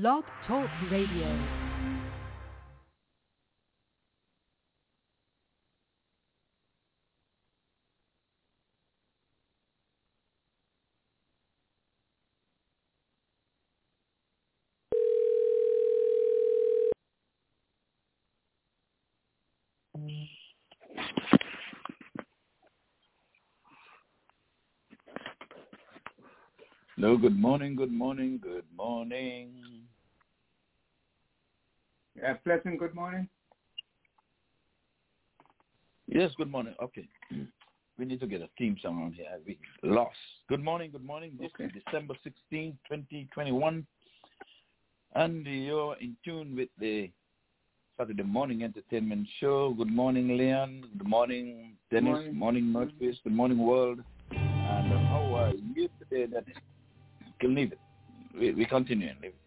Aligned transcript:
Blog 0.00 0.24
Talk 0.48 0.68
Radio. 0.90 1.38
Hello, 26.96 27.16
good 27.16 27.38
morning, 27.38 27.76
good 27.76 27.92
morning, 27.92 28.40
good 28.42 28.64
morning. 28.76 29.73
Yeah, 32.16 32.34
pleasant 32.44 32.78
good 32.78 32.94
morning. 32.94 33.28
Yes, 36.06 36.30
good 36.36 36.50
morning. 36.50 36.74
Okay. 36.82 37.08
We 37.96 38.04
need 38.04 38.18
to 38.18 38.26
get 38.26 38.42
a 38.42 38.48
theme 38.58 38.76
song 38.82 39.00
on 39.04 39.12
here. 39.12 39.28
We 39.46 39.56
lost. 39.84 40.16
Good 40.48 40.64
morning, 40.64 40.90
good 40.90 41.04
morning. 41.04 41.38
This 41.38 41.52
Okay. 41.54 41.66
is 41.66 41.82
December 41.84 42.14
16, 42.24 42.76
2021. 42.88 43.86
And 45.14 45.46
you're 45.46 45.96
in 46.00 46.16
tune 46.24 46.56
with 46.56 46.70
the 46.80 47.12
Saturday 47.96 48.24
morning 48.24 48.64
entertainment 48.64 49.28
show. 49.38 49.74
Good 49.74 49.92
morning, 49.92 50.36
Leon. 50.36 50.86
Good 50.98 51.06
morning, 51.06 51.76
Dennis. 51.92 52.14
Morning. 52.14 52.34
Morning, 52.34 52.72
Northwest. 52.72 53.20
Good 53.22 53.32
morning, 53.32 53.58
world. 53.58 54.00
And 54.32 54.92
uh, 54.92 54.98
how 55.06 55.32
are 55.36 55.52
you 55.52 55.88
today, 56.00 56.26
Dennis? 56.26 56.58
You 57.24 57.32
can 57.38 57.54
leave 57.54 57.70
it. 57.70 57.78
We, 58.36 58.54
we 58.54 58.66
continue 58.66 59.06
and 59.08 59.20
leave 59.20 59.34
it. 59.34 59.43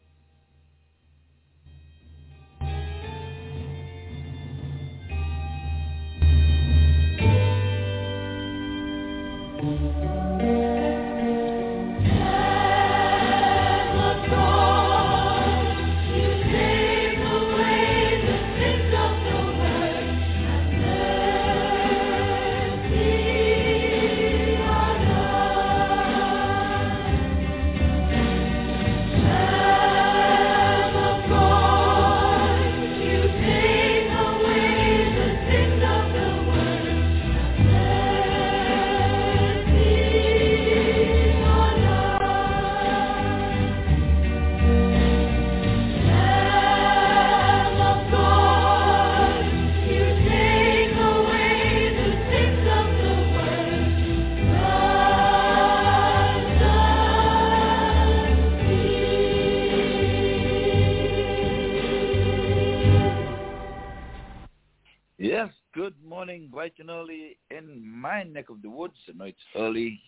Morning, 66.38 66.52
bright 66.52 66.74
and 66.78 66.90
early 66.90 67.38
in 67.50 67.82
my 67.84 68.22
neck 68.22 68.50
of 68.50 68.62
the 68.62 68.70
woods. 68.70 68.94
I 69.10 69.18
know 69.18 69.26
it's 69.26 69.38
early 69.56 70.00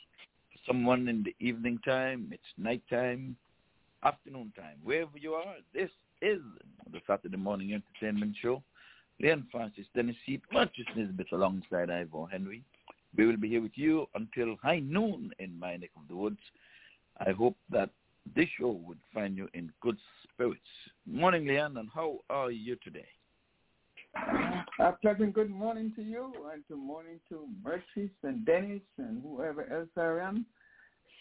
someone 0.67 1.07
in 1.07 1.23
the 1.23 1.35
evening 1.39 1.79
time. 1.83 2.29
It's 2.31 2.43
nighttime, 2.57 3.35
afternoon 4.03 4.53
time. 4.55 4.75
Wherever 4.83 5.17
you 5.17 5.33
are, 5.33 5.55
this 5.73 5.89
is 6.21 6.39
the 6.91 6.99
Saturday 7.07 7.37
morning 7.37 7.73
entertainment 7.73 8.35
show. 8.39 8.61
Leon 9.19 9.47
Francis, 9.51 9.85
Dennis 9.95 10.15
Seat, 10.25 10.41
Marcus 10.51 10.85
Nisbet 10.95 11.31
alongside 11.31 11.89
Ivor 11.89 12.27
Henry. 12.31 12.63
We 13.17 13.25
will 13.25 13.37
be 13.37 13.49
here 13.49 13.61
with 13.61 13.75
you 13.75 14.05
until 14.13 14.55
high 14.61 14.79
noon 14.79 15.31
in 15.39 15.57
my 15.57 15.77
neck 15.77 15.91
of 15.95 16.07
the 16.07 16.15
woods. 16.15 16.39
I 17.25 17.31
hope 17.31 17.57
that 17.71 17.89
this 18.35 18.47
show 18.59 18.79
would 18.85 18.99
find 19.13 19.35
you 19.35 19.49
in 19.55 19.71
good 19.81 19.97
spirits. 20.23 20.61
Morning, 21.07 21.47
Leon, 21.47 21.77
and 21.77 21.89
how 21.91 22.19
are 22.29 22.51
you 22.51 22.75
today? 22.83 23.07
A 24.27 24.91
pleasant 25.01 25.33
good 25.33 25.49
morning 25.49 25.93
to 25.95 26.01
you 26.01 26.33
and 26.51 26.63
good 26.67 26.77
morning 26.77 27.19
to 27.29 27.47
Mercedes 27.63 28.09
and 28.23 28.45
Dennis 28.45 28.81
and 28.97 29.21
whoever 29.21 29.71
else 29.71 29.89
I 29.95 30.25
am. 30.27 30.45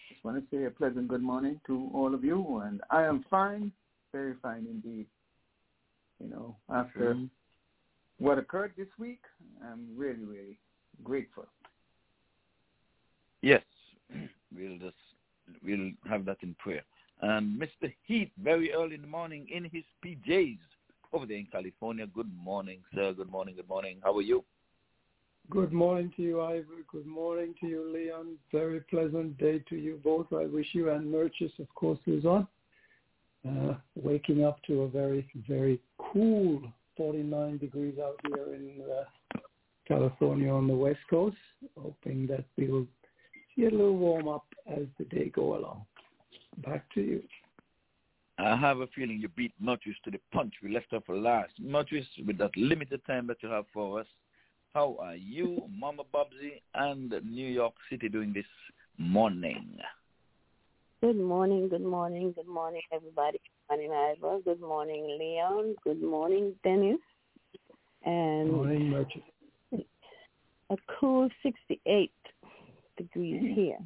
Just 0.09 0.25
want 0.25 0.38
to 0.38 0.56
say 0.56 0.64
a 0.64 0.70
pleasant 0.70 1.08
good 1.08 1.22
morning 1.22 1.60
to 1.66 1.91
all 1.94 2.14
of 2.14 2.25
you 2.25 2.58
and 2.64 2.81
I 2.91 3.03
am 3.04 3.25
fine, 3.31 3.72
very 4.12 4.34
fine 4.42 4.66
indeed. 4.69 5.06
You 6.20 6.28
know, 6.28 6.56
after 6.69 7.14
Mhm. 7.14 7.31
what 8.19 8.38
occurred 8.38 8.75
this 8.76 8.88
week, 8.98 9.22
I'm 9.62 9.97
really, 9.97 10.25
really 10.25 10.58
grateful. 11.04 11.47
Yes, 13.42 13.64
we'll 14.53 14.78
just 14.78 14.97
we'll 15.62 15.92
have 16.08 16.25
that 16.25 16.42
in 16.42 16.54
prayer. 16.54 16.84
And 17.20 17.60
Mr. 17.60 17.92
Heath, 18.06 18.31
very 18.38 18.72
early 18.72 18.94
in 18.94 19.03
the 19.03 19.08
morning 19.08 19.48
in 19.48 19.64
his 19.64 19.84
PJs 20.04 20.58
over 21.12 21.26
there 21.26 21.36
in 21.36 21.46
California. 21.46 22.06
Good 22.06 22.30
morning, 22.36 22.80
sir. 22.94 23.12
Good 23.12 23.30
morning. 23.30 23.56
Good 23.56 23.69
morning. 23.69 23.98
How 24.02 24.16
are 24.16 24.22
you? 24.22 24.44
Good 25.50 25.72
morning 25.72 26.12
to 26.16 26.22
you, 26.22 26.42
Ivor. 26.42 26.84
Good 26.92 27.06
morning 27.06 27.54
to 27.60 27.66
you, 27.66 27.91
Leon. 27.91 28.36
Very 28.52 28.80
pleasant 28.80 29.38
day 29.38 29.62
to 29.70 29.76
you 29.76 29.98
both. 30.04 30.26
I 30.32 30.44
wish 30.44 30.66
you 30.72 30.91
and 30.91 31.06
Merchis, 31.12 31.58
of 31.58 31.74
course, 31.74 31.98
who's 32.04 32.26
on. 32.26 32.46
Uh, 33.48 33.74
waking 33.94 34.44
up 34.44 34.58
to 34.66 34.82
a 34.82 34.88
very, 34.88 35.26
very 35.48 35.80
cool 36.12 36.60
49 36.98 37.56
degrees 37.58 37.94
out 37.98 38.20
here 38.26 38.54
in 38.54 38.82
uh, 38.82 39.38
California 39.86 40.52
on 40.52 40.66
the 40.66 40.75
West 40.75 40.98
Coast. 41.08 41.36
Hoping 41.78 42.26
that 42.26 42.44
we 42.58 42.69
will 42.69 42.86
get 43.56 43.72
a 43.72 43.76
little 43.76 43.96
warm 43.96 44.28
up 44.28 44.44
as 44.70 44.84
the 44.98 45.04
day 45.04 45.30
go 45.34 45.56
along. 45.56 45.86
Back 46.58 46.84
to 46.94 47.00
you. 47.00 47.22
I 48.38 48.56
have 48.56 48.78
a 48.78 48.87
feeling 48.88 49.19
you 49.19 49.28
beat 49.28 49.53
Matthews 49.60 49.97
to 50.04 50.10
the 50.10 50.21
punch. 50.32 50.54
We 50.62 50.72
left 50.72 50.93
off 50.93 51.04
for 51.06 51.16
last. 51.16 51.53
Matthews, 51.59 52.06
with 52.25 52.38
that 52.38 52.56
limited 52.56 53.04
time 53.04 53.26
that 53.26 53.43
you 53.43 53.49
have 53.49 53.65
for 53.72 54.00
us, 54.00 54.06
how 54.75 54.97
are 55.00 55.16
you, 55.16 55.62
Mama 55.76 56.04
Bobsy, 56.15 56.60
and 56.75 57.12
New 57.25 57.49
York 57.49 57.75
City 57.91 58.09
doing 58.09 58.32
this 58.32 58.44
morning? 58.97 59.78
Good 61.00 61.19
morning, 61.19 61.69
good 61.69 61.82
morning, 61.82 62.32
good 62.32 62.47
morning, 62.47 62.82
everybody. 62.93 63.41
Good 63.69 63.76
morning, 63.76 63.93
Ivor. 63.93 64.38
Good 64.44 64.60
morning, 64.60 65.19
Leon. 65.19 65.75
Good 65.82 66.03
morning, 66.03 66.55
Dennis. 66.62 66.99
And 68.05 68.53
Morning, 68.53 68.91
Merchis. 68.91 69.84
a 70.70 70.76
cool 71.00 71.28
68 71.43 72.12
degrees 72.97 73.43
mm. 73.43 73.55
here. 73.55 73.78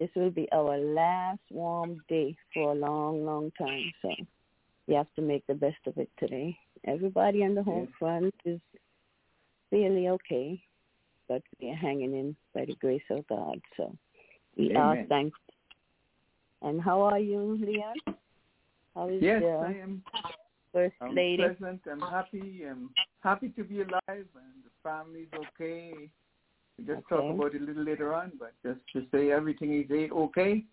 This 0.00 0.08
will 0.16 0.30
be 0.30 0.48
our 0.50 0.78
last 0.78 1.40
warm 1.50 2.02
day 2.08 2.34
for 2.54 2.72
a 2.72 2.74
long, 2.74 3.26
long 3.26 3.52
time. 3.58 3.92
So 4.00 4.08
we 4.88 4.94
have 4.94 5.12
to 5.16 5.22
make 5.22 5.46
the 5.46 5.54
best 5.54 5.76
of 5.86 5.98
it 5.98 6.08
today. 6.18 6.56
Everybody 6.86 7.44
on 7.44 7.54
the 7.54 7.62
home 7.62 7.88
front 7.98 8.34
is 8.46 8.58
fairly 9.68 10.08
okay, 10.08 10.60
but 11.28 11.42
we 11.60 11.70
are 11.70 11.76
hanging 11.76 12.14
in 12.14 12.34
by 12.54 12.64
the 12.64 12.74
grace 12.76 13.02
of 13.10 13.28
God. 13.28 13.60
So 13.76 13.94
we 14.56 14.74
are 14.74 15.04
thankful. 15.08 15.54
And 16.62 16.80
how 16.80 17.02
are 17.02 17.18
you, 17.18 17.58
Leon? 17.60 18.16
How 18.94 19.08
is 19.08 19.22
Yes, 19.22 19.42
the 19.42 19.48
I 19.48 19.82
am 19.82 20.02
first 20.72 20.94
I'm 21.02 21.14
lady? 21.14 21.42
pleasant. 21.42 21.82
I'm 21.90 22.00
happy. 22.00 22.62
I'm 22.68 22.90
happy 23.20 23.50
to 23.50 23.64
be 23.64 23.82
alive 23.82 24.00
and 24.08 24.64
the 24.64 24.70
family's 24.82 25.28
okay. 25.34 26.10
We 26.80 26.94
just 26.94 27.06
talk 27.08 27.34
about 27.34 27.54
it 27.54 27.60
a 27.60 27.64
little 27.64 27.84
later 27.84 28.14
on, 28.14 28.32
but 28.38 28.52
just 28.64 28.80
to 28.94 29.04
say 29.12 29.30
everything 29.30 29.82
is 29.82 30.10
okay. 30.10 30.64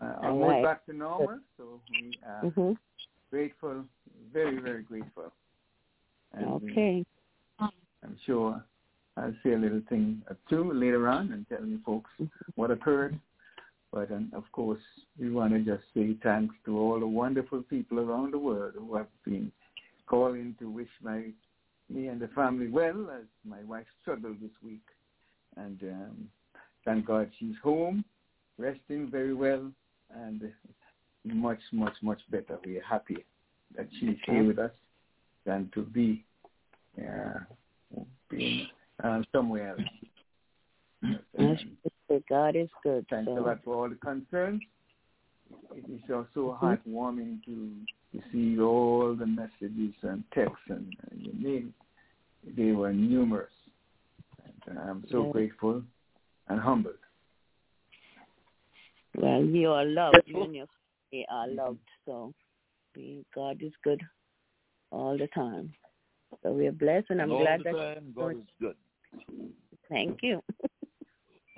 Uh, 0.00 0.14
almost 0.22 0.50
right. 0.50 0.64
back 0.64 0.86
to 0.86 0.92
normal, 0.92 1.38
so 1.56 1.80
we 1.90 2.12
are 2.26 2.42
mm-hmm. 2.44 2.72
grateful, 3.30 3.84
very, 4.32 4.58
very 4.60 4.82
grateful. 4.82 5.32
And, 6.32 6.46
Okay. 6.46 7.04
I'm 7.60 8.16
sure 8.26 8.62
I'll 9.16 9.34
say 9.44 9.52
a 9.52 9.58
little 9.58 9.82
thing 9.88 10.22
or 10.28 10.36
two 10.50 10.72
later 10.72 11.08
on 11.08 11.32
and 11.32 11.46
tell 11.48 11.64
you 11.64 11.78
folks 11.86 12.10
what 12.56 12.70
occurred. 12.70 13.18
But 13.92 14.10
um, 14.10 14.32
of 14.34 14.44
course, 14.52 14.80
we 15.18 15.30
want 15.30 15.52
to 15.52 15.60
just 15.60 15.84
say 15.94 16.16
thanks 16.22 16.54
to 16.64 16.78
all 16.78 16.98
the 16.98 17.06
wonderful 17.06 17.62
people 17.62 18.00
around 18.00 18.32
the 18.32 18.38
world 18.38 18.72
who 18.76 18.96
have 18.96 19.06
been 19.24 19.52
calling 20.06 20.56
to 20.58 20.68
wish 20.68 20.88
my 21.02 21.26
me 21.90 22.08
and 22.08 22.20
the 22.20 22.28
family 22.28 22.68
well 22.68 23.10
as 23.14 23.24
my 23.44 23.62
wife 23.64 23.86
struggled 24.00 24.40
this 24.40 24.50
week. 24.64 24.82
And 25.56 25.82
um, 25.82 26.28
thank 26.84 27.06
God 27.06 27.30
she's 27.38 27.54
home, 27.62 28.04
resting 28.58 29.10
very 29.10 29.34
well, 29.34 29.70
and 30.14 30.50
much, 31.24 31.60
much, 31.72 31.94
much 32.02 32.20
better. 32.30 32.58
We're 32.64 32.82
happy 32.82 33.24
that 33.76 33.88
she's 33.98 34.16
here 34.26 34.44
with 34.44 34.58
us 34.58 34.72
than 35.46 35.70
to 35.74 35.82
be 35.82 36.24
uh, 36.98 37.40
being 38.28 38.66
uh, 39.02 39.22
somewhere 39.32 39.70
else. 39.70 39.80
Um, 41.38 41.58
God 42.28 42.56
is 42.56 42.68
good. 42.82 43.06
Thanks 43.08 43.30
so. 43.34 43.38
a 43.38 43.40
lot 43.40 43.60
for 43.64 43.74
all 43.74 43.88
the 43.88 43.96
concerns. 43.96 44.62
It 45.74 45.84
is 45.90 46.00
also 46.10 46.58
Mm-hmm. 46.62 46.90
heartwarming 46.90 47.44
to 47.44 47.70
receive 48.14 48.60
all 48.60 49.14
the 49.14 49.26
messages 49.26 49.94
and 50.02 50.22
texts 50.34 50.58
and, 50.68 50.94
and 51.10 51.20
you 51.20 51.32
name. 51.34 51.74
They 52.56 52.72
were 52.72 52.92
numerous. 52.92 53.50
And 54.66 54.78
I'm 54.78 55.04
so 55.10 55.24
Yeah. 55.24 55.32
grateful 55.32 55.82
and 56.48 56.60
humbled. 56.60 56.98
Well, 59.16 59.44
you 59.44 59.70
are 59.70 59.84
loved. 59.84 60.22
You 60.26 60.42
and 60.42 60.54
your 60.54 60.66
family 61.10 61.26
are 61.28 61.46
mm-hmm. 61.46 61.56
loved. 61.56 61.88
So 62.06 62.34
God 63.34 63.62
is 63.62 63.72
good 63.82 64.02
all 64.90 65.16
the 65.16 65.28
time. 65.28 65.74
So 66.42 66.52
we 66.52 66.66
are 66.66 66.72
blessed, 66.72 67.10
and 67.10 67.20
I'm 67.20 67.32
all 67.32 67.40
glad 67.40 67.60
the 67.60 67.64
that. 67.64 67.94
time, 67.94 68.12
God 68.14 68.36
is 68.36 68.44
good. 68.60 68.76
Thank 69.88 70.22
you. 70.22 70.42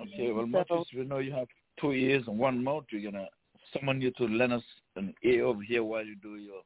Okay, 0.01 0.29
well, 0.31 0.43
So- 0.43 0.47
much 0.47 0.71
as 0.71 0.85
we 0.93 1.05
know 1.05 1.19
you 1.19 1.31
have 1.31 1.47
two 1.79 1.93
ears 1.93 2.27
and 2.27 2.37
one 2.37 2.61
mouth, 2.61 2.83
we're 2.91 3.01
going 3.01 3.13
to 3.13 3.29
summon 3.71 4.01
you 4.01 4.11
to 4.11 4.25
lend 4.25 4.51
us 4.51 4.63
an 4.97 5.13
ear 5.23 5.45
over 5.45 5.61
here 5.61 5.85
while 5.85 6.05
you 6.05 6.15
do 6.17 6.35
your 6.35 6.61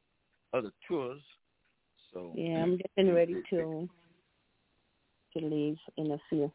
other 0.51 0.71
tours. 0.87 1.21
So 2.11 2.33
Yeah, 2.35 2.63
I'm 2.63 2.77
getting 2.77 3.13
ready 3.13 3.35
to 3.51 3.87
to 5.39 5.45
leave 5.47 5.77
in 5.97 6.11
a 6.11 6.17
few. 6.29 6.51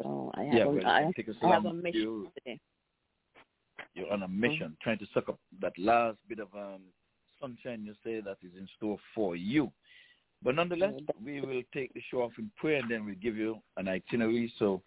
So 0.00 0.30
I 0.34 0.44
have 0.44 0.54
yeah, 0.54 0.64
a, 0.64 0.86
I, 0.86 1.12
I 1.42 1.48
have 1.54 1.64
a 1.64 1.72
mission 1.72 2.00
You, 2.00 2.32
today. 2.36 2.60
you're 3.94 4.12
on 4.12 4.22
a 4.22 4.28
mission, 4.28 4.76
trying 4.82 4.98
to 4.98 5.06
suck 5.12 5.28
up 5.28 5.38
that 5.60 5.72
last 5.76 6.18
bit 6.28 6.38
of 6.38 6.48
um, 6.54 6.82
sunshine 7.40 7.84
you 7.84 7.94
say 8.04 8.20
that 8.20 8.36
is 8.42 8.52
in 8.56 8.68
store 8.76 8.98
for 9.14 9.34
you. 9.36 9.72
But 10.42 10.54
nonetheless, 10.54 10.94
we 11.24 11.40
will 11.40 11.62
take 11.74 11.92
the 11.94 12.02
show 12.10 12.22
off 12.22 12.32
in 12.38 12.50
prayer 12.56 12.78
and 12.78 12.90
then 12.90 13.04
we'll 13.04 13.16
give 13.16 13.36
you 13.36 13.58
an 13.76 13.88
itinerary. 13.88 14.52
So 14.58 14.82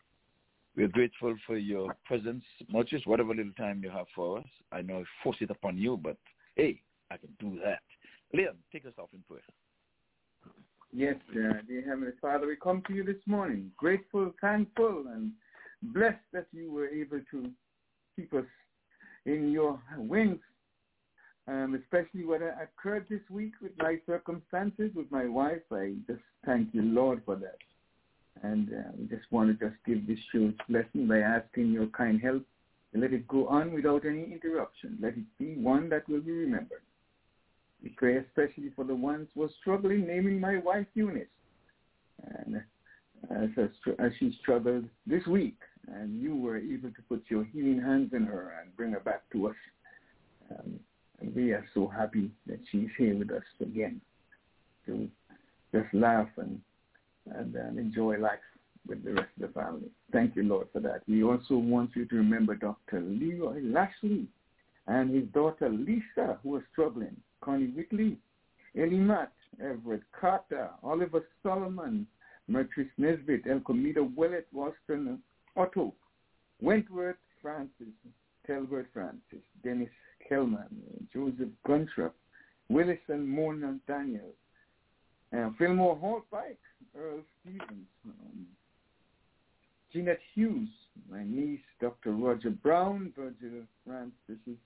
we're 0.78 0.88
grateful 0.88 1.36
for 1.46 1.58
your 1.58 1.94
presence, 2.06 2.44
much 2.70 2.94
as 2.94 3.02
whatever 3.06 3.36
little 3.36 3.52
time 3.58 3.82
you 3.84 3.90
have 3.90 4.06
for 4.16 4.40
us. 4.40 4.46
I 4.72 4.82
know 4.82 5.00
I 5.00 5.04
force 5.24 5.38
it 5.42 5.52
upon 5.52 5.78
you, 5.78 6.00
but 6.02 6.16
hey, 6.56 6.82
I 7.10 7.18
can 7.18 7.30
do 7.40 7.60
that. 7.66 7.82
Leon, 8.34 8.56
take 8.72 8.86
us 8.86 8.94
off 8.98 9.10
in 9.14 9.22
prayer. 9.28 9.42
Yes, 10.94 11.16
uh, 11.32 11.54
dear 11.68 11.84
Heavenly 11.88 12.12
Father, 12.22 12.48
we 12.48 12.58
come 12.58 12.84
to 12.88 12.94
you 12.94 13.04
this 13.04 13.22
morning, 13.26 13.72
grateful, 13.78 14.34
thankful, 14.42 15.06
and 15.14 15.32
blessed 15.82 16.20
that 16.34 16.48
you 16.52 16.72
were 16.72 16.90
able 16.90 17.22
to 17.32 17.50
keep 18.16 18.34
us 18.34 18.46
in 19.26 19.52
your 19.52 19.82
wings, 19.98 20.40
um, 21.48 21.80
especially 21.82 22.26
what 22.26 22.42
occurred 22.42 23.06
this 23.10 23.22
week 23.30 23.54
with 23.62 23.72
my 23.78 24.00
circumstances 24.06 24.92
with 24.94 25.10
my 25.12 25.26
wife. 25.28 25.62
I 25.72 25.94
just 26.08 26.22
thank 26.46 26.74
you, 26.74 26.82
Lord, 26.82 27.22
for 27.26 27.38
that. 27.38 27.58
And 28.44 28.74
uh, 28.74 28.92
we 28.98 29.06
just 29.06 29.32
want 29.32 29.58
to 29.58 29.66
just 29.66 29.80
give 29.86 30.06
this 30.08 30.20
its 30.34 30.58
blessing 30.68 31.08
by 31.08 31.20
asking 31.20 31.72
your 31.72 31.88
kind 31.88 32.20
help 32.22 32.44
let 32.94 33.14
it 33.14 33.28
go 33.28 33.48
on 33.48 33.72
without 33.72 34.06
any 34.06 34.24
interruption. 34.24 34.98
Let 35.02 35.14
it 35.14 35.24
be 35.40 35.56
one 35.56 35.88
that 35.90 36.08
will 36.10 36.20
be 36.20 36.32
remembered. 36.32 36.82
We 37.84 37.90
pray 37.90 38.18
especially 38.18 38.72
for 38.76 38.86
the 38.86 38.96
ones 38.96 39.28
who 39.34 39.44
are 39.44 39.50
struggling, 39.60 40.06
naming 40.06 40.40
my 40.40 40.58
wife 40.60 40.86
Eunice. 40.94 41.28
And 42.24 42.62
as, 43.30 43.50
as 44.00 44.12
she 44.20 44.38
struggled 44.42 44.86
this 45.08 45.26
week, 45.26 45.58
and 45.88 46.22
you 46.22 46.36
were 46.36 46.58
able 46.58 46.90
to 46.90 47.02
put 47.10 47.24
your 47.28 47.44
healing 47.46 47.82
hands 47.82 48.12
in 48.14 48.24
her 48.24 48.54
and 48.62 48.76
bring 48.76 48.92
her 48.92 49.00
back 49.00 49.24
to 49.32 49.48
us. 49.48 49.56
Um, 50.52 50.80
and 51.20 51.36
we 51.36 51.52
are 51.52 51.66
so 51.74 51.88
happy 51.88 52.32
that 52.48 52.60
she's 52.72 52.90
here 52.98 53.18
with 53.18 53.32
us 53.32 53.44
again 53.62 54.02
to 54.86 55.10
just 55.74 55.94
laugh 55.94 56.28
and, 56.38 56.60
and, 57.34 57.56
and 57.56 57.80
enjoy 57.80 58.18
life 58.18 58.40
with 58.88 59.04
the 59.04 59.14
rest 59.14 59.30
of 59.42 59.54
the 59.54 59.60
family. 59.60 59.90
Thank 60.12 60.36
you, 60.36 60.44
Lord, 60.44 60.68
for 60.74 60.80
that. 60.82 61.02
We 61.08 61.24
also 61.24 61.56
want 61.56 61.92
you 61.96 62.06
to 62.06 62.16
remember 62.16 62.56
Dr. 62.56 63.02
Leroy 63.02 63.62
Lashley 63.64 64.28
and 64.88 65.14
his 65.14 65.26
daughter 65.34 65.70
Lisa, 65.70 66.40
who 66.44 66.56
are 66.56 66.66
struggling. 66.72 67.16
Connie 67.42 67.74
Whitley, 67.76 68.18
Ellie 68.78 68.98
Matt, 68.98 69.32
Everett 69.62 70.04
Carter, 70.20 70.70
Oliver 70.84 71.24
Solomon, 71.44 72.08
Mertrice 72.50 72.90
Nesbitt, 72.98 73.46
El 73.50 73.60
Comida 73.62 74.04
Willett, 74.04 74.48
Waston 74.54 75.20
Otto, 75.56 75.94
Wentworth 76.62 77.18
Francis, 77.42 77.94
Telbert 78.48 78.88
Francis, 78.94 79.44
Dennis 79.64 79.90
Kellman, 80.28 80.70
Joseph 81.14 81.50
Guntrup, 81.68 82.14
Willis 82.70 83.00
and 83.10 83.28
Mona 83.28 83.78
Daniels, 83.88 84.36
uh, 85.36 85.50
Fillmore 85.58 85.98
Hall 85.98 86.24
Pike, 86.32 86.60
Earl 86.98 87.22
Stevens, 87.42 87.88
um, 88.06 88.46
Jeanette 89.92 90.20
Hughes, 90.34 90.70
my 91.10 91.24
niece, 91.24 91.60
Dr. 91.82 92.12
Roger 92.14 92.50
Brown, 92.50 93.12
Virgil 93.16 93.64
Francis' 93.86 94.58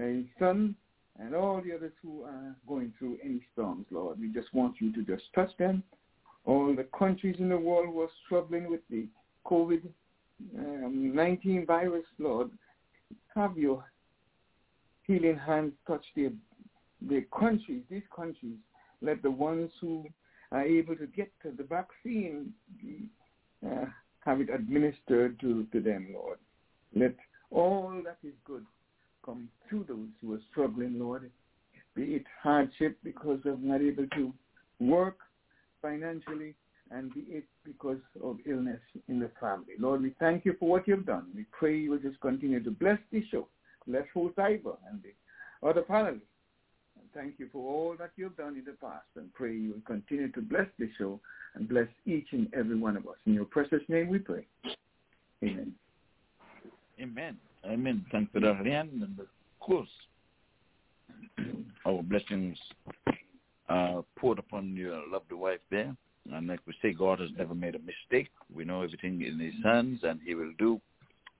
uh, 0.00 0.22
son, 0.38 0.74
and 1.18 1.34
all 1.34 1.60
the 1.62 1.74
others 1.74 1.92
who 2.02 2.22
are 2.22 2.54
going 2.66 2.94
through 2.98 3.18
any 3.24 3.40
storms, 3.52 3.86
Lord. 3.90 4.18
We 4.20 4.28
just 4.28 4.54
want 4.54 4.76
you 4.80 4.92
to 4.92 5.02
just 5.02 5.24
touch 5.34 5.50
them. 5.58 5.82
All 6.44 6.72
the 6.74 6.86
countries 6.96 7.36
in 7.38 7.48
the 7.48 7.58
world 7.58 7.88
who 7.92 8.02
are 8.02 8.10
struggling 8.24 8.70
with 8.70 8.82
the 8.88 9.08
COVID-19 9.46 11.66
virus, 11.66 12.04
Lord, 12.18 12.50
have 13.34 13.58
your 13.58 13.84
healing 15.06 15.38
hands 15.38 15.72
touch 15.86 16.04
their, 16.14 16.30
their 17.02 17.22
countries, 17.36 17.82
these 17.90 18.04
countries. 18.14 18.58
Let 19.02 19.22
the 19.22 19.30
ones 19.30 19.70
who 19.80 20.06
are 20.52 20.62
able 20.62 20.94
to 20.96 21.06
get 21.06 21.32
to 21.42 21.50
the 21.50 21.64
vaccine 21.64 22.52
uh, 23.66 23.86
have 24.20 24.40
it 24.40 24.50
administered 24.50 25.40
to, 25.40 25.66
to 25.72 25.80
them, 25.80 26.14
Lord. 26.14 26.38
Let 26.94 27.16
all 27.50 28.00
that 28.04 28.18
is 28.26 28.34
good 28.44 28.64
come 29.28 29.48
to 29.68 29.84
those 29.86 30.08
who 30.22 30.32
are 30.32 30.40
struggling, 30.50 30.98
Lord, 30.98 31.30
be 31.94 32.02
it 32.14 32.24
hardship 32.42 32.96
because 33.04 33.40
of 33.44 33.60
not 33.60 33.82
able 33.82 34.06
to 34.14 34.32
work 34.80 35.18
financially 35.82 36.54
and 36.90 37.12
be 37.12 37.20
it 37.28 37.44
because 37.64 37.98
of 38.24 38.38
illness 38.46 38.80
in 39.08 39.20
the 39.20 39.30
family. 39.38 39.74
Lord, 39.78 40.02
we 40.02 40.14
thank 40.18 40.46
you 40.46 40.56
for 40.58 40.68
what 40.70 40.88
you've 40.88 41.04
done. 41.04 41.26
We 41.34 41.44
pray 41.52 41.76
you 41.76 41.90
will 41.90 41.98
just 41.98 42.18
continue 42.20 42.62
to 42.64 42.70
bless 42.70 42.98
this 43.12 43.24
show, 43.30 43.48
bless 43.86 44.04
host 44.14 44.38
Ivor 44.38 44.76
and 44.90 45.02
the 45.02 45.68
other 45.68 45.82
panelists. 45.82 46.22
And 46.96 47.12
thank 47.12 47.34
you 47.38 47.48
for 47.52 47.58
all 47.70 47.96
that 47.98 48.12
you've 48.16 48.36
done 48.36 48.56
in 48.56 48.64
the 48.64 48.76
past 48.80 49.06
and 49.16 49.32
pray 49.34 49.54
you 49.54 49.72
will 49.72 49.82
continue 49.86 50.32
to 50.32 50.40
bless 50.40 50.66
this 50.78 50.88
show 50.96 51.20
and 51.54 51.68
bless 51.68 51.88
each 52.06 52.28
and 52.32 52.48
every 52.54 52.78
one 52.78 52.96
of 52.96 53.06
us. 53.06 53.16
In 53.26 53.34
your 53.34 53.44
precious 53.44 53.82
name 53.88 54.08
we 54.08 54.20
pray. 54.20 54.46
Amen. 55.44 55.74
Amen. 56.98 57.36
Amen. 57.64 58.04
Thank 58.10 58.30
you, 58.32 58.40
Leon. 58.40 58.90
And 59.02 59.18
of 59.18 59.26
course, 59.60 59.88
our 61.86 62.02
blessings 62.02 62.58
are 63.68 64.04
poured 64.16 64.38
upon 64.38 64.74
your 64.76 65.02
loved 65.10 65.32
wife 65.32 65.60
there. 65.70 65.94
And 66.32 66.46
like 66.46 66.60
we 66.66 66.74
say, 66.82 66.92
God 66.92 67.20
has 67.20 67.30
never 67.36 67.54
made 67.54 67.74
a 67.74 67.78
mistake. 67.78 68.30
We 68.52 68.64
know 68.64 68.82
everything 68.82 69.22
in 69.22 69.38
his 69.38 69.54
hands, 69.64 70.00
and 70.02 70.20
he 70.24 70.34
will 70.34 70.52
do 70.58 70.80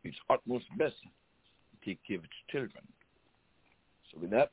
his 0.02 0.14
utmost 0.30 0.64
best 0.78 0.94
to 1.02 1.86
take 1.88 1.98
care 2.06 2.16
of 2.16 2.22
his 2.22 2.30
children. 2.50 2.82
So 4.10 4.18
with 4.20 4.30
that, 4.30 4.50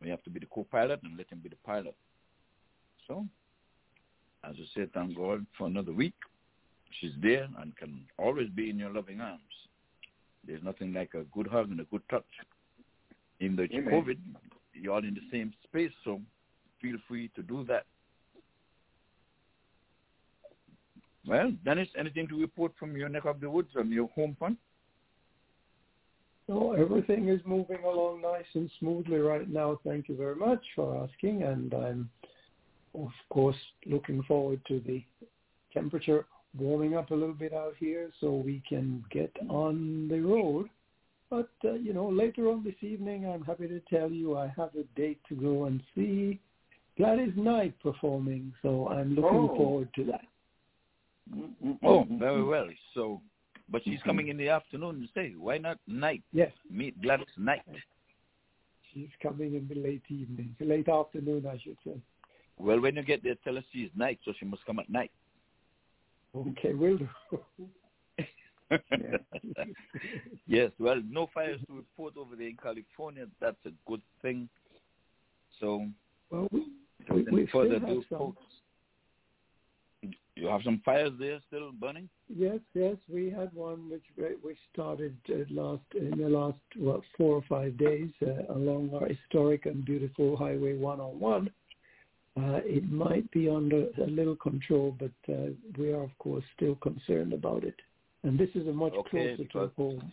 we 0.00 0.08
have 0.10 0.22
to 0.24 0.30
be 0.30 0.38
the 0.40 0.46
co-pilot 0.46 1.00
and 1.02 1.16
let 1.16 1.28
him 1.30 1.40
be 1.42 1.48
the 1.48 1.56
pilot. 1.64 1.96
So, 3.06 3.26
as 4.44 4.54
I 4.56 4.64
said, 4.74 4.92
thank 4.92 5.16
God 5.16 5.44
for 5.56 5.66
another 5.66 5.92
week. 5.92 6.14
She's 7.00 7.12
there 7.20 7.48
and 7.58 7.76
can 7.76 8.04
always 8.16 8.48
be 8.50 8.70
in 8.70 8.78
your 8.78 8.90
loving 8.90 9.20
arms. 9.20 9.42
There's 10.48 10.62
nothing 10.62 10.94
like 10.94 11.12
a 11.12 11.24
good 11.24 11.46
hug 11.46 11.70
and 11.70 11.78
a 11.78 11.84
good 11.84 12.00
touch. 12.10 12.24
Even 13.38 13.54
though 13.54 13.64
it's 13.64 13.74
Amen. 13.74 13.92
COVID, 13.92 14.18
you're 14.72 14.94
all 14.94 15.04
in 15.04 15.14
the 15.14 15.20
same 15.30 15.52
space, 15.62 15.92
so 16.04 16.20
feel 16.80 16.96
free 17.06 17.30
to 17.36 17.42
do 17.42 17.64
that. 17.68 17.84
Well, 21.26 21.52
Dennis, 21.64 21.88
anything 21.98 22.26
to 22.28 22.40
report 22.40 22.72
from 22.78 22.96
your 22.96 23.10
neck 23.10 23.26
of 23.26 23.40
the 23.40 23.50
woods 23.50 23.68
on 23.76 23.92
your 23.92 24.08
home 24.08 24.34
front? 24.38 24.56
So 26.46 26.72
everything 26.72 27.28
is 27.28 27.42
moving 27.44 27.84
along 27.84 28.22
nice 28.22 28.46
and 28.54 28.70
smoothly 28.78 29.18
right 29.18 29.46
now. 29.50 29.78
Thank 29.84 30.08
you 30.08 30.16
very 30.16 30.36
much 30.36 30.64
for 30.74 31.06
asking. 31.06 31.42
And 31.42 31.74
I'm, 31.74 32.10
of 32.94 33.10
course, 33.28 33.56
looking 33.84 34.22
forward 34.22 34.62
to 34.68 34.80
the 34.86 35.04
temperature 35.74 36.24
warming 36.56 36.96
up 36.96 37.10
a 37.10 37.14
little 37.14 37.34
bit 37.34 37.52
out 37.52 37.74
here 37.78 38.10
so 38.20 38.34
we 38.34 38.62
can 38.68 39.04
get 39.10 39.32
on 39.48 40.08
the 40.08 40.20
road. 40.20 40.68
But, 41.30 41.50
uh, 41.64 41.72
you 41.74 41.92
know, 41.92 42.08
later 42.08 42.48
on 42.50 42.64
this 42.64 42.74
evening, 42.80 43.26
I'm 43.26 43.42
happy 43.42 43.68
to 43.68 43.80
tell 43.90 44.10
you 44.10 44.38
I 44.38 44.46
have 44.56 44.70
a 44.74 44.84
date 44.98 45.20
to 45.28 45.34
go 45.34 45.64
and 45.66 45.82
see 45.94 46.40
Gladys 46.96 47.36
Knight 47.36 47.74
performing. 47.82 48.52
So 48.62 48.88
I'm 48.88 49.14
looking 49.14 49.38
Oh. 49.38 49.56
forward 49.56 49.92
to 49.94 50.04
that. 50.04 50.24
Oh, 51.82 52.04
very 52.10 52.42
well. 52.42 52.68
So, 52.94 53.20
but 53.68 53.84
she's 53.84 54.02
coming 54.02 54.28
in 54.28 54.38
the 54.38 54.48
afternoon 54.48 55.02
to 55.02 55.08
say, 55.08 55.34
why 55.34 55.58
not 55.58 55.78
night? 55.86 56.22
Yes. 56.32 56.52
Meet 56.70 57.02
Gladys 57.02 57.26
Knight. 57.36 57.62
she's 58.94 59.10
coming 59.22 59.54
in 59.54 59.68
the 59.68 59.74
late 59.74 60.02
evening, 60.08 60.56
late 60.60 60.88
afternoon, 60.88 61.46
I 61.46 61.58
should 61.58 61.76
say. 61.84 62.00
Well, 62.56 62.80
when 62.80 62.96
you 62.96 63.02
get 63.02 63.22
there, 63.22 63.34
tell 63.44 63.56
her 63.56 63.64
she's 63.70 63.90
night, 63.94 64.18
so 64.24 64.32
she 64.32 64.46
must 64.46 64.64
come 64.64 64.78
at 64.78 64.88
night. 64.88 65.12
Okay, 66.50 66.74
will 66.74 66.98
do. 66.98 67.08
yes, 70.46 70.70
well, 70.78 71.00
no 71.08 71.28
fires 71.32 71.60
to 71.66 71.74
report 71.74 72.14
over 72.16 72.36
there 72.36 72.48
in 72.48 72.56
California. 72.56 73.26
That's 73.40 73.56
a 73.66 73.70
good 73.86 74.02
thing. 74.20 74.48
So, 75.58 75.86
well, 76.30 76.48
we, 76.52 76.66
we, 77.10 77.22
we 77.30 77.46
further 77.46 77.76
ado, 77.76 78.04
folks, 78.10 78.42
you 80.38 80.46
have 80.46 80.62
some 80.62 80.80
fires 80.84 81.12
there 81.18 81.40
still 81.48 81.72
burning? 81.72 82.08
Yes, 82.28 82.58
yes, 82.74 82.94
we 83.12 83.28
had 83.28 83.52
one 83.54 83.90
which 83.90 84.04
we 84.16 84.56
started 84.72 85.16
uh, 85.30 85.38
last 85.50 85.82
in 85.94 86.16
the 86.16 86.28
last 86.28 86.58
what 86.76 87.00
four 87.16 87.34
or 87.34 87.44
five 87.48 87.76
days 87.76 88.10
uh, 88.22 88.52
along 88.52 88.90
our 88.94 89.08
historic 89.08 89.66
and 89.66 89.84
beautiful 89.84 90.36
Highway 90.36 90.76
101. 90.76 91.50
Uh, 92.38 92.60
it 92.64 92.90
might 92.90 93.28
be 93.32 93.48
under 93.48 93.88
a 94.00 94.06
little 94.06 94.36
control, 94.36 94.96
but 94.98 95.32
uh, 95.32 95.48
we 95.76 95.90
are 95.92 96.02
of 96.02 96.16
course 96.18 96.44
still 96.54 96.76
concerned 96.76 97.32
about 97.32 97.64
it. 97.64 97.74
And 98.22 98.38
this 98.38 98.50
is 98.54 98.66
a 98.68 98.72
much 98.72 98.92
okay, 98.92 99.36
closer 99.36 99.68
to 99.68 99.72
home. 99.76 100.12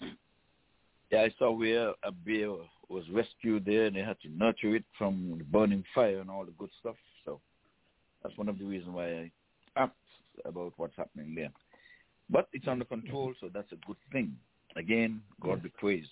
Yeah, 1.12 1.22
I 1.22 1.34
saw 1.38 1.51
where 1.51 1.89
a 2.03 2.12
bear 2.12 2.50
was 2.89 3.03
rescued 3.12 3.65
there, 3.65 3.86
and 3.86 3.96
they 3.96 4.01
had 4.01 4.20
to 4.22 4.29
nurture 4.29 4.75
it 4.75 4.84
from 4.98 5.36
the 5.38 5.44
burning 5.44 5.84
fire 5.94 6.20
and 6.20 6.29
all 6.29 6.46
the 6.46 6.53
good 6.58 6.70
stuff. 6.79 6.96
So 7.25 7.41
that's 8.24 8.38
one 8.38 8.50
of 8.50 8.58
the 8.58 8.65
reasons 8.65 8.96
why 8.96 9.08
I 9.08 9.32
asked 9.75 9.94
about 10.46 10.74
what's 10.77 10.96
happening 10.98 11.36
there. 11.36 11.51
But 12.29 12.48
it's 12.53 12.67
under 12.67 12.86
control, 12.86 13.34
so 13.39 13.50
that's 13.53 13.72
a 13.72 13.86
good 13.86 13.98
thing. 14.12 14.36
Again, 14.75 15.22
God 15.41 15.62
be 15.62 15.70
praised. 15.70 16.10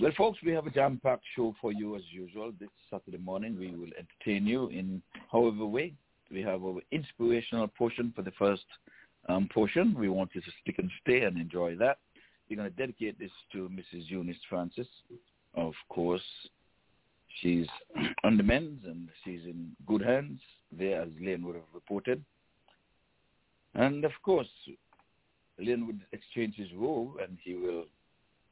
Well, 0.00 0.12
folks, 0.16 0.38
we 0.44 0.52
have 0.52 0.66
a 0.66 0.70
jam-packed 0.70 1.24
show 1.36 1.54
for 1.60 1.72
you 1.72 1.96
as 1.96 2.02
usual. 2.10 2.52
This 2.58 2.68
Saturday 2.90 3.18
morning, 3.18 3.56
we 3.58 3.70
will 3.70 3.90
entertain 3.98 4.46
you 4.46 4.68
in 4.68 5.02
however 5.30 5.66
way. 5.66 5.94
We 6.30 6.42
have 6.42 6.64
our 6.64 6.80
inspirational 6.90 7.68
portion 7.68 8.12
for 8.14 8.22
the 8.22 8.32
first 8.32 8.64
um, 9.28 9.48
portion. 9.52 9.94
We 9.98 10.08
want 10.08 10.30
you 10.34 10.40
to 10.40 10.50
stick 10.62 10.78
and 10.78 10.90
stay 11.02 11.22
and 11.22 11.38
enjoy 11.38 11.76
that. 11.76 11.98
We're 12.48 12.56
going 12.56 12.70
to 12.70 12.76
dedicate 12.76 13.18
this 13.18 13.30
to 13.52 13.68
Mrs. 13.68 14.10
Eunice 14.10 14.36
Francis. 14.48 14.88
Of 15.54 15.74
course, 15.88 16.22
she's 17.40 17.66
on 18.24 18.36
the 18.36 18.52
and 18.52 19.08
she's 19.24 19.42
in 19.44 19.72
good 19.86 20.02
hands 20.02 20.40
there, 20.76 21.02
as 21.02 21.08
Lynn 21.20 21.44
would 21.46 21.56
have 21.56 21.64
reported. 21.72 22.24
And 23.74 24.04
of 24.04 24.12
course, 24.22 24.48
Lynn 25.58 25.86
would 25.86 26.00
exchange 26.12 26.56
his 26.56 26.72
role 26.74 27.14
and 27.22 27.38
he 27.42 27.54
will 27.54 27.84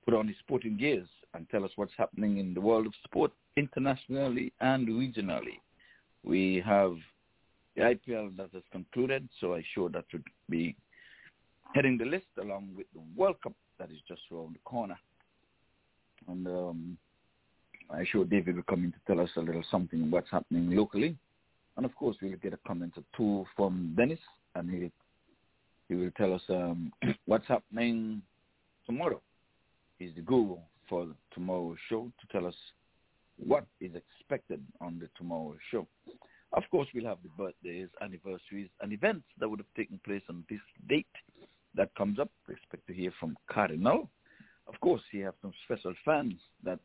put 0.04 0.14
on 0.14 0.28
his 0.28 0.36
sporting 0.38 0.76
gears 0.76 1.08
and 1.34 1.48
tell 1.50 1.64
us 1.64 1.70
what's 1.76 1.92
happening 1.96 2.38
in 2.38 2.54
the 2.54 2.60
world 2.60 2.86
of 2.86 2.92
sport 3.04 3.32
internationally 3.56 4.52
and 4.60 4.88
regionally. 4.88 5.60
We 6.24 6.62
have 6.64 6.96
the 7.76 7.82
IPL 7.82 8.36
that 8.36 8.50
has 8.52 8.62
concluded, 8.70 9.28
so 9.40 9.54
I 9.54 9.64
sure 9.74 9.88
that 9.90 10.04
would 10.12 10.24
be 10.48 10.76
heading 11.74 11.96
the 11.96 12.04
list 12.04 12.26
along 12.40 12.70
with 12.76 12.86
the 12.92 13.00
World 13.16 13.36
Cup 13.42 13.54
that 13.78 13.90
is 13.90 13.98
just 14.06 14.20
around 14.30 14.54
the 14.54 14.60
corner. 14.64 14.98
And 16.28 16.46
um, 16.46 16.98
I'm 17.90 18.06
sure 18.10 18.24
David 18.24 18.56
will 18.56 18.62
come 18.64 18.84
in 18.84 18.92
to 18.92 18.98
tell 19.06 19.20
us 19.20 19.30
a 19.36 19.40
little 19.40 19.64
something 19.70 20.10
what's 20.10 20.30
happening 20.30 20.70
locally. 20.70 21.16
And 21.76 21.86
of 21.86 21.94
course, 21.96 22.16
we'll 22.20 22.36
get 22.36 22.52
a 22.52 22.58
comment 22.66 22.92
or 22.96 23.04
two 23.16 23.46
from 23.56 23.94
Dennis, 23.96 24.18
and 24.54 24.70
he 24.70 24.90
he 25.88 25.94
will 25.94 26.10
tell 26.12 26.32
us 26.32 26.42
um, 26.48 26.92
what's 27.26 27.46
happening 27.48 28.22
tomorrow. 28.86 29.20
He's 29.98 30.14
the 30.14 30.22
guru 30.22 30.56
for 30.88 31.06
tomorrow's 31.32 31.78
show 31.88 32.10
to 32.20 32.26
tell 32.32 32.46
us 32.46 32.54
what 33.38 33.66
is 33.80 33.92
expected 33.94 34.62
on 34.80 34.98
the 34.98 35.08
tomorrow 35.16 35.56
show. 35.70 35.86
Of 36.52 36.64
course, 36.70 36.88
we'll 36.94 37.06
have 37.06 37.18
the 37.22 37.30
birthdays, 37.30 37.88
anniversaries, 38.02 38.68
and 38.80 38.92
events 38.92 39.24
that 39.38 39.48
would 39.48 39.58
have 39.58 39.74
taken 39.76 39.98
place 40.04 40.22
on 40.28 40.44
this 40.50 40.60
date 40.88 41.06
that 41.74 41.94
comes 41.94 42.18
up. 42.18 42.30
We 42.46 42.54
expect 42.54 42.86
to 42.88 42.94
hear 42.94 43.12
from 43.18 43.36
Cardinal. 43.50 44.10
Of 44.68 44.78
course, 44.80 45.02
he 45.10 45.20
has 45.20 45.34
some 45.40 45.52
special 45.64 45.94
fans 46.04 46.34
that 46.64 46.78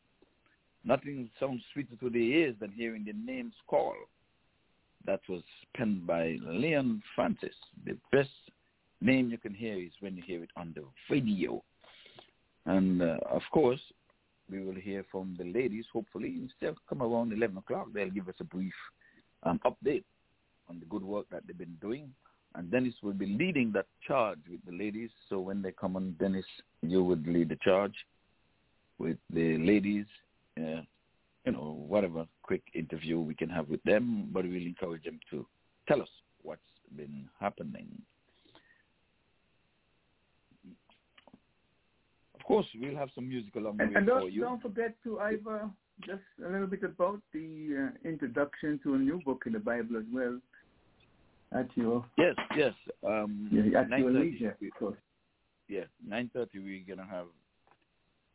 nothing 0.84 1.30
sounds 1.38 1.62
sweeter 1.72 1.96
to 2.00 2.10
their 2.10 2.20
ears 2.20 2.56
than 2.60 2.72
hearing 2.72 3.04
the 3.04 3.12
names 3.12 3.52
called. 3.66 3.96
That 5.04 5.20
was 5.28 5.42
penned 5.76 6.06
by 6.06 6.38
Leon 6.42 7.02
Francis. 7.14 7.54
The 7.84 7.96
best 8.10 8.30
name 9.00 9.30
you 9.30 9.38
can 9.38 9.54
hear 9.54 9.74
is 9.74 9.92
when 10.00 10.16
you 10.16 10.22
hear 10.26 10.42
it 10.42 10.50
on 10.56 10.74
the 10.74 10.84
radio. 11.10 11.62
And 12.68 13.00
uh, 13.00 13.16
of 13.30 13.40
course, 13.50 13.80
we 14.50 14.62
will 14.62 14.74
hear 14.74 15.04
from 15.10 15.34
the 15.38 15.44
ladies. 15.44 15.86
Hopefully, 15.90 16.38
they'll 16.60 16.76
come 16.86 17.02
around 17.02 17.32
11 17.32 17.56
o'clock. 17.56 17.88
They'll 17.94 18.10
give 18.10 18.28
us 18.28 18.34
a 18.40 18.44
brief 18.44 18.74
um, 19.42 19.58
update 19.64 20.04
on 20.68 20.78
the 20.78 20.84
good 20.86 21.02
work 21.02 21.24
that 21.30 21.46
they've 21.46 21.56
been 21.56 21.78
doing. 21.80 22.10
And 22.54 22.70
Dennis 22.70 22.92
will 23.02 23.14
be 23.14 23.24
leading 23.24 23.72
that 23.72 23.86
charge 24.06 24.38
with 24.50 24.60
the 24.66 24.76
ladies. 24.76 25.08
So 25.30 25.38
when 25.38 25.62
they 25.62 25.72
come 25.72 25.96
on, 25.96 26.14
Dennis, 26.20 26.44
you 26.82 27.02
would 27.02 27.26
lead 27.26 27.48
the 27.48 27.56
charge 27.56 27.94
with 28.98 29.16
the 29.32 29.56
ladies. 29.56 30.06
Uh, 30.58 30.82
you 31.46 31.52
know, 31.52 31.82
whatever 31.88 32.26
quick 32.42 32.62
interview 32.74 33.18
we 33.18 33.34
can 33.34 33.48
have 33.48 33.70
with 33.70 33.82
them, 33.84 34.28
but 34.30 34.44
we'll 34.44 34.56
encourage 34.56 35.04
them 35.04 35.20
to 35.30 35.46
tell 35.86 36.02
us 36.02 36.08
what's 36.42 36.60
been 36.94 37.28
happening. 37.40 37.86
Course, 42.48 42.66
we'll 42.80 42.96
have 42.96 43.10
some 43.14 43.28
music 43.28 43.54
along 43.56 43.76
the 43.76 43.84
way 43.84 43.90
and 43.94 44.08
for 44.08 44.20
don't, 44.20 44.32
you. 44.32 44.40
don't 44.40 44.62
forget 44.62 44.94
to 45.04 45.20
Ivor 45.20 45.70
just 46.06 46.22
a 46.44 46.48
little 46.48 46.66
bit 46.66 46.82
about 46.82 47.20
the 47.34 47.90
uh, 47.92 48.08
introduction 48.08 48.80
to 48.82 48.94
a 48.94 48.98
new 48.98 49.20
book 49.24 49.42
in 49.46 49.52
the 49.52 49.58
Bible 49.58 49.98
as 49.98 50.04
well. 50.12 50.40
At 51.52 51.68
your 51.76 52.04
yes, 52.16 52.34
yes. 52.56 52.72
Um, 53.06 53.48
yeah, 53.50 53.80
at 53.80 53.98
your 53.98 54.10
9:30 54.10 54.20
leisure, 54.20 54.56
of 54.60 54.78
course. 54.78 54.98
yeah, 55.68 55.84
nine 56.06 56.30
thirty. 56.34 56.58
We're 56.58 56.84
gonna 56.86 57.08
have 57.08 57.26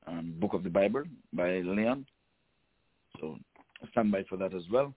um, 0.07 0.33
Book 0.39 0.53
of 0.53 0.63
the 0.63 0.69
Bible 0.69 1.03
by 1.31 1.59
Leon. 1.59 2.05
So 3.19 3.37
stand 3.91 4.11
by 4.11 4.23
for 4.23 4.37
that 4.37 4.55
as 4.55 4.63
well. 4.71 4.93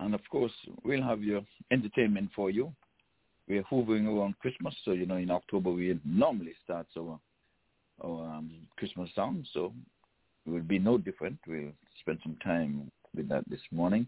And 0.00 0.14
of 0.14 0.22
course, 0.30 0.52
we'll 0.82 1.02
have 1.02 1.22
your 1.22 1.42
entertainment 1.70 2.30
for 2.34 2.50
you. 2.50 2.72
We're 3.48 3.62
hovering 3.62 4.06
around 4.06 4.38
Christmas, 4.40 4.74
so 4.84 4.92
you 4.92 5.06
know 5.06 5.16
in 5.16 5.30
October 5.30 5.70
we 5.70 5.98
normally 6.04 6.54
start 6.64 6.86
our 6.98 7.18
our 8.04 8.36
um, 8.36 8.50
Christmas 8.76 9.08
songs. 9.14 9.48
So 9.52 9.72
it 10.46 10.50
will 10.50 10.60
be 10.60 10.78
no 10.78 10.98
different. 10.98 11.38
We'll 11.46 11.72
spend 12.00 12.18
some 12.22 12.36
time 12.44 12.90
with 13.16 13.28
that 13.30 13.48
this 13.48 13.60
morning. 13.70 14.06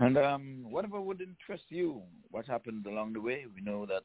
And 0.00 0.16
um, 0.16 0.66
whatever 0.68 1.00
would 1.00 1.20
interest 1.20 1.64
you, 1.70 2.02
what 2.30 2.46
happened 2.46 2.86
along 2.86 3.14
the 3.14 3.20
way, 3.20 3.46
we 3.52 3.60
know 3.60 3.86
that 3.86 4.02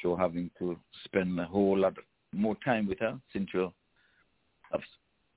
sure 0.00 0.18
having 0.18 0.50
to 0.58 0.76
spend 1.04 1.38
a 1.38 1.44
whole 1.44 1.78
lot 1.78 1.94
more 2.32 2.56
time 2.64 2.86
with 2.86 2.98
her 2.98 3.18
since 3.32 3.48
you're 3.52 3.72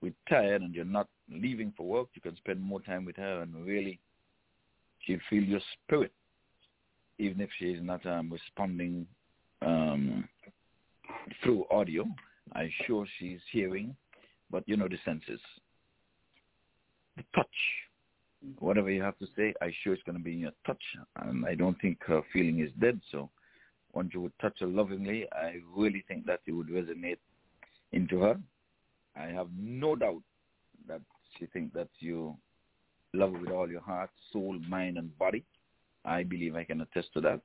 retired 0.02 0.62
and 0.62 0.74
you're 0.74 0.86
not 0.86 1.08
leaving 1.30 1.74
for 1.76 1.86
work. 1.86 2.08
You 2.14 2.22
can 2.22 2.36
spend 2.38 2.62
more 2.62 2.82
time 2.82 3.06
with 3.06 3.16
her 3.18 3.42
and 3.42 3.66
really 3.66 4.00
she'll 5.02 5.20
feel 5.30 5.44
your 5.44 5.62
spirit, 5.74 6.12
even 7.20 7.42
if 7.42 7.50
she 7.58 7.66
is 7.66 7.84
not 7.84 8.06
um, 8.06 8.32
responding 8.32 9.06
um, 9.62 10.28
through 11.44 11.66
audio. 11.72 12.06
I'm 12.54 12.72
sure 12.86 13.06
she's 13.20 13.40
hearing, 13.52 13.96
but 14.52 14.64
you 14.68 14.78
know 14.78 14.88
the 14.88 14.98
senses. 15.04 15.40
The 17.18 17.24
touch, 17.36 17.48
whatever 18.60 18.90
you 18.92 19.02
have 19.02 19.18
to 19.20 19.28
say, 19.36 19.54
I'm 19.62 19.74
sure 19.84 19.94
it's 19.94 20.04
going 20.04 20.18
to 20.18 20.24
be 20.24 20.34
in 20.34 20.40
your 20.40 20.52
touch. 20.66 20.82
And 21.22 21.46
I 21.46 21.56
don't 21.56 21.80
think 21.82 21.98
her 22.06 22.22
feeling 22.34 22.60
is 22.60 22.72
dead. 22.80 23.00
So 23.12 23.30
once 23.94 24.12
you 24.14 24.22
would 24.22 24.38
touch 24.42 24.58
her 24.60 24.68
lovingly, 24.68 25.26
I 25.32 25.60
really 25.76 26.04
think 26.08 26.26
that 26.26 26.42
it 26.46 26.52
would 26.52 26.68
resonate 26.68 27.18
into 27.94 28.20
her. 28.20 28.38
I 29.16 29.28
have 29.28 29.48
no 29.58 29.96
doubt 29.96 30.22
that 30.88 31.02
she 31.38 31.46
thinks 31.48 31.74
that 31.74 31.88
you 32.00 32.36
love 33.14 33.34
her 33.34 33.40
with 33.40 33.52
all 33.52 33.70
your 33.70 33.82
heart, 33.82 34.10
soul, 34.34 34.60
mind, 34.68 34.98
and 34.98 35.18
body. 35.18 35.44
I 36.04 36.24
believe 36.24 36.56
I 36.56 36.66
can 36.66 36.82
attest 36.82 37.14
to 37.14 37.22
that. 37.22 37.42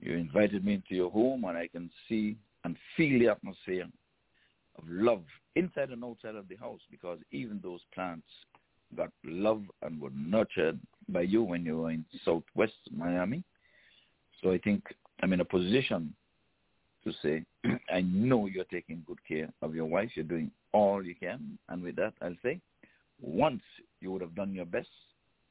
You 0.00 0.14
invited 0.14 0.64
me 0.64 0.74
into 0.74 0.94
your 0.94 1.10
home, 1.10 1.44
and 1.44 1.56
I 1.56 1.68
can 1.68 1.88
see 2.08 2.36
and 2.64 2.76
feel 2.96 3.20
the 3.20 3.28
atmosphere 3.28 3.86
of 4.76 4.84
love 4.88 5.22
inside 5.54 5.90
and 5.90 6.04
outside 6.04 6.34
of 6.34 6.48
the 6.48 6.56
house 6.56 6.80
because 6.90 7.18
even 7.30 7.60
those 7.62 7.80
plants 7.94 8.26
got 8.96 9.10
love 9.24 9.62
and 9.82 10.00
were 10.00 10.10
nurtured 10.14 10.78
by 11.08 11.22
you 11.22 11.42
when 11.42 11.64
you 11.64 11.78
were 11.78 11.90
in 11.90 12.04
southwest 12.24 12.72
Miami. 12.90 13.42
So 14.42 14.52
I 14.52 14.58
think 14.58 14.82
I'm 15.22 15.32
in 15.32 15.40
a 15.40 15.44
position 15.44 16.14
to 17.04 17.12
say, 17.22 17.44
I 17.90 18.00
know 18.02 18.46
you're 18.46 18.64
taking 18.64 19.04
good 19.06 19.18
care 19.26 19.48
of 19.62 19.74
your 19.74 19.86
wife. 19.86 20.10
You're 20.14 20.24
doing 20.24 20.50
all 20.72 21.04
you 21.04 21.14
can. 21.14 21.58
And 21.68 21.82
with 21.82 21.96
that, 21.96 22.14
I'll 22.22 22.36
say, 22.42 22.60
once 23.20 23.62
you 24.00 24.10
would 24.12 24.22
have 24.22 24.34
done 24.34 24.54
your 24.54 24.66
best, 24.66 24.88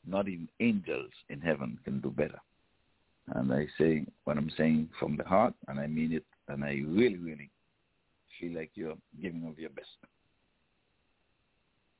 not 0.05 0.27
even 0.27 0.49
angels 0.59 1.11
in 1.29 1.39
heaven 1.39 1.79
can 1.83 2.01
do 2.01 2.09
better. 2.09 2.39
And 3.35 3.53
I 3.53 3.67
say 3.77 4.05
what 4.25 4.37
I'm 4.37 4.51
saying 4.57 4.89
from 4.99 5.15
the 5.15 5.23
heart, 5.23 5.53
and 5.67 5.79
I 5.79 5.87
mean 5.87 6.11
it, 6.11 6.25
and 6.49 6.63
I 6.63 6.81
really, 6.85 7.17
really 7.17 7.49
feel 8.39 8.53
like 8.53 8.71
you're 8.75 8.97
giving 9.21 9.47
of 9.47 9.57
your 9.57 9.69
best. 9.69 9.87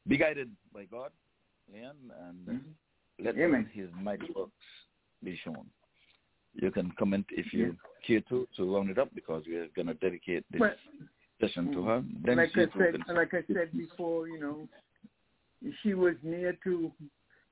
Be 0.05 0.17
guided 0.17 0.51
by 0.73 0.83
God, 0.83 1.12
And 1.72 2.48
mm-hmm. 2.48 3.25
let 3.25 3.38
Amen. 3.38 3.70
his 3.74 3.89
mighty 4.01 4.27
works 4.36 4.51
be 5.24 5.39
shown. 5.43 5.65
You 6.55 6.72
can 6.72 6.91
comment 7.00 7.25
if 7.32 7.51
you 7.51 7.75
care 8.05 8.22
to 8.29 8.48
to 8.58 8.75
round 8.75 8.89
it 8.89 9.00
up 9.00 9.10
because 9.15 9.43
we're 9.48 9.67
going 9.75 9.88
to 9.88 9.96
dedicate 9.96 10.46
this 10.51 10.62
well, 10.62 10.74
session 11.41 11.72
to 11.72 11.84
her. 11.86 12.03
Then 12.24 12.38
like 12.38 12.51
I 12.55 12.65
said, 12.77 13.15
like 13.15 13.34
I 13.34 13.41
said 13.51 13.72
before, 13.75 14.27
you 14.27 14.39
know, 14.39 14.67
she 15.82 15.93
was 15.96 16.13
near 16.22 16.55
to 16.63 16.91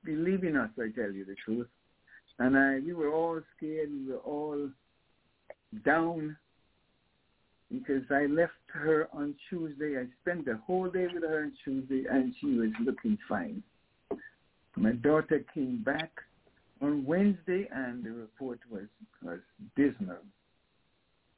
believing 0.04 0.56
us. 0.56 0.70
I 0.78 0.90
tell 0.94 1.10
you 1.10 1.24
the 1.24 1.34
truth, 1.44 1.66
and 2.38 2.56
I 2.56 2.78
we 2.78 2.92
were 2.92 3.12
all 3.12 3.40
scared. 3.56 3.90
We 3.90 4.12
were 4.12 4.18
all 4.18 4.70
down 5.84 6.36
because 7.72 8.02
I 8.10 8.26
left 8.26 8.52
her 8.68 9.08
on 9.12 9.34
Tuesday. 9.48 9.98
I 9.98 10.04
spent 10.20 10.44
the 10.44 10.60
whole 10.64 10.90
day 10.90 11.08
with 11.12 11.22
her 11.22 11.42
on 11.42 11.52
Tuesday, 11.64 12.04
and 12.08 12.34
she 12.40 12.54
was 12.54 12.70
looking 12.84 13.18
fine. 13.28 13.62
My 14.82 14.90
daughter 14.90 15.44
came 15.54 15.80
back 15.84 16.10
on 16.80 17.04
Wednesday, 17.04 17.68
and 17.72 18.02
the 18.02 18.10
report 18.10 18.58
was 18.68 18.88
was 19.22 19.38
dismal. 19.76 20.16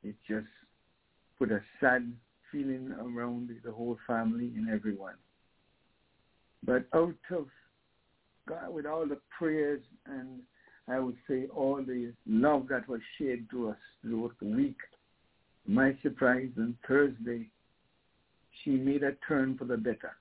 It 0.03 0.15
just 0.27 0.47
put 1.39 1.53
a 1.53 1.61
sad 1.79 2.11
feeling 2.51 2.95
around 2.99 3.51
the 3.63 3.71
whole 3.71 3.99
family 4.07 4.51
and 4.57 4.71
everyone. 4.71 5.17
But 6.65 6.87
out 6.95 7.17
of 7.33 7.49
God, 8.49 8.73
with 8.73 8.87
all 8.87 9.07
the 9.07 9.21
prayers 9.39 9.83
and 10.07 10.41
I 10.89 10.99
would 10.99 11.17
say 11.29 11.47
all 11.55 11.85
the 11.87 12.15
love 12.27 12.69
that 12.71 12.89
was 12.89 13.01
shared 13.19 13.51
to 13.51 13.69
us 13.69 13.77
throughout 14.01 14.33
the 14.41 14.49
week, 14.49 14.79
my 15.67 15.95
surprise 16.03 16.49
on 16.57 16.79
Thursday, 16.89 17.51
she 18.63 18.71
made 18.71 19.03
a 19.03 19.13
turn 19.29 19.59
for 19.59 19.67
the 19.67 19.77
better. 19.77 20.17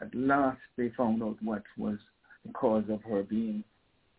At 0.00 0.14
last, 0.14 0.58
they 0.76 0.90
found 0.96 1.22
out 1.22 1.36
what 1.42 1.62
was 1.76 1.98
the 2.44 2.52
cause 2.52 2.84
of 2.88 3.02
her 3.04 3.22
being 3.22 3.62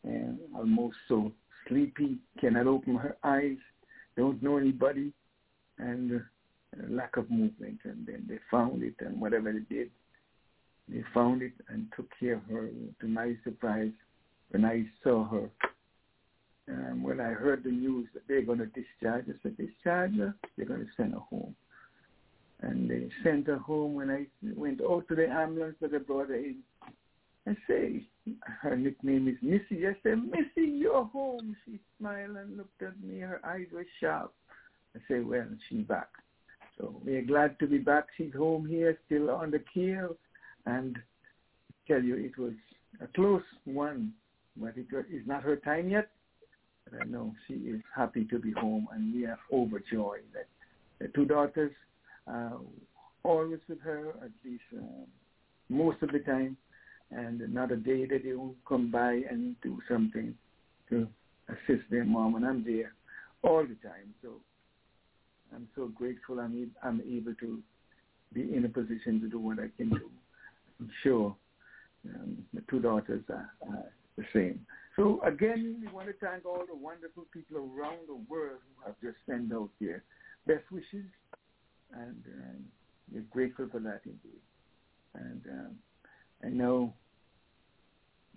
uh, 0.08 0.58
almost 0.58 0.98
so 1.08 1.32
sleepy, 1.68 2.18
cannot 2.40 2.68
open 2.68 2.96
her 2.96 3.18
eyes, 3.24 3.58
don't 4.16 4.42
know 4.42 4.58
anybody, 4.58 5.12
and 5.78 6.22
uh, 6.22 6.84
lack 6.90 7.18
of 7.18 7.30
movement. 7.30 7.80
And 7.84 8.06
then 8.06 8.26
they 8.28 8.40
found 8.50 8.84
it, 8.84 8.96
and 9.00 9.20
whatever 9.20 9.52
they 9.52 9.76
did, 9.76 9.90
they 10.88 11.04
found 11.14 11.42
it 11.42 11.54
and 11.68 11.88
took 11.96 12.08
care 12.20 12.36
of 12.36 12.44
her. 12.50 12.70
To 13.02 13.08
my 13.08 13.36
surprise, 13.44 13.92
when 14.50 14.66
I 14.66 14.86
saw 15.04 15.28
her, 15.28 15.50
um, 16.70 17.04
when 17.04 17.20
I 17.20 17.30
heard 17.30 17.64
the 17.64 17.72
news 17.72 18.08
that 18.14 18.24
they're 18.28 18.44
going 18.44 18.60
to 18.60 18.68
discharge 18.68 19.26
her, 19.28 19.36
said, 19.42 19.58
discharge 19.58 20.16
her, 20.18 20.36
they're 20.56 20.66
going 20.66 20.82
to 20.82 20.92
send 20.96 21.14
her 21.14 21.20
home. 21.20 21.56
And 22.62 22.90
they 22.90 23.10
sent 23.24 23.48
her 23.48 23.58
home 23.58 23.94
when 23.94 24.10
I 24.10 24.26
went 24.56 24.82
out 24.82 25.08
to 25.08 25.16
the 25.16 25.28
ambulance 25.28 25.76
that 25.82 25.92
they 25.92 25.98
brought 25.98 26.30
her 26.30 26.36
in. 26.36 26.58
I 27.48 27.56
say, 27.68 28.04
her 28.62 28.76
nickname 28.76 29.28
is 29.28 29.38
Missy. 29.42 29.88
I 29.88 29.96
said, 30.04 30.22
Missy, 30.24 30.70
you're 30.70 31.06
home. 31.06 31.56
She 31.66 31.80
smiled 31.98 32.36
and 32.36 32.58
looked 32.58 32.82
at 32.82 33.02
me. 33.02 33.20
Her 33.20 33.40
eyes 33.46 33.68
were 33.74 33.86
sharp. 34.00 34.34
I 34.96 35.00
say, 35.08 35.20
well, 35.22 35.48
she's 35.68 35.86
back. 35.86 36.10
So 36.78 37.02
we're 37.04 37.24
glad 37.24 37.58
to 37.60 37.68
be 37.68 37.78
back. 37.78 38.08
She's 38.18 38.34
home 38.34 38.66
here, 38.68 38.98
still 39.06 39.30
on 39.30 39.52
the 39.52 39.64
keel. 39.74 40.16
And 40.66 40.98
I 40.98 41.94
tell 41.94 42.04
you, 42.04 42.16
it 42.16 42.38
was 42.38 42.54
a 43.02 43.08
close 43.08 43.44
one, 43.66 44.14
but 44.58 44.74
it 44.76 44.88
is 45.12 45.26
not 45.26 45.44
her 45.44 45.56
time 45.56 45.90
yet. 45.90 46.10
But 46.86 47.02
I 47.02 47.06
know 47.06 47.34
she 47.48 47.54
is 47.54 47.82
happy 47.96 48.26
to 48.26 48.40
be 48.40 48.52
home, 48.52 48.88
and 48.94 49.14
we 49.14 49.26
are 49.26 49.40
overjoyed 49.52 50.24
that 50.34 50.48
the 51.00 51.08
two 51.10 51.26
daughters 51.26 51.72
uh, 52.30 52.58
always 53.24 53.60
with 53.68 53.82
her, 53.82 54.10
at 54.24 54.32
least 54.46 54.64
uh, 54.78 55.06
most 55.70 56.02
of 56.02 56.12
the 56.12 56.20
time, 56.20 56.58
and 57.12 57.42
not 57.54 57.72
a 57.72 57.76
day 57.76 58.06
that 58.06 58.24
they 58.24 58.34
won't 58.34 58.58
come 58.68 58.92
by 58.92 59.22
and 59.30 59.56
do 59.62 59.80
something 59.90 60.36
to 60.90 61.08
assist 61.50 61.84
their 61.90 62.06
mom, 62.06 62.36
and 62.36 62.46
I'm 62.46 62.64
there 62.64 62.94
all 63.44 63.64
the 63.64 63.76
time. 63.88 64.14
So 64.22 64.36
I'm 65.56 65.68
so 65.76 65.88
grateful 65.88 66.40
I'm, 66.40 66.72
I'm 66.84 67.02
able 67.02 67.34
to 67.40 67.60
be 68.34 68.54
in 68.56 68.66
a 68.66 68.70
position 68.70 69.20
to 69.22 69.28
do 69.28 69.40
what 69.40 69.60
I 69.60 69.70
can 69.76 69.90
do. 69.90 70.10
I'm 70.80 70.92
sure 71.04 71.36
um, 72.06 72.38
the 72.54 72.62
two 72.70 72.80
daughters 72.80 73.24
are, 73.30 73.50
are 73.68 73.86
the 74.18 74.24
same. 74.34 74.66
So 74.96 75.22
again, 75.24 75.82
we 75.82 75.92
want 75.92 76.08
to 76.08 76.14
thank 76.14 76.46
all 76.46 76.64
the 76.68 76.76
wonderful 76.76 77.26
people 77.34 77.58
around 77.58 78.08
the 78.08 78.20
world 78.30 78.60
who 78.76 78.86
have 78.86 78.96
just 79.02 79.18
sent 79.28 79.54
out 79.54 79.70
their 79.82 80.04
best 80.46 80.64
wishes, 80.72 81.06
and 81.94 82.24
um, 82.28 82.64
we're 83.12 83.24
grateful 83.32 83.68
for 83.72 83.80
that 83.80 84.02
indeed. 84.06 84.42
And 85.16 85.42
um, 85.52 85.76
I 86.44 86.50
know 86.50 86.94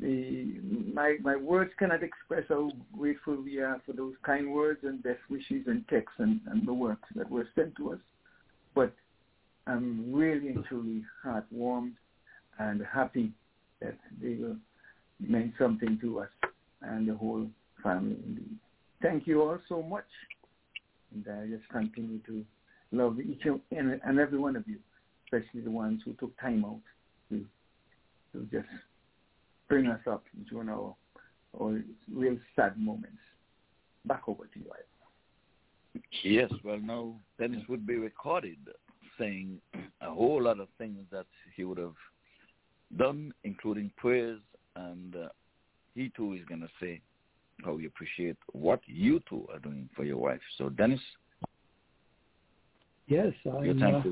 the 0.01 0.61
my 0.95 1.17
my 1.23 1.37
words 1.37 1.71
cannot 1.79 2.03
express 2.03 2.45
how 2.49 2.71
grateful 2.97 3.37
we 3.37 3.59
are 3.59 3.81
for 3.85 3.93
those 3.93 4.15
kind 4.25 4.53
words 4.53 4.81
and 4.83 5.03
best 5.03 5.21
wishes 5.29 5.65
and 5.67 5.87
texts 5.89 6.19
and, 6.19 6.41
and 6.47 6.67
the 6.67 6.73
works 6.73 7.09
that 7.15 7.31
were 7.31 7.49
sent 7.55 7.77
to 7.77 7.93
us. 7.93 7.99
But 8.75 8.93
I'm 9.67 10.13
really 10.13 10.49
and 10.49 10.65
truly 10.65 11.05
heartwarmed 11.25 11.93
and 12.59 12.83
happy 12.93 13.33
that 13.81 13.97
they 14.21 14.39
meant 15.21 15.53
something 15.59 15.99
to 16.01 16.21
us 16.21 16.29
and 16.81 17.09
the 17.09 17.15
whole 17.15 17.47
family 17.83 18.17
indeed. 18.27 18.57
Thank 19.03 19.27
you 19.27 19.43
all 19.43 19.59
so 19.69 19.83
much. 19.83 20.07
And 21.13 21.27
I 21.29 21.47
just 21.47 21.69
continue 21.69 22.19
to 22.27 22.45
love 22.93 23.19
each 23.21 23.43
and 23.71 24.21
every 24.21 24.39
one 24.39 24.57
of 24.57 24.67
you, 24.69 24.79
especially 25.27 25.63
the 25.63 25.71
ones 25.71 26.03
who 26.05 26.13
took 26.15 26.39
time 26.41 26.65
out 26.65 26.81
to, 27.31 27.45
to 28.33 28.47
just 28.53 28.69
bring 29.69 29.87
us 29.87 30.01
up 30.07 30.25
during 30.49 30.69
our, 30.69 30.95
our 31.61 31.81
real 32.13 32.37
sad 32.55 32.79
moments. 32.79 33.17
Back 34.05 34.23
over 34.27 34.45
to 34.45 34.59
you, 34.59 34.67
Ivan. 34.67 36.03
Yes, 36.23 36.51
well, 36.65 36.79
now 36.79 37.15
Dennis 37.39 37.63
would 37.69 37.87
be 37.87 37.97
recorded 37.97 38.59
saying 39.19 39.61
a 40.01 40.11
whole 40.11 40.43
lot 40.43 40.59
of 40.59 40.69
things 40.79 41.05
that 41.11 41.27
he 41.55 41.65
would 41.65 41.79
have 41.79 41.95
done, 42.99 43.33
including 43.45 43.91
prayers, 43.97 44.41
and 44.77 45.15
uh, 45.15 45.29
he 45.95 46.11
too 46.17 46.33
is 46.33 46.45
going 46.47 46.61
to 46.61 46.69
say 46.81 47.01
how 47.65 47.77
he 47.77 47.87
appreciate 47.87 48.37
what 48.53 48.81
you 48.87 49.21
two 49.29 49.47
are 49.53 49.59
doing 49.59 49.89
for 49.95 50.05
your 50.05 50.17
wife. 50.17 50.41
So, 50.59 50.69
Dennis. 50.69 51.01
Yes, 53.13 53.35
I'm 53.45 53.83
uh, 53.83 54.03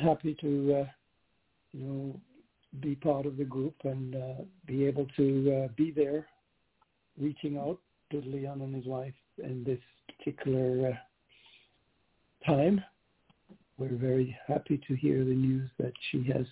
happy 0.00 0.34
to, 0.40 0.74
uh, 0.80 0.86
you 1.74 1.84
know, 1.84 2.20
be 2.80 2.94
part 2.94 3.26
of 3.26 3.36
the 3.36 3.44
group 3.44 3.74
and 3.84 4.16
uh, 4.16 4.42
be 4.66 4.86
able 4.86 5.06
to 5.18 5.64
uh, 5.64 5.68
be 5.76 5.90
there, 5.90 6.26
reaching 7.20 7.58
out 7.58 7.78
to 8.10 8.22
Leon 8.24 8.62
and 8.62 8.74
his 8.74 8.86
wife 8.86 9.12
in 9.36 9.64
this 9.64 9.78
particular 10.16 10.92
uh, 10.92 12.46
time. 12.46 12.82
We're 13.76 13.96
very 13.96 14.34
happy 14.48 14.80
to 14.88 14.94
hear 14.94 15.22
the 15.22 15.34
news 15.34 15.68
that 15.78 15.92
she 16.10 16.24
has 16.32 16.46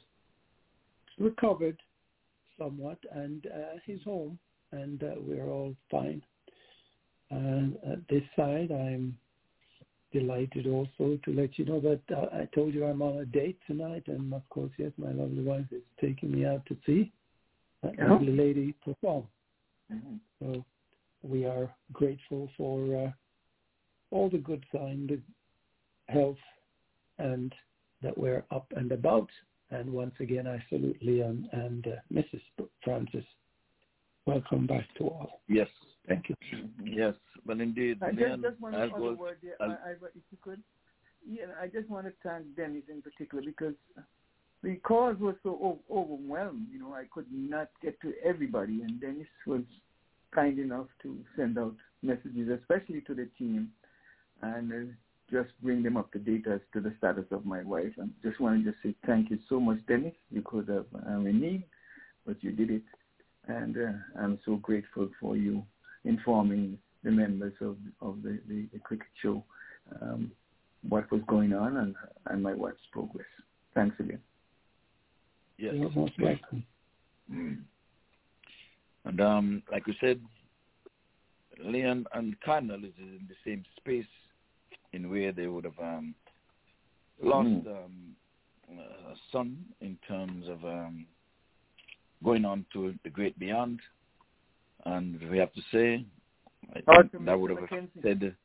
recovered 1.19 1.79
somewhat 2.59 2.99
and 3.11 3.47
uh, 3.47 3.79
is 3.89 4.03
home, 4.03 4.39
and 4.73 5.03
uh, 5.03 5.15
we're 5.17 5.49
all 5.49 5.75
fine. 5.91 6.21
And 7.31 7.79
at 7.91 8.07
this 8.11 8.23
side, 8.37 8.71
I'm 8.71 9.17
delighted 10.15 10.67
also 10.67 11.19
to 11.25 11.33
let 11.33 11.59
you 11.59 11.65
know 11.65 11.81
that 11.81 12.01
uh, 12.17 12.27
I 12.37 12.49
told 12.55 12.73
you 12.73 12.87
I'm 12.87 13.03
on 13.03 13.19
a 13.19 13.27
date 13.27 13.59
tonight, 13.67 14.05
and 14.07 14.33
of 14.33 14.49
course, 14.49 14.71
yes, 14.79 14.93
my 14.97 15.11
lovely 15.11 15.43
wife 15.43 15.67
is 15.73 15.83
taking 16.01 16.31
me 16.31 16.47
out 16.47 16.65
to 16.67 16.77
see 16.87 17.13
that 17.83 17.99
uh-huh. 17.99 18.15
lovely 18.15 18.33
lady 18.33 18.75
perform. 18.85 19.27
Mm-hmm. 19.93 20.17
So 20.41 20.65
we 21.23 21.45
are 21.45 21.69
grateful 21.93 22.49
for 22.57 23.07
uh, 23.07 23.11
all 24.15 24.31
the 24.31 24.39
good 24.39 24.65
signs, 24.73 25.11
the 25.11 25.21
health, 26.09 26.39
and 27.19 27.53
that 28.03 28.17
we're 28.17 28.45
up 28.51 28.67
and 28.77 28.93
about. 28.93 29.29
And 29.71 29.93
once 29.93 30.15
again, 30.21 30.47
I 30.47 30.63
salute 30.69 30.99
Leon 31.03 31.49
and 31.53 31.87
uh, 31.89 31.91
Mrs. 32.13 32.41
Francis. 32.85 33.25
Welcome 34.27 34.67
back 34.67 34.87
to 34.99 35.05
all. 35.05 35.41
Yes. 35.49 35.69
Thank 36.07 36.29
you. 36.29 36.37
Yes, 36.85 37.15
well, 37.47 37.61
indeed. 37.61 38.03
I 38.03 38.11
just, 38.11 38.43
just 38.43 38.61
one 38.61 38.75
other 38.75 38.89
go, 38.89 39.13
word, 39.15 39.39
there, 39.43 39.55
I, 39.61 39.65
I, 39.65 39.91
if 39.93 40.23
you 40.31 40.39
could. 40.43 40.63
Yeah, 41.27 41.47
I 41.61 41.69
just 41.69 41.89
want 41.89 42.07
to 42.07 42.13
thank 42.23 42.55
Dennis 42.57 42.83
in 42.91 43.01
particular 43.01 43.43
because 43.43 43.75
the 44.63 44.77
cause 44.77 45.17
was 45.19 45.35
so 45.43 45.79
overwhelmed. 45.91 46.67
You 46.71 46.81
know, 46.81 46.95
I 46.95 47.05
could 47.11 47.27
not 47.33 47.71
get 47.83 47.99
to 48.03 48.13
everybody, 48.23 48.83
and 48.83 49.01
Dennis 49.01 49.27
was 49.47 49.63
kind 50.35 50.59
enough 50.59 50.87
to 51.03 51.17
send 51.37 51.59
out 51.59 51.75
messages, 52.03 52.51
especially 52.61 53.01
to 53.03 53.15
the 53.15 53.29
team, 53.39 53.71
and 54.43 54.73
uh, 54.73 54.93
just 55.31 55.51
bring 55.63 55.83
them 55.83 55.97
up 55.97 56.13
to 56.13 56.19
date 56.19 56.47
as 56.47 56.61
to 56.75 56.81
the 56.81 56.93
status 56.99 57.25
of 57.31 57.47
my 57.47 57.63
wife. 57.63 57.93
And 57.97 58.11
just 58.23 58.41
want 58.41 58.63
to 58.63 58.71
just 58.71 58.83
say 58.83 58.95
thank 59.07 59.31
you 59.31 59.39
so 59.49 59.59
much, 59.59 59.79
Dennis. 59.89 60.15
You 60.31 60.43
could 60.43 60.69
have 60.69 60.87
um, 61.07 61.27
in 61.27 61.41
need, 61.41 61.65
but 62.27 62.43
you 62.45 62.53
did 62.53 62.71
it, 62.71 62.83
and 63.49 63.77
uh, 63.79 64.21
I'm 64.21 64.39
so 64.45 64.57
grateful 64.57 65.09
for 65.19 65.39
you 65.39 65.65
informing 66.05 66.79
the 67.03 67.11
members 67.11 67.55
of 67.61 67.77
of 68.01 68.23
the, 68.23 68.41
the, 68.49 68.67
the 68.73 68.79
cricket 68.81 69.07
show 69.23 69.45
um, 70.01 70.31
what 70.89 71.11
was 71.11 71.21
going 71.27 71.53
on 71.53 71.77
and 71.79 71.95
and 72.27 72.43
my 72.43 72.55
wife's 72.55 72.79
progress. 72.93 73.27
Thanks 73.75 73.97
again. 73.99 74.21
Yes. 75.59 75.75
You're 75.77 75.91
most 75.91 76.13
welcome. 76.21 76.65
And 79.05 79.21
um, 79.21 79.63
like 79.71 79.87
you 79.87 79.95
said, 80.01 80.21
Leon 81.63 82.07
and 82.15 82.41
Cardinal 82.41 82.85
is 82.85 82.93
in 82.99 83.29
the 83.29 83.37
same 83.45 83.65
space 83.77 84.07
in 84.93 85.11
where 85.11 85.33
they 85.33 85.47
would 85.47 85.65
have 85.65 85.79
um, 85.81 86.15
lost 87.23 87.49
mm. 87.49 87.67
um, 87.67 88.17
a 88.71 89.15
son 89.31 89.59
in 89.81 89.99
terms 90.09 90.49
of 90.49 90.65
um, 90.65 91.07
going 92.25 92.45
on 92.45 92.65
to 92.73 92.95
the 93.05 93.11
great 93.11 93.39
beyond. 93.39 93.81
And 94.85 95.21
we 95.31 95.39
have 95.39 95.53
to 95.55 95.61
say, 95.73 96.05
that 96.87 97.39
would 97.39 97.51
have 97.51 97.61
McKenzie. 97.61 98.03
said... 98.03 98.37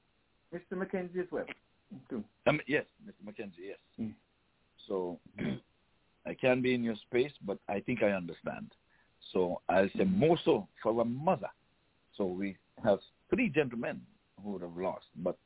Mr. 0.54 0.73
McKenzie 0.73 1.19
as 1.19 1.28
well, 1.32 1.45
too. 2.10 2.23
Um, 2.47 2.60
yes, 2.67 2.86
Mr. 3.06 3.28
McKenzie, 3.28 3.67
yes. 3.67 3.78
Mm. 3.99 4.13
So 4.88 5.19
I 6.25 6.34
can 6.34 6.62
be 6.62 6.73
in 6.73 6.84
your 6.84 6.95
space, 6.95 7.32
but 7.45 7.60
I 7.67 7.80
think 7.82 8.02
I 8.02 8.12
understand. 8.12 8.71
So 9.32 9.62
I'll 9.69 9.89
say 9.95 10.06
more 10.06 10.38
so 10.43 10.67
for 10.82 10.99
a 11.02 11.06
mother. 11.06 11.49
So 12.17 12.25
we 12.25 12.58
have 12.84 12.99
three 13.30 13.49
gentlemen 13.49 14.02
who 14.43 14.52
would 14.54 14.62
have 14.62 14.75
lost, 14.75 15.06
but 15.17 15.38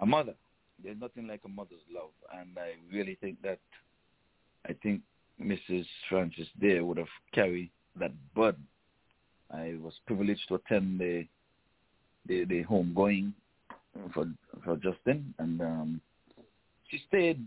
a 0.00 0.06
mother, 0.06 0.34
there's 0.82 1.00
nothing 1.00 1.26
like 1.26 1.40
a 1.44 1.48
mother's 1.48 1.82
love. 1.92 2.10
And 2.32 2.50
I 2.56 2.74
really 2.94 3.16
think 3.20 3.40
that, 3.42 3.58
I 4.68 4.74
think 4.82 5.02
Mrs. 5.40 5.86
Francis 6.08 6.48
there 6.60 6.84
would 6.84 6.98
have 6.98 7.08
carried 7.32 7.70
that 7.98 8.12
burden. 8.34 8.66
I 9.54 9.74
was 9.80 9.94
privileged 10.06 10.48
to 10.48 10.56
attend 10.56 10.98
the 10.98 11.26
the, 12.26 12.44
the 12.44 12.64
homegoing 12.64 13.32
for 14.12 14.26
for 14.64 14.76
Justin, 14.76 15.34
and 15.38 15.60
um, 15.60 16.00
she 16.88 17.00
stayed, 17.08 17.40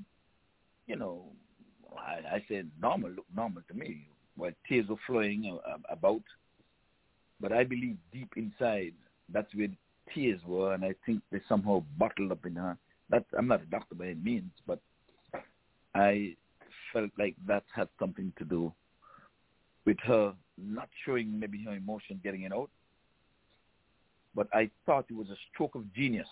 you 0.87 0.95
know, 0.95 1.23
I, 1.97 2.35
I 2.35 2.45
said 2.47 2.69
normal, 2.81 3.11
look 3.11 3.25
normal 3.35 3.63
to 3.67 3.73
me 3.73 4.07
where 4.35 4.53
tears 4.67 4.87
were 4.87 4.95
flowing 5.05 5.57
about. 5.89 6.21
But 7.39 7.51
I 7.51 7.63
believe 7.63 7.97
deep 8.11 8.29
inside, 8.35 8.93
that's 9.31 9.53
where 9.53 9.67
tears 10.13 10.39
were, 10.45 10.73
and 10.73 10.83
I 10.83 10.93
think 11.05 11.21
they 11.31 11.41
somehow 11.47 11.83
bottled 11.97 12.31
up 12.31 12.45
in 12.45 12.55
her. 12.55 12.77
That 13.09 13.25
I'm 13.37 13.47
not 13.47 13.61
a 13.61 13.65
doctor 13.65 13.95
by 13.95 14.05
any 14.05 14.15
means, 14.15 14.51
but 14.65 14.79
I 15.95 16.35
felt 16.93 17.11
like 17.17 17.35
that 17.47 17.63
had 17.73 17.89
something 17.99 18.31
to 18.37 18.45
do 18.45 18.71
with 19.85 19.97
her 20.05 20.33
not 20.57 20.89
showing 21.05 21.39
maybe 21.39 21.63
her 21.65 21.73
emotion 21.73 22.19
getting 22.23 22.43
it 22.43 22.53
out. 22.53 22.69
But 24.35 24.47
I 24.53 24.69
thought 24.85 25.05
it 25.09 25.15
was 25.15 25.29
a 25.29 25.37
stroke 25.51 25.75
of 25.75 25.91
genius 25.93 26.27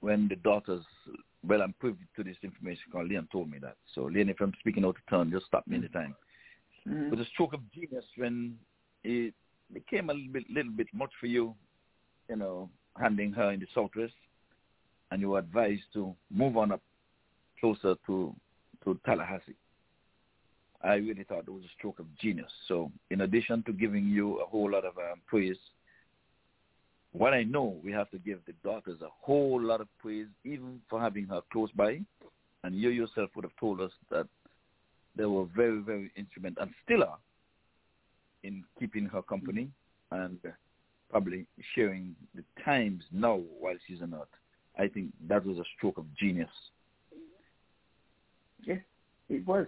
when 0.00 0.28
the 0.28 0.36
daughters, 0.36 0.84
well, 1.46 1.62
I'm 1.62 1.74
privy 1.78 2.06
to 2.16 2.24
this 2.24 2.36
information 2.42 2.82
because 2.90 3.06
Leon 3.08 3.28
told 3.30 3.50
me 3.50 3.58
that. 3.58 3.76
So, 3.94 4.02
Leon, 4.02 4.28
if 4.28 4.40
I'm 4.40 4.52
speaking 4.60 4.84
out 4.84 4.96
of 4.96 5.06
turn, 5.08 5.30
just 5.30 5.46
stop 5.46 5.66
me 5.66 5.76
anytime. 5.76 6.14
Mm-hmm. 6.88 7.10
With 7.10 7.20
a 7.20 7.24
stroke 7.26 7.54
of 7.54 7.60
genius 7.72 8.04
when 8.16 8.58
it 9.04 9.34
became 9.72 10.10
a 10.10 10.14
little 10.14 10.32
bit, 10.32 10.44
little 10.50 10.72
bit 10.72 10.88
much 10.92 11.10
for 11.20 11.26
you, 11.26 11.54
you 12.28 12.36
know, 12.36 12.68
handing 13.00 13.32
her 13.32 13.52
in 13.52 13.60
the 13.60 13.66
southwest, 13.74 14.14
and 15.10 15.20
you 15.20 15.30
were 15.30 15.38
advised 15.38 15.82
to 15.92 16.14
move 16.30 16.56
on 16.56 16.72
up 16.72 16.82
closer 17.60 17.94
to 18.06 18.34
to 18.84 18.98
Tallahassee. 19.06 19.54
I 20.84 20.94
really 20.94 21.24
thought 21.24 21.44
it 21.46 21.52
was 21.52 21.64
a 21.64 21.78
stroke 21.78 22.00
of 22.00 22.06
genius. 22.18 22.50
So, 22.66 22.90
in 23.10 23.20
addition 23.20 23.62
to 23.64 23.72
giving 23.72 24.06
you 24.08 24.40
a 24.40 24.46
whole 24.46 24.70
lot 24.70 24.84
of 24.84 24.96
um, 24.98 25.20
praise, 25.26 25.56
what 27.12 27.34
I 27.34 27.44
know, 27.44 27.76
we 27.84 27.92
have 27.92 28.10
to 28.10 28.18
give 28.18 28.40
the 28.46 28.54
daughters 28.64 29.00
a 29.02 29.08
whole 29.20 29.60
lot 29.60 29.80
of 29.80 29.88
praise, 30.00 30.26
even 30.44 30.80
for 30.88 31.00
having 31.00 31.26
her 31.26 31.40
close 31.52 31.70
by. 31.72 32.00
And 32.64 32.74
you 32.74 32.90
yourself 32.90 33.30
would 33.36 33.44
have 33.44 33.56
told 33.60 33.80
us 33.80 33.92
that 34.10 34.26
they 35.16 35.24
were 35.24 35.44
very, 35.54 35.80
very 35.80 36.10
instrumental 36.16 36.62
and 36.62 36.72
still 36.84 37.02
are 37.02 37.18
in 38.42 38.64
keeping 38.78 39.06
her 39.06 39.22
company 39.22 39.68
and 40.10 40.38
probably 41.10 41.46
sharing 41.74 42.16
the 42.34 42.42
times 42.64 43.04
now 43.12 43.40
while 43.60 43.76
she's 43.86 44.00
on 44.02 44.14
earth. 44.14 44.28
I 44.78 44.88
think 44.88 45.12
that 45.28 45.44
was 45.44 45.58
a 45.58 45.64
stroke 45.76 45.98
of 45.98 46.06
genius. 46.16 46.48
Yes, 48.64 48.78
it 49.28 49.46
was. 49.46 49.66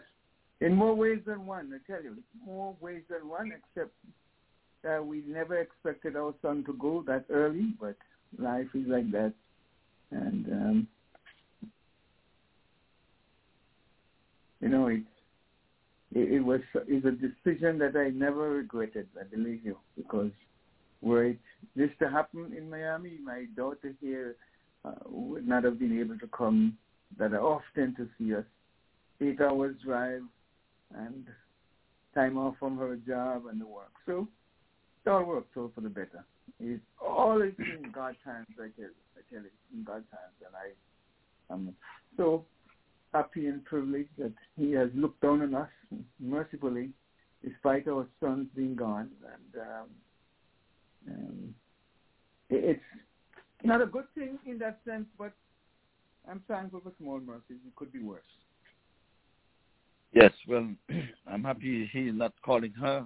In 0.61 0.75
more 0.75 0.95
ways 0.95 1.21
than 1.27 1.47
one, 1.47 1.73
I 1.75 1.93
tell 1.93 2.03
you. 2.03 2.17
More 2.45 2.77
ways 2.81 3.03
than 3.11 3.29
one, 3.29 3.53
except 3.53 3.93
that 4.83 5.05
we 5.05 5.23
never 5.27 5.59
expected 5.59 6.17
our 6.17 6.35
son 6.43 6.64
to 6.64 6.73
go 6.75 7.03
that 7.07 7.25
early, 7.31 7.75
but 7.81 7.97
life 8.38 8.69
is 8.75 8.87
like 8.87 9.11
that. 9.12 9.33
And, 10.11 10.47
um, 10.47 10.88
you 14.61 14.69
know, 14.69 14.87
it's 14.88 15.07
it, 16.14 16.33
it 16.35 16.40
was 16.40 16.61
is 16.88 17.05
a 17.05 17.11
decision 17.11 17.79
that 17.79 17.97
I 17.97 18.11
never 18.11 18.51
regretted. 18.51 19.09
I 19.21 19.25
believe 19.25 19.64
you 19.64 19.77
because 19.97 20.31
were 21.03 21.25
it 21.25 21.38
this 21.77 21.90
to 21.99 22.09
happen 22.09 22.55
in 22.57 22.71
Miami, 22.71 23.19
my 23.23 23.47
daughter 23.57 23.95
here 24.01 24.37
uh, 24.85 24.93
would 25.07 25.47
not 25.47 25.64
have 25.64 25.79
been 25.79 25.99
able 25.99 26.19
to 26.19 26.27
come 26.29 26.79
that 27.19 27.35
often 27.35 27.95
to 27.97 28.09
see 28.17 28.35
us. 28.35 28.45
Eight 29.21 29.40
hours 29.40 29.77
drive 29.85 30.23
and 30.97 31.27
time 32.14 32.38
off 32.38 32.55
from 32.59 32.79
her 32.79 32.97
job 32.97 33.47
and 33.51 33.61
the 33.61 33.66
work. 33.66 33.92
So 34.07 34.29
it 35.05 35.11
all 35.11 35.25
worked 35.25 35.57
out 35.57 35.73
for 35.75 35.81
the 35.81 35.88
better. 35.88 36.25
It's 36.61 36.83
always 37.01 37.53
in 37.59 37.90
God's 37.94 38.18
hands, 38.25 38.47
I 38.59 38.68
tell 38.77 38.87
you. 38.87 38.90
I 39.16 39.33
tell 39.33 39.42
you, 39.42 39.51
in 39.73 39.85
God's 39.85 40.07
hands. 40.11 40.35
And 40.47 40.55
I 40.55 41.53
am 41.53 41.75
so 42.16 42.44
happy 43.12 43.47
and 43.47 43.64
privileged 43.64 44.11
that 44.18 44.33
he 44.57 44.73
has 44.73 44.88
looked 44.94 45.20
down 45.20 45.42
on 45.42 45.55
us 45.55 45.68
mercifully 46.20 46.90
despite 47.44 47.87
our 47.88 48.07
sons 48.20 48.49
being 48.57 48.75
gone. 48.75 49.11
And 49.33 49.62
um, 49.62 49.88
um, 51.11 51.55
it's 52.49 52.81
not 53.62 53.83
a 53.83 53.87
good 53.87 54.07
thing 54.14 54.38
in 54.47 54.59
that 54.59 54.81
sense, 54.87 55.07
but 55.18 55.33
I'm 56.29 56.42
thankful 56.49 56.81
for 56.81 56.92
small 56.99 57.20
mercies. 57.20 57.59
It 57.66 57.77
could 57.77 57.92
be 57.92 58.01
worse. 58.01 58.23
Yes, 60.14 60.33
well, 60.46 60.68
I'm 61.27 61.42
happy 61.42 61.90
he's 61.92 62.14
not 62.14 62.33
calling 62.44 62.72
her 62.81 63.05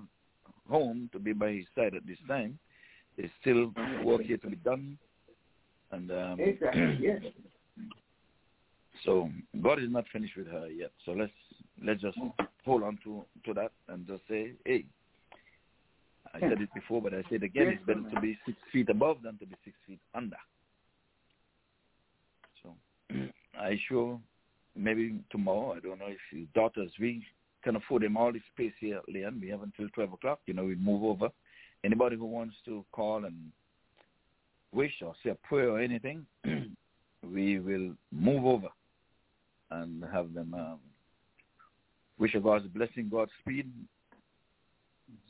home 0.69 1.09
to 1.13 1.19
be 1.19 1.33
by 1.33 1.53
his 1.53 1.65
side 1.75 1.95
at 1.95 2.07
this 2.07 2.19
time. 2.29 2.59
There's 3.17 3.31
still 3.41 3.73
work 4.05 4.23
here 4.23 4.37
to 4.37 4.49
be 4.49 4.57
done. 4.57 4.99
And 5.91 6.11
um, 6.11 6.39
exactly, 6.39 6.99
yes. 7.01 7.23
So 9.05 9.31
God 9.63 9.83
is 9.83 9.91
not 9.91 10.05
finished 10.13 10.37
with 10.37 10.49
her 10.49 10.69
yet. 10.69 10.91
So 11.07 11.13
let's 11.13 11.33
let's 11.83 12.03
just 12.03 12.19
hold 12.65 12.83
on 12.83 12.99
to 13.05 13.25
to 13.47 13.55
that 13.55 13.73
and 13.89 14.07
just 14.07 14.23
say, 14.29 14.53
hey, 14.67 14.85
I 16.35 16.41
said 16.41 16.61
it 16.61 16.69
before, 16.75 17.01
but 17.01 17.15
I 17.15 17.23
said 17.31 17.43
again, 17.43 17.69
it's 17.69 17.87
better 17.87 18.03
to 18.15 18.21
be 18.21 18.37
six 18.45 18.59
feet 18.71 18.91
above 18.91 19.19
than 19.23 19.39
to 19.39 19.47
be 19.47 19.57
six 19.65 19.77
feet 19.87 20.01
under. 20.15 20.37
So 22.63 22.75
I 23.59 23.79
sure 23.89 24.21
maybe 24.79 25.21
tomorrow. 25.31 25.75
I 25.77 25.81
don't 25.81 25.99
know 25.99 26.07
if 26.09 26.19
his 26.31 26.47
daughters 26.55 26.91
we 27.01 27.25
can 27.63 27.77
afford 27.77 28.03
them 28.03 28.17
all 28.17 28.33
the 28.33 28.41
space 28.55 28.73
here, 28.81 29.01
Leon. 29.09 29.39
We 29.41 29.49
have 29.49 29.63
until 29.63 29.89
twelve 29.91 30.13
o'clock. 30.13 30.41
You 30.47 30.55
know, 30.55 30.65
we 30.65 30.75
move 30.77 31.03
over. 31.05 31.29
Anybody 31.85 32.17
who 32.17 32.27
wants 32.27 32.57
to 32.65 32.85
call 32.93 33.25
and 33.25 33.37
wish 34.73 34.93
or 35.03 35.15
say 35.23 35.31
a 35.31 35.35
prayer 35.35 35.71
or 35.71 35.81
anything, 35.81 36.27
we 37.23 37.59
will 37.59 37.95
move 38.13 38.45
over 38.45 38.69
and 39.71 40.05
have 40.13 40.33
them 40.35 40.55
um, 40.55 40.79
wish 42.19 42.35
God's 42.43 42.67
blessing, 42.69 43.09
God's 43.11 43.31
speed. 43.41 43.71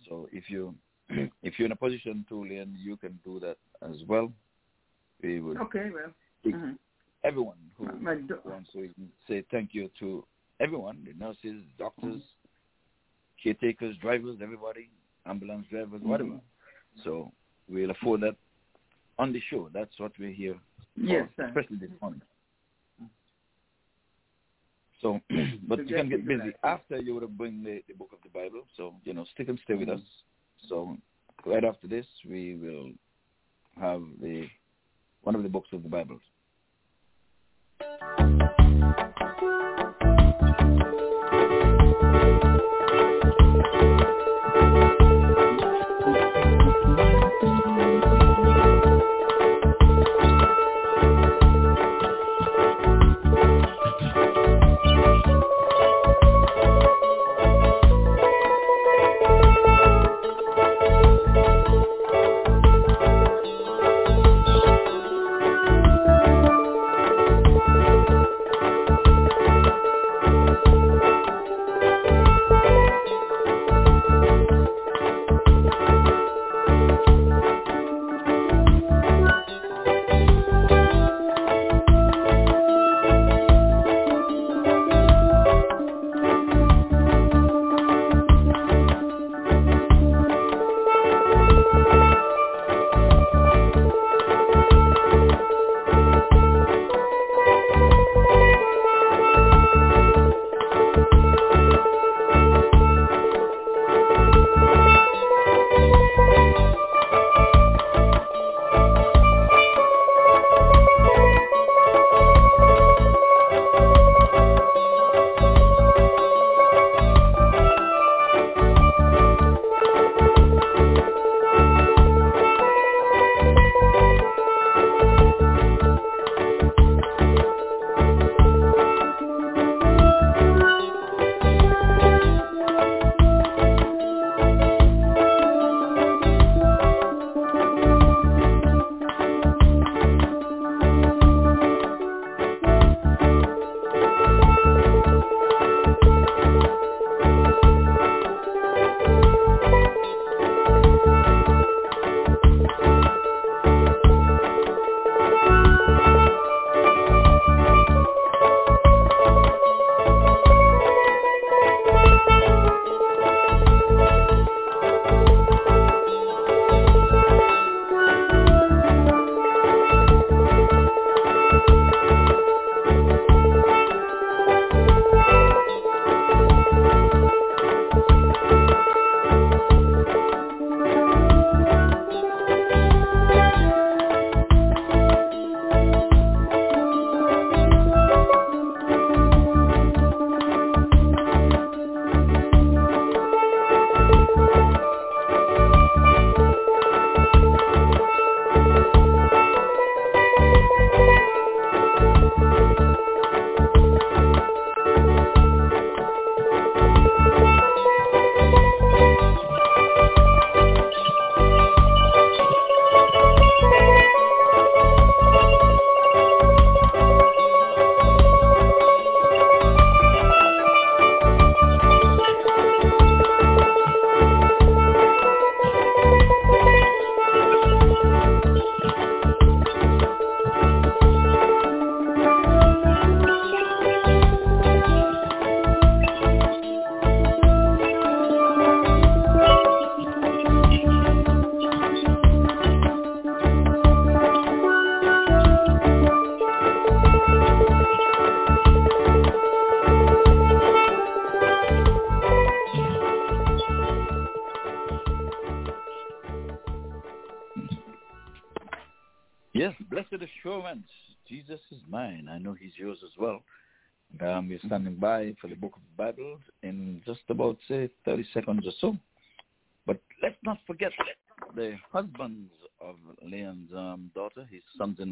So 0.09 0.29
if 0.33 0.45
you 0.49 0.75
if 1.43 1.59
you're 1.59 1.67
in 1.67 1.73
a 1.73 1.77
position 1.77 2.25
to, 2.29 2.43
Leon, 2.45 2.77
you 2.79 2.97
can 2.97 3.19
do 3.25 3.41
that 3.41 3.57
as 3.83 3.97
well. 4.07 4.33
We 5.23 5.41
would 5.41 5.59
Okay, 5.59 5.91
well. 5.93 6.13
mhm. 6.47 6.77
Everyone 7.25 7.57
who 7.77 7.87
uh, 7.87 8.15
do- 8.27 8.39
wants 8.45 8.71
to 8.73 8.89
say 9.29 9.45
thank 9.51 9.71
you 9.73 9.91
to 10.01 10.25
everyone, 10.61 11.07
the 11.07 11.13
nurses, 11.25 11.65
doctors, 11.79 12.23
mm-hmm. 12.23 13.43
caretakers, 13.43 13.97
drivers, 13.99 14.39
everybody, 14.43 14.89
ambulance 15.27 15.67
drivers, 15.71 16.01
mm-hmm. 16.01 16.09
whatever. 16.09 16.41
So 17.05 17.33
we'll 17.69 17.91
afford 17.91 18.23
that 18.23 18.37
on 19.19 19.33
the 19.33 19.43
show. 19.51 19.69
That's 19.73 19.99
what 19.99 20.13
we're 20.19 20.33
here 20.33 20.55
for, 20.55 21.01
Yes, 21.01 21.29
sir. 21.37 21.47
especially 21.47 21.77
this 21.77 21.91
morning. 22.01 22.23
Mm-hmm. 23.03 23.07
So, 25.01 25.21
but 25.69 25.89
you 25.89 25.97
can 25.97 26.09
get 26.09 26.27
busy 26.27 26.53
after 26.65 26.99
you 26.99 27.15
would 27.15 27.23
have 27.23 27.37
bring 27.37 27.63
the, 27.63 27.83
the 27.89 27.95
book 27.95 28.11
of 28.13 28.19
the 28.23 28.31
Bible. 28.31 28.63
So, 28.77 28.95
you 29.05 29.15
know, 29.15 29.25
stick 29.35 29.49
and 29.49 29.61
stay 29.65 29.75
with 29.75 29.89
us. 29.89 30.01
So 30.69 30.97
right 31.47 31.65
after 31.65 31.87
this, 31.87 32.07
we 32.29 32.57
will 32.57 32.91
have 33.81 34.03
the 34.21 34.47
one 35.23 35.35
of 35.35 35.43
the 35.43 35.49
books 35.49 35.69
of 35.73 35.83
the 35.83 35.89
Bible. 35.89 36.19
Thank 37.81 38.01
you. 38.03 38.18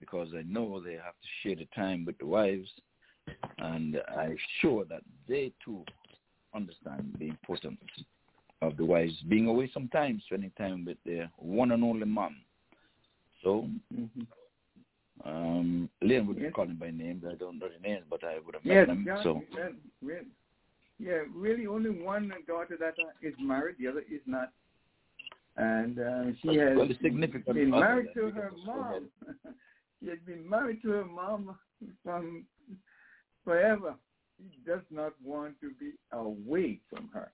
because 0.00 0.28
I 0.34 0.42
know 0.42 0.80
they 0.80 0.92
have 0.92 1.14
to 1.20 1.28
share 1.42 1.56
the 1.56 1.68
time 1.74 2.04
with 2.04 2.18
the 2.18 2.26
wives, 2.26 2.68
and 3.58 4.00
I'm 4.16 4.36
sure 4.60 4.84
that 4.86 5.02
they 5.28 5.52
too 5.64 5.84
understand 6.54 7.16
the 7.18 7.28
importance 7.28 7.78
of 8.62 8.76
the 8.76 8.84
wives 8.84 9.14
being 9.28 9.46
away 9.46 9.70
sometimes, 9.72 10.22
spending 10.26 10.52
time 10.58 10.84
with 10.84 10.98
their 11.04 11.30
one 11.36 11.72
and 11.72 11.84
only 11.84 12.06
mom. 12.06 12.36
So, 13.44 13.68
mm-hmm. 13.94 15.28
um, 15.28 15.88
Leon 16.02 16.26
would 16.26 16.38
yes. 16.38 16.52
call 16.54 16.64
him 16.64 16.76
by 16.76 16.90
name, 16.90 17.20
but 17.22 17.32
I 17.32 17.34
don't 17.34 17.58
know 17.58 17.68
the 17.68 17.88
names, 17.88 18.04
but 18.10 18.24
I 18.24 18.38
would 18.44 18.54
have 18.54 18.64
met 18.64 18.74
yes, 18.74 18.86
them. 18.86 19.04
Yeah, 19.06 19.22
so, 19.22 19.42
yeah, 20.98 21.22
really, 21.32 21.66
only 21.66 21.90
one 21.90 22.32
daughter 22.46 22.76
that 22.80 22.94
is 23.22 23.34
married, 23.40 23.76
the 23.78 23.86
other 23.86 24.00
is 24.00 24.20
not, 24.26 24.50
and 25.58 25.98
uh, 25.98 26.24
she 26.40 26.56
has 26.56 26.76
well, 26.76 26.88
been 27.02 27.70
married 27.70 28.08
to 28.14 28.30
her 28.30 28.52
mom. 28.64 29.08
she 30.00 30.08
has 30.08 30.18
been 30.24 30.48
married 30.48 30.80
to 30.82 30.90
her 30.90 31.04
mom 31.04 31.56
from 32.04 32.46
forever. 33.44 33.94
He 34.38 34.60
does 34.64 34.82
not 34.90 35.14
want 35.22 35.60
to 35.60 35.70
be 35.80 35.92
away 36.12 36.78
from 36.88 37.10
her. 37.12 37.32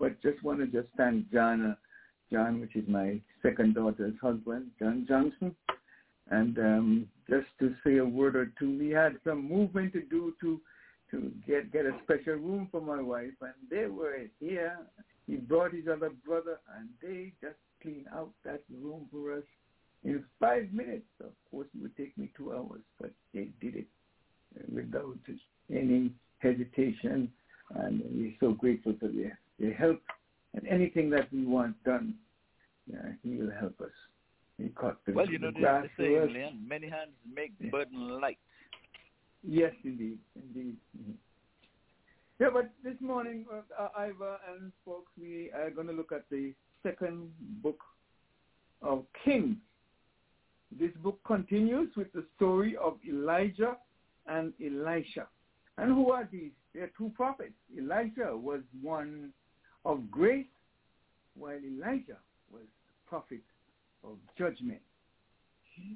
But 0.00 0.20
just 0.22 0.42
want 0.42 0.60
to 0.60 0.66
just 0.66 0.88
thank 0.96 1.30
John, 1.30 1.66
uh, 1.66 1.74
John, 2.32 2.60
which 2.60 2.74
is 2.76 2.88
my 2.88 3.20
second 3.42 3.74
daughter's 3.74 4.14
husband, 4.22 4.68
John 4.78 5.04
Johnson, 5.06 5.54
and 6.30 6.58
um, 6.58 7.08
just 7.28 7.46
to 7.60 7.74
say 7.84 7.98
a 7.98 8.04
word 8.04 8.36
or 8.36 8.52
two. 8.58 8.78
We 8.78 8.88
had 8.88 9.16
some 9.22 9.46
movement 9.46 9.92
to 9.92 10.02
do 10.02 10.34
to 10.40 10.60
to 11.10 11.30
get 11.46 11.72
get 11.72 11.84
a 11.84 11.92
special 12.04 12.34
room 12.34 12.68
for 12.72 12.80
my 12.80 13.00
wife, 13.02 13.34
and 13.42 13.52
they 13.70 13.86
were 13.86 14.16
here. 14.40 14.78
He 15.26 15.36
brought 15.36 15.74
his 15.74 15.88
other 15.88 16.10
brother, 16.24 16.58
and 16.78 16.88
they 17.02 17.32
just 17.40 17.56
cleaned 17.86 18.06
out 18.12 18.30
that 18.44 18.62
room 18.82 19.06
for 19.12 19.36
us 19.36 19.44
in 20.04 20.24
five 20.40 20.72
minutes. 20.72 21.06
Of 21.20 21.30
course, 21.50 21.68
it 21.74 21.82
would 21.82 21.96
take 21.96 22.16
me 22.18 22.30
two 22.36 22.52
hours, 22.52 22.80
but 23.00 23.12
they 23.32 23.48
did 23.60 23.76
it 23.76 23.86
without 24.72 25.18
any 25.70 26.12
hesitation, 26.38 27.30
and 27.76 28.02
we're 28.10 28.34
so 28.40 28.52
grateful 28.52 28.94
for 28.98 29.08
their, 29.08 29.38
their 29.60 29.74
help. 29.74 30.00
And 30.54 30.66
anything 30.66 31.10
that 31.10 31.32
we 31.32 31.44
want 31.44 31.82
done, 31.84 32.14
yeah, 32.90 33.12
he 33.22 33.36
will 33.36 33.52
help 33.60 33.80
us. 33.80 33.90
He 34.58 34.70
the, 35.06 35.12
well, 35.12 35.28
you 35.28 35.38
know, 35.38 35.50
the 35.52 35.60
grass 35.60 35.86
the 35.98 36.04
saying, 36.04 36.32
Leon, 36.32 36.64
many 36.66 36.88
hands 36.88 37.10
make 37.32 37.52
yeah. 37.60 37.70
burden 37.70 38.20
light. 38.20 38.38
Yes, 39.46 39.72
indeed, 39.84 40.18
indeed. 40.34 40.76
Mm-hmm. 40.98 41.12
Yeah, 42.40 42.48
but 42.52 42.70
this 42.82 42.94
morning, 43.00 43.44
uh, 43.52 43.88
Ivor 43.96 44.38
and 44.50 44.72
folks, 44.84 45.12
we 45.20 45.50
are 45.54 45.70
going 45.70 45.86
to 45.86 45.92
look 45.92 46.10
at 46.10 46.24
the 46.30 46.54
second 46.82 47.30
book 47.62 47.78
of 48.82 49.04
Kings. 49.24 49.56
This 50.78 50.90
book 51.02 51.18
continues 51.26 51.90
with 51.96 52.12
the 52.12 52.24
story 52.36 52.76
of 52.76 52.98
Elijah 53.08 53.76
and 54.26 54.52
Elisha. 54.64 55.26
And 55.78 55.92
who 55.92 56.10
are 56.10 56.28
these? 56.30 56.50
They're 56.74 56.90
two 56.96 57.10
prophets. 57.14 57.52
Elijah 57.76 58.36
was 58.36 58.60
one 58.82 59.32
of 59.84 60.10
grace, 60.10 60.46
while 61.38 61.58
Elijah 61.58 62.18
was 62.52 62.62
the 62.62 63.08
prophet 63.08 63.42
of 64.04 64.16
judgment. 64.36 64.80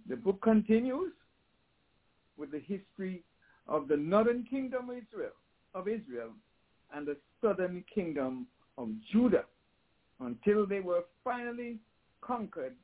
The 0.08 0.16
book 0.16 0.40
continues 0.42 1.12
with 2.36 2.52
the 2.52 2.60
history 2.60 3.22
of 3.66 3.88
the 3.88 3.96
northern 3.96 4.44
kingdom 4.44 4.90
of 4.90 4.96
Israel, 4.96 5.32
of 5.74 5.88
Israel 5.88 6.30
and 6.94 7.06
the 7.06 7.16
southern 7.40 7.84
kingdom 7.92 8.46
of 8.78 8.88
Judah 9.12 9.44
until 10.20 10.66
they 10.66 10.80
were 10.80 11.04
finally 11.24 11.78
conquered. 12.20 12.74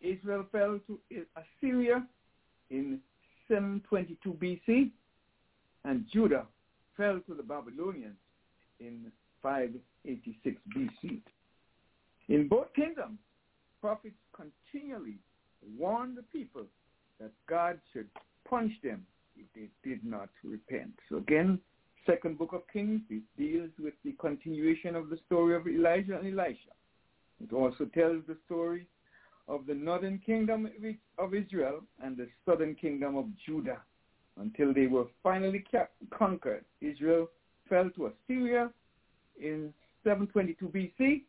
Israel 0.00 0.44
fell 0.50 0.80
to 0.86 0.98
Assyria 1.36 2.06
in 2.70 2.98
722 3.48 4.32
BC 4.34 4.90
and 5.84 6.04
Judah 6.12 6.46
fell 6.96 7.20
to 7.26 7.34
the 7.34 7.42
Babylonians 7.42 8.16
in 8.80 9.12
586 9.42 10.56
BC. 10.76 11.20
In 12.28 12.48
both 12.48 12.72
kingdoms, 12.74 13.18
prophets 13.80 14.14
continually 14.34 15.18
warned 15.78 16.16
the 16.16 16.22
people 16.22 16.64
that 17.20 17.30
God 17.48 17.78
should 17.92 18.08
punish 18.48 18.74
them 18.82 19.04
if 19.36 19.46
they 19.54 19.68
did 19.88 20.04
not 20.04 20.28
repent. 20.44 20.92
So 21.08 21.16
again, 21.18 21.58
second 22.06 22.38
book 22.38 22.52
of 22.52 22.62
Kings, 22.72 23.02
it 23.10 23.22
deals 23.38 23.70
with 23.78 23.94
the 24.04 24.12
continuation 24.12 24.94
of 24.96 25.10
the 25.10 25.18
story 25.26 25.54
of 25.54 25.66
Elijah 25.66 26.18
and 26.18 26.38
Elisha. 26.38 26.70
It 27.42 27.52
also 27.52 27.84
tells 27.86 28.22
the 28.26 28.36
story 28.46 28.86
of 29.48 29.66
the 29.66 29.74
northern 29.74 30.20
kingdom 30.24 30.70
of 31.18 31.34
Israel 31.34 31.80
and 32.02 32.16
the 32.16 32.28
southern 32.46 32.74
kingdom 32.74 33.16
of 33.16 33.26
Judah 33.44 33.80
until 34.40 34.72
they 34.72 34.86
were 34.86 35.06
finally 35.22 35.64
conquered. 36.16 36.64
Israel 36.80 37.28
fell 37.68 37.90
to 37.96 38.06
Assyria 38.06 38.70
in 39.40 39.72
722 40.04 40.68
BC, 40.68 41.22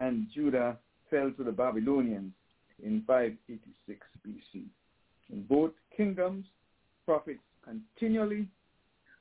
and 0.00 0.26
Judah 0.34 0.76
fell 1.10 1.30
to 1.36 1.44
the 1.44 1.52
Babylonians 1.52 2.32
in 2.82 3.02
586 3.06 4.06
BC. 4.26 4.64
In 5.32 5.42
both 5.44 5.72
kingdoms, 5.96 6.44
prophets 7.04 7.40
continually 7.64 8.48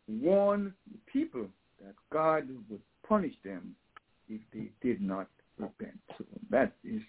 warn 0.08 0.74
the 0.92 1.00
people 1.12 1.48
that 1.84 1.96
God 2.12 2.48
would 2.70 2.82
punish 3.08 3.34
them 3.44 3.76
if 4.30 4.42
they 4.54 4.70
did 4.82 5.02
not 5.02 5.28
repent. 5.58 6.00
So 6.18 6.26
that 6.50 6.74
is 6.84 7.02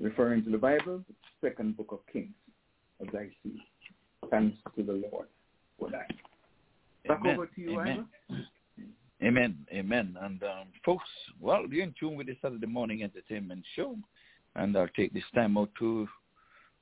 referring 0.00 0.44
to 0.44 0.50
the 0.50 0.58
Bible, 0.58 1.04
the 1.08 1.48
second 1.48 1.76
book 1.76 1.88
of 1.90 1.98
Kings, 2.12 2.34
as 3.00 3.08
I 3.14 3.28
see. 3.42 3.60
Thanks 4.30 4.56
to 4.76 4.82
the 4.82 4.92
Lord 5.10 5.26
for 5.78 5.90
that. 5.90 6.08
Back 7.06 7.20
Amen. 7.20 7.34
over 7.34 7.46
to 7.46 7.60
you, 7.60 7.80
Amen. 7.80 8.06
Amen. 9.22 9.66
Amen. 9.72 10.16
And 10.20 10.42
um, 10.42 10.68
folks, 10.84 11.04
well, 11.40 11.64
you're 11.68 11.84
in 11.84 11.94
tune 11.98 12.16
with 12.16 12.26
the 12.26 12.36
Saturday 12.40 12.66
morning 12.66 13.02
entertainment 13.02 13.64
show, 13.76 13.96
and 14.56 14.76
I'll 14.76 14.88
take 14.88 15.12
this 15.12 15.24
time 15.34 15.58
out 15.58 15.70
to 15.78 16.06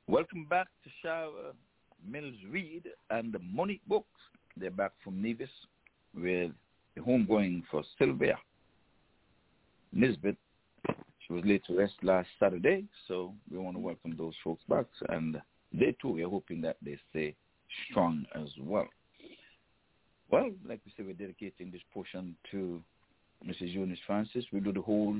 welcome 0.06 0.46
back 0.48 0.68
to 0.84 0.90
Shower 1.02 1.52
Mills 2.06 2.34
Reed 2.50 2.84
and 3.10 3.32
the 3.32 3.40
Money 3.40 3.80
Books. 3.88 4.06
They're 4.58 4.70
back 4.70 4.92
from 5.04 5.22
Nevis 5.22 5.50
with 6.14 6.52
the 6.94 7.00
homegoing 7.00 7.62
for 7.70 7.82
Sylvia 7.98 8.38
Nisbet. 9.92 10.36
She 11.26 11.32
was 11.32 11.44
laid 11.44 11.62
to 11.66 11.76
rest 11.76 11.94
last 12.02 12.28
Saturday, 12.40 12.84
so 13.06 13.34
we 13.50 13.58
want 13.58 13.76
to 13.76 13.80
welcome 13.80 14.14
those 14.16 14.34
folks 14.42 14.62
back. 14.68 14.86
And 15.10 15.40
they 15.72 15.94
too, 16.00 16.08
we're 16.08 16.28
hoping 16.28 16.60
that 16.62 16.76
they 16.82 16.98
stay 17.10 17.34
strong 17.90 18.24
as 18.34 18.48
well. 18.58 18.88
Well, 20.30 20.50
like 20.66 20.80
we 20.84 20.92
said, 20.96 21.06
we're 21.06 21.14
dedicating 21.14 21.70
this 21.70 21.82
portion 21.92 22.34
to 22.50 22.82
Mrs. 23.46 23.74
Eunice 23.74 23.98
Francis. 24.06 24.44
We 24.52 24.60
do 24.60 24.72
the 24.72 24.82
whole 24.82 25.16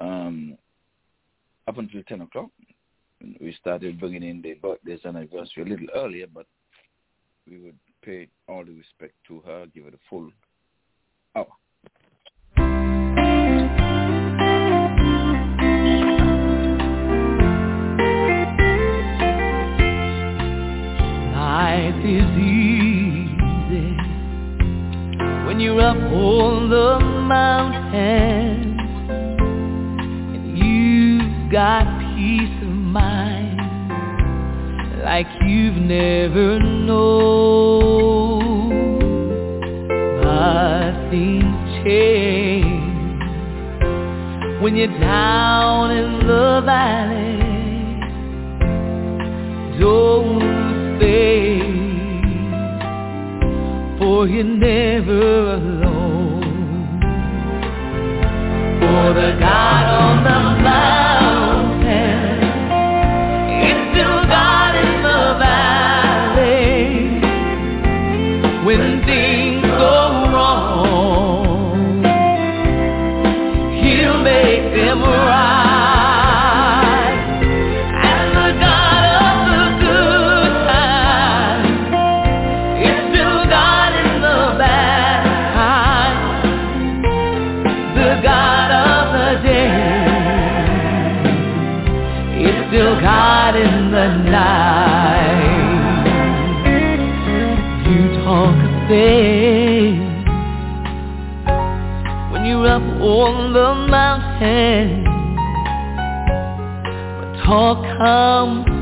um, 0.00 0.56
up 1.66 1.78
until 1.78 2.02
10 2.04 2.22
o'clock. 2.22 2.50
We 3.40 3.56
started 3.60 3.98
bringing 3.98 4.22
in 4.22 4.40
the 4.42 4.54
birthdays 4.54 5.00
and 5.04 5.16
anniversary 5.16 5.64
a 5.64 5.66
little 5.66 5.88
earlier, 5.94 6.26
but 6.32 6.46
we 7.48 7.58
would 7.58 7.76
pay 8.02 8.28
all 8.48 8.64
the 8.64 8.72
respect 8.72 9.14
to 9.26 9.40
her, 9.40 9.66
give 9.74 9.84
her 9.84 9.90
the 9.90 9.98
full 10.08 10.30
hour. 11.36 11.46
Life 21.34 22.04
is 22.04 22.30
easy 22.38 23.96
when 25.46 25.60
you're 25.60 25.80
up 25.80 25.96
on 25.96 26.70
the 26.70 26.98
mountain 27.00 28.78
and 30.34 30.58
you've 30.58 31.52
got 31.52 31.84
peace 32.14 32.62
of 32.62 32.68
mind 32.68 33.58
like 35.04 35.26
you've 35.46 35.76
never 35.76 36.58
known. 36.60 37.67
When 44.68 44.76
you're 44.76 45.00
down 45.00 45.90
in 45.92 46.26
the 46.26 46.60
valley. 46.62 47.38
Don't 49.80 50.98
stay, 50.98 51.58
for 53.98 54.28
you're 54.28 54.44
never 54.44 55.54
alone. 55.54 57.00
For 58.78 59.14
the 59.14 59.38
God 59.40 59.84
on 60.02 60.24
the 60.24 60.62
mountain 60.62 61.07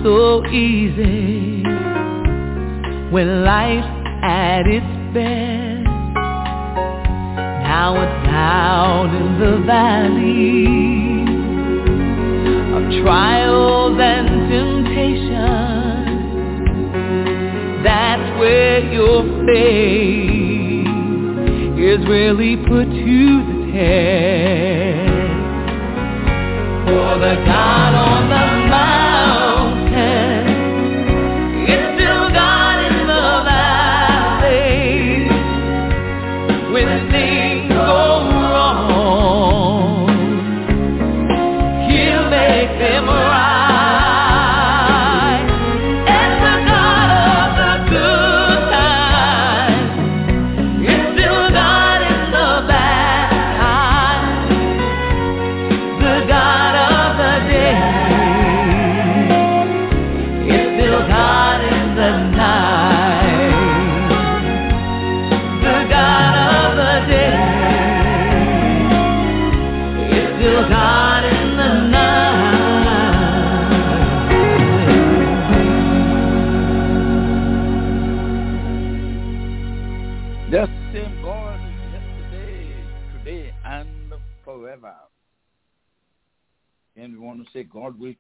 so 0.03 0.45
easy 0.47 1.63
when 3.13 3.45
life's 3.45 3.87
at 4.25 4.67
its 4.67 4.85
best. 5.15 5.87
Now 7.63 7.95
it's 8.03 8.27
down 8.27 9.15
in 9.15 9.39
the 9.39 9.59
valley 9.67 10.67
of 12.75 12.83
trials 13.05 13.97
and 14.01 14.29
temptations. 14.51 15.05
That's 17.85 18.29
where 18.41 18.81
your 18.93 19.23
faith 19.47 20.89
is 21.79 22.05
really 22.09 22.57
put 22.57 22.96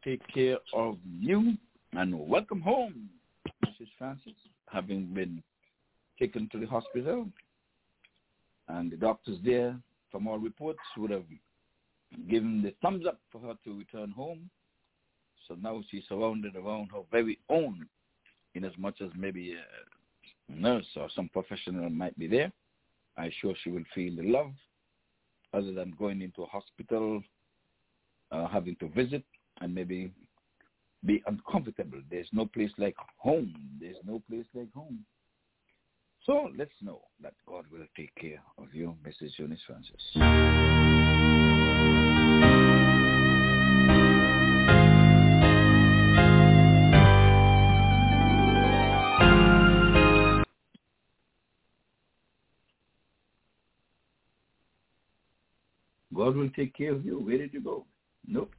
take 0.07 0.23
care 0.33 0.59
of 0.73 0.99
you 1.19 1.55
and 1.95 2.17
welcome 2.29 2.61
home, 2.61 3.09
Mrs. 3.65 3.89
Francis, 3.99 4.35
having 4.73 5.07
been 5.07 5.43
taken 6.17 6.49
to 6.53 6.61
the 6.61 6.67
hospital. 6.67 7.27
And 8.69 8.93
the 8.93 8.97
doctors 8.97 9.39
there, 9.45 9.77
from 10.13 10.29
all 10.29 10.39
reports, 10.39 10.79
would 10.97 11.11
have 11.11 11.25
given 12.31 12.63
the 12.63 12.73
thumbs 12.81 13.05
up 13.05 13.19
for 13.33 13.41
her 13.41 13.55
to 13.65 13.77
return 13.77 14.13
home. 14.13 14.49
So 15.49 15.57
now 15.61 15.83
she's 15.91 16.05
surrounded 16.09 16.55
around 16.55 16.91
her 16.93 17.03
very 17.11 17.41
own, 17.49 17.85
in 18.55 18.65
as 18.65 18.73
much 18.79 19.01
as 19.01 19.11
maybe 19.17 19.55
a 19.55 20.53
nurse 20.53 20.87
or 20.95 21.09
some 21.17 21.29
professional 21.31 21.91
might 21.91 22.17
be 22.17 22.29
there. 22.29 22.53
I'm 23.19 23.33
sure 23.41 23.55
she 23.65 23.71
will 23.71 23.85
feel 23.93 24.15
the 24.15 24.23
love 24.23 24.53
other 25.53 25.73
than 25.73 25.97
going 25.99 26.23
into 26.23 26.45
a 26.45 26.47
hospital, 26.47 27.23
uh, 28.31 28.47
having 28.47 28.77
to 28.77 28.89
visit 28.91 29.25
and 29.61 29.75
maybe 29.75 30.11
be 31.05 31.23
uncomfortable. 31.27 32.01
There's 32.11 32.29
no 32.33 32.47
place 32.47 32.71
like 32.79 32.97
home. 33.17 33.55
There's 33.81 33.97
no 34.05 34.23
place 34.29 34.47
like 34.55 34.73
home. 34.73 35.05
So 36.25 36.51
let's 36.57 36.73
know 36.83 37.03
that 37.23 37.35
God 37.49 37.67
will 37.71 37.87
take 37.97 38.15
care 38.17 38.43
of 38.59 38.75
you, 38.75 38.97
Mrs. 39.07 39.39
Eunice 39.39 39.61
Francis. 39.67 40.03
God 56.13 56.35
will 56.35 56.51
take 56.57 56.75
care 56.75 56.93
of 56.93 57.05
you. 57.05 57.21
Where 57.21 57.39
did 57.39 57.53
you 57.53 57.61
go? 57.61 57.85
Nope. 58.27 58.51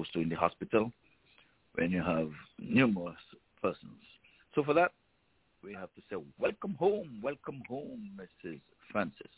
Opposed 0.00 0.12
to 0.14 0.20
in 0.20 0.28
the 0.28 0.36
hospital 0.36 0.92
when 1.74 1.90
you 1.90 2.02
have 2.02 2.30
numerous 2.58 3.16
persons. 3.62 3.92
So 4.54 4.62
for 4.62 4.74
that, 4.74 4.92
we 5.62 5.74
have 5.74 5.94
to 5.94 6.02
say, 6.10 6.16
welcome 6.38 6.74
home, 6.74 7.20
welcome 7.22 7.62
home, 7.68 8.10
Mrs. 8.18 8.60
Francis. 8.90 9.30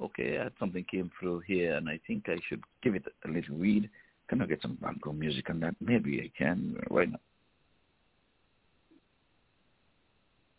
Okay, 0.00 0.38
something 0.60 0.84
came 0.90 1.10
through 1.18 1.40
here, 1.40 1.74
and 1.74 1.88
I 1.88 1.98
think 2.06 2.24
I 2.28 2.36
should 2.48 2.62
give 2.82 2.94
it 2.94 3.04
a 3.24 3.28
little 3.28 3.56
read. 3.56 3.88
Can 4.28 4.42
I 4.42 4.46
get 4.46 4.62
some 4.62 4.78
background 4.80 5.18
music 5.18 5.50
on 5.50 5.58
that? 5.60 5.74
Maybe 5.80 6.20
I 6.20 6.38
can. 6.38 6.76
Why 6.88 7.06
not? 7.06 7.20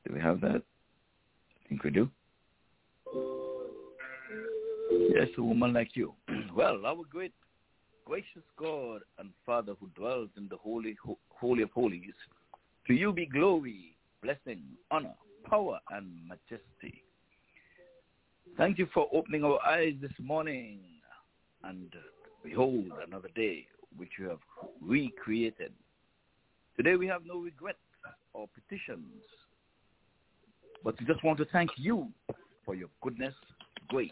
Do 0.06 0.14
we 0.14 0.20
have 0.20 0.42
that? 0.42 0.62
I 0.62 1.70
think 1.70 1.84
we 1.84 1.92
do. 1.92 2.10
Yes, 4.92 5.28
a 5.38 5.42
woman 5.42 5.72
like 5.72 5.92
you. 5.94 6.14
well, 6.56 6.86
our 6.86 7.04
great, 7.10 7.34
gracious 8.10 8.50
God 8.58 9.02
and 9.20 9.30
Father 9.46 9.76
who 9.80 9.88
dwells 9.90 10.30
in 10.36 10.48
the 10.50 10.58
holy, 10.58 10.98
holy 11.30 11.62
of 11.62 11.70
holies, 11.70 12.16
to 12.88 12.94
you 12.94 13.14
be 13.14 13.28
glory, 13.28 13.96
blessing, 14.24 14.64
honor, 14.90 15.14
power, 15.48 15.78
and 15.92 16.08
majesty. 16.28 17.04
Thank 18.58 18.80
you 18.80 18.88
for 18.96 19.08
opening 19.14 19.44
our 19.44 19.60
eyes 19.64 19.94
this 20.02 20.12
morning 20.20 20.80
and 21.64 21.94
behold 22.44 22.86
another 23.08 23.30
day 23.36 23.68
which 23.96 24.10
you 24.18 24.28
have 24.28 24.40
recreated. 24.82 25.72
Today 26.78 26.96
we 26.96 27.06
have 27.06 27.28
no 27.28 27.38
regrets 27.38 27.78
or 28.34 28.48
petitions, 28.56 29.22
but 30.84 31.00
we 31.00 31.06
just 31.06 31.24
want 31.24 31.38
to 31.38 31.46
thank 31.52 31.70
you 31.76 32.08
for 32.66 32.74
your 32.74 32.90
goodness, 33.04 33.36
grace, 33.88 34.10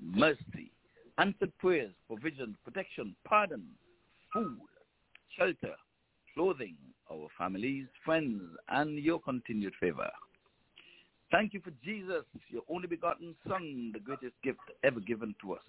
mercy, 0.00 0.70
answered 1.18 1.52
prayers, 1.58 1.92
provision, 2.06 2.56
protection, 2.64 3.14
pardon, 3.24 3.64
food, 4.32 4.58
shelter, 5.36 5.74
clothing, 6.34 6.76
our 7.10 7.28
families, 7.38 7.86
friends, 8.04 8.42
and 8.68 8.98
your 8.98 9.20
continued 9.20 9.74
favor. 9.80 10.10
Thank 11.30 11.54
you 11.54 11.60
for 11.60 11.72
Jesus, 11.84 12.24
your 12.48 12.62
only 12.68 12.86
begotten 12.86 13.34
Son, 13.48 13.90
the 13.92 14.00
greatest 14.00 14.34
gift 14.42 14.60
ever 14.82 15.00
given 15.00 15.34
to 15.42 15.54
us. 15.54 15.62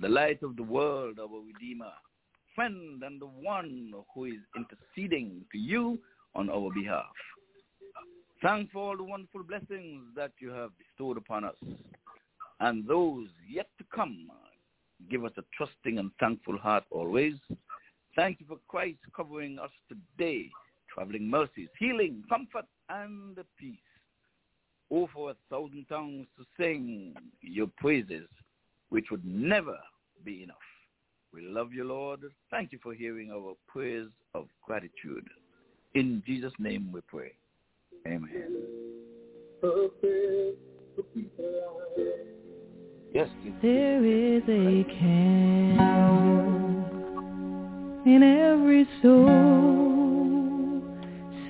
The 0.00 0.08
light 0.08 0.42
of 0.42 0.56
the 0.56 0.62
world, 0.62 1.18
our 1.20 1.40
Redeemer, 1.40 1.92
friend, 2.54 3.02
and 3.02 3.20
the 3.20 3.26
one 3.26 3.92
who 4.14 4.24
is 4.24 4.40
interceding 4.56 5.44
to 5.52 5.58
you 5.58 5.98
on 6.34 6.50
our 6.50 6.72
behalf. 6.72 7.04
Thank 8.42 8.70
for 8.70 8.90
all 8.90 8.96
the 8.96 9.02
wonderful 9.02 9.42
blessings 9.42 10.04
that 10.14 10.32
you 10.38 10.50
have 10.50 10.70
bestowed 10.78 11.16
upon 11.16 11.44
us 11.44 11.56
and 12.60 12.86
those 12.86 13.28
yet 13.48 13.68
come. 13.94 14.30
Give 15.10 15.24
us 15.24 15.32
a 15.36 15.42
trusting 15.56 15.98
and 15.98 16.10
thankful 16.18 16.58
heart 16.58 16.84
always. 16.90 17.34
Thank 18.16 18.40
you 18.40 18.46
for 18.46 18.58
Christ 18.66 18.98
covering 19.14 19.58
us 19.58 19.70
today, 19.88 20.50
traveling 20.92 21.28
mercies, 21.28 21.68
healing, 21.78 22.24
comfort, 22.28 22.64
and 22.88 23.38
peace. 23.58 23.78
Oh, 24.90 25.08
for 25.12 25.30
a 25.30 25.36
thousand 25.50 25.86
tongues 25.88 26.26
to 26.36 26.44
sing 26.58 27.14
your 27.42 27.68
praises, 27.76 28.26
which 28.88 29.10
would 29.10 29.24
never 29.24 29.78
be 30.24 30.42
enough. 30.42 30.56
We 31.32 31.42
love 31.42 31.72
you, 31.72 31.84
Lord. 31.84 32.20
Thank 32.50 32.72
you 32.72 32.78
for 32.82 32.94
hearing 32.94 33.30
our 33.30 33.54
prayers 33.66 34.10
of 34.34 34.48
gratitude. 34.64 35.28
In 35.94 36.22
Jesus' 36.26 36.52
name 36.58 36.90
we 36.90 37.02
pray. 37.02 37.32
Amen. 38.06 38.56
Yes. 43.14 43.28
There 43.62 44.04
is 44.04 44.42
a 44.44 44.84
candle 45.00 45.78
in 48.04 48.22
every 48.22 48.86
soul, 49.00 50.82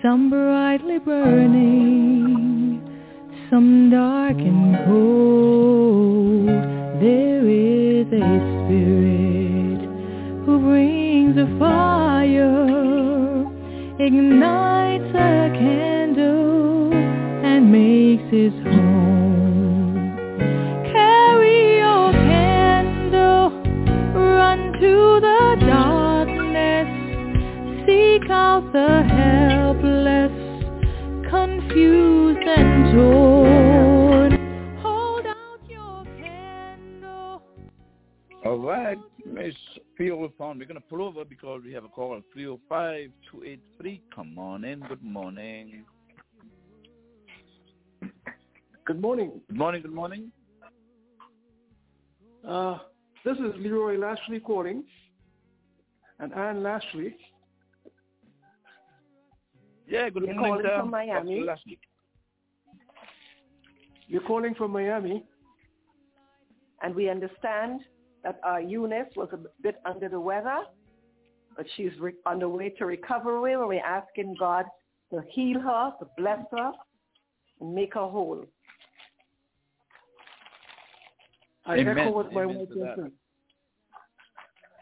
some 0.01 0.31
brightly 0.31 0.99
burning, 1.01 2.81
some 3.51 3.91
dark 3.91 4.37
and 4.37 4.87
cold. 4.87 6.47
There 7.03 7.49
is 7.49 8.07
a 8.07 8.39
spirit 8.63 9.81
who 10.47 10.61
brings 10.61 11.37
a 11.37 11.59
fire, 11.59 13.45
ignites 13.99 15.13
a 15.13 15.51
candle, 15.59 16.93
and 16.95 17.73
makes 17.73 18.31
his 18.33 18.53
home. 18.63 18.78
Seek 28.61 28.73
the 28.73 29.03
helpless, 29.03 30.33
confused 31.31 32.47
and 32.47 32.95
torn. 32.95 34.79
Hold 34.83 35.27
out 35.27 35.61
your 35.69 36.05
candle. 36.17 37.43
All 38.45 38.59
right, 38.59 38.99
Miss 39.27 39.55
305. 39.97 40.57
We're 40.57 40.65
going 40.65 40.75
to 40.75 40.81
pull 40.81 41.03
over 41.03 41.25
because 41.25 41.63
we 41.65 41.73
have 41.73 41.85
a 41.85 41.89
call 41.89 42.21
305-283. 42.37 44.01
Come 44.15 44.39
on 44.39 44.65
in. 44.65 44.81
Good 44.81 45.03
morning. 45.03 45.85
Good 48.85 49.01
morning. 49.01 49.41
Good 49.49 49.57
morning. 49.57 49.83
Good 49.83 49.95
morning. 49.95 50.33
Uh, 52.47 52.79
this 53.25 53.37
is 53.37 53.53
Leroy 53.59 53.99
Lashley 53.99 54.41
calling, 54.41 54.85
and 56.19 56.33
Ann 56.33 56.63
Lashley. 56.63 57.15
Yeah, 59.89 60.11
good 60.11 60.25
You're 60.25 60.35
morning, 60.35 60.67
calling 60.67 60.81
from 60.81 60.91
Miami? 60.91 61.47
You're 64.07 64.23
calling 64.23 64.55
from 64.55 64.73
Miami. 64.73 65.25
And 66.83 66.95
we 66.95 67.09
understand 67.09 67.81
that 68.23 68.39
our 68.45 68.61
Eunice 68.61 69.09
was 69.17 69.29
a 69.33 69.39
bit 69.63 69.77
under 69.87 70.09
the 70.09 70.21
weather, 70.21 70.59
but 71.57 71.67
she's 71.77 71.93
re- 71.99 72.13
on 72.27 72.39
the 72.41 72.49
way 72.49 72.69
to 72.71 72.85
recovery. 72.85 73.55
And 73.55 73.67
we're 73.67 73.83
asking 73.83 74.37
God 74.39 74.67
to 75.11 75.23
heal 75.31 75.59
her, 75.61 75.93
to 76.01 76.07
bless 76.19 76.45
her, 76.53 76.73
and 77.61 77.75
make 77.75 77.95
her 77.95 78.01
whole. 78.01 78.45
I 81.65 81.77
Amen. 81.77 81.99
echo 81.99 82.13
what 82.13 82.33
my 82.33 82.45
wife 82.45 82.69
said. 82.75 83.11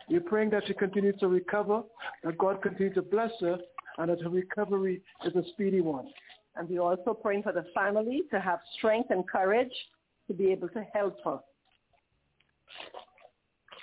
We're 0.08 0.20
praying 0.20 0.50
that 0.50 0.64
she 0.66 0.74
continues 0.74 1.18
to 1.20 1.28
recover, 1.28 1.82
that 2.24 2.38
God 2.38 2.60
continues 2.62 2.94
to 2.94 3.02
bless 3.02 3.30
her, 3.40 3.58
and 3.98 4.10
that 4.10 4.22
her 4.22 4.28
recovery 4.30 5.02
is 5.24 5.34
a 5.34 5.42
speedy 5.50 5.80
one. 5.80 6.08
And 6.56 6.68
we're 6.68 6.80
also 6.80 7.12
praying 7.14 7.42
for 7.42 7.52
the 7.52 7.66
family 7.74 8.22
to 8.30 8.40
have 8.40 8.60
strength 8.76 9.10
and 9.10 9.28
courage 9.28 9.72
to 10.28 10.34
be 10.34 10.50
able 10.50 10.68
to 10.70 10.84
help 10.94 11.18
her. 11.24 11.38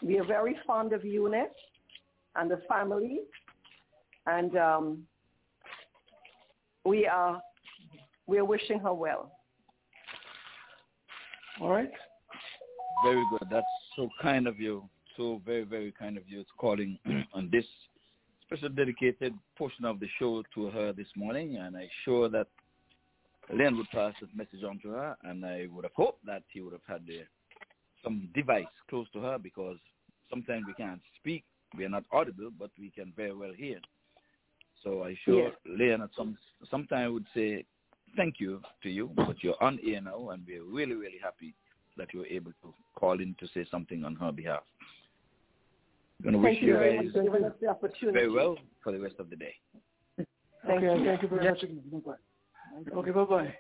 We 0.02 0.20
are 0.20 0.26
very 0.26 0.56
fond 0.66 0.92
of 0.92 1.06
Eunice 1.06 1.48
and 2.36 2.50
the 2.50 2.62
family, 2.68 3.22
and 4.26 4.58
um, 4.58 5.04
we 6.84 7.08
are 7.08 7.42
we 8.28 8.38
are 8.38 8.46
wishing 8.46 8.80
her 8.80 8.94
well. 8.94 9.32
All 11.62 11.70
right? 11.70 11.92
Very 13.06 13.24
good. 13.30 13.48
That's 13.52 13.66
so 13.96 14.10
kind 14.22 14.48
of 14.48 14.60
you. 14.60 14.90
So 15.18 15.42
very, 15.46 15.64
very 15.64 15.94
kind 15.98 16.18
of 16.18 16.24
you. 16.28 16.42
It's 16.42 16.50
calling 16.58 16.98
on 17.34 17.50
this 17.52 17.66
special 18.54 18.70
dedicated 18.70 19.34
portion 19.58 19.84
of 19.84 20.00
the 20.00 20.08
show 20.20 20.44
to 20.54 20.70
her 20.70 20.94
this 20.94 21.08
morning, 21.16 21.58
and 21.58 21.76
I'm 21.76 21.90
sure 22.06 22.30
that 22.30 22.46
Len 23.52 23.76
would 23.78 23.90
pass 23.90 24.14
this 24.22 24.30
message 24.36 24.64
on 24.64 24.80
to 24.84 24.90
her, 24.90 25.18
and 25.24 25.44
I 25.44 25.68
would 25.72 25.86
have 25.86 25.94
hoped 25.96 26.24
that 26.28 26.44
he 26.50 26.62
would 26.62 26.74
have 26.74 26.86
had 26.88 27.02
some 28.04 28.30
device 28.36 28.66
close 28.92 29.08
to 29.14 29.22
her 29.22 29.40
because 29.40 29.78
sometimes 30.30 30.66
we 30.68 30.74
can't 30.74 31.02
speak, 31.20 31.44
we 31.76 31.84
are 31.86 31.90
not 31.90 32.04
audible, 32.12 32.52
but 32.60 32.70
we 32.80 32.92
can 32.92 33.12
very 33.16 33.34
well 33.34 33.54
hear. 33.58 33.80
So 34.84 35.04
I 35.04 35.18
sure 35.26 35.48
Yes. 35.48 35.54
Leon 35.66 36.04
at 36.04 36.10
some 36.16 36.38
sometime 36.70 37.12
would 37.14 37.26
say 37.34 37.66
thank 38.16 38.40
you 38.40 38.62
to 38.84 38.90
you, 38.90 39.10
but 39.16 39.42
you're 39.42 39.62
on 39.64 39.80
air 39.84 40.02
now, 40.02 40.30
and 40.30 40.46
we're 40.46 40.64
really 40.64 40.94
really 40.94 41.20
happy 41.24 41.56
that 41.98 42.14
you 42.14 42.20
were 42.20 42.28
able 42.28 42.52
to 42.62 42.74
call 42.94 43.20
in 43.20 43.36
to 43.40 43.48
say 43.48 43.66
something 43.72 44.04
on 44.04 44.16
her 44.16 44.32
behalf. 44.32 44.64
I'm 46.24 46.32
gonna 46.32 46.38
wish 46.38 46.54
Thank 46.54 46.62
you 46.64 46.74
very 46.74 46.96
guys 46.98 47.06
much 47.06 47.14
for 47.14 47.24
giving 47.24 47.44
us 47.44 47.52
the 47.60 47.68
opportunity. 47.68 48.18
very 48.18 48.32
well 48.32 48.58
for 48.82 48.94
the 48.94 49.00
rest 49.00 49.16
of 49.20 49.30
the 49.30 49.36
day. 49.36 49.54
Thank 50.66 50.84
okay, 50.84 51.00
you. 51.00 51.06
thank 51.06 51.22
you 51.22 51.28
very 51.28 51.50
much 51.50 51.64
again. 51.64 51.82
Bye-bye. 51.92 52.98
Okay, 52.98 53.12
bye-bye. 53.12 53.56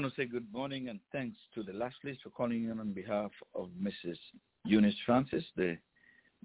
Want 0.00 0.14
to 0.14 0.22
say 0.22 0.26
good 0.26 0.46
morning 0.52 0.90
and 0.90 1.00
thanks 1.10 1.36
to 1.52 1.64
the 1.64 1.72
last 1.72 1.96
Lashleys 2.04 2.18
for 2.22 2.30
calling 2.30 2.70
in 2.70 2.78
on 2.78 2.92
behalf 2.92 3.32
of 3.52 3.68
Mrs. 3.82 4.16
Eunice 4.64 4.94
Francis, 5.04 5.42
the 5.56 5.76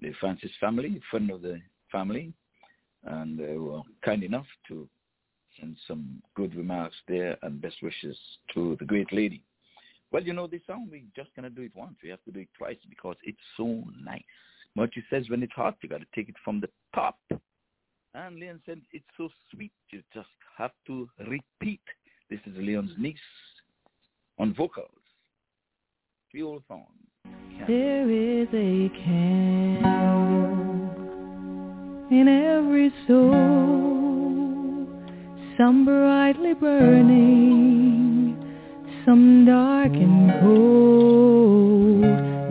the 0.00 0.12
Francis 0.18 0.50
family, 0.58 1.00
friend 1.08 1.30
of 1.30 1.40
the 1.40 1.60
family, 1.92 2.32
and 3.04 3.40
uh, 3.40 3.44
they 3.46 3.56
were 3.56 3.82
kind 4.04 4.24
enough 4.24 4.46
to 4.66 4.88
send 5.56 5.76
some 5.86 6.20
good 6.34 6.52
remarks 6.56 6.96
there 7.06 7.38
and 7.42 7.62
best 7.62 7.76
wishes 7.80 8.16
to 8.54 8.76
the 8.80 8.84
great 8.84 9.12
lady. 9.12 9.40
Well, 10.10 10.24
you 10.24 10.32
know, 10.32 10.48
this 10.48 10.62
song, 10.66 10.88
we're 10.90 11.02
just 11.14 11.32
going 11.36 11.48
to 11.48 11.50
do 11.50 11.62
it 11.62 11.76
once. 11.76 11.94
We 12.02 12.08
have 12.08 12.24
to 12.24 12.32
do 12.32 12.40
it 12.40 12.48
twice 12.58 12.78
because 12.88 13.14
it's 13.22 13.38
so 13.56 13.84
nice. 14.04 14.20
Murty 14.74 15.04
says 15.10 15.30
when 15.30 15.44
it's 15.44 15.52
hot, 15.52 15.76
you 15.80 15.88
got 15.88 16.00
to 16.00 16.06
take 16.12 16.28
it 16.28 16.34
from 16.44 16.60
the 16.60 16.70
top. 16.92 17.20
And 18.14 18.34
Leon 18.34 18.62
said 18.66 18.80
it's 18.90 19.04
so 19.16 19.28
sweet, 19.52 19.70
you 19.92 20.02
just 20.12 20.26
have 20.58 20.72
to 20.88 21.08
repeat. 21.28 21.82
This 22.34 22.52
is 22.52 22.58
Leon's 22.58 22.90
niece 22.98 23.16
on 24.40 24.54
vocals. 24.54 24.88
Three-old 26.32 26.64
song. 26.66 26.86
There 27.68 28.10
is 28.10 28.48
a 28.48 28.88
candle 29.04 30.50
in 32.10 32.26
every 32.26 32.90
soul, 33.06 33.30
some 35.56 35.84
brightly 35.84 36.54
burning, 36.54 38.36
some 39.06 39.44
dark 39.46 39.92
and 39.92 40.32
cold. 40.40 42.02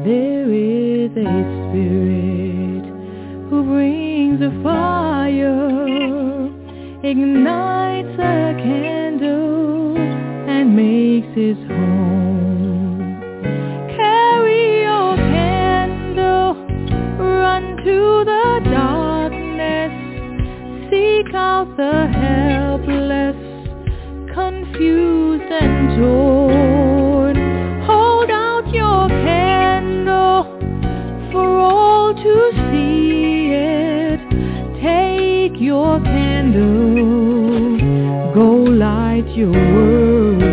There 0.06 0.50
is 0.50 1.12
a 1.12 1.44
spirit 1.68 2.86
who 3.50 3.64
brings 3.66 4.42
a 4.42 4.52
fire, 4.64 5.76
ignites 7.04 8.18
a 8.18 8.56
candle, 8.64 8.94
and 8.94 9.03
makes 10.74 11.28
his 11.36 11.58
home. 11.68 13.22
Carry 13.96 14.82
your 14.82 15.16
candle, 15.16 16.56
run 17.20 17.78
to 17.78 18.24
the 18.26 18.60
darkness, 18.72 19.94
seek 20.90 21.34
out 21.36 21.78
the 21.78 22.08
helpless, 22.08 23.38
confused 24.34 25.52
and 25.52 25.96
torn. 26.00 27.36
Hold 27.86 28.32
out 28.32 28.68
your 28.74 29.10
candle 29.10 30.44
for 31.32 31.60
all 31.60 32.16
to 32.16 32.52
see 32.72 33.52
it. 33.52 34.20
Take 34.82 35.62
your 35.62 36.00
candle, 36.02 37.78
go 38.34 38.48
light 38.72 39.28
your 39.36 39.52
world. 39.52 40.53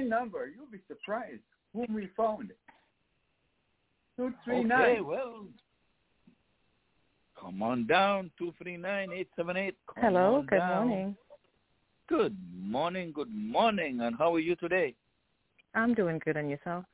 Nine 0.00 0.08
number. 0.08 0.46
You'll 0.54 0.70
be 0.70 0.78
surprised 0.86 1.40
whom 1.72 1.94
we 1.94 2.08
found. 2.16 2.52
Two 4.16 4.32
three 4.44 4.58
Okay, 4.58 4.66
nine. 4.68 5.06
well, 5.06 5.46
come 7.40 7.62
on 7.62 7.86
down, 7.86 8.30
239-878. 8.40 9.26
Come 9.36 9.74
Hello, 10.02 10.44
good 10.48 10.56
down. 10.58 10.88
morning. 10.88 11.16
Good 12.08 12.36
morning, 12.56 13.12
good 13.12 13.32
morning. 13.32 14.00
And 14.00 14.16
how 14.16 14.34
are 14.34 14.40
you 14.40 14.56
today? 14.56 14.94
I'm 15.74 15.94
doing 15.94 16.20
good 16.24 16.36
on 16.36 16.48
yourself. 16.48 16.84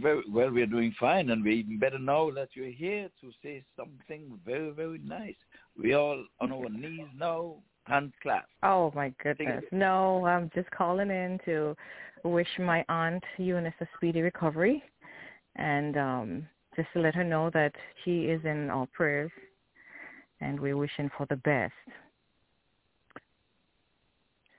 Very 0.00 0.22
well, 0.30 0.50
we're 0.52 0.66
doing 0.66 0.94
fine, 0.98 1.30
and 1.30 1.42
we 1.42 1.56
even 1.56 1.78
better 1.78 1.98
now 1.98 2.30
that 2.30 2.50
you're 2.54 2.68
here 2.70 3.08
to 3.20 3.32
say 3.42 3.64
something 3.76 4.38
very, 4.46 4.70
very 4.70 4.98
nice. 4.98 5.34
We 5.76 5.94
all 5.94 6.24
on 6.40 6.52
our 6.52 6.68
knees 6.70 7.08
now, 7.18 7.56
hands 7.86 8.12
clasped. 8.22 8.48
Oh 8.62 8.92
my 8.94 9.12
goodness. 9.22 9.64
No, 9.72 10.24
I'm 10.26 10.50
just 10.54 10.70
calling 10.70 11.10
in 11.10 11.38
to 11.44 11.76
wish 12.24 12.48
my 12.58 12.84
aunt 12.88 13.22
Eunice 13.38 13.74
a 13.80 13.86
speedy 13.96 14.20
recovery 14.20 14.82
and 15.56 15.96
um 15.96 16.48
just 16.76 16.88
to 16.94 17.00
let 17.00 17.14
her 17.14 17.24
know 17.24 17.50
that 17.50 17.74
she 18.04 18.24
is 18.26 18.42
in 18.44 18.70
our 18.70 18.86
prayers 18.92 19.30
and 20.40 20.58
we're 20.58 20.76
wishing 20.76 21.10
for 21.16 21.26
the 21.28 21.36
best. 21.36 21.74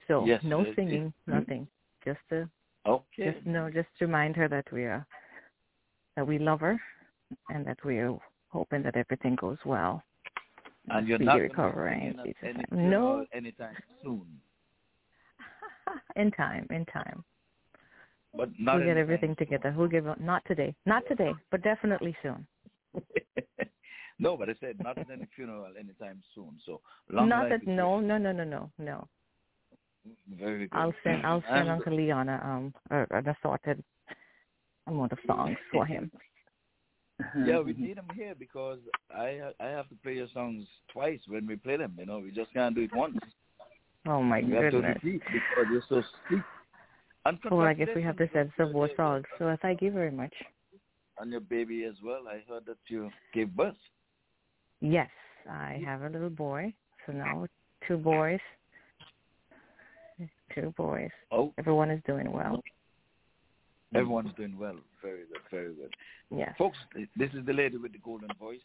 So 0.08 0.26
Yes, 0.26 0.44
no 0.44 0.62
it- 0.62 0.70
it- 0.70 0.76
singing, 0.76 1.14
nothing. 1.28 1.68
Just 2.06 2.20
to 2.30 2.50
Okay. 2.86 3.32
just 3.32 3.46
no 3.46 3.70
just 3.72 3.88
to 4.00 4.06
remind 4.06 4.36
her 4.36 4.48
that 4.50 4.70
we 4.72 4.84
are 4.84 5.06
that 6.16 6.28
we 6.28 6.38
love 6.38 6.60
her 6.60 6.80
and 7.50 7.66
that 7.66 7.84
we're 7.84 8.16
hoping 8.50 8.84
that 8.84 8.96
everything 8.98 9.36
goes 9.36 9.58
well. 9.66 10.04
And 10.90 11.08
you're 11.08 11.20
not 11.20 11.34
gonna 11.34 11.44
be 11.44 11.48
recovery 11.50 11.92
singing 11.92 12.14
in 12.14 12.20
at 12.20 12.26
Jesus' 12.26 12.66
any 12.72 12.90
No. 12.90 13.26
anytime 13.34 13.76
soon. 14.04 14.26
in 16.16 16.32
time, 16.32 16.68
in 16.70 16.86
time. 16.86 17.24
But 18.36 18.50
not 18.60 18.78
we'll 18.78 18.86
get 18.86 18.98
everything 18.98 19.36
together. 19.36 19.74
We'll 19.78 19.88
give 19.88 20.08
up 20.08 20.20
not 20.20 20.44
today, 20.48 20.74
not 20.86 21.04
today, 21.08 21.32
but 21.52 21.62
definitely 21.62 22.16
soon. 22.24 22.48
no, 24.20 24.36
but 24.36 24.50
I 24.50 24.56
said 24.60 24.78
not 24.82 24.98
at 24.98 25.10
any 25.12 25.28
funeral 25.36 25.72
anytime 25.80 26.22
soon. 26.34 26.58
So 26.66 26.82
long 27.12 27.30
not 27.30 27.50
that 27.50 27.68
no, 27.68 28.00
no, 28.00 28.18
no, 28.18 28.32
no, 28.32 28.44
no, 28.44 28.72
no. 28.80 29.08
Very 30.38 30.68
good. 30.68 30.70
I'll 30.78 30.94
send 31.04 31.26
I'll 31.26 31.44
send 31.48 31.62
And- 31.62 31.70
Uncle 31.70 31.96
Leon 31.96 32.28
a, 32.30 32.42
um 32.44 32.74
a, 32.90 33.06
an 33.12 33.28
assorted 33.30 33.84
amount 34.88 35.12
of 35.12 35.20
songs 35.28 35.58
for 35.72 35.86
him. 35.86 36.12
Yeah, 37.46 37.60
we 37.66 37.74
need 37.74 37.98
them 37.98 38.08
here 38.16 38.36
because 38.38 38.80
I 39.16 39.52
I 39.60 39.68
have 39.68 39.90
to 39.90 39.96
play 40.04 40.14
your 40.14 40.28
songs 40.34 40.66
twice 40.92 41.20
when 41.28 41.48
we 41.48 41.56
play 41.56 41.78
them. 41.78 41.96
You 41.98 42.06
know, 42.06 42.20
we 42.20 42.32
just 42.32 42.54
can't 42.54 42.76
do 42.76 42.82
it 42.82 42.96
once. 42.96 43.18
Oh 44.06 44.22
my 44.22 44.42
we 44.42 44.52
have 44.54 44.72
goodness. 44.72 44.98
repeat 45.04 45.22
because 45.32 45.66
you're 45.72 45.84
so 45.88 46.04
sweet. 46.28 46.44
Well, 47.50 47.62
I 47.62 47.74
guess 47.74 47.88
we 47.96 48.04
have 48.04 48.18
to 48.18 48.30
send 48.34 48.52
some 48.58 48.74
more 48.74 48.90
songs. 48.98 49.24
So 49.40 49.48
I 49.48 49.56
thank 49.58 49.82
you 49.82 49.92
very 49.92 50.12
much. 50.12 50.34
And 51.20 51.32
your 51.32 51.40
baby 51.40 51.86
as 51.86 51.96
well. 52.04 52.24
I 52.28 52.44
heard 52.50 52.66
that 52.66 52.78
you 52.88 53.10
gave 53.34 53.56
birth. 53.56 53.76
Yes, 54.82 55.10
I 55.50 55.82
have 55.86 56.02
a 56.02 56.10
little 56.10 56.30
boy. 56.30 56.74
So 57.06 57.14
now 57.14 57.48
two 57.88 57.98
boys. 57.98 58.40
Two 60.54 60.74
boys. 60.76 61.10
Oh, 61.32 61.54
Everyone 61.58 61.90
is 61.90 62.02
doing 62.06 62.32
well. 62.32 62.62
Everyone's 63.96 64.34
doing 64.36 64.58
well. 64.58 64.78
Very 65.02 65.26
good, 65.32 65.42
very 65.52 65.74
good. 65.74 65.94
Yeah. 66.30 66.54
Folks, 66.58 66.78
this 67.18 67.30
is 67.34 67.46
the 67.46 67.54
lady 67.54 67.78
with 67.78 67.94
the 67.94 68.00
golden 68.00 68.30
voice. 68.40 68.62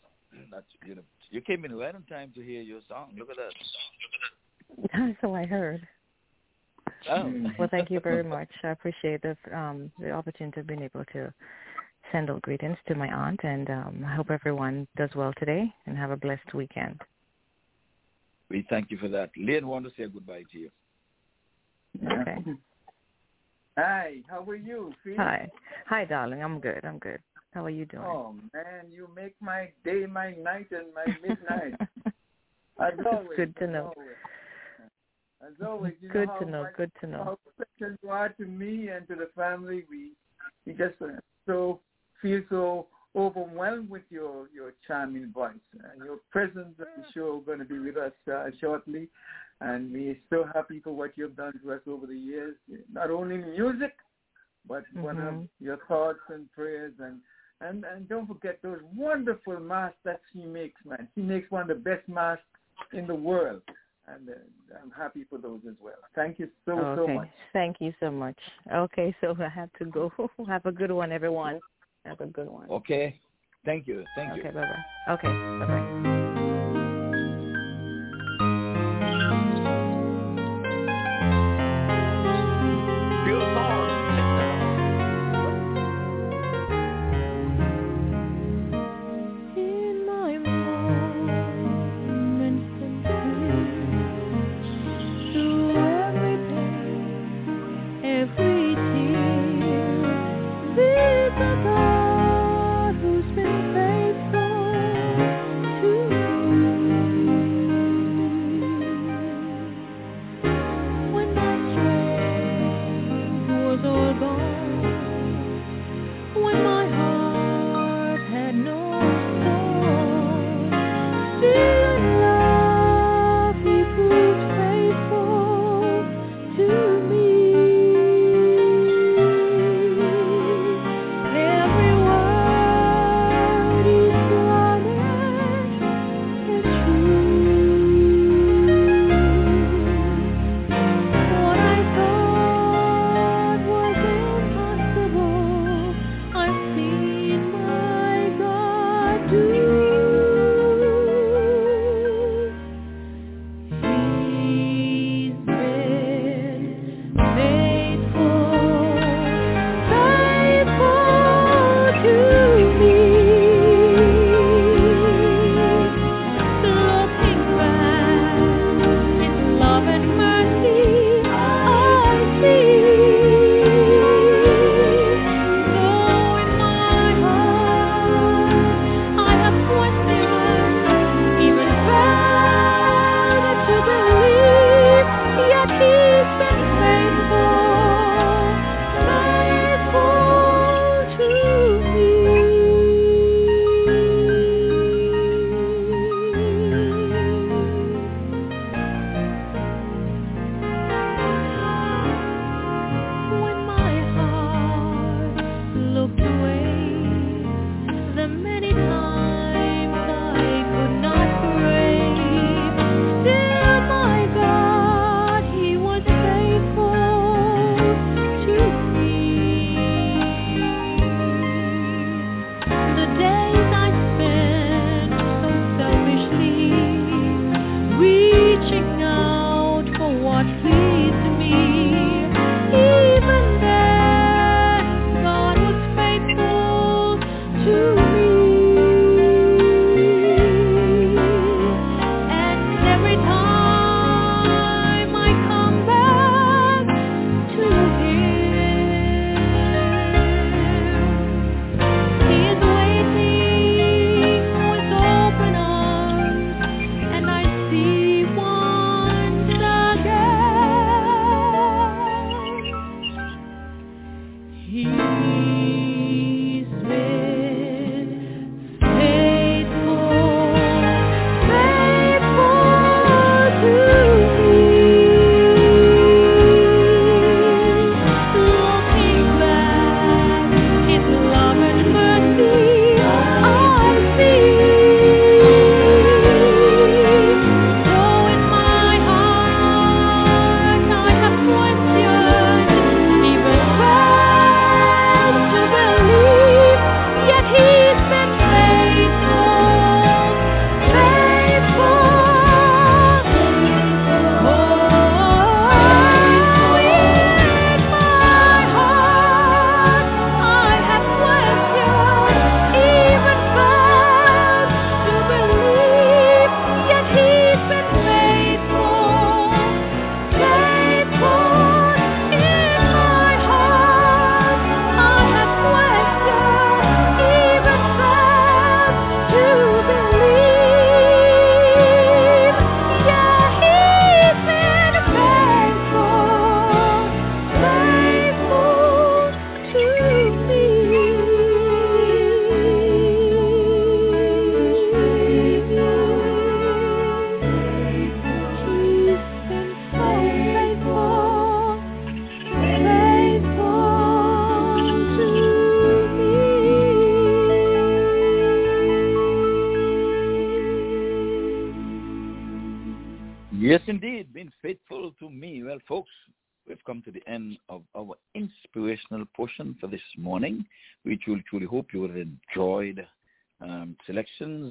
That's 0.51 0.67
you 0.87 0.95
know, 0.95 1.03
you 1.31 1.41
came 1.41 1.65
in 1.65 1.75
right 1.75 1.95
on 1.95 2.03
time 2.05 2.33
to 2.35 2.43
hear 2.43 2.61
your 2.61 2.81
song. 2.89 3.13
Look 3.19 3.31
at 3.31 3.37
that. 3.37 5.17
so 5.21 5.35
I 5.35 5.47
heard. 5.47 5.87
Oh. 7.11 7.33
Well, 7.59 7.69
thank 7.71 7.91
you 7.91 8.01
very 8.01 8.23
much. 8.23 8.49
I 8.63 8.69
appreciate 8.69 9.23
the 9.23 9.37
um, 9.57 9.91
the 9.99 10.11
opportunity 10.11 10.61
of 10.61 10.67
being 10.67 10.83
able 10.83 11.05
to 11.13 11.33
send 12.13 12.31
all 12.31 12.41
greetings 12.41 12.77
to 12.87 12.95
my 12.95 13.09
aunt, 13.09 13.41
and 13.43 13.69
um, 13.71 14.05
I 14.07 14.15
hope 14.15 14.31
everyone 14.31 14.87
does 14.97 15.11
well 15.15 15.33
today 15.39 15.73
and 15.87 15.97
have 15.97 16.11
a 16.11 16.17
blessed 16.17 16.55
weekend. 16.55 17.01
We 18.51 18.67
thank 18.71 18.91
you 18.91 18.99
for 18.99 19.09
that. 19.09 19.31
Leon 19.37 19.67
want 19.67 19.85
to 19.85 19.91
say 19.91 20.09
goodbye 20.09 20.45
to 20.53 20.59
you. 20.59 20.71
Okay. 22.07 22.39
Hi, 23.79 24.17
how 24.31 24.45
are 24.45 24.57
you? 24.57 24.93
Phil? 25.05 25.17
Hi, 25.19 25.49
hi, 25.89 26.07
darling. 26.07 26.43
I'm 26.45 26.61
good. 26.61 26.85
I'm 26.85 26.99
good. 27.01 27.21
How 27.53 27.65
are 27.67 27.71
you 27.71 27.87
doing? 27.87 28.05
Oh 28.05 28.35
man, 28.55 28.91
you 28.91 29.09
make 29.17 29.37
my 29.41 29.73
day, 29.85 30.07
my 30.07 30.33
night, 30.33 30.69
and 30.73 30.95
my 30.95 31.07
midnight. 31.23 31.79
As 32.81 32.95
always, 33.11 33.37
good 33.37 33.57
to 33.59 33.67
know. 33.69 33.93
always. 33.97 34.17
As 35.43 35.55
always, 35.67 35.95
you 36.03 36.11
Good 36.11 36.29
know 36.29 36.41
to 36.41 36.51
know. 36.51 36.63
much- 36.65 36.75
Good 36.77 36.93
to 37.03 37.07
know. 37.09 37.25
How 37.25 37.39
special 37.55 37.97
you 38.03 38.11
are 38.11 38.31
to 38.31 38.47
me 38.47 38.89
and 38.89 39.09
to 39.09 39.17
the 39.17 39.31
family. 39.37 39.85
We 39.91 40.13
we 40.67 40.73
just 40.75 41.01
uh, 41.03 41.21
so 41.47 41.81
feel 42.23 42.43
so 42.51 42.89
overwhelmed 43.19 43.91
with 43.91 44.05
your 44.09 44.49
your 44.55 44.73
charming 44.87 45.33
voice. 45.33 45.53
And 45.75 46.05
your 46.05 46.19
presence 46.31 46.75
I'm 46.81 47.05
sure, 47.13 47.41
going 47.43 47.59
to 47.59 47.65
be 47.65 47.79
with 47.79 47.97
us 47.97 48.13
uh, 48.33 48.47
shortly, 48.61 49.09
and 49.61 49.93
we're 49.93 50.17
so 50.31 50.47
happy 50.55 50.81
for 50.81 50.93
what 50.93 51.11
you've 51.17 51.37
done 51.37 51.53
to 51.63 51.73
us 51.73 51.81
over 51.87 52.07
the 52.07 52.17
years. 52.17 52.55
Not 52.93 53.11
only 53.11 53.35
in 53.37 53.51
music, 53.51 53.95
but 54.67 54.85
one 54.95 55.19
of 55.19 55.35
your 55.61 55.79
thoughts 55.89 56.21
and 56.29 56.51
prayers 56.53 56.95
and. 57.01 57.19
And 57.61 57.85
and 57.85 58.09
don't 58.09 58.29
forget 58.29 58.61
those 58.63 58.79
wonderful 58.95 59.59
masks 59.59 59.99
that 60.05 60.21
she 60.33 60.45
makes, 60.45 60.81
man. 60.85 61.09
She 61.17 61.23
makes 61.23 61.51
one 61.51 61.63
of 61.63 61.67
the 61.67 61.75
best 61.75 62.09
masks 62.09 62.45
in 62.93 63.09
the 63.09 63.15
world, 63.17 63.63
and 64.07 64.29
uh, 64.29 64.79
I'm 64.81 64.93
happy 64.93 65.25
for 65.29 65.39
those 65.39 65.63
as 65.69 65.75
well. 65.83 65.97
Thank 66.15 66.39
you 66.39 66.49
so 66.65 66.95
so 66.97 67.09
much. 67.09 67.31
Thank 67.53 67.79
you 67.81 67.93
so 67.99 68.13
much. 68.13 68.39
Okay, 68.73 69.13
so 69.21 69.35
I 69.41 69.49
have 69.49 69.71
to 69.81 69.87
go. 69.87 70.13
have 70.47 70.67
a 70.67 70.71
good 70.71 70.93
one, 70.93 71.11
everyone. 71.11 71.59
Have 72.09 72.21
a 72.21 72.27
good 72.27 72.49
one. 72.49 72.69
Okay. 72.71 73.21
Thank 73.65 73.87
you. 73.87 74.05
Thank 74.15 74.35
you. 74.37 74.43
Okay. 74.43 74.51
Bye 74.51 74.65
bye. 74.65 75.13
Okay. 75.15 75.29
Bye 75.29 75.67
bye 75.67 76.18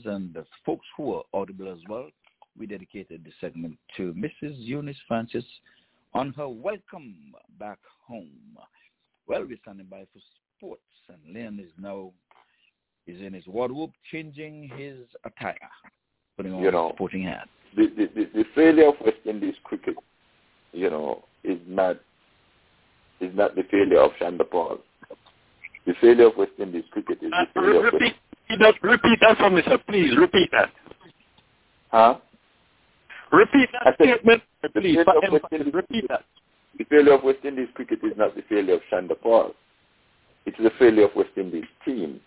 and 0.08 0.34
the 0.34 0.45
folks 0.66 0.86
who 0.95 1.14
are 1.16 1.24
audible 1.34 1.72
as 1.72 1.80
well. 1.89 2.10
We 2.58 2.66
dedicated 2.66 3.24
the 3.24 3.32
segment 3.39 3.78
to 3.97 4.14
Mrs. 4.14 4.55
Eunice 4.58 4.97
Francis 5.08 5.45
on 6.14 6.34
her 6.34 6.49
welcome 6.49 7.16
back 7.60 7.78
home. 8.08 8.32
Well, 9.28 9.45
we're 9.47 9.58
standing 9.62 9.86
by 9.86 10.05
for 10.14 10.20
sports, 10.58 10.82
and 11.10 11.34
Lynn 11.34 11.60
is 11.60 11.72
now 11.80 12.12
is 13.05 13.22
in 13.22 13.34
his 13.34 13.45
wardrobe 13.47 13.91
changing 14.12 14.70
his 14.76 14.97
attire, 15.24 15.55
putting 16.36 16.53
on 16.53 16.62
You 16.64 16.72
know, 16.72 16.88
his 16.88 16.95
sporting 16.95 17.24
hat. 17.24 17.47
The, 17.76 17.88
the, 17.95 18.05
the, 18.16 18.30
the 18.34 18.43
failure 18.55 18.89
of 18.89 18.95
West 19.03 19.18
Indies 19.26 19.55
cricket, 19.64 19.95
you 20.74 20.89
know, 20.89 21.24
is 21.43 21.60
not 21.68 21.97
is 23.20 23.32
not 23.36 23.55
the 23.55 23.64
failure 23.72 23.99
of 23.99 24.12
Chanderpaul. 24.22 24.80
The 25.86 25.93
failure 26.01 26.28
of 26.28 26.38
West 26.38 26.51
Indies 26.60 26.84
cricket 26.91 27.20
is 27.22 27.32
the 27.32 27.38
Uh, 27.38 27.45
failure 27.53 27.82
re- 27.82 27.88
of 27.88 27.93
repeat, 27.93 28.16
that, 28.59 28.75
repeat 28.81 29.19
that 29.21 29.37
for 29.37 29.49
me, 29.49 29.61
sir. 29.65 29.77
Please 29.87 30.17
repeat 30.17 30.49
that. 30.51 30.69
huh? 31.91 32.15
Repeat 33.31 33.69
that 33.73 33.95
said, 33.97 34.07
statement, 34.07 34.43
the 34.63 34.69
please. 34.69 34.95
failure 34.95 35.03
for 35.05 35.25
of 35.25 35.33
West. 35.33 35.45
Indies 35.51 35.73
Repeat 35.73 36.05
that. 36.09 36.23
The 36.77 36.85
failure 36.85 37.13
of 37.13 37.23
West 37.23 37.39
Indies 37.43 37.67
cricket 37.73 37.99
is 38.03 38.13
not 38.17 38.35
the 38.35 38.43
failure 38.47 38.75
of 38.75 38.81
Chanderpaul. 38.91 39.51
It 40.45 40.55
is 40.57 40.63
the 40.63 40.71
failure 40.79 41.05
of 41.05 41.15
West 41.15 41.31
Indies 41.35 41.65
team 41.83 42.19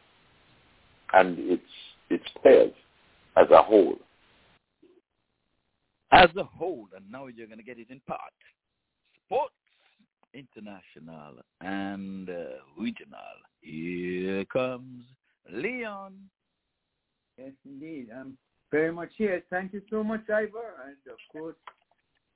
and 1.12 1.38
its 1.38 1.62
its 2.10 2.24
players 2.42 2.72
as 3.36 3.46
a 3.50 3.62
whole. 3.62 3.96
as 6.12 6.28
a 6.36 6.44
whole, 6.44 6.86
and 6.96 7.04
now 7.10 7.28
you're 7.28 7.46
going 7.46 7.58
to 7.58 7.64
get 7.64 7.78
it 7.78 7.88
in 7.90 8.00
part. 8.06 8.20
Sports 9.26 9.54
International 10.34 11.34
and 11.60 12.28
uh, 12.28 12.34
Regional. 12.78 13.18
Here 13.60 14.44
comes 14.46 15.04
Leon. 15.48 16.14
Yes, 17.38 17.52
indeed. 17.64 18.08
I'm 18.14 18.36
very 18.70 18.92
much 18.92 19.10
here. 19.16 19.42
Thank 19.50 19.72
you 19.72 19.82
so 19.90 20.04
much, 20.04 20.28
Ivor. 20.28 20.74
And 20.86 20.96
of 21.10 21.18
course, 21.32 21.56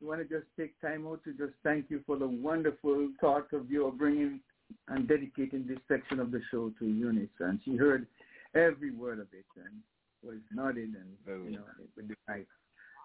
I 0.03 0.07
want 0.07 0.27
to 0.27 0.35
just 0.35 0.47
take 0.59 0.81
time 0.81 1.07
out 1.07 1.23
to 1.25 1.33
just 1.33 1.55
thank 1.63 1.91
you 1.91 2.03
for 2.07 2.17
the 2.17 2.27
wonderful 2.27 3.09
thought 3.21 3.53
of 3.53 3.71
your 3.71 3.93
bringing 3.93 4.41
and 4.89 5.07
dedicating 5.07 5.67
this 5.67 5.79
section 5.89 6.19
of 6.21 6.31
the 6.31 6.41
show 6.51 6.73
to 6.79 6.87
Eunice. 6.87 7.29
And 7.41 7.61
she 7.65 7.77
heard 7.77 8.07
every 8.55 8.91
word 8.91 9.21
of 9.21 9.29
it 9.33 9.45
and 9.57 9.75
was 10.23 10.41
nodding 10.53 10.95
and, 10.99 11.45
you 11.53 11.59
oh. 11.59 11.61
know, 11.61 11.65
with 11.97 12.09
the 12.09 12.15
right. 12.29 12.47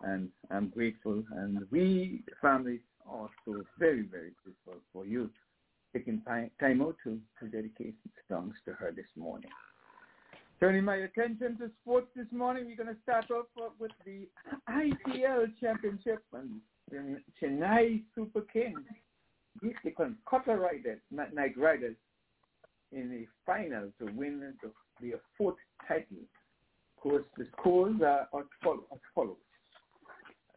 And 0.02 0.30
I'm 0.50 0.70
grateful. 0.70 1.24
And 1.36 1.66
we, 1.72 2.24
the 2.26 2.36
family, 2.42 2.80
also 3.08 3.64
very, 3.78 4.04
very 4.04 4.32
grateful 4.44 4.82
for 4.94 5.06
you 5.06 5.30
taking 5.94 6.22
time, 6.22 6.52
time 6.60 6.82
out 6.82 6.96
to, 7.04 7.20
to 7.40 7.48
dedicate 7.48 7.96
songs 8.30 8.54
to 8.66 8.74
her 8.74 8.92
this 8.92 9.08
morning. 9.16 9.50
Turning 10.60 10.84
my 10.84 10.98
attention 10.98 11.58
to 11.58 11.72
sports 11.82 12.08
this 12.18 12.26
morning, 12.34 12.66
we're 12.66 12.84
going 12.84 12.94
to 12.94 13.02
start 13.02 13.32
off 13.32 13.46
with 13.80 13.92
the 14.06 14.28
IPL 14.70 15.46
Championship 15.62 16.22
and 16.34 16.60
Chennai 17.42 18.02
Super 18.14 18.42
Kings 18.42 18.82
beat 19.62 19.78
the 19.86 19.92
Kolkata 19.92 20.60
Riders, 20.60 21.00
Knight 21.12 21.58
Riders, 21.58 21.96
in 22.92 23.10
the 23.10 23.26
final 23.46 23.90
to 24.00 24.12
win 24.14 24.54
the, 24.62 24.70
the 25.00 25.14
fourth 25.38 25.56
title. 25.88 26.18
Of 26.98 27.04
course, 27.04 27.24
the 27.38 27.48
scores 27.58 28.02
are 28.02 28.28
as 28.38 28.46
follow- 28.62 28.88
as 28.92 29.00
follows. 29.16 29.38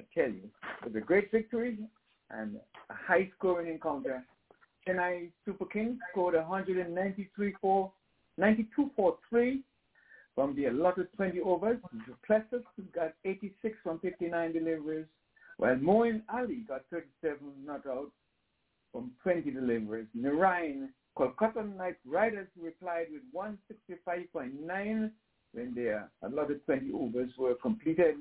I 0.01 0.03
tell 0.13 0.31
you, 0.31 0.51
it 0.81 0.85
was 0.85 0.97
a 0.97 1.01
great 1.01 1.31
victory 1.31 1.79
and 2.31 2.57
a 2.91 2.95
high-scoring 2.95 3.69
encounter. 3.69 4.25
Chennai 4.85 5.31
Super 5.45 5.67
Kings 5.67 5.99
scored 6.11 6.35
193 6.35 7.55
for 7.61 7.93
92 8.37 8.91
for 8.97 9.19
3 9.31 9.63
from 10.35 10.55
the 10.55 10.67
allotted 10.67 11.09
20 11.17 11.41
overs. 11.41 11.79
du 12.07 12.15
Plessis 12.27 12.65
got 12.95 13.15
86 13.25 13.77
from 13.83 13.99
59 14.01 14.53
deliveries, 14.53 15.07
while 15.59 15.77
Moeen 15.77 16.23
Ali 16.33 16.65
got 16.67 16.83
37 16.91 17.39
not 17.65 17.87
out 17.87 18.11
from 18.93 19.13
20 19.23 19.51
deliveries. 19.51 20.07
Narayan, 20.15 20.91
Kolkata 21.19 21.77
Knight 21.77 21.97
Riders 22.07 22.49
replied 22.61 23.07
with 23.11 23.23
165.9 23.35 25.11
when 25.53 25.75
their 25.75 26.11
allotted 26.23 26.65
20 26.65 26.93
overs 26.93 27.31
were 27.39 27.55
completed, 27.57 28.17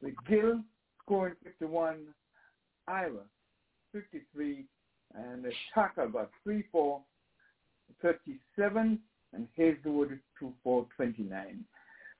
with 0.00 0.14
Gill 0.28 0.60
scoring 1.02 1.34
51, 1.42 2.06
Iyer 2.86 3.10
53, 3.92 4.64
and 5.14 5.44
Chaka 5.74 6.08
got 6.12 6.30
3 6.44 6.64
for 6.70 7.00
37, 8.02 9.00
and 9.32 9.46
Hazlewood 9.56 10.18
2 10.38 10.52
for 10.62 10.86
29. 10.96 11.64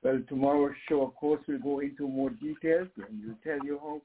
Well, 0.03 0.21
tomorrow's 0.29 0.75
show, 0.87 1.01
of 1.03 1.15
course, 1.15 1.41
will 1.47 1.59
go 1.59 1.79
into 1.79 2.07
more 2.07 2.29
details 2.29 2.87
and 2.97 3.21
we'll 3.25 3.35
tell 3.43 3.65
you 3.65 3.79
how 3.81 4.01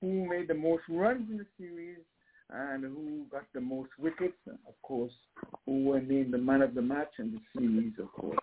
who 0.00 0.28
made 0.28 0.48
the 0.48 0.54
most 0.54 0.82
runs 0.88 1.28
in 1.30 1.38
the 1.38 1.46
series 1.58 1.98
and 2.50 2.84
who 2.84 3.24
got 3.30 3.44
the 3.54 3.60
most 3.60 3.90
wickets, 3.98 4.36
and 4.46 4.58
of 4.68 4.74
course, 4.82 5.12
who 5.64 5.84
were 5.84 6.00
named 6.00 6.32
the 6.32 6.38
man 6.38 6.62
of 6.62 6.74
the 6.74 6.82
match 6.82 7.12
and 7.18 7.32
the 7.32 7.40
series, 7.58 7.92
of 7.98 8.12
course. 8.12 8.38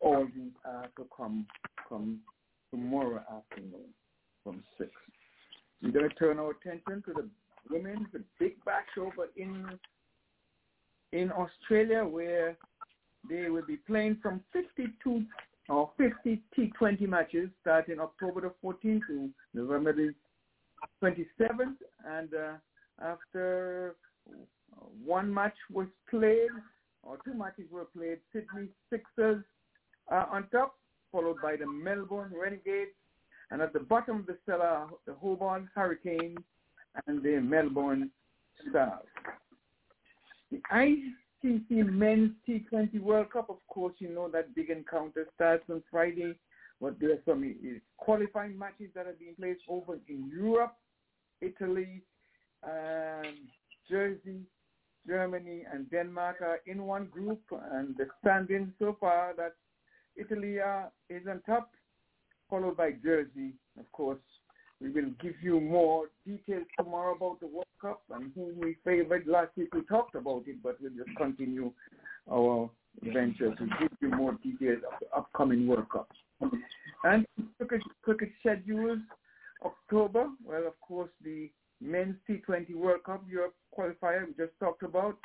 All 0.00 0.26
these 0.34 0.52
are 0.64 0.88
to 0.96 1.06
come, 1.14 1.46
come 1.88 2.20
tomorrow 2.70 3.22
afternoon 3.30 3.92
from 4.42 4.62
6. 4.78 4.90
We're 5.82 5.90
going 5.90 6.08
to 6.08 6.14
turn 6.14 6.38
our 6.38 6.52
attention 6.52 7.02
to 7.06 7.12
the 7.12 7.28
women's 7.70 8.06
big 8.38 8.52
bash 8.64 8.86
over 8.98 9.28
in 9.36 9.78
in 11.12 11.30
Australia 11.30 12.04
where 12.04 12.56
they 13.28 13.48
will 13.48 13.66
be 13.66 13.76
playing 13.76 14.18
from 14.22 14.40
52 14.52 15.24
or 15.68 15.90
50 15.96 16.42
T20 16.56 17.08
matches 17.08 17.48
starting 17.60 18.00
October 18.00 18.42
the 18.42 18.52
14th 18.62 19.00
to 19.08 19.30
November 19.54 19.92
the 19.92 20.14
27th. 21.02 21.76
And 22.06 22.28
uh, 22.34 22.52
after 23.02 23.96
one 25.04 25.32
match 25.32 25.56
was 25.72 25.86
played, 26.10 26.50
or 27.02 27.18
two 27.24 27.34
matches 27.34 27.64
were 27.70 27.86
played, 27.96 28.18
Sydney 28.32 28.68
Sixers 28.90 29.42
are 30.08 30.26
on 30.28 30.48
top, 30.52 30.74
followed 31.12 31.40
by 31.42 31.56
the 31.56 31.66
Melbourne 31.66 32.32
Renegades. 32.38 32.90
And 33.50 33.60
at 33.62 33.72
the 33.72 33.80
bottom 33.80 34.20
of 34.20 34.26
the 34.26 34.36
cellar, 34.46 34.86
the 35.06 35.14
Hobart 35.14 35.64
Hurricanes 35.74 36.38
and 37.06 37.22
the 37.22 37.40
Melbourne 37.40 38.10
Stars. 38.68 39.06
The 40.50 40.60
ICC 41.44 41.92
Men's 41.92 42.30
T20 42.48 43.00
World 43.00 43.30
Cup, 43.30 43.50
of 43.50 43.58
course, 43.68 43.94
you 43.98 44.08
know 44.08 44.28
that 44.30 44.54
big 44.54 44.70
encounter 44.70 45.26
starts 45.34 45.64
on 45.68 45.82
Friday. 45.90 46.34
But 46.80 46.98
there 46.98 47.12
are 47.12 47.22
some 47.24 47.54
qualifying 47.98 48.58
matches 48.58 48.90
that 48.94 49.06
are 49.06 49.16
being 49.18 49.34
played 49.36 49.56
over 49.68 49.98
in 50.08 50.28
Europe, 50.28 50.74
Italy, 51.40 52.02
um, 52.64 53.48
Jersey, 53.88 54.40
Germany, 55.06 55.64
and 55.72 55.90
Denmark 55.90 56.40
are 56.40 56.60
in 56.66 56.82
one 56.84 57.06
group. 57.06 57.40
And 57.72 57.96
the 57.96 58.06
standing 58.20 58.72
so 58.78 58.96
far 58.98 59.34
that 59.36 59.54
Italy 60.16 60.60
uh, 60.60 60.86
is 61.08 61.22
on 61.28 61.42
top, 61.46 61.70
followed 62.50 62.76
by 62.76 62.92
Jersey, 63.02 63.54
of 63.78 63.90
course. 63.92 64.18
We 64.84 64.90
will 64.90 65.12
give 65.22 65.34
you 65.40 65.60
more 65.60 66.08
details 66.26 66.66
tomorrow 66.78 67.14
about 67.14 67.40
the 67.40 67.46
World 67.46 67.64
Cup 67.80 68.02
and 68.10 68.30
who 68.34 68.52
we 68.54 68.76
favored. 68.84 69.26
Last 69.26 69.56
week 69.56 69.74
we 69.74 69.80
talked 69.82 70.14
about 70.14 70.44
it, 70.46 70.62
but 70.62 70.76
we'll 70.78 70.90
just 70.90 71.16
continue 71.16 71.72
our 72.30 72.68
venture 73.02 73.54
to 73.54 73.66
give 73.80 73.92
you 74.02 74.10
more 74.10 74.36
details 74.42 74.82
of 74.86 75.00
the 75.00 75.16
upcoming 75.16 75.66
World 75.66 75.88
Cup. 75.88 76.10
And 77.02 77.26
cricket, 77.56 77.80
cricket 78.02 78.28
schedules, 78.40 78.98
October, 79.64 80.28
well, 80.44 80.66
of 80.66 80.78
course, 80.82 81.10
the 81.24 81.50
men's 81.80 82.16
T20 82.28 82.74
World 82.74 83.04
Cup 83.04 83.22
Europe 83.26 83.54
qualifier 83.76 84.26
we 84.26 84.34
just 84.34 84.52
talked 84.60 84.82
about. 84.82 85.16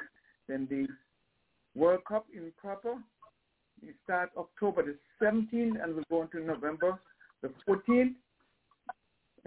Then 0.48 0.68
the 0.70 0.88
World 1.78 2.06
Cup 2.08 2.28
in 2.34 2.54
proper, 2.58 2.96
we 3.82 3.90
start 4.06 4.32
October 4.38 4.84
the 4.84 4.96
17th 5.22 5.84
and 5.84 5.96
we'll 5.96 6.06
go 6.10 6.22
into 6.22 6.40
November 6.40 6.98
the 7.42 7.52
14th. 7.68 8.14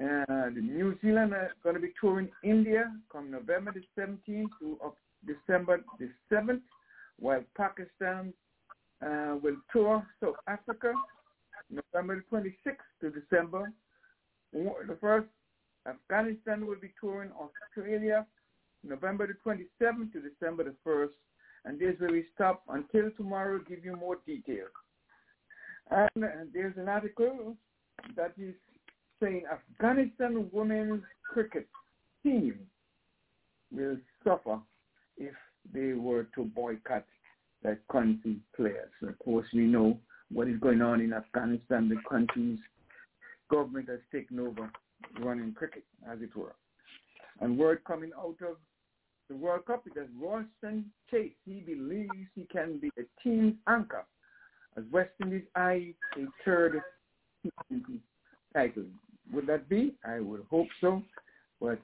Uh, 0.01 0.49
the 0.55 0.61
New 0.63 0.99
Zealand 1.03 1.33
are 1.35 1.53
going 1.63 1.75
to 1.75 1.81
be 1.81 1.93
touring 2.01 2.29
India 2.43 2.93
from 3.11 3.31
November 3.31 3.73
the 3.73 3.83
17th 4.01 4.47
to 4.61 4.79
uh, 4.85 4.89
December 5.27 5.81
the 5.99 6.09
7th, 6.31 6.63
while 7.19 7.45
Pakistan 7.57 8.33
uh, 9.05 9.37
will 9.43 9.57
tour 9.73 10.07
South 10.21 10.37
Africa 10.49 10.93
November 11.71 12.23
the 12.31 12.37
26th 12.37 12.77
to 13.01 13.11
December 13.11 13.73
the 14.53 14.97
1st. 15.03 15.27
Afghanistan 15.87 16.67
will 16.67 16.77
be 16.81 16.93
touring 17.01 17.31
Australia 17.33 18.27
November 18.85 19.27
the 19.27 19.35
27th 19.51 20.13
to 20.13 20.21
December 20.21 20.65
the 20.65 20.75
1st. 20.87 21.11
And 21.65 21.79
this 21.79 21.95
where 21.99 22.11
we 22.11 22.25
stop 22.35 22.63
until 22.69 23.11
tomorrow, 23.17 23.61
give 23.69 23.85
you 23.85 23.97
more 23.97 24.19
details. 24.27 24.71
And 25.91 26.25
uh, 26.25 26.29
there's 26.53 26.77
an 26.77 26.89
article 26.89 27.57
that 28.17 28.33
is 28.39 28.55
saying 29.23 29.43
Afghanistan 29.51 30.49
women's 30.53 31.03
cricket 31.23 31.69
team 32.23 32.59
will 33.71 33.97
suffer 34.25 34.59
if 35.17 35.35
they 35.73 35.93
were 35.93 36.27
to 36.35 36.45
boycott 36.45 37.05
their 37.63 37.81
country 37.91 38.39
players. 38.57 38.91
Of 39.03 39.19
course, 39.21 39.47
we 39.55 39.61
know 39.61 39.99
what 40.33 40.49
is 40.49 40.59
going 40.61 40.83
on 40.83 41.01
in 41.01 41.13
Afghanistan. 41.13 41.89
The 41.89 41.97
country's 42.09 42.59
government 43.51 43.89
has 43.89 44.01
taken 44.11 44.41
over 44.41 44.71
running 45.21 45.53
cricket, 45.55 45.85
as 46.11 46.21
it 46.21 46.35
were. 46.35 46.55
And 47.41 47.59
word 47.59 47.83
coming 47.87 48.11
out 48.19 48.37
of 48.43 48.57
the 49.29 49.37
World 49.37 49.67
Cup 49.67 49.87
is 49.87 49.93
that 49.95 50.09
Roston 50.21 50.85
Chase, 51.11 51.33
he 51.45 51.61
believes 51.61 52.11
he 52.35 52.47
can 52.53 52.79
be 52.79 52.91
a 52.99 53.03
team's 53.23 53.55
anchor 53.69 54.05
as 54.77 54.85
West 54.91 55.11
Indies 55.23 55.45
eye 55.55 55.95
a 56.17 56.25
third 56.45 56.81
title. 58.53 58.85
Would 59.33 59.47
that 59.47 59.69
be? 59.69 59.95
I 60.05 60.21
would 60.21 60.45
hope 60.51 60.69
so, 60.81 61.03
but 61.61 61.79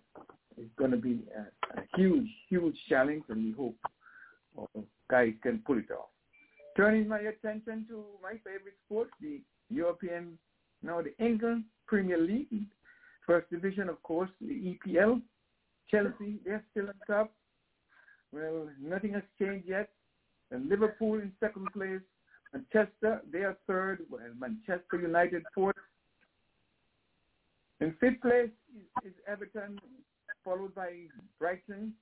it's 0.56 0.74
going 0.78 0.90
to 0.90 0.96
be 0.96 1.22
a, 1.36 1.78
a 1.80 1.84
huge, 1.96 2.28
huge 2.48 2.76
challenge, 2.88 3.24
and 3.28 3.44
we 3.44 3.52
hope 3.52 3.76
uh, 4.58 4.80
guys 5.10 5.32
can 5.42 5.62
pull 5.66 5.78
it 5.78 5.90
off. 5.90 6.08
Turning 6.76 7.08
my 7.08 7.18
attention 7.20 7.86
to 7.88 8.04
my 8.22 8.32
favorite 8.44 8.76
sport, 8.86 9.08
the 9.20 9.40
European, 9.70 10.38
now 10.82 11.00
the 11.02 11.16
England 11.24 11.64
Premier 11.86 12.18
League, 12.18 12.66
First 13.26 13.50
Division, 13.50 13.88
of 13.88 14.02
course, 14.02 14.30
the 14.40 14.76
EPL. 14.86 15.20
Chelsea, 15.90 16.38
they're 16.44 16.64
still 16.70 16.88
on 16.88 16.94
top. 17.06 17.32
Well, 18.32 18.68
nothing 18.80 19.12
has 19.14 19.22
changed 19.38 19.68
yet. 19.68 19.90
And 20.50 20.68
Liverpool 20.68 21.14
in 21.14 21.32
second 21.40 21.66
place. 21.72 22.00
Manchester, 22.52 23.20
they 23.30 23.40
are 23.40 23.56
third. 23.66 24.00
Well, 24.10 24.22
Manchester 24.38 25.00
United 25.00 25.42
fourth. 25.54 25.76
In 27.80 27.94
fifth 28.00 28.20
place 28.20 28.50
is, 28.76 29.10
is 29.10 29.12
Everton, 29.26 29.78
followed 30.44 30.74
by 30.74 30.92
Brighton 31.38 31.92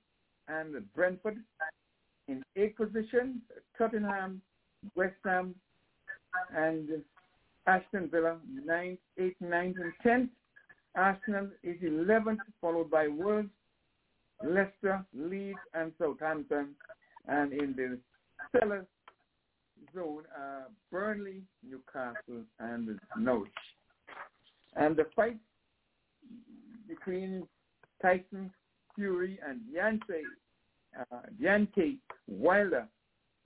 and 0.47 0.75
Brentford. 0.93 1.37
In 2.27 2.43
eighth 2.55 2.77
position, 2.77 3.41
Tottenham, 3.77 4.41
West 4.95 5.15
Ham, 5.23 5.55
and 6.55 6.89
Aston 7.67 8.09
Villa, 8.09 8.37
ninth, 8.65 8.99
eighth, 9.17 9.39
ninth, 9.39 9.75
and 9.79 9.93
tenth. 10.01 10.29
Arsenal 10.95 11.49
is 11.63 11.79
11th, 11.81 12.37
followed 12.59 12.89
by 12.89 13.07
Wolves, 13.07 13.49
Leicester, 14.43 15.05
Leeds, 15.13 15.59
and 15.73 15.91
Southampton. 15.99 16.69
And 17.27 17.53
in 17.53 17.75
the 17.75 17.99
cellar 18.57 18.85
zone, 19.93 20.23
uh, 20.35 20.69
Burnley, 20.91 21.43
Newcastle, 21.63 22.43
and 22.59 22.99
Norwich. 23.17 23.51
And 24.75 24.95
the 24.95 25.05
fight 25.15 25.37
between 26.87 27.47
Tyson 28.01 28.51
Fury 28.95 29.39
and 29.47 29.59
Deontay, 29.73 30.23
uh, 30.99 31.19
Deontay 31.41 31.97
Wilder 32.27 32.87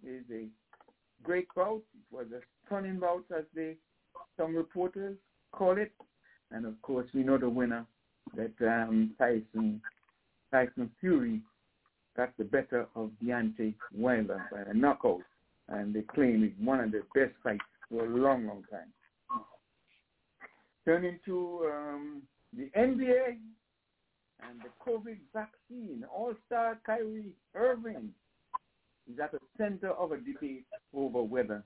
is 0.06 0.24
a 0.32 0.48
great 1.24 1.48
bout. 1.56 1.82
It 1.94 2.16
was 2.16 2.28
a 2.34 2.42
stunning 2.66 3.00
bout, 3.00 3.26
as 3.36 3.44
they 3.56 3.76
some 4.38 4.56
reporters 4.56 5.18
call 5.52 5.78
it. 5.78 5.92
And 6.52 6.66
of 6.66 6.82
course, 6.82 7.08
we 7.14 7.24
know 7.24 7.38
the 7.38 7.50
winner 7.50 7.86
that 8.36 8.54
um, 8.62 9.12
Tyson 9.18 9.82
Tyson 10.52 10.92
Fury 11.00 11.42
got 12.16 12.36
the 12.38 12.44
better 12.44 12.88
of 12.96 13.12
Deontay 13.24 13.74
Wilder 13.94 14.46
by 14.52 14.62
a 14.70 14.74
knockout, 14.74 15.22
and 15.70 15.94
they 15.94 16.02
claim 16.02 16.44
it's 16.44 16.66
one 16.66 16.80
of 16.80 16.92
the 16.92 17.04
best 17.16 17.34
fights 17.44 17.62
for 17.90 18.06
a 18.06 18.10
long, 18.10 18.48
long 18.48 18.64
time. 18.70 18.92
Turning 20.86 21.20
to 21.26 21.70
um, 21.72 22.22
the 22.56 22.70
NBA 22.78 23.38
and 24.48 24.60
the 24.60 24.70
COVID 24.86 25.18
vaccine, 25.34 26.04
All-Star 26.14 26.80
Kyrie 26.86 27.34
Irving 27.56 28.10
is 29.12 29.20
at 29.20 29.32
the 29.32 29.40
center 29.58 29.92
of 29.92 30.12
a 30.12 30.18
debate 30.18 30.66
over 30.94 31.22
whether 31.22 31.64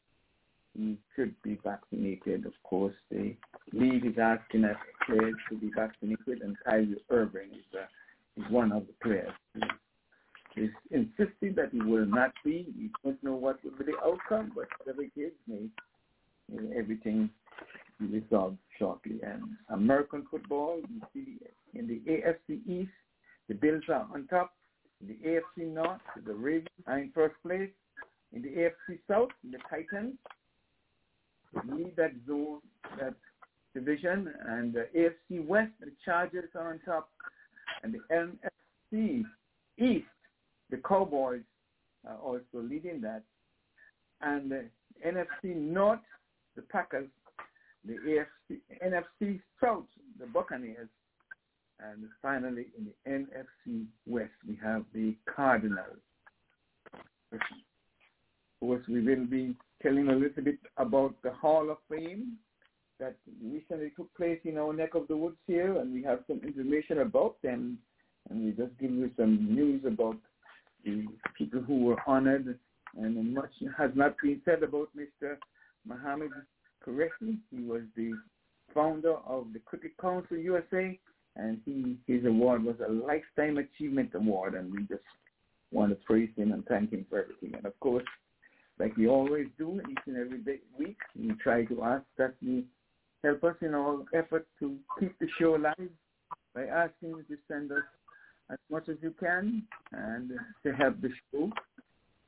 he 0.77 0.97
should 1.15 1.33
be 1.41 1.57
vaccinated. 1.63 2.45
Of 2.45 2.53
course, 2.63 2.93
the 3.09 3.35
league 3.71 4.05
is 4.05 4.17
asking 4.21 4.65
us 4.65 4.75
players 5.05 5.35
to 5.49 5.57
be 5.57 5.71
vaccinated, 5.75 6.41
and 6.41 6.55
Kyrie 6.65 7.01
Irving 7.09 7.49
is, 7.53 7.79
uh, 7.79 8.41
is 8.41 8.51
one 8.51 8.71
of 8.71 8.83
the 8.87 8.93
players. 9.01 9.31
He's 10.53 10.69
insisting 10.91 11.53
that 11.55 11.69
he 11.71 11.81
will 11.81 12.05
not 12.05 12.31
be. 12.43 12.67
We 12.77 12.89
don't 13.03 13.21
know 13.23 13.35
what 13.35 13.63
will 13.63 13.71
be 13.71 13.91
the 13.91 13.97
outcome, 14.05 14.53
but 14.55 14.67
may, 14.87 15.67
may 16.49 16.77
everything 16.77 17.29
resolved 17.99 18.57
shortly. 18.77 19.19
And 19.23 19.43
American 19.69 20.25
football, 20.29 20.81
you 20.89 21.01
see 21.13 21.37
in 21.77 21.87
the 21.87 22.01
AFC 22.09 22.59
East, 22.67 22.91
the 23.47 23.55
Bills 23.55 23.83
are 23.89 24.07
on 24.13 24.27
top. 24.27 24.53
In 25.01 25.07
the 25.07 25.27
AFC 25.27 25.73
North, 25.73 26.01
the 26.25 26.33
Ravens 26.33 26.69
are 26.87 26.99
in 26.99 27.11
first 27.13 27.35
place. 27.45 27.69
In 28.33 28.41
the 28.41 28.49
AFC 28.49 28.99
South, 29.09 29.29
the 29.49 29.57
Titans 29.69 30.15
lead 31.69 31.95
that 31.95 32.11
zone, 32.27 32.59
that 32.99 33.13
division, 33.73 34.33
and 34.47 34.73
the 34.73 34.87
AFC 34.95 35.45
West, 35.45 35.71
the 35.79 35.91
Chargers 36.03 36.49
are 36.55 36.71
on 36.71 36.79
top, 36.85 37.09
and 37.83 37.93
the 37.93 38.33
NFC 38.93 39.23
East, 39.77 40.05
the 40.69 40.77
Cowboys 40.77 41.41
are 42.07 42.17
also 42.17 42.43
leading 42.53 43.01
that, 43.01 43.23
and 44.21 44.51
the 44.51 44.65
NFC 45.05 45.55
North, 45.55 45.99
the 46.55 46.61
Packers, 46.63 47.07
the 47.85 47.93
AFC, 47.93 48.59
NFC 48.83 49.39
South, 49.61 49.85
the 50.19 50.25
Buccaneers, 50.27 50.89
and 51.79 52.05
finally 52.21 52.67
in 52.77 52.85
the 52.85 53.09
NFC 53.09 53.85
West, 54.07 54.31
we 54.47 54.57
have 54.63 54.85
the 54.93 55.15
Cardinals. 55.33 55.99
Of 57.31 57.39
course, 58.59 58.83
we 58.87 59.01
will 59.01 59.25
be 59.25 59.55
telling 59.81 60.07
a 60.07 60.15
little 60.15 60.43
bit 60.43 60.59
about 60.77 61.15
the 61.23 61.31
Hall 61.31 61.69
of 61.69 61.77
Fame 61.89 62.33
that 62.99 63.15
recently 63.43 63.91
took 63.95 64.13
place 64.15 64.39
in 64.45 64.57
our 64.57 64.73
neck 64.73 64.95
of 64.95 65.07
the 65.07 65.17
woods 65.17 65.37
here, 65.47 65.77
and 65.79 65.93
we 65.93 66.01
have 66.03 66.19
some 66.27 66.39
information 66.43 66.99
about 66.99 67.35
them, 67.43 67.77
and 68.29 68.45
we 68.45 68.51
just 68.51 68.77
give 68.79 68.91
you 68.91 69.11
some 69.17 69.53
news 69.53 69.83
about 69.85 70.17
the 70.85 71.05
people 71.37 71.61
who 71.61 71.83
were 71.83 72.01
honored, 72.07 72.57
and 72.97 73.33
much 73.33 73.51
has 73.77 73.91
not 73.95 74.15
been 74.23 74.41
said 74.45 74.63
about 74.63 74.89
Mr. 74.97 75.35
Mohammed 75.85 76.31
Qureshi. 76.85 77.37
He 77.51 77.63
was 77.63 77.81
the 77.95 78.13
founder 78.73 79.15
of 79.25 79.47
the 79.53 79.59
Cricket 79.59 79.97
Council 79.99 80.37
USA, 80.37 80.99
and 81.35 81.59
he 81.65 81.97
his 82.07 82.25
award 82.25 82.63
was 82.63 82.75
a 82.85 82.91
Lifetime 82.91 83.57
Achievement 83.57 84.11
Award, 84.13 84.53
and 84.55 84.71
we 84.71 84.83
just 84.83 85.03
want 85.71 85.91
to 85.91 86.05
praise 86.05 86.29
him 86.37 86.51
and 86.51 86.65
thank 86.65 86.91
him 86.91 87.05
for 87.09 87.21
everything. 87.21 87.53
And 87.55 87.65
of 87.65 87.79
course, 87.79 88.05
like 88.79 88.95
we 88.97 89.07
always 89.07 89.47
do 89.57 89.81
each 89.89 89.97
and 90.05 90.17
every 90.17 90.39
day, 90.39 90.59
week, 90.77 90.97
we 91.17 91.31
try 91.41 91.65
to 91.65 91.83
ask 91.83 92.03
that 92.17 92.35
you 92.41 92.63
help 93.23 93.43
us 93.43 93.55
in 93.61 93.73
our 93.73 93.99
effort 94.13 94.47
to 94.59 94.77
keep 94.99 95.17
the 95.19 95.27
show 95.39 95.55
alive 95.55 95.89
by 96.53 96.65
asking 96.65 97.09
you 97.09 97.23
to 97.23 97.37
send 97.47 97.71
us 97.71 97.83
as 98.51 98.57
much 98.69 98.87
as 98.89 98.97
you 99.01 99.13
can 99.19 99.63
and 99.91 100.31
to 100.63 100.71
help 100.73 101.01
the 101.01 101.09
show. 101.31 101.49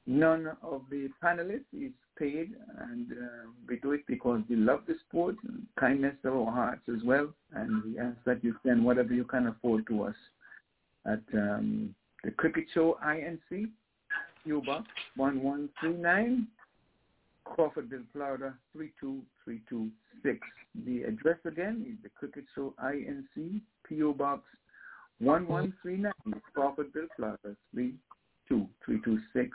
None 0.10 0.48
of 0.64 0.84
the 0.90 1.10
panelists 1.22 1.66
is 1.74 1.92
paid, 2.18 2.56
and 2.80 3.12
uh, 3.12 3.50
we 3.68 3.76
do 3.76 3.92
it 3.92 4.08
because 4.08 4.42
we 4.50 4.56
love 4.56 4.84
the 4.88 4.96
sport 5.06 5.36
and 5.46 5.68
kindness 5.78 6.16
of 6.24 6.34
our 6.34 6.52
hearts 6.52 6.84
as 6.88 7.04
well. 7.04 7.28
And 7.54 7.84
we 7.84 8.00
ask 8.00 8.16
that 8.26 8.42
you 8.42 8.56
send 8.66 8.86
whatever 8.86 9.14
you 9.14 9.26
can 9.26 9.48
afford 9.48 9.86
to 9.88 10.04
us 10.04 10.16
at 11.06 11.20
um, 11.34 11.94
the 12.24 12.32
Cricket 12.32 12.66
Show 12.74 12.98
INC, 13.06 13.70
Box 14.66 14.88
1139, 15.18 16.48
Crawfordville, 17.46 18.06
Florida 18.14 18.54
32326. 18.72 20.40
The 20.86 21.04
address 21.04 21.38
again 21.44 21.86
is 21.86 21.98
the 22.02 22.10
Cricket 22.18 22.46
Show 22.56 22.74
INC, 22.82 23.62
PO 23.90 24.14
Box 24.14 24.44
1139, 25.20 26.14
Crawfordville, 26.56 27.10
Florida 27.18 27.58
32326. 27.74 29.52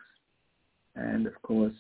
And 0.95 1.27
of 1.27 1.41
course, 1.43 1.75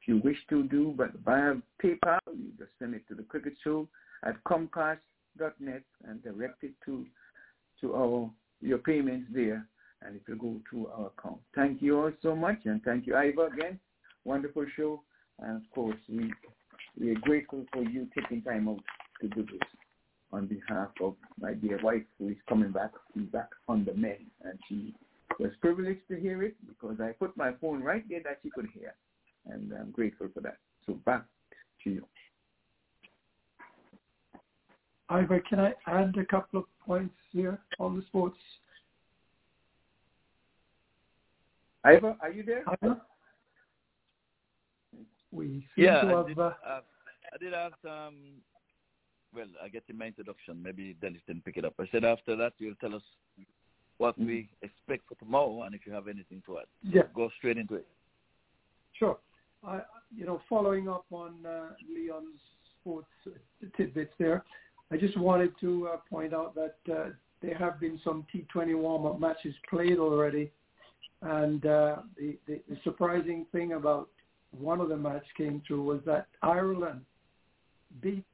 if 0.00 0.08
you 0.08 0.20
wish 0.24 0.38
to 0.50 0.64
do 0.64 0.94
but 0.96 1.12
via 1.24 1.54
PayPal, 1.82 2.18
you 2.26 2.50
just 2.58 2.70
send 2.78 2.94
it 2.94 3.06
to 3.08 3.14
the 3.14 3.22
Cricket 3.22 3.54
Show 3.62 3.88
at 4.24 4.42
Comcast.net 4.44 5.82
and 6.04 6.22
direct 6.22 6.64
it 6.64 6.72
to 6.86 7.06
to 7.80 7.94
our 7.94 8.30
your 8.60 8.78
payments 8.78 9.28
there, 9.32 9.64
and 10.02 10.16
it 10.16 10.22
will 10.28 10.36
go 10.36 10.60
to 10.70 10.88
our 10.88 11.12
account. 11.16 11.38
Thank 11.54 11.80
you 11.80 12.00
all 12.00 12.12
so 12.22 12.34
much, 12.34 12.58
and 12.64 12.82
thank 12.82 13.06
you, 13.06 13.14
Ivor, 13.14 13.46
again. 13.46 13.78
Wonderful 14.24 14.66
show, 14.76 15.02
and 15.38 15.56
of 15.62 15.70
course, 15.72 15.96
we 16.08 16.32
we 16.98 17.10
are 17.10 17.20
grateful 17.20 17.64
for 17.72 17.82
you 17.82 18.08
taking 18.18 18.42
time 18.42 18.68
out 18.68 18.82
to 19.20 19.28
do 19.28 19.42
this 19.42 19.60
on 20.32 20.46
behalf 20.46 20.88
of 21.00 21.14
my 21.40 21.54
dear 21.54 21.78
wife 21.82 22.02
who 22.18 22.28
is 22.28 22.36
coming 22.48 22.72
back, 22.72 22.90
back 23.32 23.48
on 23.68 23.84
the 23.84 23.94
men, 23.94 24.18
and 24.44 24.58
she 24.68 24.94
was 25.38 25.52
privileged 25.60 26.06
to 26.08 26.18
hear 26.18 26.42
it 26.42 26.56
because 26.66 27.00
I 27.00 27.12
put 27.12 27.36
my 27.36 27.52
phone 27.60 27.82
right 27.82 28.04
there 28.08 28.20
that 28.24 28.38
she 28.42 28.50
could 28.50 28.66
hear, 28.74 28.94
and 29.46 29.72
I'm 29.72 29.90
grateful 29.90 30.28
for 30.34 30.40
that. 30.40 30.58
So 30.86 30.94
back 31.04 31.24
to 31.84 31.90
you. 31.90 32.04
Ivor, 35.10 35.40
can 35.48 35.60
I 35.60 35.72
add 35.86 36.16
a 36.18 36.26
couple 36.26 36.60
of 36.60 36.66
points 36.84 37.14
here 37.32 37.58
on 37.78 37.96
the 37.96 38.02
sports? 38.06 38.36
Ivor, 41.84 42.16
are 42.20 42.30
you 42.30 42.42
there? 42.42 42.64
Ivor? 42.82 43.00
We 45.30 45.64
seem 45.74 45.84
Yeah, 45.84 46.00
to 46.00 46.06
I 46.06 46.16
have. 46.16 46.26
did, 46.26 46.38
uh, 46.38 46.52
uh, 46.66 46.80
I 47.32 47.38
did 47.38 47.54
ask. 47.54 47.76
Um, 47.84 48.42
well, 49.34 49.46
I 49.62 49.68
get 49.68 49.84
in 49.88 49.98
my 49.98 50.06
introduction. 50.06 50.62
Maybe 50.62 50.96
Dennis 51.00 51.20
didn't 51.26 51.44
pick 51.44 51.58
it 51.58 51.64
up. 51.64 51.74
I 51.78 51.86
said 51.92 52.04
after 52.04 52.34
that 52.36 52.54
you'll 52.58 52.74
tell 52.76 52.94
us 52.94 53.02
what 53.98 54.18
we 54.18 54.48
expect 54.62 55.02
for 55.08 55.14
tomorrow, 55.16 55.62
and 55.62 55.74
if 55.74 55.82
you 55.86 55.92
have 55.92 56.08
anything 56.08 56.42
to 56.46 56.58
add. 56.58 56.66
Yeah. 56.82 57.02
Go 57.14 57.30
straight 57.38 57.58
into 57.58 57.74
it. 57.74 57.86
Sure. 58.98 59.18
I, 59.64 59.80
you 60.16 60.24
know, 60.24 60.40
following 60.48 60.88
up 60.88 61.04
on 61.10 61.34
uh, 61.44 61.70
Leon's 61.92 62.40
sports 62.80 63.08
tidbits 63.76 64.14
there, 64.18 64.44
I 64.90 64.96
just 64.96 65.18
wanted 65.18 65.52
to 65.60 65.88
uh, 65.88 65.96
point 66.08 66.32
out 66.32 66.54
that 66.54 66.76
uh, 66.92 67.10
there 67.42 67.56
have 67.56 67.80
been 67.80 68.00
some 68.02 68.24
T20 68.34 68.76
warm-up 68.76 69.20
matches 69.20 69.54
played 69.68 69.98
already, 69.98 70.50
and 71.22 71.66
uh, 71.66 71.96
the, 72.16 72.36
the, 72.46 72.60
the 72.68 72.78
surprising 72.84 73.46
thing 73.52 73.72
about 73.72 74.08
one 74.56 74.80
of 74.80 74.88
the 74.88 74.96
match 74.96 75.24
came 75.36 75.60
through 75.66 75.82
was 75.82 76.00
that 76.06 76.28
Ireland 76.42 77.02
beat 78.00 78.24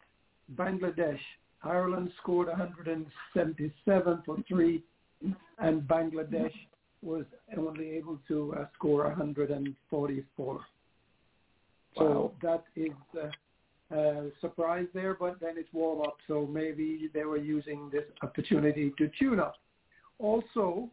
Bangladesh. 0.55 1.19
Ireland 1.63 2.13
scored 2.21 2.49
177 2.49 4.23
for 4.25 4.37
three, 4.47 4.83
and 5.59 5.83
Bangladesh 5.83 6.53
was 7.03 7.25
only 7.57 7.91
able 7.91 8.19
to 8.29 8.55
uh, 8.59 8.65
score 8.75 9.05
144. 9.05 10.61
So 11.97 12.33
that 12.43 12.65
is 12.75 12.91
uh, 13.17 13.95
a 13.95 14.31
surprise 14.41 14.87
there, 14.95 15.15
but 15.15 15.39
then 15.41 15.55
it's 15.57 15.73
warm 15.73 16.01
up, 16.01 16.17
so 16.27 16.47
maybe 16.51 17.11
they 17.15 17.25
were 17.25 17.37
using 17.37 17.91
this 17.93 18.05
opportunity 18.23 18.93
to 18.99 19.11
tune 19.19 19.39
up. 19.39 19.55
Also, 20.19 20.89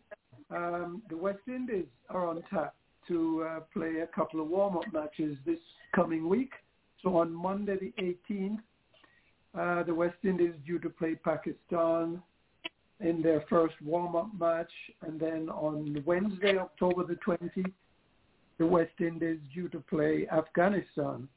um, 0.50 1.02
the 1.10 1.18
West 1.18 1.40
Indies 1.48 1.86
are 2.10 2.28
on 2.28 2.44
tap 2.50 2.76
to 3.08 3.44
uh, 3.48 3.60
play 3.74 4.02
a 4.04 4.08
couple 4.08 4.42
of 4.42 4.48
warm-up 4.48 4.84
matches 4.94 5.38
this 5.46 5.60
coming 5.96 6.30
week. 6.30 6.52
So 7.02 7.18
on 7.18 7.34
Monday 7.34 7.78
the 7.80 8.14
18th, 8.32 8.60
uh, 9.58 9.84
the 9.84 9.94
West 9.94 10.18
Indies 10.24 10.54
due 10.66 10.80
to 10.80 10.90
play 10.90 11.16
Pakistan 11.16 12.22
in 13.04 13.22
their 13.22 13.44
first 13.50 13.76
warm-up 13.84 14.30
match, 14.40 14.72
and 15.02 15.20
then 15.20 15.50
on 15.50 16.04
Wednesday, 16.06 16.58
October 16.58 17.06
the 17.06 17.18
20th, 17.26 17.72
the 18.58 18.66
West 18.66 18.94
Indies 19.00 19.40
due 19.54 19.70
to 19.70 19.80
play 19.80 20.28
Afghanistan. 20.32 21.28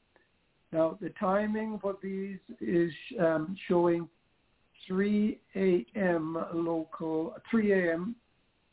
Now, 0.71 0.97
the 1.01 1.09
timing 1.19 1.79
for 1.81 1.95
these 2.01 2.39
is 2.59 2.91
um, 3.19 3.55
showing 3.67 4.07
3 4.87 5.39
a.m. 5.55 6.37
local, 6.53 7.35
3 7.49 7.71
a.m. 7.71 8.15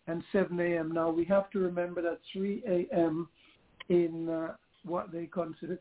and 0.07 0.23
7 0.33 0.59
a.m. 0.61 0.93
Now, 0.93 1.11
we 1.11 1.25
have 1.27 1.51
to 1.51 1.59
remember 1.61 2.03
that 2.03 2.19
3 2.33 2.63
a.m. 2.67 3.29
in 3.89 4.29
uh, 4.29 4.55
what 4.85 5.13
they 5.13 5.27
consider 5.27 5.79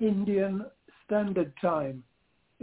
Indian 0.00 0.64
Standard 1.04 1.52
Time 1.60 2.02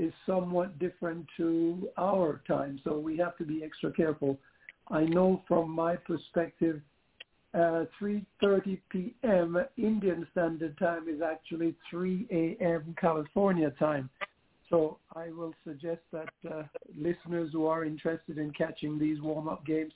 is 0.02 0.14
somewhat 0.26 0.80
different 0.80 1.26
to 1.38 1.90
our 1.98 2.42
time, 2.48 2.80
so 2.84 2.98
we 2.98 3.18
have 3.18 3.38
to 3.38 3.46
be 3.46 3.64
extra 3.64 3.92
careful. 3.92 4.38
I 4.90 5.04
know 5.06 5.44
from 5.48 5.70
my 5.70 5.96
perspective, 5.96 6.82
uh, 7.54 7.86
3.30 8.02 8.80
p.m. 8.90 9.58
Indian 9.78 10.28
Standard 10.32 10.78
Time 10.80 11.08
is 11.08 11.22
actually 11.22 11.76
3 11.90 12.28
a.m. 12.32 12.96
California 13.00 13.72
time. 13.78 14.10
So 14.70 14.98
I 15.16 15.30
will 15.30 15.54
suggest 15.68 16.02
that 16.14 16.30
uh, 16.50 16.64
listeners 16.98 17.50
who 17.52 17.68
are 17.68 17.86
interested 17.86 18.38
in 18.38 18.52
catching 18.52 18.98
these 18.98 19.22
warm-up 19.22 19.66
games 19.66 19.94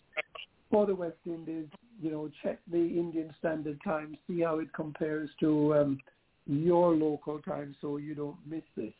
for 0.69 0.85
the 0.85 0.93
West 0.93 1.17
Indies, 1.25 1.67
you 2.01 2.11
know, 2.11 2.29
check 2.43 2.59
the 2.69 2.77
Indian 2.77 3.33
Standard 3.39 3.79
Time, 3.83 4.17
see 4.27 4.41
how 4.41 4.59
it 4.59 4.71
compares 4.73 5.29
to 5.39 5.73
um, 5.73 5.99
your 6.45 6.93
local 6.93 7.39
time 7.39 7.75
so 7.81 7.97
you 7.97 8.13
don't 8.13 8.37
miss 8.45 8.63
this. 8.75 8.93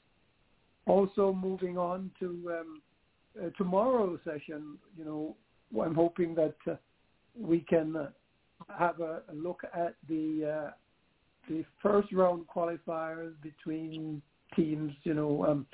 Also 0.86 1.34
moving 1.34 1.78
on 1.78 2.12
to 2.20 2.60
um, 2.60 2.82
uh, 3.42 3.50
tomorrow's 3.58 4.20
session, 4.24 4.78
you 4.98 5.04
know, 5.06 5.36
I'm 5.82 5.96
hoping 5.96 6.36
that 6.36 6.56
uh, 6.70 6.76
we 7.38 7.62
can 7.62 7.96
uh, 7.96 8.10
have 8.78 9.00
a, 9.00 9.22
a 9.30 9.34
look 9.34 9.64
at 9.64 9.96
the 10.08 10.68
uh, 10.68 10.72
the 11.50 11.64
first 11.82 12.12
round 12.12 12.46
qualifiers 12.54 13.34
between 13.42 14.22
teams, 14.56 14.94
you 15.04 15.14
know, 15.14 15.46
um, 15.46 15.66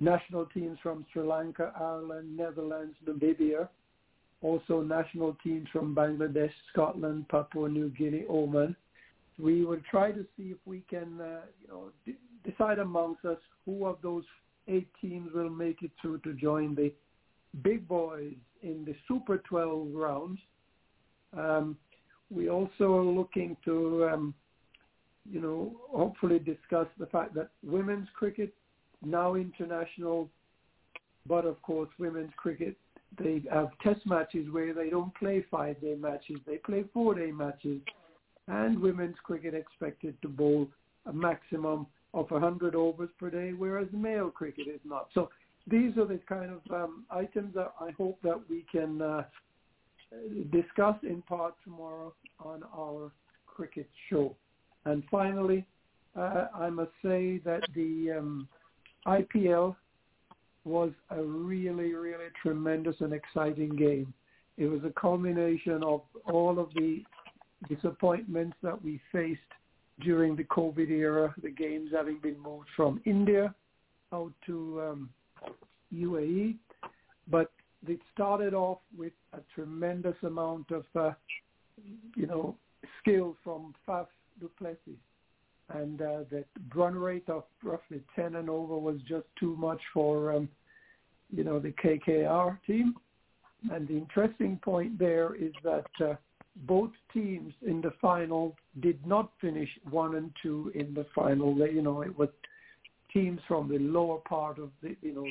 national 0.00 0.46
teams 0.46 0.78
from 0.82 1.04
Sri 1.12 1.22
Lanka, 1.22 1.72
Ireland, 1.78 2.36
Netherlands, 2.36 2.96
Namibia, 3.06 3.68
also 4.42 4.82
national 4.82 5.36
teams 5.42 5.68
from 5.72 5.94
Bangladesh, 5.94 6.50
Scotland, 6.72 7.28
Papua 7.28 7.68
New 7.68 7.90
Guinea, 7.90 8.24
Oman. 8.28 8.74
We 9.38 9.64
will 9.64 9.80
try 9.90 10.12
to 10.12 10.24
see 10.36 10.44
if 10.44 10.58
we 10.64 10.82
can, 10.88 11.20
uh, 11.20 11.40
you 11.60 11.68
know, 11.68 11.90
d- 12.04 12.16
decide 12.48 12.78
amongst 12.78 13.24
us 13.24 13.38
who 13.64 13.86
of 13.86 13.98
those 14.02 14.24
eight 14.68 14.88
teams 15.00 15.30
will 15.34 15.50
make 15.50 15.82
it 15.82 15.90
through 16.00 16.18
to 16.18 16.32
join 16.34 16.74
the 16.74 16.92
big 17.62 17.86
boys 17.86 18.34
in 18.62 18.84
the 18.84 18.94
Super 19.08 19.38
12 19.38 19.88
rounds. 19.94 20.38
Um, 21.36 21.76
we 22.30 22.48
also 22.48 22.94
are 22.96 23.04
looking 23.04 23.56
to, 23.64 24.08
um, 24.12 24.34
you 25.30 25.40
know, 25.40 25.76
hopefully 25.90 26.38
discuss 26.38 26.88
the 26.98 27.06
fact 27.06 27.34
that 27.34 27.50
women's 27.62 28.08
cricket 28.16 28.52
now 29.04 29.34
international, 29.34 30.28
but 31.26 31.44
of 31.44 31.60
course 31.62 31.90
women's 31.98 32.32
cricket 32.36 32.76
they 33.18 33.42
have 33.50 33.70
test 33.82 34.04
matches 34.04 34.46
where 34.50 34.74
they 34.74 34.90
don't 34.90 35.14
play 35.14 35.44
five 35.50 35.80
day 35.80 35.94
matches, 35.94 36.38
they 36.46 36.56
play 36.58 36.84
four 36.92 37.14
day 37.14 37.30
matches, 37.30 37.80
and 38.48 38.78
women's 38.78 39.16
cricket 39.22 39.54
expected 39.54 40.20
to 40.22 40.28
bowl 40.28 40.68
a 41.06 41.12
maximum 41.12 41.86
of 42.16 42.30
100 42.30 42.74
overs 42.74 43.10
per 43.20 43.28
day, 43.28 43.52
whereas 43.52 43.86
male 43.92 44.30
cricket 44.30 44.66
is 44.68 44.80
not. 44.84 45.08
So 45.12 45.28
these 45.66 45.96
are 45.98 46.06
the 46.06 46.18
kind 46.26 46.50
of 46.50 46.72
um, 46.72 47.04
items 47.10 47.54
that 47.54 47.74
I 47.78 47.90
hope 47.90 48.18
that 48.22 48.40
we 48.48 48.64
can 48.72 49.02
uh, 49.02 49.24
discuss 50.50 50.96
in 51.02 51.20
part 51.22 51.54
tomorrow 51.62 52.14
on 52.40 52.62
our 52.74 53.12
cricket 53.46 53.88
show. 54.08 54.34
And 54.86 55.02
finally, 55.10 55.66
uh, 56.16 56.46
I 56.54 56.70
must 56.70 56.92
say 57.04 57.38
that 57.44 57.62
the 57.74 58.16
um, 58.18 58.48
IPL 59.06 59.76
was 60.64 60.92
a 61.10 61.22
really, 61.22 61.92
really 61.92 62.30
tremendous 62.42 62.96
and 63.00 63.12
exciting 63.12 63.76
game. 63.76 64.14
It 64.56 64.66
was 64.66 64.80
a 64.84 64.92
culmination 64.98 65.82
of 65.84 66.00
all 66.24 66.58
of 66.58 66.72
the 66.74 67.04
disappointments 67.68 68.56
that 68.62 68.82
we 68.82 69.00
faced 69.12 69.40
during 70.00 70.36
the 70.36 70.44
COVID 70.44 70.90
era, 70.90 71.34
the 71.42 71.50
games 71.50 71.90
having 71.92 72.18
been 72.18 72.38
moved 72.40 72.68
from 72.76 73.00
India 73.04 73.54
out 74.12 74.32
to 74.46 74.82
um, 74.82 75.10
UAE. 75.94 76.56
But 77.28 77.50
it 77.86 78.00
started 78.12 78.54
off 78.54 78.78
with 78.96 79.12
a 79.32 79.38
tremendous 79.54 80.16
amount 80.22 80.70
of, 80.70 80.84
uh, 80.94 81.12
you 82.14 82.26
know, 82.26 82.56
skill 83.00 83.36
from 83.42 83.74
Faf 83.88 84.06
du 84.40 84.50
Plessis. 84.58 84.98
And 85.70 86.00
uh, 86.00 86.18
the 86.30 86.44
run 86.74 86.94
rate 86.94 87.28
of 87.28 87.44
roughly 87.62 88.00
10 88.14 88.36
and 88.36 88.48
over 88.48 88.78
was 88.78 88.98
just 89.08 89.26
too 89.38 89.56
much 89.56 89.80
for, 89.92 90.32
um, 90.32 90.48
you 91.34 91.42
know, 91.42 91.58
the 91.58 91.72
KKR 91.72 92.58
team. 92.66 92.94
And 93.72 93.88
the 93.88 93.96
interesting 93.96 94.60
point 94.62 94.96
there 94.98 95.34
is 95.34 95.52
that 95.64 95.86
uh, 96.00 96.14
both 96.64 96.90
teams 97.12 97.52
in 97.66 97.80
the 97.80 97.92
final 98.00 98.56
did 98.80 99.04
not 99.06 99.30
finish 99.40 99.68
one 99.90 100.14
and 100.14 100.30
two 100.42 100.72
in 100.74 100.94
the 100.94 101.06
final. 101.14 101.54
They, 101.54 101.70
you 101.70 101.82
know, 101.82 102.02
it 102.02 102.16
was 102.18 102.28
teams 103.12 103.40
from 103.46 103.68
the 103.68 103.78
lower 103.78 104.18
part 104.18 104.58
of 104.58 104.70
the, 104.82 104.96
you 105.02 105.14
know, 105.14 105.26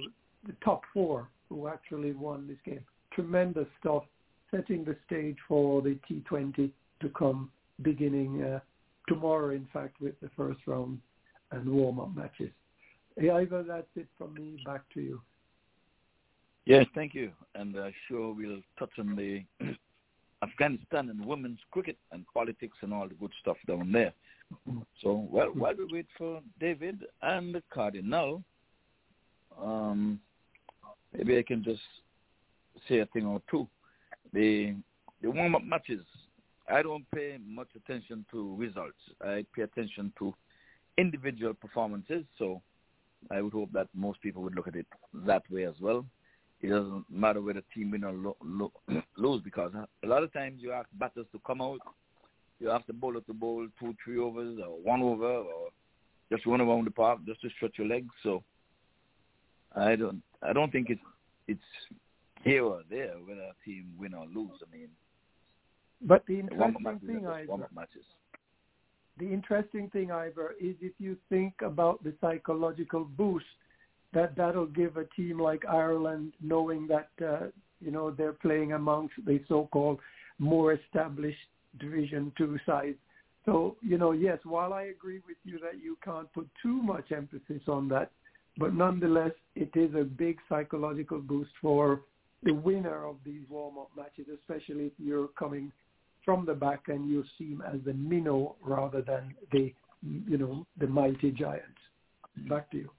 the 0.46 0.56
top 0.64 0.82
four 0.94 1.28
who 1.50 1.68
actually 1.68 2.12
won 2.14 2.48
this 2.48 2.58
game. 2.66 2.84
Tremendous 3.14 3.68
stuff, 3.80 4.04
setting 4.52 4.84
the 4.84 4.96
stage 5.08 5.38
for 5.48 5.82
the 5.82 5.98
T20 6.10 6.70
to 7.02 7.10
come 7.10 7.50
beginning 7.82 8.44
uh, 8.44 8.60
tomorrow, 9.08 9.50
in 9.50 9.68
fact, 9.74 10.00
with 10.00 10.20
the 10.22 10.30
first 10.38 10.60
round 10.68 11.00
and 11.52 11.68
warm-up 11.68 12.16
matches. 12.16 12.52
Hey, 13.18 13.30
Ivor, 13.30 13.64
that's 13.64 13.88
it 13.96 14.08
from 14.18 14.34
me. 14.34 14.58
Back 14.66 14.82
to 14.94 15.02
you. 15.02 15.22
Yes, 16.66 16.86
thank 16.96 17.14
you. 17.14 17.32
And 17.54 17.78
uh, 17.78 17.90
sure 18.08 18.34
we'll 18.34 18.62
touch 18.78 18.92
on 18.98 19.16
the 19.16 19.44
Afghanistan 20.48 21.10
and 21.10 21.26
women's 21.26 21.60
cricket 21.72 21.98
and 22.12 22.26
politics 22.34 22.78
and 22.82 22.94
all 22.94 23.08
the 23.08 23.16
good 23.16 23.32
stuff 23.42 23.58
down 23.68 23.92
there. 23.92 24.14
So, 25.02 25.28
well, 25.32 25.48
while 25.48 25.74
we 25.78 25.86
wait 25.92 26.08
for 26.18 26.42
David 26.60 26.98
and 27.22 27.56
the 27.56 27.64
Cardinal, 27.74 28.44
um, 29.62 30.20
maybe 31.14 31.38
I 31.38 31.44
can 31.44 31.64
just 31.64 31.82
say 32.88 33.00
a 33.00 33.06
thing 33.08 33.26
or 33.26 33.42
two. 33.50 33.68
The 34.34 34.76
the 35.22 35.32
warm-up 35.32 35.64
matches, 35.64 36.04
I 36.70 36.84
don't 36.84 37.06
pay 37.16 37.38
much 37.48 37.70
attention 37.76 38.26
to 38.32 38.56
results. 38.56 38.98
I 39.22 39.46
pay 39.56 39.64
attention 39.64 40.14
to 40.20 40.34
individual 40.98 41.54
performances. 41.54 42.24
So 42.38 42.62
I 43.32 43.42
would 43.42 43.54
hope 43.54 43.72
that 43.74 43.88
most 43.96 44.22
people 44.22 44.44
would 44.44 44.56
look 44.56 44.68
at 44.68 44.76
it 44.76 44.86
that 45.26 45.44
way 45.50 45.66
as 45.66 45.76
well. 45.82 46.06
It 46.66 46.70
doesn't 46.70 47.06
matter 47.12 47.44
whether 47.44 47.62
team 47.76 47.92
win 47.92 48.04
or 48.04 48.12
lo- 48.12 48.38
lo- 48.44 48.72
lose 49.18 49.40
because 49.44 49.72
a 49.76 50.08
lot 50.08 50.24
of 50.24 50.34
times 50.34 50.64
you 50.64 50.72
ask 50.72 50.90
batters 50.94 51.28
to 51.32 51.40
come 51.46 51.62
out, 51.62 51.78
you 52.60 52.72
ask 52.72 52.88
the 52.88 52.94
bowler 52.94 53.22
to 53.22 53.34
bowl 53.34 53.68
two, 53.80 53.94
three 54.04 54.18
overs 54.18 54.58
or 54.60 54.82
one 54.82 55.04
over 55.04 55.28
or 55.28 55.70
just 56.32 56.44
run 56.48 56.62
around 56.62 56.88
the 56.88 56.92
park 56.92 57.20
just 57.28 57.40
to 57.42 57.50
stretch 57.52 57.74
your 57.78 57.88
legs. 57.88 58.10
So 58.24 58.44
I 59.76 59.96
don't, 59.96 60.24
I 60.42 60.54
don't 60.54 60.72
think 60.72 60.90
it's 60.90 61.02
it's 61.48 61.62
here 62.44 62.64
or 62.64 62.82
there 62.90 63.14
whether 63.28 63.42
a 63.42 63.54
team 63.64 63.94
win 64.00 64.16
or 64.16 64.26
lose. 64.26 64.60
I 64.68 64.76
mean, 64.76 64.90
But 66.02 66.26
the 66.26 66.40
interesting 66.40 67.00
thing, 67.06 67.28
Ivor, 67.28 67.70
the 69.20 69.32
interesting 69.32 69.90
thing, 69.92 70.10
Ivor, 70.10 70.56
is 70.60 70.76
if 70.82 70.94
you 70.98 71.16
think 71.30 71.54
about 71.62 72.04
the 72.04 72.16
psychological 72.20 73.06
boost 73.06 73.46
that 74.16 74.36
that'll 74.36 74.66
give 74.66 74.98
a 74.98 75.06
team 75.16 75.40
like 75.40 75.64
Ireland, 75.66 76.34
knowing 76.42 76.88
that 76.88 77.10
uh, 77.24 77.48
you 77.80 77.92
know 77.92 78.10
they're 78.10 78.34
playing 78.34 78.72
amongst 78.72 79.14
the 79.26 79.40
so-called 79.48 80.00
more 80.40 80.74
established 80.74 81.38
Division 81.80 82.32
Two 82.38 82.58
sides. 82.66 82.98
So 83.46 83.76
you 83.82 84.00
know, 84.00 84.12
yes, 84.12 84.40
while 84.44 84.74
I 84.74 84.84
agree 84.84 85.22
with 85.28 85.38
you 85.44 85.60
that 85.60 85.84
you 85.84 85.98
can't 86.04 86.32
put 86.34 86.50
too 86.64 86.82
much 86.82 87.12
emphasis 87.12 87.62
on 87.68 87.88
that, 87.90 88.10
but 88.58 88.74
nonetheless, 88.74 89.34
it 89.56 89.70
is 89.76 89.94
a 89.94 90.04
big 90.04 90.38
psychological 90.50 91.20
boost 91.20 91.52
for 91.62 92.02
the 92.44 92.54
winner 92.54 93.06
of 93.06 93.18
these 93.26 93.42
warm-up 93.50 93.90
matches, 93.98 94.28
especially 94.40 94.86
if 94.86 94.94
you're 94.98 95.30
coming 95.30 95.72
from 96.24 96.46
the 96.46 96.54
back 96.54 96.86
and 96.88 97.10
you 97.10 97.24
seem 97.38 97.62
as 97.72 97.80
the 97.86 97.94
minnow 97.94 98.56
rather 98.64 99.02
than 99.02 99.36
the 99.52 99.74
you 100.28 100.38
know 100.38 100.66
the 100.80 100.88
mighty 100.88 101.32
giant. 101.32 101.64
Back 102.50 102.72
to 102.72 102.78
you. 102.78 102.90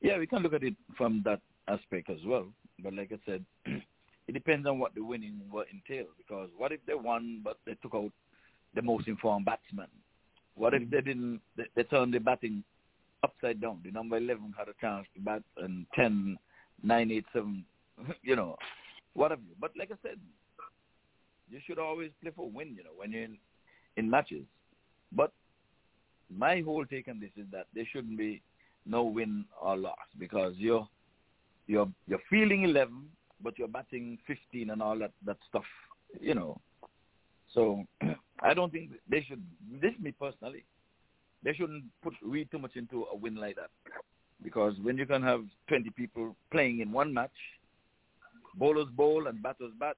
Yeah, 0.00 0.18
we 0.18 0.26
can 0.26 0.42
look 0.42 0.52
at 0.52 0.62
it 0.62 0.74
from 0.96 1.22
that 1.24 1.40
aspect 1.68 2.10
as 2.10 2.18
well. 2.26 2.46
But 2.82 2.94
like 2.94 3.12
I 3.12 3.18
said, 3.24 3.44
it 4.28 4.32
depends 4.32 4.66
on 4.66 4.78
what 4.78 4.94
the 4.94 5.02
winning 5.02 5.40
will 5.50 5.64
entail. 5.72 6.06
Because 6.16 6.50
what 6.56 6.72
if 6.72 6.80
they 6.86 6.94
won 6.94 7.40
but 7.42 7.58
they 7.66 7.74
took 7.82 7.94
out 7.94 8.12
the 8.74 8.82
most 8.82 9.08
informed 9.08 9.46
batsman? 9.46 9.88
What 10.54 10.74
if 10.74 10.82
mm-hmm. 10.82 10.90
they 10.90 11.00
didn't? 11.00 11.40
They, 11.56 11.64
they 11.74 11.82
turned 11.84 12.14
the 12.14 12.18
batting 12.18 12.64
upside 13.22 13.60
down. 13.60 13.80
The 13.84 13.90
number 13.90 14.16
eleven 14.16 14.54
had 14.56 14.68
a 14.68 14.74
chance 14.80 15.06
to 15.14 15.20
bat 15.20 15.42
and 15.58 15.86
ten, 15.94 16.38
nine, 16.82 17.10
eight, 17.10 17.26
seven. 17.32 17.64
You 18.22 18.36
know, 18.36 18.56
what 19.14 19.30
have 19.30 19.40
you? 19.40 19.54
But 19.58 19.70
like 19.78 19.90
I 19.90 19.96
said, 20.02 20.18
you 21.48 21.60
should 21.66 21.78
always 21.78 22.10
play 22.20 22.32
for 22.34 22.50
win. 22.50 22.74
You 22.76 22.84
know, 22.84 22.90
when 22.96 23.12
you're 23.12 23.24
in, 23.24 23.38
in 23.96 24.10
matches. 24.10 24.44
But 25.12 25.32
my 26.34 26.60
whole 26.60 26.84
take 26.84 27.08
on 27.08 27.20
this 27.20 27.30
is 27.36 27.46
that 27.52 27.66
they 27.74 27.86
shouldn't 27.90 28.18
be 28.18 28.42
no 28.86 29.04
win 29.04 29.44
or 29.60 29.76
loss 29.76 29.96
because 30.18 30.54
you're 30.56 30.88
you're 31.66 31.88
you're 32.06 32.20
feeling 32.30 32.62
eleven, 32.64 33.08
but 33.42 33.58
you're 33.58 33.68
batting 33.68 34.18
fifteen 34.26 34.70
and 34.70 34.82
all 34.82 34.98
that 34.98 35.12
that 35.24 35.38
stuff. 35.48 35.64
You 36.20 36.34
know, 36.34 36.60
so 37.52 37.84
I 38.40 38.54
don't 38.54 38.72
think 38.72 38.90
they 39.08 39.24
should. 39.28 39.42
This 39.80 39.92
me 40.00 40.12
personally. 40.12 40.64
They 41.42 41.52
shouldn't 41.52 41.84
put 42.02 42.14
read 42.22 42.50
too 42.50 42.58
much 42.58 42.76
into 42.76 43.04
a 43.12 43.16
win 43.16 43.36
like 43.36 43.56
that 43.56 43.70
because 44.42 44.74
when 44.82 44.96
you 44.96 45.06
can 45.06 45.22
have 45.22 45.44
twenty 45.68 45.90
people 45.90 46.34
playing 46.50 46.80
in 46.80 46.90
one 46.92 47.12
match, 47.12 47.30
bowlers 48.56 48.88
bowl 48.96 49.26
and 49.26 49.42
batters 49.42 49.72
bat. 49.78 49.96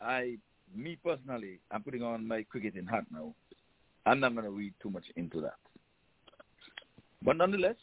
I, 0.00 0.36
me 0.74 0.96
personally, 1.04 1.60
I'm 1.70 1.82
putting 1.82 2.02
on 2.02 2.26
my 2.26 2.42
cricketing 2.44 2.86
hat 2.86 3.04
now. 3.12 3.34
I'm 4.06 4.20
not 4.20 4.32
going 4.32 4.44
to 4.44 4.50
read 4.50 4.72
too 4.82 4.90
much 4.90 5.04
into 5.16 5.40
that. 5.42 5.58
But 7.24 7.36
nonetheless, 7.36 7.76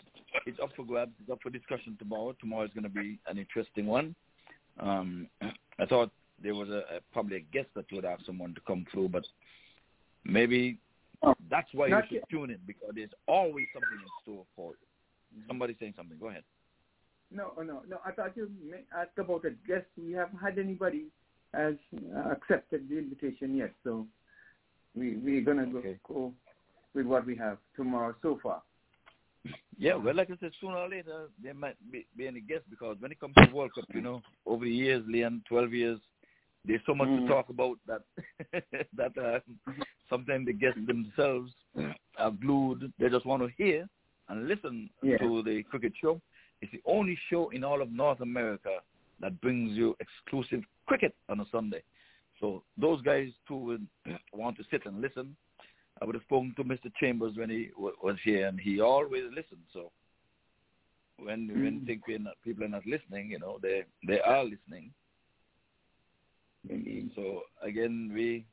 it's 0.45 0.59
up 0.61 0.69
for 0.76 0.84
grabs. 0.84 1.11
It's 1.22 1.30
up 1.30 1.39
for 1.41 1.49
discussion 1.49 1.95
tomorrow. 1.99 2.35
Tomorrow 2.39 2.65
is 2.65 2.72
going 2.73 2.84
to 2.84 2.89
be 2.89 3.19
an 3.27 3.38
interesting 3.38 3.85
one. 3.85 4.15
Um, 4.80 5.27
I 5.80 5.85
thought 5.85 6.11
there 6.41 6.55
was 6.55 6.69
a, 6.69 6.84
a 6.95 6.99
probably 7.14 7.38
a 7.38 7.39
guest 7.53 7.68
that 7.76 7.85
you 7.89 7.97
would 7.97 8.05
have 8.05 8.19
someone 8.26 8.53
to 8.55 8.61
come 8.68 8.85
through, 8.91 9.09
but 9.09 9.26
maybe 10.23 10.80
that's 11.49 11.68
why 11.73 11.88
you 11.88 11.99
should 12.07 12.15
yet. 12.15 12.30
tune 12.30 12.51
in 12.51 12.59
because 12.65 12.91
there's 12.93 13.09
always 13.27 13.65
something 13.73 13.97
in 14.01 14.07
store 14.23 14.45
for 14.55 14.72
you. 14.72 15.41
Somebody 15.47 15.76
saying 15.80 15.93
something. 15.97 16.18
Go 16.19 16.30
ahead. 16.30 16.43
No, 17.31 17.53
oh, 17.57 17.61
no, 17.61 17.81
no. 17.88 17.99
I 18.05 18.11
thought 18.11 18.38
you 18.38 18.49
asked 18.97 19.18
about 19.18 19.45
a 19.45 19.51
guest. 19.68 19.85
We 19.97 20.14
haven't 20.14 20.39
had 20.39 20.57
anybody 20.57 21.05
has 21.53 21.76
uh, 22.15 22.31
accepted 22.31 22.88
the 22.89 22.97
invitation 22.97 23.55
yet, 23.55 23.73
so 23.84 24.05
we 24.95 25.18
we're 25.18 25.41
gonna 25.41 25.65
go, 25.65 25.81
go 26.07 26.34
with 26.93 27.05
what 27.05 27.26
we 27.26 27.35
have 27.35 27.57
tomorrow 27.76 28.15
so 28.22 28.39
far. 28.41 28.61
Yeah, 29.77 29.95
well, 29.95 30.15
like 30.15 30.30
I 30.31 30.38
said, 30.39 30.51
sooner 30.59 30.77
or 30.77 30.89
later 30.89 31.27
there 31.41 31.53
might 31.53 31.76
be, 31.91 32.05
be 32.18 32.27
any 32.27 32.41
guest 32.41 32.64
because 32.69 32.97
when 32.99 33.11
it 33.11 33.19
comes 33.19 33.35
to 33.35 33.53
World 33.53 33.72
Cup, 33.76 33.85
you 33.93 34.01
know, 34.01 34.22
over 34.45 34.65
the 34.65 34.72
years, 34.72 35.03
Leon, 35.07 35.43
twelve 35.47 35.72
years, 35.73 35.99
there's 36.65 36.81
so 36.85 36.95
much 36.95 37.07
Mhm. 37.09 37.22
to 37.22 37.27
talk 37.27 37.49
about 37.49 37.77
that 37.85 38.01
that 38.93 39.18
uh, 39.18 39.39
sometimes 40.09 40.47
the 40.47 40.53
guests 40.53 40.80
themselves 40.88 41.51
are 42.18 42.31
glued. 42.31 42.91
They 42.99 43.09
just 43.09 43.26
want 43.26 43.43
to 43.43 43.49
hear 43.64 43.88
and 44.30 44.47
listen 44.47 44.89
Yeah. 45.03 45.18
to 45.18 45.43
the 45.43 45.64
cricket 45.64 45.93
show. 46.01 46.19
It's 46.61 46.72
the 46.72 46.81
only 46.85 47.15
show 47.30 47.49
in 47.49 47.64
all 47.64 47.81
of 47.81 47.91
North 47.91 48.22
America 48.22 48.80
that 49.19 49.39
brings 49.41 49.77
you 49.77 49.95
exclusive 49.99 50.64
cricket 50.88 51.15
on 51.30 51.39
a 51.39 51.45
Sunday. 51.51 51.84
So 52.39 52.64
those 52.77 53.01
guys 53.03 53.30
too 53.47 53.57
would 53.57 53.88
want 54.34 54.57
to 54.57 54.64
sit 54.72 54.85
and 54.85 55.01
listen. 55.01 55.35
I 56.01 56.05
would 56.05 56.15
have 56.15 56.23
spoken 56.23 56.53
to 56.57 56.63
Mr. 56.63 56.91
Chambers 56.99 57.35
when 57.35 57.49
he 57.49 57.69
w- 57.75 57.95
was 58.03 58.17
here, 58.23 58.47
and 58.47 58.59
he 58.59 58.79
always 58.81 59.23
listened. 59.29 59.63
So 59.73 59.91
when 61.17 61.47
when 61.47 61.81
Mm. 61.81 61.85
think 61.85 62.07
we're 62.07 62.19
not, 62.19 62.35
people 62.43 62.63
are 62.63 62.69
not 62.69 62.85
listening, 62.85 63.31
you 63.31 63.39
know, 63.39 63.57
they 63.61 63.83
they 64.05 64.19
are 64.21 64.43
listening. 64.43 64.93
So 67.15 67.43
again, 67.61 68.11
we 68.13 68.45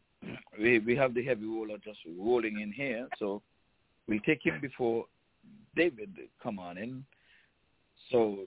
we 0.59 0.79
we 0.79 0.97
have 0.97 1.15
the 1.15 1.25
heavy 1.25 1.45
roller 1.45 1.79
just 1.79 1.99
rolling 2.19 2.61
in 2.61 2.73
here. 2.73 3.09
So 3.19 3.43
we'll 4.09 4.21
take 4.21 4.45
him 4.45 4.61
before 4.61 5.07
David 5.77 6.17
come 6.43 6.59
on 6.59 6.79
in. 6.79 7.05
So, 8.11 8.47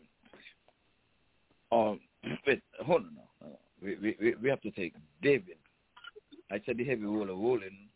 um, 1.71 1.99
wait, 2.47 2.61
hold 2.79 3.03
on 3.05 3.15
now. 3.15 3.47
Uh, 3.47 3.55
We, 3.81 3.95
we 3.95 4.15
we 4.19 4.35
we 4.41 4.49
have 4.49 4.61
to 4.61 4.71
take 4.71 4.93
David. 5.21 5.57
I 6.49 6.61
said 6.65 6.77
the 6.77 6.85
heavy 6.85 7.03
roller 7.03 7.35
rolling, 7.35 7.86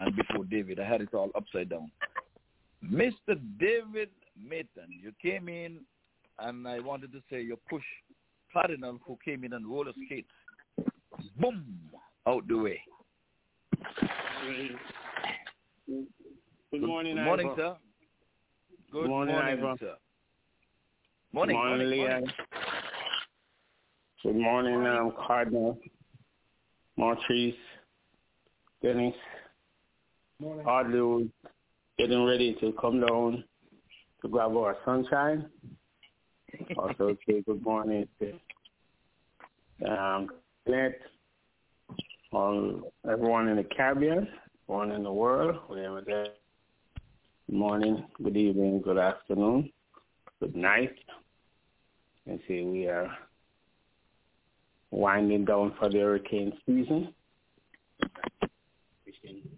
and 0.00 0.16
before 0.16 0.44
David, 0.44 0.80
I 0.80 0.84
had 0.84 1.00
it 1.02 1.14
all 1.14 1.30
upside 1.34 1.68
down. 1.68 1.90
Mr. 2.84 3.38
David 3.58 4.08
Mayton, 4.42 4.88
you 4.88 5.12
came 5.20 5.48
in, 5.48 5.80
and 6.38 6.66
I 6.66 6.80
wanted 6.80 7.12
to 7.12 7.20
say 7.30 7.42
you 7.42 7.58
push 7.68 7.84
Cardinal, 8.52 8.98
who 9.06 9.18
came 9.24 9.44
in 9.44 9.52
on 9.52 9.70
roller 9.70 9.92
skates, 10.06 10.28
boom, 11.38 11.64
out 12.26 12.48
the 12.48 12.56
way. 12.56 12.80
Good 16.70 16.82
morning, 16.82 17.16
Good 17.16 17.24
morning, 17.24 17.52
sir. 17.56 17.76
Good 18.90 19.08
Morning, 19.08 19.34
morning, 19.34 19.76
sir. 19.78 19.94
Morning, 21.32 21.56
Good 21.56 21.62
morning, 21.62 21.88
morning, 21.88 21.98
morning. 21.98 22.32
Good 24.22 24.36
morning, 24.36 24.86
um, 24.86 25.12
Cardinal, 25.26 25.78
Montrese, 26.96 27.54
Dennis, 28.82 29.14
Morning. 30.40 30.64
Audley, 30.66 31.30
getting 31.98 32.24
ready 32.24 32.56
to 32.60 32.72
come 32.80 32.98
down 32.98 33.44
to 34.22 34.28
grab 34.28 34.56
our 34.56 34.74
sunshine. 34.86 35.44
Also, 36.78 37.14
say 37.28 37.42
good 37.42 37.62
morning 37.62 38.08
to 38.18 38.32
um, 39.86 40.30
Net, 40.66 40.98
all 42.32 42.90
everyone 43.06 43.48
in 43.48 43.56
the 43.56 43.64
Caribbean, 43.64 44.26
everyone 44.64 44.92
in 44.92 45.02
the 45.02 45.12
world, 45.12 45.56
wherever 45.66 46.00
they're. 46.00 46.28
Good 47.46 47.56
morning, 47.56 48.06
good 48.22 48.38
evening, 48.38 48.80
good 48.80 48.96
afternoon, 48.96 49.70
good 50.40 50.56
night. 50.56 50.94
And 52.24 52.40
see, 52.48 52.62
we 52.62 52.86
are 52.86 53.14
winding 54.90 55.44
down 55.44 55.74
for 55.78 55.90
the 55.90 55.98
hurricane 55.98 56.54
season. 56.64 57.12
Wishing 59.04 59.49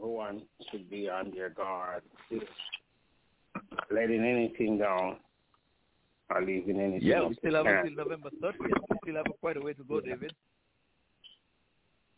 Everyone 0.00 0.42
should 0.70 0.88
be 0.88 1.10
on 1.10 1.30
their 1.34 1.50
guard, 1.50 2.02
letting 3.90 4.24
anything 4.24 4.78
down 4.78 5.18
or 6.30 6.40
leaving 6.40 6.80
anything 6.80 7.06
Yeah, 7.06 7.26
we 7.26 7.34
still 7.34 7.56
have 7.56 7.66
until 7.66 7.96
November 7.96 8.30
30th. 8.42 8.54
We 8.60 8.96
still 9.02 9.16
have 9.16 9.26
quite 9.42 9.58
a 9.58 9.60
way 9.60 9.74
to 9.74 9.84
go, 9.84 10.00
David. 10.00 10.32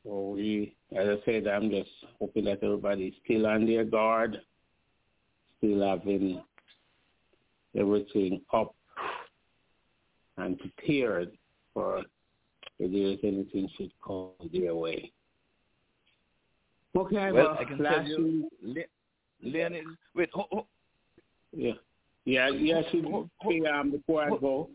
So 0.04 0.30
we, 0.36 0.76
as 0.96 1.08
I 1.08 1.16
said, 1.24 1.48
I'm 1.48 1.70
just 1.70 1.90
hoping 2.20 2.44
that 2.44 2.62
everybody's 2.62 3.14
still 3.24 3.46
on 3.48 3.66
their 3.66 3.84
guard, 3.84 4.40
still 5.58 5.84
having 5.84 6.40
everything 7.76 8.42
up 8.52 8.76
and 10.36 10.56
prepared 10.56 11.32
for 11.74 12.02
if 12.78 12.92
there's 12.92 13.18
anything 13.24 13.68
should 13.76 13.92
come 14.04 14.30
their 14.52 14.74
way. 14.74 15.10
Okay, 16.94 17.32
Well, 17.32 17.34
well, 17.34 17.56
I 17.58 17.64
can 17.64 17.78
tell 17.78 18.04
you, 18.06 18.48
Le- 18.62 18.82
Leon 19.42 19.74
is, 19.74 19.84
wait, 20.14 20.28
ho, 20.34 20.46
ho, 20.50 20.66
Yeah, 21.52 21.72
yeah, 22.24 22.82
she 22.92 23.02
say 23.02 23.60
um 23.66 23.90
before 23.90 24.22
I 24.24 24.30
go. 24.30 24.68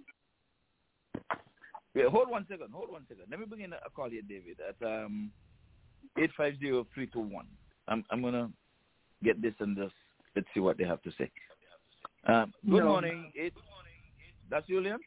Yeah, 1.93 2.09
hold 2.09 2.29
one 2.29 2.45
second. 2.49 2.69
Hold 2.73 2.91
one 2.91 3.05
second. 3.07 3.25
Let 3.29 3.39
me 3.39 3.45
bring 3.45 3.61
in 3.61 3.73
a 3.73 3.89
call 3.95 4.09
here, 4.09 4.21
David, 4.27 4.57
at 4.67 4.85
um 4.85 5.31
eight 6.19 6.31
five 6.35 6.55
zero 6.59 6.85
three 6.93 7.07
two 7.07 7.19
one. 7.21 7.47
I'm 7.87 8.03
I'm 8.11 8.21
gonna 8.21 8.51
get 9.23 9.41
this 9.41 9.53
and 9.59 9.77
just 9.77 9.93
let's 10.35 10.47
see 10.53 10.59
what 10.59 10.77
they 10.77 10.83
have 10.83 11.01
to 11.03 11.11
say. 11.17 11.31
Um, 12.27 12.53
good 12.69 12.83
No. 12.83 12.89
morning. 12.89 13.31
It 13.35 13.53
that's 14.49 14.67
you, 14.67 14.79
Liam? 14.81 14.97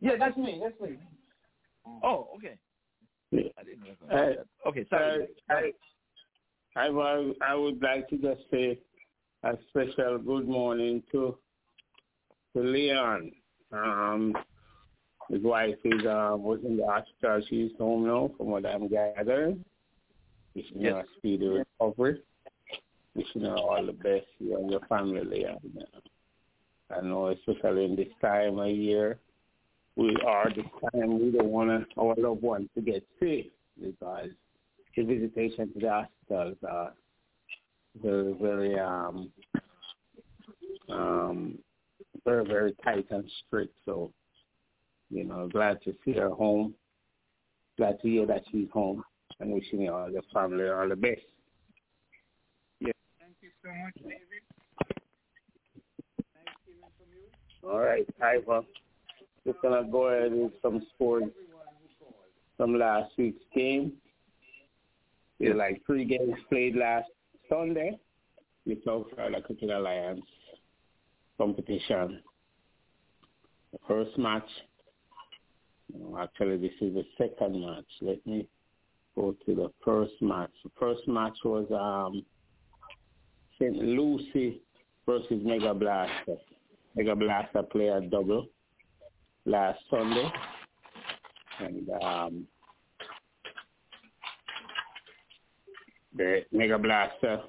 Yeah, 0.00 0.16
that's 0.18 0.36
me. 0.36 0.60
That's 0.62 0.80
me. 0.80 0.98
Oh, 2.02 2.28
okay. 2.36 2.56
Yeah. 3.30 3.48
I 3.58 3.62
didn't 3.64 3.84
recognize 3.84 4.36
Uh, 4.38 4.42
that. 4.42 4.68
Okay, 4.68 4.86
sorry. 4.90 5.26
I, 5.50 5.52
I, 5.54 5.72
I, 6.76 6.88
would- 6.90 7.36
I 7.42 7.54
would 7.54 7.82
like 7.82 8.08
to 8.10 8.16
just 8.16 8.42
say 8.50 8.78
a 9.42 9.56
special 9.70 10.18
good 10.18 10.48
morning 10.48 11.02
to 11.12 11.36
to 12.54 12.62
Leon. 12.62 13.32
Um, 13.72 14.34
his 15.28 15.42
wife 15.42 15.74
is 15.84 16.04
uh, 16.06 16.34
was 16.38 16.60
in 16.64 16.76
the 16.76 16.86
hospital. 16.86 17.42
She's 17.48 17.72
home 17.78 18.06
now, 18.06 18.30
from 18.36 18.46
what 18.48 18.64
I'm 18.66 18.88
gathering. 18.88 19.64
Wishing 20.54 20.82
her 20.82 20.90
a 20.90 20.96
Yes. 20.98 21.06
speedy 21.18 21.48
recovery. 21.48 22.20
Wishing 23.16 23.42
her 23.42 23.56
all 23.56 23.84
the 23.84 23.92
best, 23.92 24.26
you 24.38 24.56
and 24.56 24.70
your 24.70 24.80
family, 24.88 25.22
Leon. 25.24 25.58
I 26.96 27.00
know, 27.00 27.28
especially 27.28 27.86
in 27.86 27.96
this 27.96 28.08
time 28.20 28.58
of 28.58 28.68
year, 28.70 29.18
we 29.96 30.14
are 30.26 30.48
this 30.54 30.64
time 30.92 31.18
we 31.20 31.30
don't 31.32 31.46
want 31.48 31.86
our 31.98 32.14
loved 32.16 32.42
ones 32.42 32.68
to 32.76 32.80
get 32.82 33.04
sick 33.18 33.46
because 33.80 34.28
the 34.96 35.02
visitation 35.02 35.72
to 35.72 35.80
the 35.80 36.06
hospitals 36.28 36.56
are 36.68 36.92
very, 38.02 38.34
very, 38.40 38.78
um, 38.78 39.30
um, 40.90 41.58
very, 42.24 42.44
very 42.44 42.74
tight 42.84 43.06
and 43.10 43.28
strict. 43.46 43.74
So, 43.84 44.12
you 45.10 45.24
know, 45.24 45.48
glad 45.48 45.82
to 45.84 45.94
see 46.04 46.12
her 46.12 46.30
home. 46.30 46.74
Glad 47.76 48.00
to 48.02 48.08
hear 48.08 48.26
that 48.26 48.44
she's 48.50 48.68
home 48.72 49.02
and 49.40 49.52
wishing 49.52 49.82
you 49.82 49.92
all 49.92 50.06
the 50.06 50.22
family 50.32 50.68
all 50.68 50.88
the 50.88 50.96
best. 50.96 51.20
Yeah. 52.80 52.92
Thank 53.18 53.34
you 53.40 53.50
so 53.62 53.70
much, 53.70 53.94
David. 53.96 54.20
Thanks 56.16 56.52
even 56.68 56.88
from 56.96 57.08
you. 57.12 57.68
All 57.68 57.80
right, 57.80 58.06
Ivan. 58.22 58.64
Just 59.44 59.60
gonna 59.60 59.84
go 59.90 60.06
ahead 60.06 60.32
with 60.32 60.52
some 60.62 60.86
scores 60.94 61.24
from 62.56 62.78
last 62.78 63.10
week's 63.18 63.42
game. 63.54 63.92
There 65.40 65.50
were 65.50 65.56
like 65.56 65.82
three 65.86 66.04
games 66.04 66.34
played 66.48 66.76
last 66.76 67.08
Sunday 67.48 67.98
with 68.66 68.84
South 68.84 69.06
Florida 69.14 69.42
Cricket 69.42 69.70
Alliance 69.70 70.24
competition. 71.38 72.20
The 73.72 73.78
first 73.88 74.16
match, 74.16 74.48
actually 76.18 76.58
this 76.58 76.72
is 76.80 76.94
the 76.94 77.04
second 77.18 77.60
match. 77.60 77.84
Let 78.00 78.24
me 78.26 78.46
go 79.16 79.34
to 79.46 79.54
the 79.54 79.70
first 79.84 80.14
match. 80.20 80.52
The 80.62 80.70
first 80.78 81.06
match 81.08 81.36
was 81.44 81.66
um, 81.72 82.24
St. 83.58 83.76
Lucie 83.76 84.60
versus 85.06 85.40
Mega 85.44 85.74
Blaster. 85.74 86.36
Mega 86.94 87.14
Blaster 87.16 87.62
played 87.62 87.90
a 87.90 88.00
double 88.02 88.46
last 89.46 89.78
Sunday. 89.90 90.30
And 91.60 91.90
um, 92.02 92.46
the 96.16 96.44
Mega 96.52 96.78
Blaster 96.78 97.40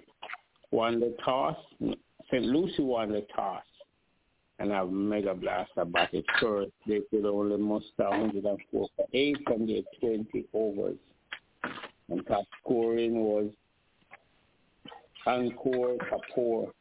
won 0.72 1.00
the 1.00 1.16
toss. 1.24 1.58
St. 1.80 2.44
Lucie 2.44 2.84
won 2.84 3.12
the 3.12 3.26
toss. 3.36 3.64
And 4.58 4.72
have 4.72 4.90
Mega 4.90 5.34
Blaster 5.34 5.84
batted 5.86 6.26
first. 6.40 6.72
They 6.88 7.02
could 7.10 7.26
only 7.26 7.58
muster 7.58 8.10
104 8.10 8.88
for 8.96 9.06
8 9.14 9.38
from 9.46 9.68
their 9.68 9.82
20 10.00 10.46
overs. 10.54 10.98
And 12.10 12.26
top 12.28 12.46
scoring 12.62 13.16
was 13.16 13.50
Ankur 15.28 15.98
Kapoor 15.98 16.72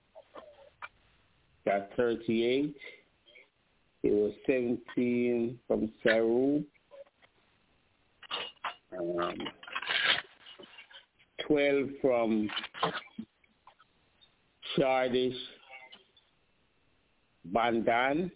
got 1.65 1.89
38. 1.97 2.75
It 4.03 4.13
was 4.13 4.33
17 4.47 5.59
from 5.67 5.91
Saru. 6.03 6.63
Um, 8.99 9.35
12 11.47 11.89
from 12.01 12.49
Shardish 14.77 15.35
Bandan. 17.47 18.31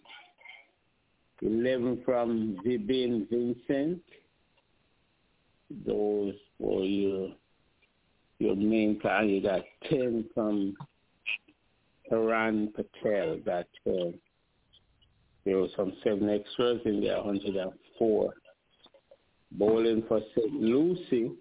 11 1.41 2.01
from 2.03 2.57
Vibin 2.65 3.29
Vincent. 3.29 4.01
Those 5.85 6.33
were 6.59 6.83
your 6.83 7.29
your 8.39 8.55
main 8.55 8.99
plan. 8.99 9.29
You 9.29 9.41
got 9.41 9.61
10 9.89 10.25
from 10.33 10.75
Haran 12.09 12.73
Patel. 12.75 13.37
Got 13.45 13.67
12. 13.83 14.13
Uh, 14.13 14.17
there 15.45 15.57
was 15.57 15.71
some 15.75 15.93
seven 16.03 16.29
extras 16.29 16.81
in 16.85 17.01
there, 17.01 17.17
104. 17.17 18.33
Bowling 19.53 20.03
for 20.07 20.21
St. 20.35 20.53
Lucie, 20.53 21.31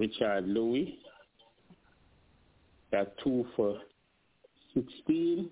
Richard 0.00 0.48
Louis 0.48 0.98
got 2.90 3.08
two 3.22 3.44
for 3.54 3.76
16. 4.72 5.50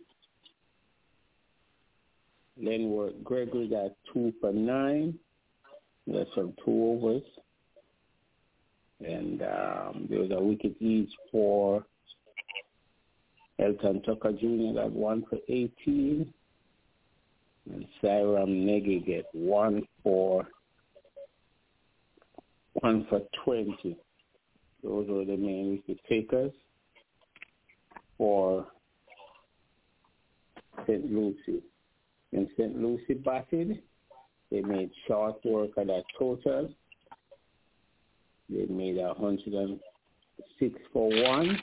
Lenworth 2.58 3.22
Gregory 3.22 3.68
got 3.68 3.90
two 4.10 4.32
for 4.40 4.50
nine. 4.50 5.18
That's 6.06 6.32
from 6.32 6.54
two 6.64 6.70
overs. 6.70 7.22
And 9.04 9.42
um, 9.42 10.06
there 10.08 10.20
was 10.20 10.30
a 10.32 10.40
wicket 10.40 10.76
each 10.80 11.12
for 11.30 11.84
Elton 13.58 14.00
Tucker 14.00 14.32
Jr. 14.32 14.80
got 14.80 14.92
one 14.92 15.26
for 15.28 15.38
18. 15.46 16.32
And 17.70 17.86
Siram 18.02 18.64
Negi 18.64 19.04
get 19.04 19.26
one 19.34 19.86
for 20.02 20.48
one 22.80 23.06
for 23.10 23.20
20. 23.44 23.98
Those 24.82 25.08
were 25.08 25.24
the 25.24 25.36
main 25.36 25.70
wicket 25.86 25.98
takers 26.08 26.52
for 28.16 28.66
St. 30.86 31.10
Lucie. 31.10 31.62
In 32.32 32.48
St. 32.56 32.76
Lucie 32.80 33.14
batted, 33.14 33.82
they 34.50 34.60
made 34.60 34.90
short 35.06 35.44
work 35.44 35.70
of 35.76 35.86
that 35.88 36.04
total. 36.18 36.70
They 38.48 38.66
made 38.66 38.98
a 38.98 39.08
106 39.08 40.80
for 40.92 41.08
one. 41.08 41.60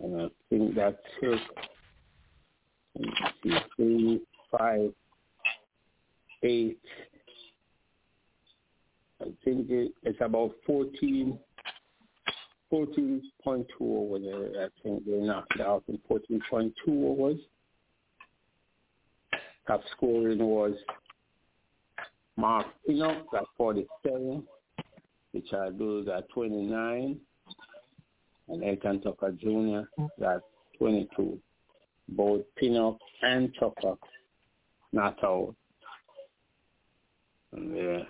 And 0.00 0.22
I 0.22 0.28
think 0.48 0.74
that 0.76 0.98
took, 1.20 1.40
let 2.94 3.04
me 3.04 3.12
see, 3.42 3.58
three, 3.76 4.20
five, 4.56 4.92
eight. 6.42 6.80
I 9.20 9.26
think 9.44 9.68
it, 9.70 9.92
it's 10.02 10.18
about 10.20 10.52
14, 10.66 11.38
14.2 12.72 13.64
over 13.80 14.18
there. 14.18 14.64
I 14.64 14.68
think 14.82 15.04
they 15.06 15.18
knocked 15.18 15.60
out 15.60 15.82
in 15.88 15.98
14.2 16.10 16.72
overs. 16.88 17.40
Top 19.66 19.82
scoring 19.96 20.38
was 20.38 20.74
Mark 22.36 22.66
Pinnock 22.86 23.26
at 23.36 23.44
47, 23.56 24.42
Richard 25.34 25.78
Dulles 25.78 26.08
at 26.08 26.28
29, 26.30 27.18
and 28.48 28.64
Elton 28.64 29.00
Tucker 29.02 29.32
Jr. 29.32 29.80
at 30.24 30.40
22. 30.78 31.38
Both 32.10 32.42
Pinnock 32.56 32.98
and 33.22 33.52
Tucker 33.58 33.96
not 34.92 35.22
out. 35.22 35.54
And 37.52 37.74
the 37.74 38.06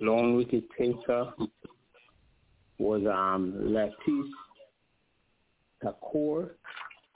lone 0.00 0.36
wicket 0.36 0.64
taker 0.78 1.32
was 2.78 3.02
um, 3.06 3.52
Latif 3.60 4.28
Kapoor. 5.84 6.50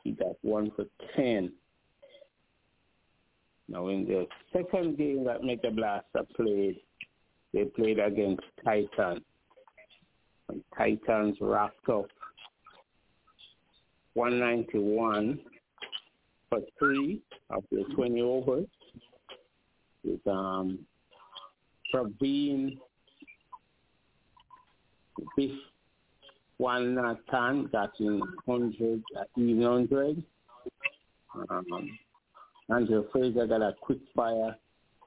He 0.03 0.13
got 0.13 0.37
one 0.43 0.71
for 0.77 0.85
10. 1.17 1.53
Now, 3.69 3.89
in 3.89 4.05
the 4.05 4.27
second 4.53 4.99
game 4.99 5.25
that 5.25 5.43
Mega 5.43 5.71
Blaster 5.71 6.23
played, 6.37 6.81
they 7.55 7.65
played 7.65 7.99
against 7.99 8.43
Titan. 8.63 9.25
And 10.51 10.63
Titans 10.77 11.39
wrapped 11.41 11.89
up 11.89 12.07
191 14.13 15.41
for 16.51 16.61
three 16.79 17.23
the 17.71 17.85
20 17.95 18.21
overs 18.21 18.67
with 20.05 20.27
um, 20.27 20.81
Praveen 21.95 22.77
Biff 25.37 25.53
one 26.59 26.97
Nathan 26.97 27.69
got 27.71 27.93
in 28.01 28.21
hundred 28.47 29.03
at 29.19 29.29
even 29.37 29.63
hundred. 29.63 30.23
Um, 31.51 31.99
Andrew 32.69 33.05
Fraser 33.13 33.47
got 33.47 33.63
a 33.63 33.75
quick 33.81 33.99
fire 34.15 34.57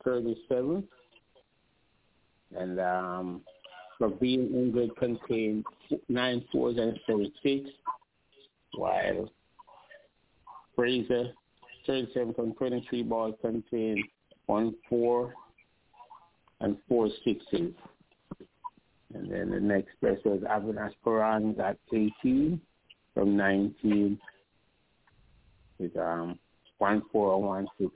thirty 0.05 0.37
seven. 0.47 0.87
And 2.57 2.79
um 2.79 3.41
Praveen 3.99 4.49
Ingrid 4.53 4.95
contained 4.95 5.65
nine 6.07 6.45
fours 6.51 6.77
and 6.77 6.97
seven 7.05 7.33
six 7.43 7.69
while 8.75 9.29
Fraser 10.73 11.31
thirty 11.85 12.07
seven 12.13 12.33
from 12.33 12.53
twenty 12.53 12.85
three 12.89 13.03
balls 13.03 13.35
contained 13.41 14.05
one 14.45 14.73
four 14.87 15.33
and 16.61 16.77
four 16.87 17.09
sixes. 17.23 17.73
And 19.13 19.31
then 19.31 19.51
the 19.51 19.59
next 19.59 19.99
place 19.99 20.19
was 20.25 20.41
Avinash 20.41 20.93
Paran 21.03 21.53
got 21.53 21.77
18 21.93 22.59
from 23.13 23.37
19 23.37 24.19
with 25.79 25.95
um, 25.97 26.37
1 26.79 27.01
4 27.11 27.35
and 27.35 27.43
1 27.45 27.67
6. 27.79 27.91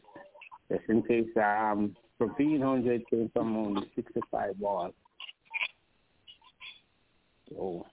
Just 0.71 0.89
in 0.89 1.03
case 1.03 1.27
um, 1.37 1.95
Praveen 2.19 2.59
100 2.59 3.09
came 3.09 3.29
from 3.33 3.57
only 3.57 3.91
65 3.95 4.59
balls. 4.59 4.93
So, 7.49 7.85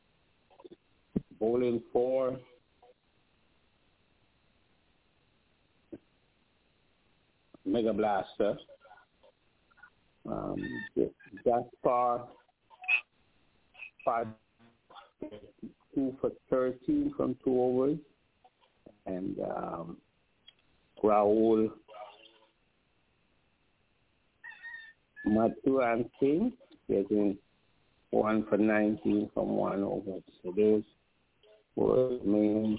bowling 1.40 1.82
4. 1.92 2.38
Mega 7.64 7.92
Blaster. 7.92 8.56
Um, 10.30 10.56
Gaspar 11.44 12.26
five, 14.04 14.26
two 15.94 16.14
for 16.20 16.30
13 16.50 17.14
from 17.16 17.36
two 17.44 17.60
overs. 17.60 17.98
And 19.06 19.36
um, 19.40 19.96
Raul 21.02 21.70
Maturan 25.26 26.10
King 26.20 26.52
getting 26.88 27.38
one 28.10 28.44
for 28.48 28.56
19 28.56 29.30
from 29.34 29.48
one 29.48 29.82
over. 29.82 30.20
So 30.42 30.52
those 30.56 30.82
were 31.76 32.18
main 32.24 32.78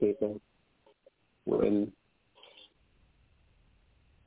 takers. 0.00 0.40
When 1.44 1.92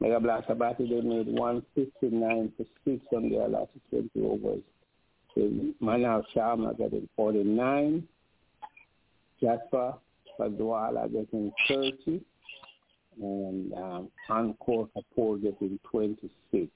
Mega 0.03 0.19
Blaster 0.19 0.53
batted, 0.53 0.89
they 0.89 0.99
made 0.99 1.27
159 1.27 2.51
for 2.57 2.65
6 2.83 3.05
on 3.15 3.29
their 3.29 3.47
last 3.47 3.69
20 3.89 4.09
overs. 4.17 4.61
So 5.33 5.49
Manav 5.81 6.25
Sharma 6.35 6.77
getting 6.77 7.07
49. 7.15 8.05
Jasper 9.39 9.93
Padwala 10.37 11.09
getting 11.09 11.53
30. 11.69 12.21
And 13.21 13.73
um, 13.75 14.09
Ankur 14.29 14.89
Kapoor 14.93 15.41
getting 15.41 15.79
26. 15.89 16.67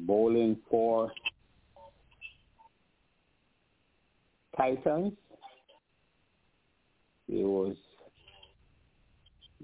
Bowling 0.00 0.56
for 0.68 1.12
Titans. 4.56 5.12
It 7.28 7.44
was 7.44 7.76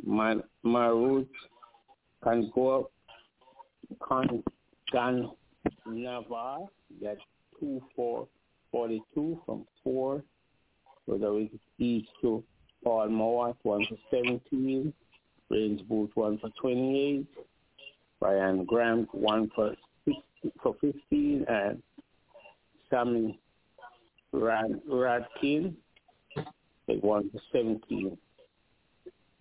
Man- 0.07 0.45
Marut 0.65 1.27
Kangor 2.25 2.87
Kan 4.07 4.43
Gan 4.93 5.31
Navar 5.87 6.69
got 7.03 7.17
two 7.59 7.83
for 7.95 8.27
42 8.73 9.41
from 9.45 9.67
four. 9.83 10.23
So 11.07 11.17
there 11.17 11.33
was 11.33 11.49
each 11.79 12.07
to 12.23 12.45
Paul 12.85 13.09
Mowat, 13.09 13.57
one 13.63 13.85
for 13.87 13.97
17. 14.11 14.93
Range 15.51 15.89
Booth, 15.89 16.11
one 16.15 16.39
for 16.39 16.51
28. 16.61 17.27
Brian 18.21 18.65
Grant, 18.65 19.13
one 19.15 19.51
for 19.55 19.75
60, 20.05 20.23
for 20.63 20.75
15. 20.81 21.47
And 21.49 21.83
Sammy 22.91 23.39
Rad, 24.33 24.81
Radkin, 24.91 25.75
like 26.37 27.03
one 27.03 27.31
for 27.31 27.41
17. 27.53 28.17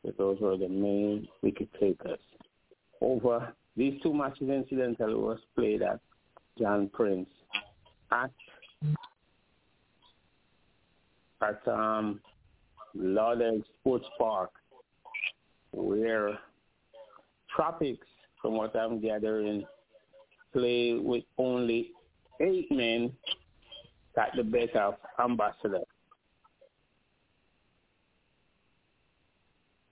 So 0.04 0.14
those 0.18 0.40
were 0.40 0.58
the 0.58 0.70
main 0.70 1.28
wicket 1.42 1.70
takers. 1.80 2.20
Over 3.02 3.54
these 3.76 4.02
two 4.02 4.14
matches, 4.14 4.50
incidentally, 4.50 5.14
was 5.14 5.40
played 5.56 5.82
at 5.82 6.00
John 6.58 6.90
Prince 6.94 7.30
at 8.12 8.32
at 11.42 11.68
um, 11.68 12.20
Lauderdale 12.96 13.62
Sports 13.80 14.08
Park, 14.18 14.50
where 15.72 16.40
Tropics, 17.56 18.08
from 18.42 18.56
what 18.56 18.76
I'm 18.76 19.00
gathering, 19.00 19.66
play 20.54 20.94
with 20.94 21.24
only 21.38 21.92
eight 22.42 22.72
men 22.72 23.12
got 24.16 24.30
the 24.36 24.44
better 24.44 24.80
of 24.80 24.96
Ambassador. 25.20 25.82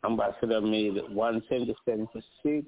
Ambassador 0.03 0.61
made 0.61 0.95
177 1.10 2.07
for 2.14 2.22
six, 2.44 2.68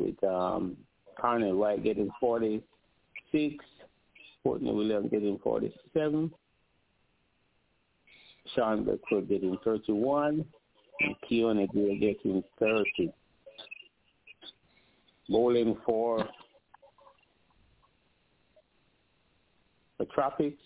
with 0.00 0.24
um, 0.24 0.76
Carnell 1.22 1.56
White 1.56 1.84
getting 1.84 2.10
46, 2.18 3.64
Courtney 4.42 4.72
Williams 4.72 5.10
getting 5.10 5.38
47, 5.42 6.30
Sean 8.54 8.84
Beckford 8.84 9.28
getting 9.28 9.56
31, 9.64 10.44
and 11.00 11.14
Keone 11.30 11.68
Gray 11.68 11.98
getting 11.98 12.42
30. 12.58 13.12
Bowling 15.28 15.76
for 15.86 16.26
the 19.98 20.06
Tropics, 20.06 20.60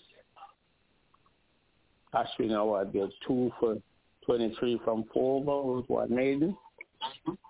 Ashwin 2.15 2.55
Awad 2.55 2.93
get 2.93 3.11
two 3.27 3.53
for 3.61 3.77
23 4.25 4.81
from 4.85 5.05
four 5.13 5.45
overs, 5.47 5.85
one 5.89 6.15
maiden, 6.15 6.57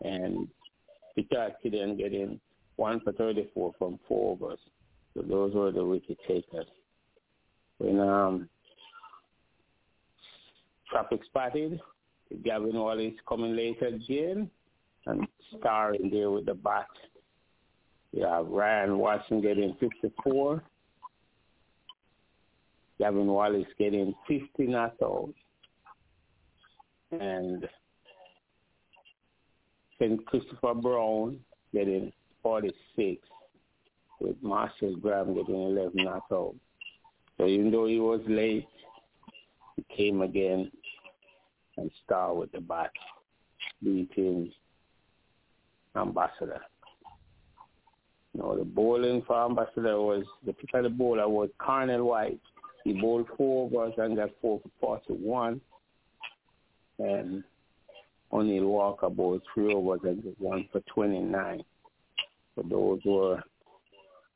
and 0.02 0.48
Peter 1.14 1.50
Kidden 1.62 1.96
getting 1.96 2.40
one 2.76 3.00
for 3.00 3.12
34 3.12 3.72
from 3.78 3.98
four 4.08 4.32
overs. 4.32 4.58
So 5.14 5.22
those 5.22 5.54
were 5.54 5.70
the 5.70 5.84
wicket 5.84 6.18
takers. 6.26 6.66
When 7.78 8.00
um, 8.00 8.48
Traffic 10.90 11.20
spotted, 11.26 11.80
Gavin 12.44 12.74
Wallace 12.74 13.14
coming 13.28 13.54
later 13.54 13.86
again 13.86 14.50
and 15.06 15.26
starring 15.58 16.10
there 16.10 16.30
with 16.30 16.46
the 16.46 16.54
bat. 16.54 16.86
Yeah, 18.12 18.42
Ryan 18.46 18.98
Watson 18.98 19.40
getting 19.40 19.76
54. 19.80 20.62
Gavin 22.98 23.26
Wallace 23.26 23.66
getting 23.78 24.14
50 24.28 24.48
not 24.66 24.94
out. 25.02 25.34
And 27.10 27.68
St. 29.98 30.24
Christopher 30.26 30.74
Brown 30.74 31.38
getting 31.72 32.12
46 32.42 33.20
with 34.20 34.36
Marshall 34.42 34.96
Graham 34.96 35.34
getting 35.34 35.62
11 35.62 35.92
not 35.96 36.22
out. 36.32 36.54
So 37.38 37.46
even 37.46 37.70
though 37.70 37.86
he 37.86 37.98
was 37.98 38.20
late, 38.26 38.68
he 39.76 39.84
came 39.96 40.22
again 40.22 40.70
and 41.76 41.90
started 42.04 42.38
with 42.38 42.52
the 42.52 42.60
bat, 42.60 42.90
beating 43.82 44.52
Ambassador. 45.96 46.60
Know, 48.34 48.56
the 48.58 48.64
bowling 48.64 49.22
for 49.26 49.44
Ambassador 49.44 50.00
was, 50.00 50.24
the 50.44 50.52
pick 50.52 50.70
of 50.74 50.82
the 50.82 50.88
bowler 50.88 51.28
was 51.28 51.50
Carnell 51.60 52.04
White. 52.04 52.40
He 52.82 52.92
bowled 52.92 53.28
four 53.36 53.66
overs 53.66 53.94
and 53.96 54.16
got 54.16 54.30
four 54.42 54.60
for 54.80 54.98
41. 55.06 55.60
And 56.98 57.44
O'Neill 58.35 58.66
Walker 58.66 59.09
bowled 59.09 59.43
three 59.52 59.73
overs 59.73 60.01
and 60.02 60.23
one 60.39 60.69
for 60.73 60.81
29. 60.93 61.62
So 62.56 62.65
those 62.69 63.01
were 63.05 63.43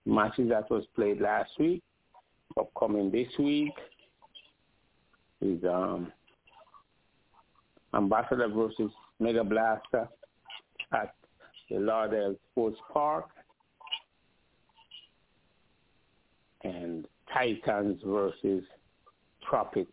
matches 0.07 0.49
that 0.51 0.71
was 0.71 0.85
played 0.95 1.21
last 1.21 1.51
week. 1.59 1.83
Upcoming 2.59 3.11
this 3.11 3.29
week 3.39 3.73
is 5.41 5.63
um, 5.65 6.13
Ambassador 7.95 8.49
versus 8.49 8.91
Mega 9.19 9.45
Blaster 9.45 10.09
at 10.93 11.15
the 11.69 11.79
Lauderdale 11.79 12.37
Sports 12.53 12.79
Park. 12.93 13.27
And 16.63 17.07
Titans 17.33 18.01
versus 18.05 18.65
Tropics 19.49 19.91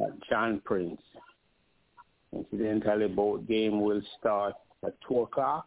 at 0.00 0.10
John 0.28 0.60
Prince. 0.64 1.00
Incidentally, 2.32 3.08
both 3.08 3.46
game 3.46 3.80
will 3.80 4.02
start 4.18 4.54
at 4.84 4.94
2 5.08 5.20
o'clock 5.20 5.66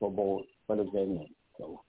for 0.00 0.10
both 0.10 0.42
for 0.66 0.76
the 0.76 0.84
venue. 0.84 1.26
So 1.58 1.80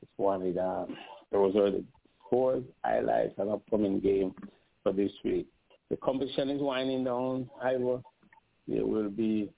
just 0.00 0.12
wanted 0.18 0.58
um, 0.58 0.96
those 1.32 1.56
are 1.56 1.70
the 1.70 1.84
scores, 2.26 2.64
highlights, 2.84 3.34
and 3.38 3.50
upcoming 3.50 4.00
game 4.00 4.34
for 4.82 4.92
this 4.92 5.12
week. 5.24 5.46
The 5.88 5.96
competition 5.96 6.50
is 6.50 6.60
winding 6.60 7.04
down. 7.04 7.48
Iowa, 7.62 8.02
there 8.68 8.86
will 8.86 9.10
be 9.10 9.50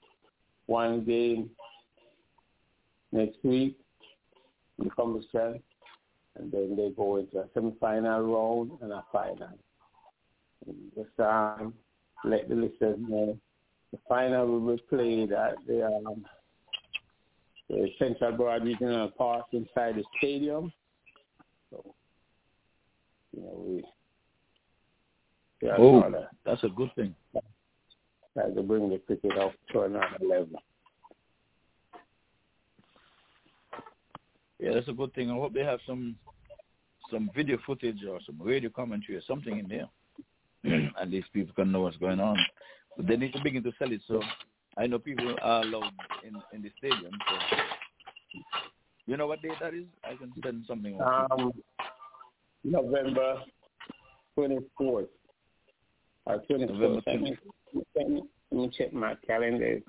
one 0.65 1.03
game 1.03 1.49
next 3.11 3.37
week 3.43 3.77
in 4.79 4.85
the 4.85 4.89
competition, 4.91 5.61
and 6.37 6.51
then 6.51 6.75
they 6.75 6.89
go 6.95 7.17
into 7.17 7.39
a 7.39 7.45
semi-final 7.53 8.21
round 8.21 8.71
and 8.81 8.91
a 8.91 9.03
final. 9.11 9.49
Just 10.95 11.19
um, 11.19 11.73
let 12.23 12.47
the 12.49 12.55
listeners 12.55 12.97
know 12.99 13.37
the 13.91 13.99
final 14.07 14.47
will 14.47 14.75
be 14.75 14.81
played 14.89 15.31
at 15.31 15.55
the, 15.67 15.85
um, 15.85 16.25
the 17.69 17.87
Central 17.99 18.31
Broward 18.33 18.63
Regional 18.63 19.09
Park 19.11 19.45
inside 19.51 19.95
the 19.95 20.03
stadium. 20.17 20.71
So, 21.69 21.83
you 23.35 23.41
know, 23.41 23.63
we 23.65 23.83
yeah, 25.61 25.75
Oh, 25.77 26.03
that's 26.45 26.63
a 26.63 26.69
good 26.69 26.93
thing. 26.95 27.15
Try 28.33 28.49
to 28.49 28.61
bring 28.63 28.89
the 28.89 28.97
cricket 28.97 29.37
up 29.37 29.53
to 29.71 29.81
another 29.83 30.17
level. 30.19 30.59
Yeah, 34.59 34.73
that's 34.73 34.89
a 34.89 34.93
good 34.93 35.13
thing. 35.13 35.29
I 35.29 35.35
hope 35.35 35.53
they 35.53 35.63
have 35.63 35.79
some 35.87 36.15
some 37.11 37.29
video 37.35 37.57
footage 37.65 38.03
or 38.09 38.19
some 38.25 38.41
radio 38.41 38.69
commentary 38.69 39.17
or 39.17 39.21
something 39.27 39.57
in 39.57 39.67
there. 39.67 39.87
At 41.01 41.09
least 41.09 41.33
people 41.33 41.53
can 41.55 41.71
know 41.71 41.81
what's 41.81 41.97
going 41.97 42.19
on. 42.19 42.37
But 42.97 43.07
they 43.07 43.17
need 43.17 43.33
to 43.33 43.43
begin 43.43 43.63
to 43.63 43.71
sell 43.79 43.91
it. 43.91 44.01
So 44.07 44.21
I 44.77 44.87
know 44.87 44.99
people 44.99 45.35
are 45.41 45.61
allowed 45.61 45.91
in 46.25 46.35
in 46.53 46.61
the 46.61 46.71
stadium. 46.77 47.11
So 47.29 47.57
you 49.05 49.17
know 49.17 49.27
what 49.27 49.41
date 49.41 49.51
that 49.61 49.73
is? 49.73 49.85
I 50.03 50.15
can 50.15 50.31
send 50.43 50.65
something. 50.67 50.95
over 50.95 51.27
to 51.27 51.43
you. 51.43 51.45
Um, 51.45 51.53
November 52.63 53.43
24th. 54.37 55.07
Or 56.25 56.41
21st. 56.49 56.69
November 56.69 57.01
Let 57.05 57.21
me, 57.21 57.37
let 57.95 58.09
me 58.09 58.21
let 58.51 58.61
me 58.61 58.71
check 58.77 58.93
my 58.93 59.15
calendar. 59.27 59.79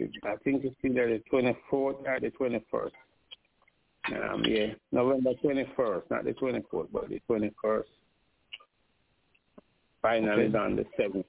I 0.00 0.34
think 0.42 0.64
it's 0.64 0.74
either 0.82 1.06
the 1.08 1.22
24th 1.32 1.54
or 1.70 2.18
the 2.20 2.30
21st. 2.30 2.90
Um, 4.12 4.44
yeah, 4.44 4.74
November 4.92 5.30
21st, 5.42 6.10
not 6.10 6.24
the 6.24 6.32
24th, 6.32 6.88
but 6.92 7.08
the 7.08 7.20
21st. 7.30 7.84
Final 10.04 10.32
Okay. 10.32 10.46
is 10.48 10.54
on 10.54 10.76
the 10.76 10.84
7th 10.98 11.24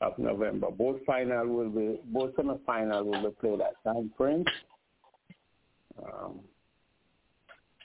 of 0.00 0.18
November. 0.18 0.70
Both 0.70 1.04
final 1.04 1.46
will 1.46 1.68
be, 1.68 2.00
both 2.06 2.34
semifinal 2.34 3.04
will 3.04 3.30
be 3.30 3.36
played 3.36 3.60
at 3.60 3.74
San 3.84 4.10
Prince. 4.16 4.48
Um, 6.02 6.40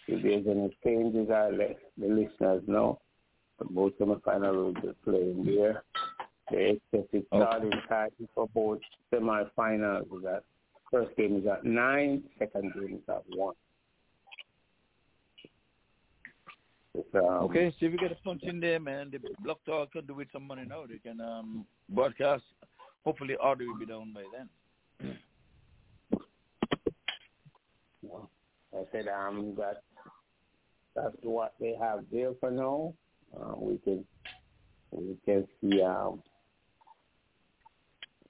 if 0.08 0.24
there's 0.24 0.48
any 0.48 0.74
changes, 0.86 1.30
I'll 1.30 1.52
let 1.54 1.78
the 1.98 2.08
listeners 2.08 2.64
know. 2.66 3.02
But 3.58 3.72
both 3.72 3.92
semifinal 4.00 4.56
will 4.56 4.74
be 4.74 4.94
playing 5.04 5.44
there. 5.44 5.84
The 6.50 6.78
expected 6.78 7.26
starting 7.28 7.72
time 7.90 8.10
for 8.34 8.48
both 8.56 8.80
semifinals 9.14 10.06
is 10.18 10.26
at 10.26 10.44
first 10.90 11.14
game 11.18 11.36
is 11.42 11.46
at 11.46 11.66
nine, 11.66 12.24
second 12.40 12.74
game 12.74 13.02
is 13.04 13.10
at 13.10 13.24
one. 13.36 13.54
It's, 16.96 17.16
um, 17.16 17.46
Okay, 17.46 17.74
see 17.80 17.86
if 17.86 17.92
we 17.92 17.98
get 17.98 18.12
a 18.12 18.16
punch 18.16 18.44
in 18.44 18.60
there, 18.60 18.80
man. 18.80 19.12
The 19.12 19.20
block 19.44 19.60
talk 19.66 19.92
could 19.92 20.08
do 20.08 20.16
with 20.16 20.28
some 20.34 20.48
money 20.48 20.64
now. 20.68 20.86
They 20.88 20.98
can 20.98 21.22
um 21.22 21.66
broadcast. 21.90 22.44
Hopefully, 23.06 23.36
audio 23.42 23.68
will 23.68 23.80
be 23.80 23.86
down 23.86 24.14
by 24.14 24.24
then. 24.36 24.50
I 28.74 28.84
said 28.92 29.08
um 29.08 29.56
that 29.58 29.84
that's 30.96 31.16
what 31.22 31.54
they 31.60 31.76
have 31.80 32.04
there 32.12 32.32
for 32.40 32.52
now. 32.52 32.94
Uh, 33.36 33.54
we 33.58 33.78
can 33.78 34.04
we 34.92 35.16
can 35.26 35.48
see 35.62 35.82
um 35.82 36.24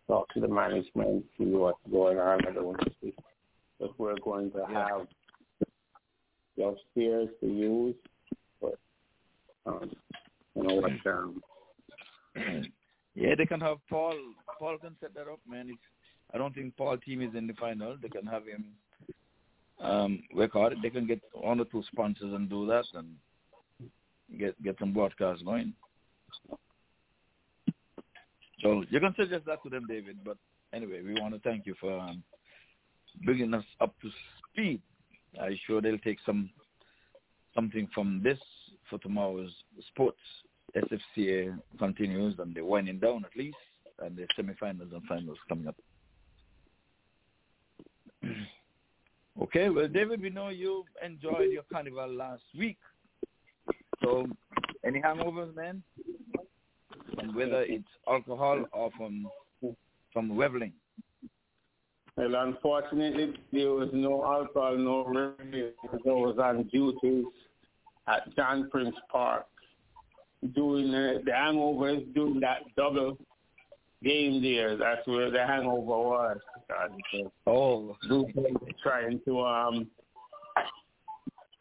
talk 0.08 0.28
to 0.34 0.40
the 0.42 0.48
management, 0.48 1.24
see 1.38 1.46
what's 1.46 1.80
going 1.90 2.18
on. 2.18 2.46
I 2.46 2.52
don't 2.52 2.78
see 3.02 3.14
if 3.80 3.92
we're 3.98 4.20
going 4.24 4.52
to 4.52 4.66
have 4.66 5.08
the 6.58 6.66
upstairs 6.66 7.30
to 7.42 7.48
use, 7.48 7.96
um, 9.70 9.92
what 10.54 10.92
um 11.06 11.42
Yeah, 13.16 13.36
they 13.38 13.46
can 13.46 13.60
have 13.62 13.78
Paul. 13.90 14.16
Paul 14.58 14.78
can 14.78 14.96
set 15.00 15.14
that 15.14 15.28
up, 15.28 15.40
man. 15.48 15.70
If 15.70 15.78
I 16.34 16.38
don't 16.38 16.54
think 16.54 16.76
Paul 16.78 16.98
team 16.98 17.22
is 17.22 17.36
in 17.36 17.48
the 17.48 17.54
final, 17.54 17.98
they 18.02 18.10
can 18.10 18.26
have 18.26 18.46
him 18.46 18.66
um 19.80 20.22
work 20.34 20.54
hard. 20.54 20.76
They 20.82 20.90
can 20.90 21.08
get 21.08 21.22
one 21.34 21.60
or 21.60 21.66
two 21.66 21.84
sponsors 21.92 22.34
and 22.34 22.50
do 22.50 22.66
that 22.68 22.86
and 22.94 23.16
get 24.38 24.62
get 24.64 24.78
some 24.80 24.94
broadcasts 24.94 25.44
going. 25.44 25.74
So 28.62 28.84
you 28.90 29.00
can 29.00 29.16
suggest 29.18 29.46
that 29.46 29.64
to 29.64 29.70
them, 29.70 29.86
David. 29.88 30.18
But 30.24 30.38
anyway, 30.74 31.02
we 31.02 31.20
want 31.20 31.34
to 31.34 31.40
thank 31.40 31.66
you 31.66 31.76
for 31.80 31.98
um, 31.98 32.24
bringing 33.24 33.54
us 33.54 33.64
up 33.80 33.94
to 34.02 34.10
speed. 34.52 34.82
I'm 35.42 35.58
sure 35.66 35.82
they'll 35.82 35.98
take 36.00 36.18
some 36.26 36.50
something 37.56 37.88
from 37.94 38.22
this 38.24 38.40
for 38.90 39.00
tomorrow's 39.00 39.52
sports. 39.88 40.20
SFCA 40.76 41.58
continues 41.80 42.36
and 42.40 42.56
they're 42.56 42.66
winding 42.66 43.00
down 43.00 43.26
at 43.26 43.36
least, 43.36 43.58
and 44.00 44.16
the 44.16 44.28
semifinals 44.38 44.94
and 44.94 45.04
finals 45.08 45.38
coming 45.48 45.68
up. 45.68 45.76
okay, 49.42 49.70
well, 49.70 49.88
David, 49.88 50.22
we 50.22 50.30
know 50.30 50.50
you 50.50 50.86
enjoyed 51.04 51.52
your 51.52 51.64
carnival 51.72 52.14
last 52.14 52.44
week. 52.58 52.78
So, 54.04 54.28
any 54.86 55.02
hangovers, 55.02 55.56
man? 55.56 55.82
And 57.18 57.36
whether 57.36 57.64
it's 57.64 57.84
alcohol 58.08 58.66
or 58.72 58.92
from 58.98 59.28
from 60.14 60.38
reveling. 60.38 60.74
Well, 62.16 62.36
unfortunately, 62.36 63.34
there 63.54 63.72
was 63.72 63.90
no 63.94 64.26
alcohol, 64.26 64.78
no 64.78 65.06
review. 65.06 65.72
I 65.84 65.98
was 66.10 66.38
on 66.38 66.64
duty 66.64 67.24
at 68.10 68.36
John 68.36 68.70
Prince 68.70 68.96
Park 69.12 69.46
doing 70.56 70.94
uh, 70.94 71.20
the 71.26 71.32
hangovers, 71.32 72.14
doing 72.14 72.40
that 72.40 72.60
double 72.76 73.18
game 74.04 74.42
there. 74.42 74.78
That's 74.78 75.06
where 75.06 75.30
the 75.30 75.46
hangover 75.46 75.82
was. 75.82 76.38
Oh, 77.48 77.96
trying 78.84 79.20
to 79.26 79.42
um 79.42 79.88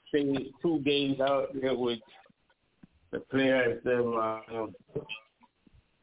stay 0.09 0.51
two 0.63 0.81
games 0.81 1.21
out 1.21 1.49
there 1.61 1.77
with 1.77 1.99
the 3.11 3.21
players, 3.21 3.83
them 3.85 4.15
uh, 4.21 4.41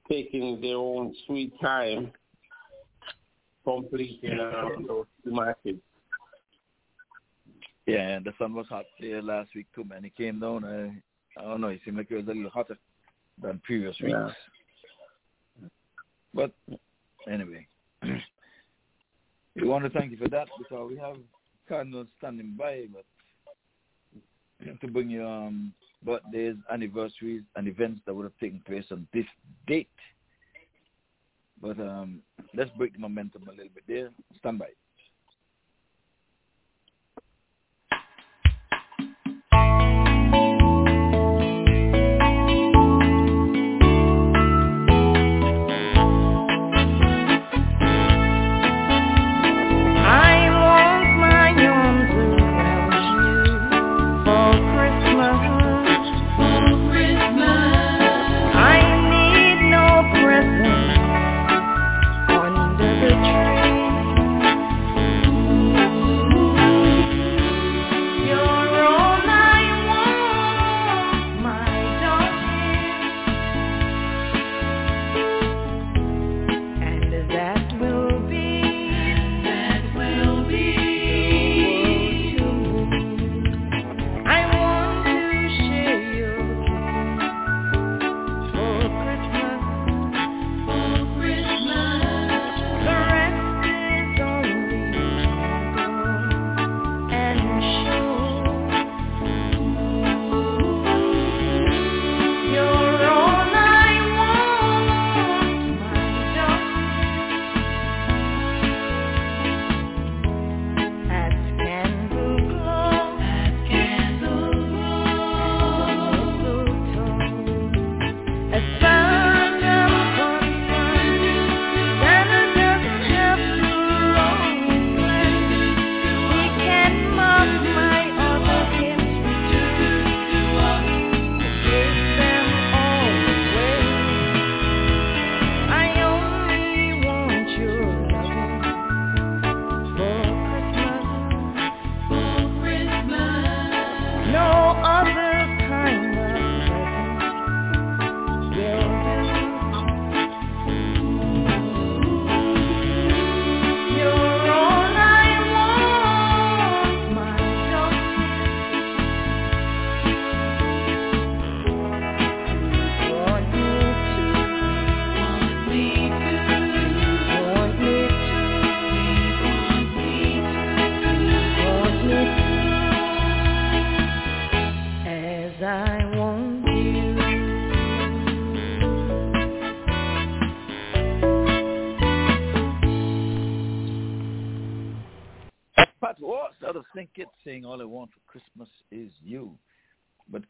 taking 0.10 0.60
their 0.62 0.78
own 0.78 1.14
sweet 1.26 1.54
time 1.62 2.12
completing 3.64 4.40
um, 4.40 4.86
those 4.88 5.06
matches. 5.26 5.78
Yeah, 7.86 8.10
and 8.10 8.26
the 8.26 8.34
sun 8.40 8.54
was 8.54 8.66
hot 8.68 8.86
there 9.00 9.22
last 9.22 9.50
week 9.56 9.68
too, 9.76 9.84
man. 9.84 10.06
It 10.06 10.16
came 10.16 10.40
down. 10.40 10.64
Uh, 10.64 11.40
I 11.40 11.44
don't 11.44 11.62
know. 11.62 11.68
It 11.68 11.82
seemed 11.86 11.98
like 11.98 12.08
it 12.10 12.16
was 12.16 12.26
a 12.26 12.32
little 12.32 12.50
hotter 12.50 12.78
than 13.42 13.62
previous 13.64 13.96
weeks. 14.02 14.14
Yeah. 14.14 14.32
But 16.34 16.52
anyway, 17.32 17.68
we 19.56 19.68
want 19.68 19.84
to 19.84 19.90
thank 19.90 20.12
you 20.12 20.18
for 20.18 20.30
that 20.30 20.48
because 20.58 20.90
we 20.90 20.98
have 20.98 21.18
Cardinals 21.68 22.08
standing 22.18 22.56
by, 22.58 22.86
but 22.92 23.06
to 24.82 24.88
bring 24.88 25.10
you 25.10 25.26
um, 25.26 25.74
birthdays, 26.04 26.56
anniversaries, 26.72 27.44
and 27.56 27.68
events 27.68 28.02
that 28.06 28.14
would 28.14 28.24
have 28.24 28.38
taken 28.40 28.62
place 28.66 28.86
on 28.92 29.08
this 29.14 29.26
date. 29.68 29.90
But 31.62 31.80
um, 31.80 32.22
let's 32.54 32.72
break 32.78 32.94
the 32.94 33.00
momentum 33.00 33.44
a 33.48 33.52
little 33.52 33.70
bit 33.74 33.84
there. 33.88 34.10
Stand 34.40 34.60
by. 34.60 34.68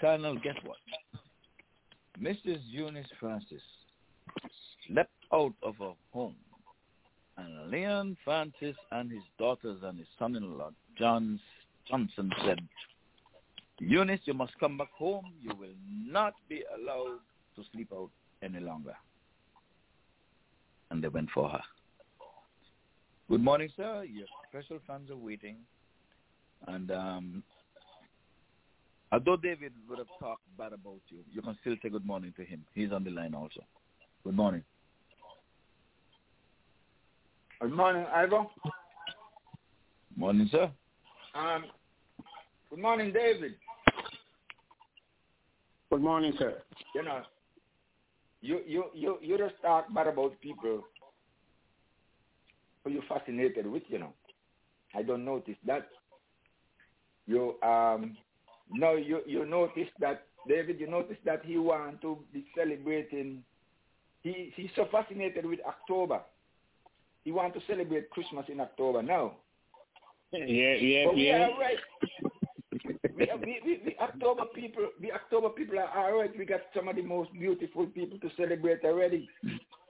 Colonel, 0.05 0.35
guess 0.35 0.53
what? 0.63 0.77
Mrs. 2.21 2.59
Eunice 2.69 3.07
Francis 3.19 3.63
slept 4.87 5.09
out 5.33 5.55
of 5.63 5.73
her 5.79 5.93
home. 6.11 6.35
And 7.39 7.71
Leon 7.71 8.15
Francis 8.23 8.75
and 8.91 9.09
his 9.09 9.23
daughters 9.39 9.79
and 9.81 9.97
his 9.97 10.07
son-in-law, 10.19 10.69
John 10.99 11.39
Johnson, 11.89 12.31
said, 12.45 12.59
Eunice, 13.79 14.19
you 14.25 14.35
must 14.35 14.53
come 14.59 14.77
back 14.77 14.91
home. 14.95 15.33
You 15.41 15.55
will 15.55 15.75
not 15.89 16.35
be 16.47 16.63
allowed 16.77 17.17
to 17.55 17.63
sleep 17.73 17.89
out 17.91 18.11
any 18.43 18.59
longer. 18.59 18.95
And 20.91 21.03
they 21.03 21.07
went 21.07 21.31
for 21.33 21.49
her. 21.49 21.61
Good 23.27 23.43
morning, 23.43 23.69
sir. 23.75 24.03
Your 24.03 24.27
special 24.51 24.77
fans 24.85 25.09
are 25.09 25.17
waiting. 25.17 25.57
And 26.67 26.91
um, 26.91 27.43
although 29.15 29.37
David 29.37 29.71
would 29.87 29.97
have 29.97 30.09
talked 30.19 30.43
bad 30.57 30.73
about 30.73 30.99
you, 31.07 31.19
you 31.31 31.41
can 31.41 31.57
still 31.61 31.75
say 31.81 31.87
good 31.87 32.05
morning 32.05 32.33
to 32.35 32.43
him. 32.43 32.65
He's 32.73 32.91
on 32.91 33.05
the 33.05 33.11
line 33.11 33.33
also. 33.33 33.61
Good 34.25 34.35
morning. 34.35 34.61
Good 37.61 37.71
morning, 37.71 38.05
Ivor. 38.13 38.43
Morning, 40.17 40.49
sir. 40.51 40.69
Um, 41.33 41.63
good 42.69 42.79
morning, 42.79 43.13
David. 43.13 43.53
Good 45.89 46.01
morning, 46.01 46.33
sir. 46.37 46.61
You 46.93 47.03
know, 47.03 47.21
you 48.41 48.59
you 48.67 48.85
you 48.93 49.17
you 49.21 49.37
just 49.37 49.55
talk 49.61 49.93
bad 49.93 50.07
about 50.07 50.39
people 50.41 50.83
who 52.83 52.91
you're 52.91 53.03
fascinated 53.07 53.65
with. 53.65 53.83
You 53.87 53.99
know, 53.99 54.13
I 54.93 55.03
don't 55.03 55.23
notice 55.23 55.55
that. 55.65 55.87
You 57.27 57.55
um, 57.63 58.17
no, 58.71 58.95
you 58.95 59.21
you 59.25 59.45
notice 59.45 59.89
that 59.99 60.25
David. 60.47 60.79
You 60.79 60.87
notice 60.87 61.17
that 61.25 61.43
he 61.45 61.57
want 61.57 62.01
to 62.01 62.17
be 62.33 62.45
celebrating. 62.57 63.43
He 64.21 64.51
he's 64.55 64.69
so 64.75 64.87
fascinated 64.91 65.45
with 65.45 65.59
October. 65.67 66.21
He 67.23 67.31
want 67.31 67.53
to 67.55 67.61
celebrate 67.67 68.09
Christmas 68.11 68.45
in 68.49 68.59
October 68.59 69.01
now. 69.01 69.33
Yeah, 70.31 70.45
yeah, 70.75 71.05
But 71.05 71.15
we 71.15 71.27
yeah. 71.27 71.47
are 71.47 71.59
right. 71.59 71.77
We, 73.17 73.29
we, 73.39 73.59
we, 73.65 73.81
we 73.85 73.95
October 74.01 74.43
people, 74.53 74.87
the 75.01 75.11
October 75.11 75.49
people 75.49 75.79
are 75.79 75.89
all 75.89 76.19
right. 76.19 76.31
We 76.37 76.45
got 76.45 76.61
some 76.75 76.87
of 76.87 76.95
the 76.95 77.01
most 77.01 77.31
beautiful 77.33 77.85
people 77.87 78.17
to 78.19 78.29
celebrate 78.35 78.83
already. 78.83 79.29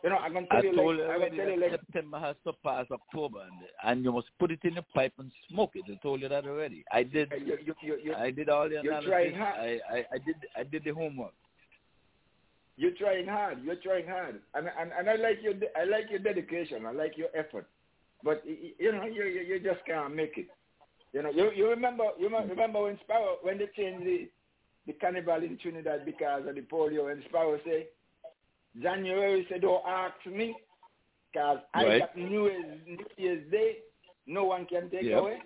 You 0.03 0.09
know, 0.11 0.17
I'm 0.17 0.33
gonna 0.33 0.45
tell 0.47 0.59
I 0.59 0.61
you 0.61 0.73
like, 0.73 1.09
I'm 1.09 1.19
gonna 1.19 1.35
tell 1.35 1.49
you 1.49 1.61
like, 1.61 1.71
September 1.71 2.19
has 2.19 2.35
surpassed 2.43 2.91
October, 2.91 3.39
and, 3.41 3.53
and 3.83 4.03
you 4.05 4.11
must 4.11 4.27
put 4.37 4.51
it 4.51 4.59
in 4.63 4.75
the 4.75 4.83
pipe 4.93 5.13
and 5.17 5.31
smoke 5.49 5.71
it. 5.75 5.85
I 5.89 5.95
told 6.03 6.21
you 6.21 6.29
that 6.29 6.45
already. 6.45 6.83
I 6.91 7.03
did. 7.03 7.31
you, 7.43 7.57
you, 7.65 7.73
you, 7.81 7.97
you, 8.03 8.13
I 8.13 8.29
did 8.29 8.49
all 8.49 8.69
the 8.69 8.81
you're 8.83 8.93
analysis. 8.93 9.09
trying 9.09 9.35
hard. 9.35 9.55
I, 9.59 9.79
I, 9.91 9.97
I 10.13 10.17
did. 10.25 10.35
I 10.55 10.63
did 10.63 10.83
the 10.83 10.91
homework. 10.91 11.33
you're 12.77 12.95
trying 12.99 13.27
hard. 13.27 13.63
You're 13.63 13.77
trying 13.77 14.07
hard, 14.07 14.41
and 14.53 14.67
and 14.79 14.91
and 14.97 15.09
I 15.09 15.15
like 15.15 15.39
your 15.41 15.53
I 15.75 15.85
like 15.85 16.09
your 16.09 16.19
dedication. 16.19 16.85
I 16.85 16.91
like 16.91 17.17
your 17.17 17.29
effort, 17.35 17.67
but 18.23 18.43
you 18.45 18.91
know 18.91 19.05
you 19.05 19.23
you, 19.23 19.41
you 19.41 19.59
just 19.59 19.83
can't 19.87 20.15
make 20.15 20.37
it. 20.37 20.47
You 21.15 21.23
know, 21.23 21.29
you 21.31 21.49
you 21.55 21.69
remember 21.69 22.03
you 22.19 22.27
remember- 22.27 22.81
when 22.83 22.99
Sparrow 22.99 23.37
when 23.41 23.57
they 23.57 23.67
changed 23.67 24.05
the 24.05 24.29
the 24.85 24.93
carnival 24.93 25.41
in 25.41 25.57
Trinidad 25.57 26.03
because 26.05 26.45
of 26.45 26.55
the 26.55 26.61
polio, 26.61 27.09
and 27.09 27.23
Sparrow 27.29 27.57
say 27.65 27.87
January 28.81 29.45
said 29.49 29.61
don't 29.61 29.81
ask 29.87 30.13
me 30.25 30.57
because 31.31 31.59
I 31.73 31.83
Right. 31.85 31.99
got 31.99 32.17
New 32.17 32.47
Year's 32.49 32.65
New 32.85 33.05
Year's 33.17 33.49
Day. 33.49 33.77
No 34.27 34.43
one 34.43 34.65
can 34.65 34.89
take 34.89 35.03
Yep. 35.03 35.19
away. 35.19 35.41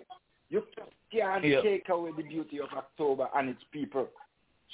You 0.48 0.66
can't 1.12 1.44
Yep. 1.44 1.62
take 1.62 1.88
away 1.88 2.10
the 2.16 2.24
beauty 2.24 2.58
of 2.58 2.72
October 2.72 3.28
and 3.36 3.48
its 3.50 3.62
people. 3.70 4.08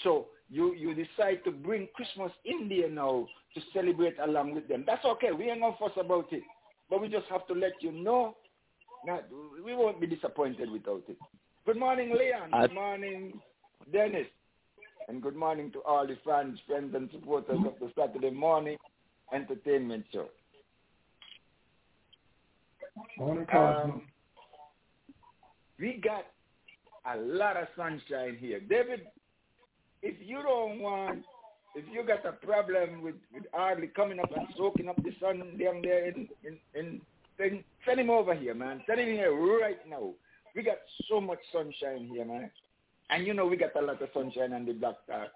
So 0.02 0.28
you 0.48 0.72
you 0.72 0.94
decide 0.94 1.44
to 1.44 1.50
bring 1.50 1.88
Christmas 1.88 2.32
in 2.46 2.70
there 2.70 2.88
now 2.88 3.28
to 3.54 3.60
celebrate 3.74 4.18
along 4.18 4.54
with 4.54 4.66
them. 4.66 4.84
That's 4.86 5.04
okay. 5.04 5.32
We 5.32 5.50
ain't 5.50 5.60
gonna 5.60 5.76
fuss 5.76 5.96
about 5.98 6.32
it, 6.32 6.44
but 6.88 7.02
we 7.02 7.08
just 7.08 7.26
have 7.28 7.46
to 7.48 7.54
let 7.54 7.82
you 7.82 7.92
know. 7.92 8.34
That 9.06 9.28
we 9.64 9.74
won't 9.74 10.00
be 10.00 10.06
disappointed 10.08 10.70
without 10.70 11.04
it. 11.08 11.16
Good 11.64 11.78
morning, 11.78 12.12
Leon. 12.12 12.50
Good 12.60 12.74
morning, 12.74 13.40
Dennis, 13.92 14.26
and 15.08 15.22
good 15.22 15.36
morning 15.36 15.70
to 15.72 15.80
all 15.82 16.06
the 16.06 16.16
fans, 16.24 16.58
friends, 16.66 16.92
and 16.94 17.08
supporters 17.12 17.58
of 17.64 17.74
the 17.80 17.92
Saturday 17.96 18.30
morning 18.30 18.76
entertainment 19.32 20.04
show. 20.12 20.26
Morning, 23.18 23.46
Cosmo. 23.46 23.84
Um, 23.84 24.02
we 25.78 26.00
got 26.02 26.24
a 27.12 27.16
lot 27.16 27.56
of 27.56 27.68
sunshine 27.76 28.36
here. 28.40 28.58
David, 28.58 29.02
if 30.02 30.16
you 30.20 30.42
don't 30.42 30.80
want, 30.80 31.24
if 31.76 31.84
you 31.92 32.04
got 32.04 32.26
a 32.26 32.32
problem 32.32 33.02
with, 33.02 33.16
with 33.32 33.44
Audley 33.52 33.88
coming 33.88 34.18
up 34.18 34.30
and 34.36 34.48
soaking 34.56 34.88
up 34.88 34.96
the 34.96 35.12
sun 35.20 35.38
down 35.62 35.82
there 35.82 36.08
in, 36.08 36.28
in, 36.44 36.58
in 36.74 37.00
then 37.38 37.64
send 37.86 38.00
him 38.00 38.10
over 38.10 38.34
here, 38.34 38.54
man. 38.54 38.82
Send 38.86 39.00
him 39.00 39.08
here 39.08 39.34
right 39.60 39.78
now. 39.88 40.10
We 40.54 40.62
got 40.62 40.78
so 41.08 41.20
much 41.20 41.38
sunshine 41.52 42.08
here, 42.10 42.24
man. 42.24 42.50
And 43.10 43.26
you 43.26 43.34
know 43.34 43.46
we 43.46 43.56
got 43.56 43.76
a 43.76 43.82
lot 43.82 44.02
of 44.02 44.08
sunshine 44.12 44.52
on 44.52 44.64
the 44.66 44.72
black 44.72 44.96
uh, 45.12 45.26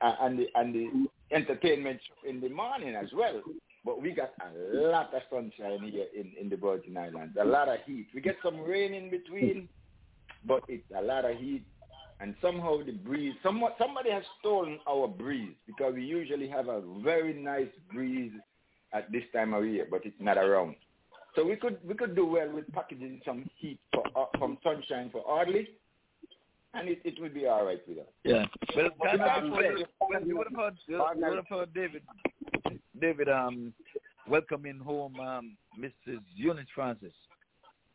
uh, 0.00 0.14
and 0.22 0.38
the 0.38 0.46
and 0.54 0.74
the 0.74 1.34
entertainment 1.34 2.00
in 2.28 2.40
the 2.40 2.48
morning 2.48 2.94
as 2.94 3.08
well. 3.14 3.40
But 3.84 4.00
we 4.00 4.12
got 4.12 4.32
a 4.40 4.76
lot 4.76 5.12
of 5.14 5.22
sunshine 5.30 5.90
here 5.90 6.06
in, 6.14 6.32
in 6.40 6.48
the 6.48 6.56
Virgin 6.56 6.96
Islands. 6.96 7.36
A 7.40 7.44
lot 7.44 7.68
of 7.68 7.78
heat. 7.84 8.06
We 8.14 8.20
get 8.20 8.36
some 8.42 8.60
rain 8.60 8.94
in 8.94 9.10
between, 9.10 9.68
but 10.46 10.62
it's 10.68 10.84
a 10.96 11.02
lot 11.02 11.24
of 11.24 11.36
heat. 11.36 11.64
And 12.20 12.36
somehow 12.40 12.84
the 12.84 12.92
breeze, 12.92 13.34
somewhat, 13.42 13.74
somebody 13.78 14.10
has 14.10 14.22
stolen 14.38 14.78
our 14.88 15.08
breeze 15.08 15.54
because 15.66 15.94
we 15.94 16.04
usually 16.04 16.48
have 16.48 16.68
a 16.68 16.80
very 17.02 17.34
nice 17.34 17.72
breeze 17.92 18.30
at 18.92 19.10
this 19.10 19.24
time 19.34 19.52
of 19.54 19.66
year, 19.66 19.88
but 19.90 20.02
it's 20.04 20.20
not 20.20 20.38
around. 20.38 20.76
So 21.34 21.44
we 21.46 21.56
could 21.56 21.78
we 21.86 21.94
could 21.94 22.14
do 22.14 22.26
well 22.26 22.50
with 22.52 22.70
packaging 22.72 23.20
some 23.24 23.48
heat 23.58 23.78
for, 23.94 24.04
uh, 24.14 24.26
from 24.38 24.58
sunshine 24.62 25.08
for 25.10 25.20
Audley, 25.28 25.66
and 26.74 26.88
it, 26.88 27.00
it 27.04 27.14
would 27.20 27.32
be 27.32 27.46
all 27.46 27.64
right 27.64 27.80
with 27.88 27.98
us. 27.98 28.04
Yeah. 28.24 28.44
Well, 28.76 28.90
But 28.98 29.10
Colonel, 29.12 29.50
because- 29.50 29.78
you, 29.80 29.86
well, 30.10 30.24
you 30.26 30.36
would 30.36 30.46
have 30.50 30.56
heard. 30.56 30.74
You 30.86 30.98
would 31.16 31.36
have 31.36 31.48
heard 31.48 31.72
David. 31.74 32.02
David, 33.00 33.28
um, 33.28 33.72
welcoming 34.28 34.78
home 34.78 35.18
um, 35.20 35.56
Mrs. 35.80 36.20
Eunice 36.36 36.66
Francis. 36.74 37.12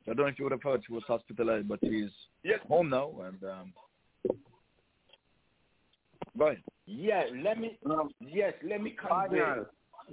I 0.10 0.14
don't 0.14 0.18
know 0.18 0.26
if 0.26 0.40
you 0.40 0.46
would 0.46 0.52
have 0.54 0.64
heard 0.64 0.82
she 0.88 0.94
was 0.94 1.04
hospitalized, 1.08 1.68
but 1.68 1.80
she's 1.84 2.10
Yes. 2.44 2.60
home 2.68 2.90
now. 2.90 3.12
And 3.24 3.44
um, 3.44 3.74
go 6.38 6.48
ahead. 6.48 6.62
Yeah, 6.86 7.24
let 7.44 7.60
me. 7.60 7.78
Um, 7.86 8.10
yes, 8.20 8.54
let 8.64 8.82
me 8.82 8.92
convey. 9.00 9.40
Cardinal, 9.40 9.66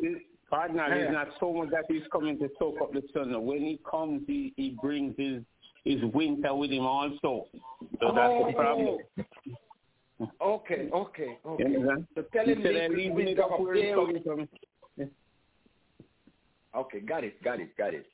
is- 0.03 0.17
Cardinal 0.51 0.89
Yeah. 0.89 1.07
is 1.07 1.12
not 1.12 1.29
so 1.41 1.53
much 1.53 1.71
that 1.71 1.85
he's 1.89 2.03
coming 2.12 2.39
to 2.39 2.49
soak 2.59 2.81
up 2.81 2.93
the 2.93 3.03
sun. 3.12 3.45
When 3.45 3.59
he 3.61 3.81
comes, 3.89 4.23
he, 4.27 4.53
he 4.57 4.77
brings 4.81 5.15
his 5.16 5.43
his 5.85 6.03
winter 6.15 6.55
with 6.55 6.71
him 6.71 6.87
also. 6.87 7.47
So 8.01 8.12
that's 8.15 8.47
the 8.47 8.53
problem. 8.55 8.99
Oh. 10.21 10.27
Okay, 10.41 10.89
okay, 10.93 11.39
okay. 11.45 11.71
You 11.71 11.81
understand? 11.81 12.07
So 12.15 12.23
tell 12.33 12.47
him 12.47 12.59
"I 12.59 12.62
could 12.62 13.29
it 13.29 13.39
up 13.39 13.51
there. 14.97 15.11
Okay, 16.77 17.01
got 17.01 17.25
it, 17.25 17.43
got 17.43 17.61
it, 17.61 17.77
got 17.77 17.95
it. 17.95 18.07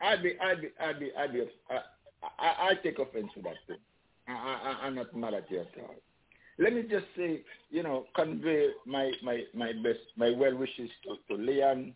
I'd 0.00 0.22
be, 0.22 0.38
I'd 0.38 0.60
be, 0.60 0.68
I'd 0.80 1.00
be, 1.00 1.10
I'd 1.16 1.32
be, 1.32 1.42
I, 1.70 1.80
I, 2.38 2.68
I 2.68 2.74
take 2.82 2.98
offense 2.98 3.28
to 3.34 3.42
that 3.42 3.56
thing. 3.66 3.78
I, 4.28 4.32
I, 4.32 4.86
I'm 4.86 4.94
not 4.94 5.14
mad 5.14 5.34
at 5.34 5.50
you 5.50 5.60
at 5.60 5.68
all. 5.80 5.94
Let 6.58 6.72
me 6.72 6.82
just 6.82 7.06
say, 7.16 7.42
you 7.70 7.82
know, 7.82 8.04
convey 8.14 8.68
my, 8.86 9.10
my, 9.22 9.42
my 9.54 9.72
best, 9.82 10.00
my 10.16 10.30
well 10.30 10.56
wishes 10.56 10.90
to, 11.04 11.16
to 11.36 11.42
Leon, 11.42 11.94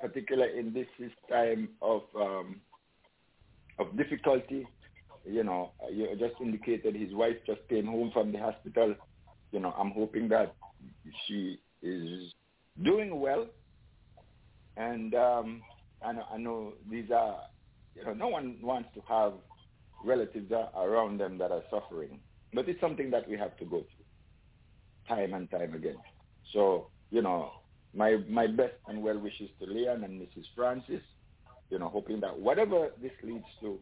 particularly 0.00 0.58
in 0.58 0.72
this 0.72 0.86
his 0.96 1.10
time 1.28 1.68
of, 1.82 2.02
um, 2.16 2.60
of 3.78 3.96
difficulty. 3.96 4.66
you 5.26 5.44
know, 5.44 5.72
you 5.92 6.08
just 6.18 6.40
indicated 6.40 6.94
his 6.94 7.12
wife 7.14 7.36
just 7.46 7.60
came 7.68 7.86
home 7.86 8.10
from 8.12 8.32
the 8.32 8.38
hospital. 8.38 8.94
You 9.52 9.60
know, 9.60 9.74
I'm 9.78 9.90
hoping 9.90 10.28
that 10.28 10.54
she 11.26 11.58
is 11.82 12.32
doing 12.82 13.20
well. 13.20 13.46
And 14.76 15.14
um, 15.14 15.62
I, 16.04 16.12
know, 16.12 16.24
I 16.32 16.38
know 16.38 16.72
these 16.90 17.10
are, 17.10 17.40
you 17.94 18.04
know, 18.04 18.14
no 18.14 18.28
one 18.28 18.56
wants 18.62 18.88
to 18.94 19.02
have 19.08 19.34
relatives 20.04 20.50
around 20.76 21.18
them 21.18 21.36
that 21.38 21.50
are 21.50 21.62
suffering. 21.70 22.18
But 22.52 22.68
it's 22.68 22.80
something 22.80 23.10
that 23.10 23.28
we 23.28 23.36
have 23.38 23.56
to 23.58 23.64
go 23.64 23.78
through 23.78 25.16
time 25.16 25.34
and 25.34 25.50
time 25.50 25.74
again. 25.74 25.96
So, 26.52 26.88
you 27.10 27.22
know, 27.22 27.50
my 27.94 28.18
my 28.28 28.46
best 28.46 28.74
and 28.88 29.02
well 29.02 29.18
wishes 29.18 29.50
to 29.60 29.66
Leon 29.66 30.04
and 30.04 30.20
Mrs. 30.20 30.44
Francis, 30.54 31.02
you 31.70 31.78
know, 31.78 31.88
hoping 31.88 32.20
that 32.20 32.38
whatever 32.38 32.90
this 33.00 33.12
leads 33.22 33.44
to, 33.60 33.78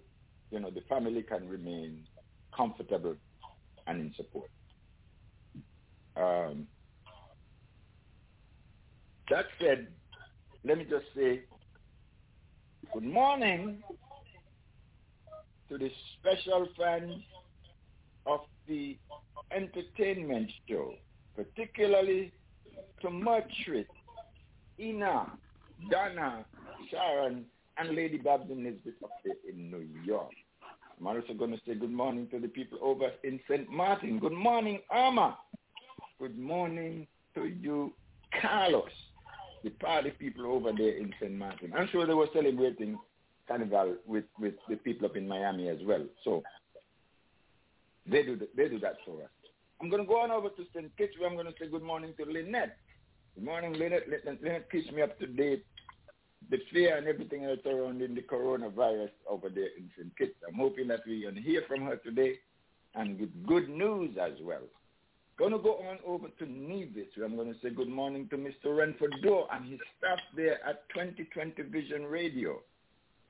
you 0.51 0.61
know, 0.61 0.71
the 0.71 0.83
family 0.89 1.23
can 1.23 1.49
remain 1.49 2.05
comfortable 2.57 3.17
and 3.87 4.01
in 4.01 4.15
support. 4.17 4.51
Um, 6.17 6.67
that 9.31 9.45
said, 9.61 9.89
let 10.65 10.79
me 10.79 10.85
just 10.85 11.07
say 11.15 11.43
good 12.93 13.05
morning 13.05 13.83
to 15.69 15.79
the 15.79 15.91
special 16.19 16.67
fans 16.77 17.23
of 18.27 18.41
the 18.69 18.97
entertainment 19.51 20.51
show, 20.69 20.93
particularly 21.35 22.33
to 23.01 23.09
Mertrit, 23.09 23.87
Ina, 24.79 25.33
Donna, 25.91 26.45
Sharon, 26.91 27.45
and 27.79 27.95
Lady 27.95 28.19
Babs 28.19 28.51
and 28.51 28.67
Elizabeth 28.67 28.95
up 29.03 29.11
there 29.25 29.35
in 29.49 29.71
New 29.71 29.87
York. 30.05 30.31
I'm 30.99 31.07
also 31.07 31.33
going 31.33 31.53
to 31.53 31.61
say 31.67 31.75
good 31.75 31.93
morning 31.93 32.27
to 32.33 32.41
the 32.41 32.49
people 32.49 32.79
over 32.83 33.11
in 33.23 33.39
St. 33.49 33.71
Martin. 33.71 34.19
Good 34.19 34.33
morning, 34.33 34.81
Irma. 34.93 35.39
Good 36.19 36.37
morning 36.37 37.07
to 37.37 37.45
you, 37.45 37.93
Carlos, 38.41 38.91
the 39.63 39.71
party 39.71 40.11
people 40.11 40.47
over 40.47 40.73
there 40.77 40.97
in 40.97 41.13
St. 41.21 41.33
Martin. 41.33 41.73
I'm 41.77 41.89
sure 41.93 42.05
they 42.07 42.15
were 42.15 42.27
celebrating 42.33 42.99
Carnival 43.47 43.95
with, 44.07 44.25
with 44.41 44.55
the 44.69 44.77
people 44.77 45.07
up 45.07 45.17
in 45.17 45.29
Miami 45.29 45.69
as 45.69 45.79
well. 45.85 46.05
So 46.25 46.43
they 48.11 48.23
do, 48.23 48.37
the, 48.37 48.49
they 48.57 48.69
do 48.69 48.79
that 48.81 48.97
for 49.05 49.23
us. 49.23 49.31
I'm 49.81 49.89
going 49.89 50.03
to 50.03 50.09
go 50.09 50.21
on 50.21 50.31
over 50.31 50.49
to 50.49 50.65
St. 50.75 50.97
Kitts 50.97 51.15
where 51.19 51.29
I'm 51.29 51.37
going 51.37 51.47
to 51.47 51.55
say 51.61 51.69
good 51.69 51.83
morning 51.83 52.13
to 52.19 52.25
Lynette. 52.25 52.77
Good 53.35 53.45
morning, 53.45 53.75
Lynette. 53.75 54.09
Lynette, 54.09 54.43
Lynette 54.43 54.71
keeps 54.71 54.91
me 54.91 55.03
up 55.03 55.19
to 55.21 55.27
date 55.27 55.65
the 56.51 56.59
fear 56.73 56.97
and 56.97 57.07
everything 57.07 57.45
else 57.45 57.61
around 57.67 58.03
in 58.03 58.15
the 58.15 58.23
coronavirus 58.23 59.11
over 59.29 59.49
there 59.49 59.69
in 59.77 59.91
St. 59.97 60.17
Kitts. 60.17 60.35
I'm 60.47 60.55
hoping 60.55 60.89
that 60.89 61.05
going 61.05 61.35
to 61.35 61.41
hear 61.41 61.63
from 61.69 61.83
her 61.83 61.97
today 61.97 62.35
and 62.95 63.19
with 63.21 63.47
good 63.47 63.69
news 63.69 64.17
as 64.21 64.33
well. 64.43 64.63
Going 65.39 65.53
to 65.53 65.59
go 65.59 65.75
on 65.89 65.99
over 66.05 66.29
to 66.29 66.47
Nevis, 66.47 67.07
where 67.15 67.27
I'm 67.27 67.37
going 67.37 67.53
to 67.53 67.61
say 67.63 67.71
good 67.71 67.89
morning 67.89 68.29
to 68.31 68.37
Mr. 68.37 68.77
Renford 68.77 69.15
Doe 69.23 69.47
and 69.53 69.71
his 69.71 69.79
staff 69.97 70.19
there 70.35 70.59
at 70.67 70.89
2020 70.95 71.63
Vision 71.71 72.07
Radio, 72.07 72.61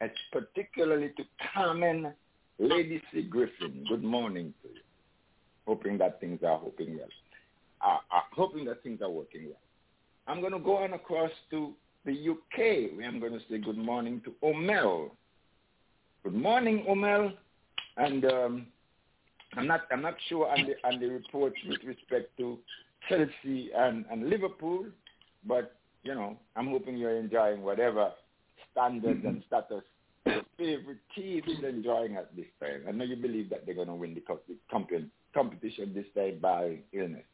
and 0.00 0.10
particularly 0.32 1.12
to 1.18 1.24
Carmen 1.52 2.12
Lady 2.58 3.00
C. 3.12 3.22
Griffin. 3.22 3.84
Good 3.88 4.02
morning 4.02 4.52
to 4.62 4.68
you. 4.68 4.80
Hoping 5.66 5.98
that 5.98 6.20
things 6.20 6.40
are 6.42 6.58
hoping 6.58 6.96
well. 6.96 7.08
Uh, 7.80 7.98
uh, 8.14 8.20
hoping 8.34 8.64
that 8.64 8.82
things 8.82 9.00
are 9.00 9.10
working 9.10 9.44
well. 9.44 9.60
I'm 10.26 10.40
going 10.40 10.52
to 10.52 10.58
go 10.58 10.78
on 10.78 10.92
across 10.92 11.30
to 11.50 11.72
the 12.04 12.12
UK, 12.12 12.96
where 12.96 13.06
I'm 13.06 13.20
going 13.20 13.32
to 13.32 13.40
say 13.48 13.58
good 13.58 13.78
morning 13.78 14.20
to 14.24 14.32
Omel. 14.42 15.10
Good 16.24 16.34
morning, 16.34 16.84
Omel. 16.88 17.32
And 17.96 18.24
um, 18.24 18.66
I'm 19.56 19.66
not 19.66 19.82
I'm 19.90 20.02
not 20.02 20.14
sure 20.28 20.48
on 20.48 20.66
the 20.66 20.88
on 20.88 21.00
the 21.00 21.06
reports 21.06 21.56
with 21.66 21.82
respect 21.84 22.36
to 22.38 22.58
Chelsea 23.08 23.70
and, 23.74 24.04
and 24.10 24.28
Liverpool, 24.28 24.86
but 25.46 25.76
you 26.02 26.14
know 26.14 26.36
I'm 26.56 26.68
hoping 26.68 26.96
you're 26.96 27.16
enjoying 27.16 27.62
whatever 27.62 28.12
standards 28.72 29.24
and 29.24 29.42
status 29.46 29.82
your 29.82 29.97
favorite 30.56 30.98
team 31.14 31.42
is 31.46 31.64
enjoying 31.64 32.16
at 32.16 32.34
this 32.36 32.46
time. 32.60 32.82
I 32.88 32.92
know 32.92 33.04
you 33.04 33.16
believe 33.16 33.50
that 33.50 33.66
they're 33.66 33.74
going 33.74 33.88
to 33.88 33.94
win 33.94 34.14
the 34.14 34.22
competition 35.32 35.92
this 35.94 36.06
time 36.14 36.38
by 36.40 36.78
illness. 36.92 37.24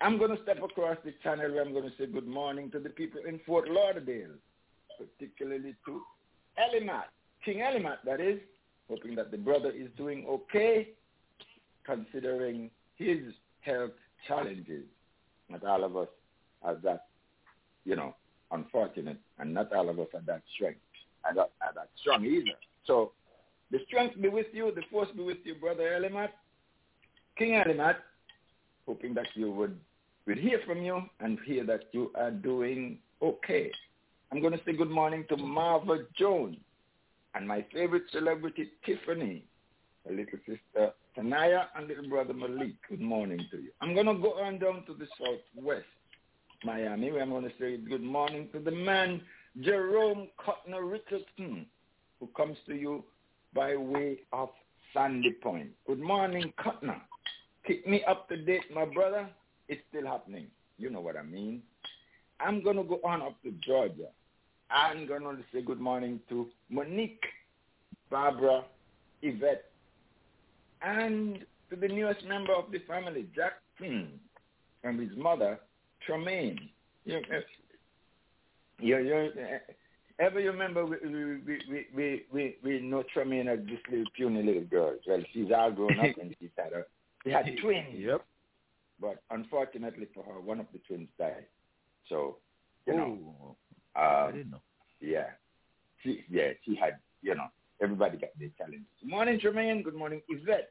I'm 0.00 0.18
going 0.18 0.36
to 0.36 0.42
step 0.42 0.62
across 0.62 0.98
the 1.04 1.14
channel 1.22 1.50
where 1.52 1.62
I'm 1.62 1.72
going 1.72 1.90
to 1.90 1.96
say 1.98 2.06
good 2.06 2.26
morning 2.26 2.70
to 2.72 2.78
the 2.78 2.90
people 2.90 3.20
in 3.26 3.40
Fort 3.46 3.68
Lauderdale, 3.70 4.34
particularly 4.98 5.74
to 5.86 6.02
Elimat, 6.58 7.04
King 7.44 7.58
Elimat, 7.58 7.98
that 8.04 8.20
is, 8.20 8.40
hoping 8.88 9.14
that 9.16 9.30
the 9.30 9.38
brother 9.38 9.70
is 9.70 9.88
doing 9.96 10.26
okay 10.28 10.88
considering 11.84 12.70
his 12.96 13.18
health 13.60 13.92
challenges. 14.28 14.84
Not 15.48 15.64
all 15.64 15.84
of 15.84 15.96
us 15.96 16.08
are 16.62 16.76
that, 16.82 17.06
you 17.84 17.96
know, 17.96 18.14
unfortunate, 18.50 19.18
and 19.38 19.54
not 19.54 19.72
all 19.72 19.88
of 19.88 19.98
us 19.98 20.08
are 20.14 20.22
that 20.26 20.42
strength, 20.54 20.80
are 21.28 21.34
that, 21.34 21.50
are 21.60 21.74
that 21.74 21.88
strong 22.00 22.24
either. 22.24 22.56
So 22.86 23.12
the 23.70 23.78
strength 23.86 24.20
be 24.20 24.28
with 24.28 24.46
you, 24.52 24.72
the 24.74 24.82
force 24.90 25.08
be 25.16 25.22
with 25.22 25.38
you, 25.44 25.54
brother 25.56 25.82
Elimat, 25.82 26.30
King 27.36 27.62
Elimat, 27.66 27.96
hoping 28.86 29.14
that 29.14 29.26
you 29.34 29.50
would 29.50 29.78
would 30.26 30.38
hear 30.38 30.60
from 30.66 30.82
you 30.82 31.02
and 31.20 31.38
hear 31.46 31.64
that 31.64 31.84
you 31.92 32.10
are 32.16 32.30
doing 32.32 32.98
okay. 33.22 33.70
I'm 34.32 34.40
going 34.40 34.52
to 34.52 34.60
say 34.64 34.72
good 34.72 34.90
morning 34.90 35.24
to 35.28 35.36
Marva 35.36 35.98
Jones 36.18 36.56
and 37.34 37.46
my 37.46 37.64
favorite 37.72 38.04
celebrity, 38.10 38.70
Tiffany, 38.84 39.44
a 40.08 40.12
little 40.12 40.38
sister, 40.46 40.92
Tanaya, 41.16 41.66
and 41.76 41.86
little 41.86 42.08
brother 42.08 42.34
Malik. 42.34 42.74
Good 42.88 43.00
morning 43.00 43.38
to 43.50 43.58
you. 43.58 43.70
I'm 43.80 43.94
going 43.94 44.06
to 44.06 44.14
go 44.14 44.32
on 44.40 44.58
down 44.58 44.84
to 44.86 44.94
the 44.94 45.06
southwest, 45.18 45.84
Miami, 46.64 47.12
where 47.12 47.22
I'm 47.22 47.30
going 47.30 47.44
to 47.44 47.52
say 47.60 47.76
good 47.76 48.02
morning 48.02 48.48
to 48.52 48.58
the 48.58 48.72
man, 48.72 49.20
Jerome 49.60 50.28
Cotner 50.38 50.90
Richardson, 50.90 51.66
who 52.20 52.26
comes 52.36 52.56
to 52.66 52.74
you 52.74 53.04
by 53.54 53.76
way 53.76 54.18
of 54.32 54.50
Sandy 54.92 55.32
Point. 55.32 55.70
Good 55.86 56.00
morning, 56.00 56.52
Cotner. 56.58 57.00
Keep 57.66 57.86
me 57.86 58.04
up 58.04 58.28
to 58.28 58.36
date, 58.36 58.62
my 58.74 58.84
brother. 58.84 59.28
It's 59.68 59.80
still 59.88 60.06
happening. 60.06 60.46
You 60.78 60.90
know 60.90 61.00
what 61.00 61.16
I 61.16 61.22
mean. 61.22 61.62
I'm 62.38 62.62
going 62.62 62.76
to 62.76 62.84
go 62.84 63.00
on 63.02 63.22
up 63.22 63.42
to 63.44 63.52
Georgia. 63.66 64.08
I'm 64.70 65.06
going 65.06 65.22
to 65.22 65.42
say 65.52 65.62
good 65.62 65.80
morning 65.80 66.20
to 66.28 66.48
Monique, 66.68 67.24
Barbara, 68.10 68.64
Yvette, 69.22 69.64
and 70.82 71.44
to 71.70 71.76
the 71.76 71.88
newest 71.88 72.24
member 72.26 72.52
of 72.52 72.70
the 72.70 72.80
family, 72.80 73.26
Jackson, 73.34 74.08
and 74.84 75.00
his 75.00 75.16
mother, 75.16 75.58
Tremaine. 76.06 76.68
You, 78.80 78.98
you, 78.98 79.30
ever 80.18 80.40
you 80.40 80.50
remember 80.50 80.84
we, 80.84 80.96
we, 81.04 81.58
we, 81.68 81.86
we, 81.94 82.22
we, 82.32 82.56
we 82.62 82.80
know 82.80 83.02
Tremaine 83.12 83.48
as 83.48 83.58
this 83.60 83.78
little 83.90 84.06
puny 84.16 84.42
little 84.42 84.64
girl. 84.64 84.96
Well, 85.06 85.22
she's 85.32 85.50
all 85.56 85.72
grown 85.72 85.98
up 85.98 86.16
and 86.20 86.34
she's 86.40 86.50
had 86.56 86.72
a, 86.72 86.84
she 87.24 87.30
had 87.30 87.46
twins. 87.62 87.94
Yep. 87.94 88.24
But 89.00 89.22
unfortunately 89.30 90.08
for 90.14 90.24
her, 90.24 90.40
one 90.40 90.60
of 90.60 90.66
the 90.72 90.78
twins 90.86 91.08
died. 91.18 91.46
So, 92.08 92.36
you 92.86 92.94
oh, 92.94 92.96
know, 92.96 93.56
um, 93.96 94.28
I 94.28 94.30
didn't 94.32 94.50
know. 94.52 94.60
Yeah, 95.00 95.26
she 96.02 96.24
yeah 96.30 96.52
she 96.64 96.74
had 96.74 96.96
you 97.20 97.34
know 97.34 97.48
everybody 97.82 98.16
got 98.16 98.30
their 98.38 98.48
challenge. 98.56 98.84
Good 99.00 99.10
morning, 99.10 99.38
Jermaine. 99.38 99.84
Good 99.84 99.94
morning, 99.94 100.22
Yvette. 100.28 100.70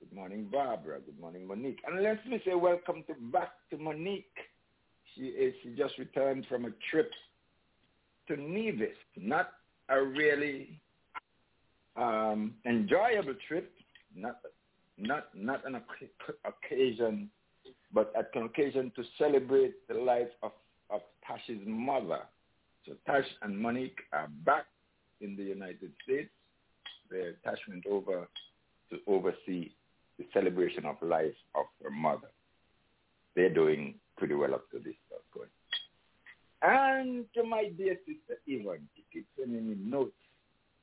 Good 0.00 0.14
morning, 0.14 0.48
Barbara. 0.50 1.00
Good 1.00 1.18
morning, 1.20 1.46
Monique. 1.46 1.80
And 1.86 2.02
let 2.02 2.26
me 2.26 2.40
say 2.44 2.54
welcome 2.54 3.04
to 3.06 3.14
back 3.32 3.50
to 3.70 3.76
Monique. 3.76 4.36
She 5.14 5.22
is 5.22 5.54
she 5.62 5.70
just 5.70 5.96
returned 5.98 6.46
from 6.48 6.64
a 6.64 6.70
trip 6.90 7.10
to 8.28 8.36
Nevis. 8.36 8.96
Not 9.16 9.50
a 9.88 10.02
really 10.02 10.80
um, 11.96 12.54
enjoyable 12.66 13.34
trip. 13.46 13.72
Not 14.16 14.40
not 14.98 15.28
not 15.34 15.66
an 15.66 15.80
occasion, 16.44 17.30
but 17.92 18.12
an 18.34 18.42
occasion 18.42 18.92
to 18.96 19.02
celebrate 19.18 19.86
the 19.88 19.94
life 19.94 20.30
of, 20.42 20.52
of 20.90 21.00
Tash's 21.26 21.60
mother. 21.66 22.20
So 22.86 22.92
Tash 23.06 23.26
and 23.42 23.58
Monique 23.58 24.00
are 24.12 24.28
back 24.44 24.66
in 25.20 25.36
the 25.36 25.42
United 25.42 25.92
States. 26.02 26.30
The 27.10 27.34
Tash 27.44 27.58
went 27.68 27.86
over 27.86 28.28
to 28.90 28.98
oversee 29.06 29.70
the 30.18 30.26
celebration 30.32 30.84
of 30.84 30.96
life 31.02 31.34
of 31.54 31.66
her 31.82 31.90
mother. 31.90 32.28
They're 33.34 33.52
doing 33.52 33.94
pretty 34.24 34.40
well 34.40 34.54
up 34.54 34.70
to 34.70 34.78
this 34.78 34.94
going. 35.34 35.50
And 36.62 37.26
to 37.34 37.44
my 37.44 37.70
dear 37.76 37.94
sister 38.06 38.40
Yvonne, 38.46 38.88
she 38.96 39.04
keeps 39.12 39.26
sending 39.38 39.68
me 39.68 39.76
notes 39.78 40.16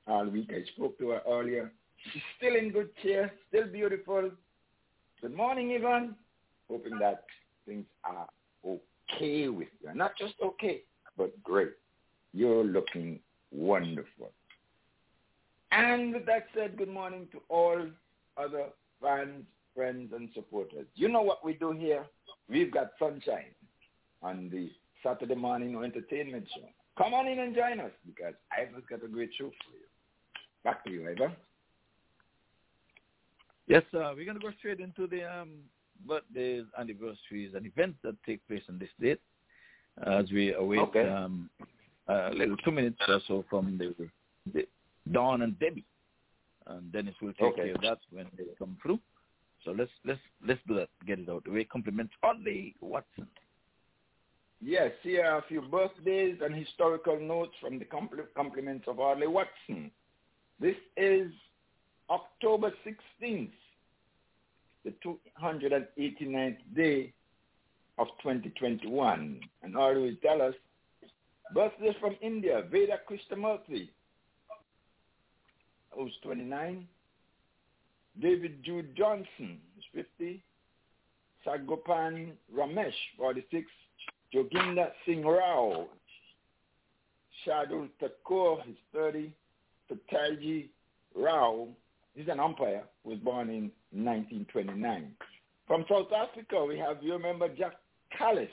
all 0.05 0.27
week. 0.27 0.51
I 0.51 0.63
spoke 0.75 0.95
to 0.99 1.09
her 1.09 1.21
earlier. 1.27 1.71
She's 2.13 2.21
still 2.37 2.55
in 2.55 2.71
good 2.71 2.89
cheer, 3.01 3.31
still 3.47 3.65
beautiful. 3.65 4.29
Good 5.21 5.35
morning, 5.35 5.71
Yvonne. 5.71 6.13
Hoping 6.69 6.99
that 6.99 7.23
things 7.65 7.85
are 8.03 8.27
okay 8.63 9.47
with 9.47 9.69
you. 9.81 9.89
Not 9.95 10.11
just 10.19 10.35
okay, 10.43 10.81
but 11.17 11.31
great. 11.41 11.71
You're 12.33 12.63
looking 12.63 13.19
wonderful. 13.51 14.29
And 15.71 16.13
with 16.13 16.27
that 16.27 16.45
said, 16.55 16.77
good 16.77 16.89
morning 16.89 17.27
to 17.31 17.41
all 17.49 17.81
other 18.37 18.65
fans, 19.01 19.45
friends, 19.75 20.11
and 20.15 20.29
supporters. 20.35 20.85
You 20.93 21.09
know 21.09 21.23
what 21.23 21.43
we 21.43 21.53
do 21.53 21.71
here? 21.71 22.05
We've 22.49 22.71
got 22.71 22.91
sunshine 22.99 23.55
on 24.21 24.49
the 24.51 24.69
Saturday 25.03 25.35
morning 25.35 25.75
entertainment 25.83 26.47
show. 26.55 26.67
Come 26.97 27.13
on 27.13 27.27
in 27.27 27.39
and 27.39 27.55
join 27.55 27.79
us 27.79 27.91
because 28.05 28.33
Ivor's 28.51 28.83
got 28.89 29.03
a 29.03 29.07
great 29.07 29.31
show 29.37 29.45
for 29.49 29.73
you. 29.73 29.85
Back 30.63 30.83
to 30.85 30.91
you, 30.91 31.09
Ivor. 31.09 31.33
Yes, 33.67 33.83
uh, 33.93 34.11
we're 34.15 34.25
going 34.25 34.39
to 34.39 34.45
go 34.45 34.51
straight 34.59 34.79
into 34.79 35.07
the 35.07 35.23
um, 35.23 35.59
birthdays, 36.05 36.65
anniversaries, 36.77 37.53
and 37.55 37.65
events 37.65 37.97
that 38.03 38.15
take 38.25 38.45
place 38.47 38.63
on 38.69 38.77
this 38.77 38.89
date 38.99 39.21
as 40.05 40.29
we 40.31 40.53
await 40.53 40.79
Okay. 40.79 41.07
um, 41.07 41.49
a 42.07 42.31
little 42.31 42.57
two 42.57 42.71
minutes 42.71 42.97
or 43.07 43.21
so 43.27 43.45
from 43.49 43.77
the, 43.77 43.95
the 44.53 44.67
Dawn 45.11 45.43
and 45.43 45.57
Debbie. 45.59 45.85
And 46.67 46.91
Dennis 46.91 47.15
will 47.21 47.33
take 47.33 47.53
Okay. 47.53 47.63
care 47.63 47.75
of 47.75 47.81
that 47.81 47.99
when 48.11 48.27
they 48.37 48.43
come 48.59 48.77
through. 48.81 48.99
So 49.63 49.71
let's 49.71 49.91
let's 50.05 50.19
let's 50.45 50.59
do 50.67 50.75
that. 50.75 50.89
Get 51.05 51.19
it 51.19 51.29
out 51.29 51.43
the 51.43 51.51
way. 51.51 51.63
Compliments 51.65 52.13
Audley 52.23 52.75
Watson. 52.81 53.27
Yes, 54.63 54.91
here 55.01 55.25
are 55.25 55.39
a 55.39 55.43
few 55.47 55.61
birthdays 55.61 56.37
and 56.43 56.53
historical 56.53 57.19
notes 57.19 57.53
from 57.59 57.79
the 57.79 57.85
compl- 57.85 58.27
compliments 58.35 58.85
of 58.87 58.99
Audley 58.99 59.27
Watson. 59.27 59.89
This 60.59 60.75
is 60.97 61.31
October 62.11 62.71
16th, 62.85 63.49
the 64.85 64.93
289th 65.03 66.57
day 66.75 67.11
of 67.97 68.07
2021. 68.21 69.39
And 69.63 69.75
Audley 69.75 70.01
will 70.01 70.15
tell 70.21 70.41
us 70.43 70.53
birthdays 71.55 71.95
from 71.99 72.15
India, 72.21 72.63
Veda 72.71 72.99
Krishnamurthy, 73.09 73.89
who's 75.91 76.13
29. 76.21 76.87
David 78.21 78.63
Jude 78.63 78.95
Johnson, 78.95 79.59
who's 79.75 80.05
50. 80.19 80.43
Sagopan 81.45 82.31
Ramesh, 82.55 82.93
46. 83.17 83.65
Joginder 84.33 84.91
Singh 85.05 85.25
Rao. 85.25 85.87
Shardul 87.45 87.89
Thakur, 87.99 88.61
he's 88.65 88.75
30. 88.93 89.31
Patalji 89.91 90.69
Rao, 91.15 91.67
he's 92.15 92.27
an 92.29 92.39
umpire, 92.39 92.83
was 93.03 93.17
born 93.19 93.49
in 93.49 93.71
1929. 93.91 95.11
From 95.67 95.85
South 95.89 96.07
Africa, 96.13 96.63
we 96.65 96.77
have, 96.77 96.97
you 97.01 97.13
remember 97.13 97.47
Jacques 97.55 97.81
Kallis, 98.17 98.47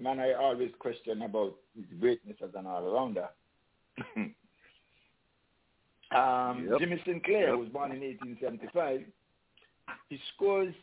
man 0.00 0.20
I 0.20 0.32
always 0.32 0.70
question 0.78 1.22
about 1.22 1.56
his 1.74 1.86
greatness 1.98 2.36
as 2.42 2.50
an 2.54 2.66
all-rounder. 2.66 3.28
um, 6.12 6.68
Yep. 6.70 6.78
Jimmy 6.80 7.02
Sinclair 7.04 7.48
Yep. 7.50 7.58
was 7.58 7.68
born 7.70 7.92
in 7.92 8.00
1875. 8.00 9.04
He 10.08 10.18
scores 10.34 10.74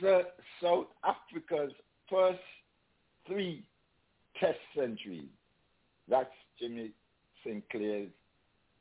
Sir- 0.00 0.30
South 0.60 0.86
Africa's 1.04 1.72
first 2.10 2.40
three 3.26 3.64
test 4.38 4.58
centuries. 4.74 5.28
That's 6.08 6.32
Jimmy 6.58 6.92
Sinclair's 7.42 8.10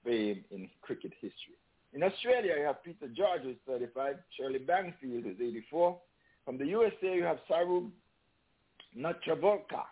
fame 0.04 0.44
in 0.52 0.70
cricket 0.82 1.14
history. 1.22 1.56
In 1.94 2.04
Australia, 2.04 2.56
you 2.60 2.66
have 2.66 2.84
Peter 2.84 3.08
George, 3.08 3.42
who's 3.44 3.56
35, 3.66 4.18
Shirley 4.38 4.60
Bankfield, 4.60 5.24
who's 5.24 5.40
84. 5.40 5.98
From 6.44 6.58
the 6.58 6.66
USA, 6.68 7.16
you 7.16 7.24
have 7.24 7.40
Saru 7.48 7.90
Netravalkar, 8.98 9.86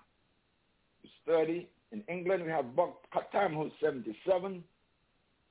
who's 1.01 1.11
30. 1.25 1.67
In 1.93 2.03
England, 2.09 2.43
we 2.43 2.49
have 2.49 2.75
Bob 2.75 2.95
Cottam, 3.13 3.53
who's 3.53 3.71
77. 3.79 4.63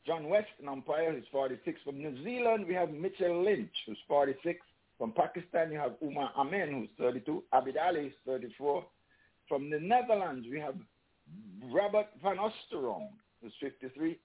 John 0.04 0.28
West, 0.28 0.48
an 0.60 0.68
umpire, 0.68 1.12
who's 1.12 1.24
46. 1.30 1.80
From 1.84 1.98
New 1.98 2.20
Zealand, 2.24 2.66
we 2.66 2.74
have 2.74 2.90
Mitchell 2.90 3.44
Lynch, 3.44 3.70
who's 3.86 3.98
46. 4.08 4.58
From 4.98 5.12
Pakistan, 5.12 5.70
you 5.70 5.78
have 5.78 5.92
Umar 6.02 6.32
Amin, 6.36 6.72
who's 6.72 6.88
32. 6.98 7.44
Abid 7.54 7.76
Ali 7.80 8.06
is 8.06 8.12
34. 8.26 8.84
From 9.48 9.70
the 9.70 9.78
Netherlands, 9.78 10.48
we 10.50 10.58
have 10.58 10.74
Robert 11.72 12.08
van 12.20 12.38
Oosterom, 12.38 13.06
who's 13.40 13.52
53. 13.60 14.18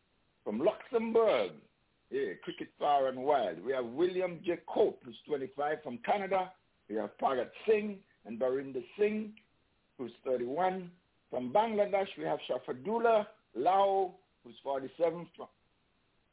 From 0.44 0.60
Luxembourg, 0.60 1.52
yeah, 2.10 2.34
cricket 2.44 2.69
far 2.80 3.10
and 3.10 3.19
wild. 3.19 3.64
We 3.64 3.73
have 3.73 3.85
William 3.85 4.39
J. 4.44 4.57
Cope, 4.68 5.03
who's 5.06 5.18
25. 5.27 5.84
From 5.84 5.99
Canada, 5.99 6.52
we 6.89 6.95
have 6.95 7.15
Pagat 7.22 7.49
Singh 7.68 7.98
and 8.26 8.39
Barinder 8.39 8.84
Singh, 8.98 9.34
who's 9.99 10.11
31. 10.26 10.89
From 11.30 11.52
Bangladesh, 11.52 12.08
we 12.18 12.24
have 12.24 12.40
Shafadullah 12.49 13.28
Lau, 13.56 14.14
who's 14.44 14.56
47. 14.64 15.28
From, 15.36 15.48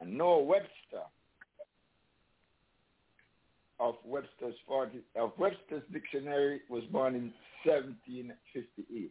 and 0.00 0.16
Noah 0.16 0.42
Webster 0.44 1.04
of 3.80 3.96
Webster's 4.04 4.54
40, 4.66 5.00
of 5.16 5.32
Webster's 5.38 5.82
dictionary 5.92 6.60
was 6.68 6.84
born 6.92 7.14
in 7.14 7.32
1758. 7.64 9.10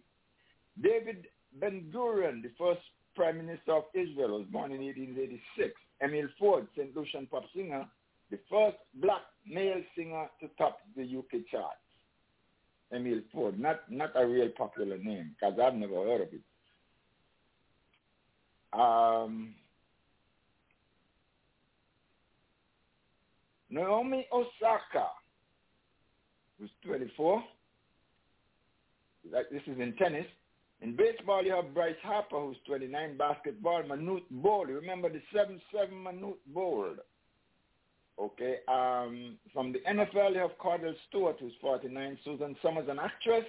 David 0.82 1.28
Ben 1.60 1.92
Gurion, 1.94 2.42
the 2.42 2.52
first 2.58 2.82
Prime 3.16 3.38
Minister 3.38 3.74
of 3.74 3.84
Israel, 3.94 4.40
was 4.40 4.48
born 4.52 4.72
in 4.72 4.82
1886. 4.82 5.74
Emile 6.02 6.28
Ford, 6.40 6.68
St. 6.76 6.96
Lucian 6.96 7.28
pop 7.28 7.44
singer, 7.56 7.86
the 8.32 8.40
first 8.50 8.78
black 8.96 9.22
male 9.46 9.82
singer 9.96 10.28
to 10.40 10.48
top 10.58 10.80
the 10.96 11.04
UK 11.04 11.46
charts. 11.52 11.83
Emile 12.94 13.22
Ford, 13.32 13.60
not 13.60 13.82
not 13.90 14.12
a 14.16 14.26
real 14.26 14.50
popular 14.50 14.98
name 14.98 15.36
because 15.36 15.58
I've 15.60 15.76
never 15.76 15.96
heard 15.96 16.22
of 16.22 16.28
it. 16.34 16.42
Um, 18.74 19.56
Naomi 23.70 24.28
Osaka, 24.32 25.08
who's 26.60 26.70
24. 26.86 27.44
Like 29.32 29.50
this 29.52 29.62
is 29.68 29.80
in 29.80 29.94
tennis. 29.96 30.26
In 30.82 30.96
baseball, 30.96 31.44
you 31.44 31.54
have 31.54 31.74
Bryce 31.74 31.96
Harper, 32.04 32.40
who's 32.40 32.58
29. 32.68 33.18
Basketball, 33.18 33.84
Manute 33.84 34.26
Bol. 34.30 34.68
You 34.68 34.76
remember 34.76 35.10
the 35.10 35.22
7-7 35.34 35.60
Manute 35.92 36.36
Bol. 36.54 36.96
Okay. 38.20 38.58
Um, 38.68 39.38
from 39.54 39.74
the 39.74 39.80
NFL, 39.80 40.34
you 40.34 40.40
have 40.40 40.58
Kordell 40.60 40.94
Stewart, 41.10 41.38
who's 41.40 41.54
49. 41.62 42.18
Susan 42.24 42.56
Somers, 42.62 42.88
an 42.90 43.00
actress. 43.00 43.46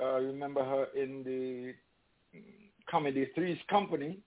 Uh, 0.00 0.20
remember 0.20 0.64
her 0.64 0.86
in 0.96 1.22
the 1.22 1.74
mm, 2.36 2.42
comedy 2.90 3.30
Three's 3.34 3.58
Company. 3.70 4.18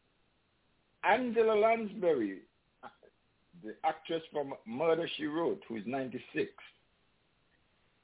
Angela 1.03 1.53
Lansbury, 1.53 2.39
the 3.63 3.75
actress 3.83 4.23
from 4.31 4.53
Murder, 4.65 5.07
She 5.17 5.25
Wrote, 5.25 5.61
who 5.67 5.77
is 5.77 5.83
96. 5.85 6.51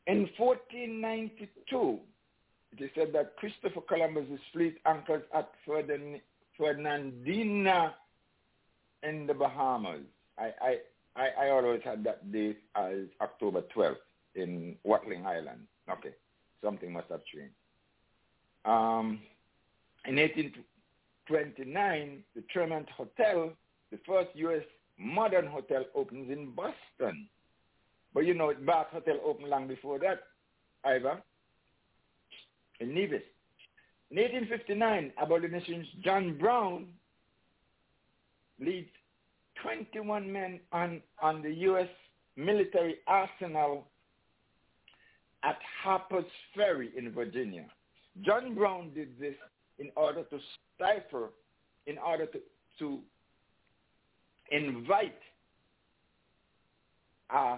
In 0.08 0.30
1492, 0.38 2.00
it 2.74 2.84
is 2.84 2.90
said 2.96 3.14
that 3.14 3.36
Christopher 3.38 3.82
Columbus's 3.82 4.40
fleet 4.52 4.78
anchored 4.86 5.24
at 5.34 5.50
Fernandina 6.58 7.96
in 9.04 9.28
the 9.28 9.34
Bahamas. 9.34 10.02
I, 10.38 10.78
I, 11.16 11.46
I, 11.46 11.50
always 11.50 11.82
had 11.84 12.04
that 12.06 12.32
date 12.32 12.60
as 12.76 13.06
October 13.22 13.64
12th 13.76 13.98
in 14.36 14.76
Watling 14.84 15.26
Island. 15.26 15.62
Okay, 15.90 16.14
something 16.64 16.92
must 16.92 17.10
have 17.10 17.24
changed. 17.26 17.56
Um, 18.66 19.20
in 20.06 20.16
1829, 20.16 22.24
the 22.36 22.42
Tremont 22.52 22.90
Hotel, 22.90 23.52
the 23.92 24.00
first 24.06 24.30
U.S. 24.36 24.64
modern 24.98 25.48
hotel, 25.48 25.86
opens 25.94 26.32
in 26.32 26.52
Boston. 26.52 27.28
But 28.14 28.26
you 28.26 28.34
know, 28.34 28.54
Bath 28.66 28.88
Hotel 28.92 29.20
opened 29.24 29.50
long 29.50 29.68
before 29.68 30.00
that, 30.00 30.24
Ivor, 30.84 31.22
in 32.80 32.94
Nevis. 32.94 33.22
In 34.12 34.18
1859, 34.18 35.14
abolitionist 35.18 35.90
John 36.04 36.38
Brown 36.38 36.88
leads 38.60 38.90
21 39.64 40.32
men 40.32 40.60
on, 40.72 41.02
on 41.22 41.42
the 41.42 41.52
U.S. 41.52 41.88
military 42.36 42.98
arsenal 43.08 43.88
at 45.44 45.58
Harper's 45.84 46.26
Ferry 46.56 46.92
in 46.98 47.12
Virginia. 47.12 47.66
John 48.22 48.56
Brown 48.56 48.92
did 48.94 49.20
this 49.20 49.36
in 49.80 49.90
order 49.96 50.24
to 50.24 50.40
stifle, 50.76 51.30
in 51.88 51.98
order 51.98 52.26
to, 52.28 52.40
to 52.80 53.00
invite 54.52 55.20
a 57.32 57.58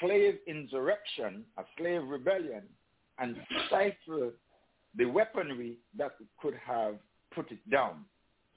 slave 0.00 0.38
insurrection, 0.46 1.44
a 1.56 1.62
slave 1.78 2.02
rebellion, 2.06 2.62
and 3.18 3.36
stifle 3.66 4.30
the 4.96 5.04
weaponry 5.04 5.78
that 5.96 6.12
could 6.40 6.54
have 6.66 6.94
put 7.34 7.50
it 7.50 7.70
down. 7.70 8.04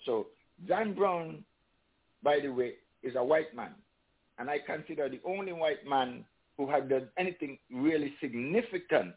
So 0.06 0.28
John 0.68 0.94
Brown, 0.94 1.44
by 2.24 2.40
the 2.40 2.50
way, 2.50 2.74
is 3.04 3.16
a 3.16 3.24
white 3.24 3.56
man. 3.56 3.72
And 4.38 4.50
I 4.50 4.60
consider 4.60 5.10
the 5.10 5.20
only 5.26 5.54
white 5.54 5.86
man 5.88 6.26
who 6.58 6.70
had 6.70 6.90
done 6.90 7.08
anything 7.18 7.58
really 7.72 8.14
significant 8.22 9.14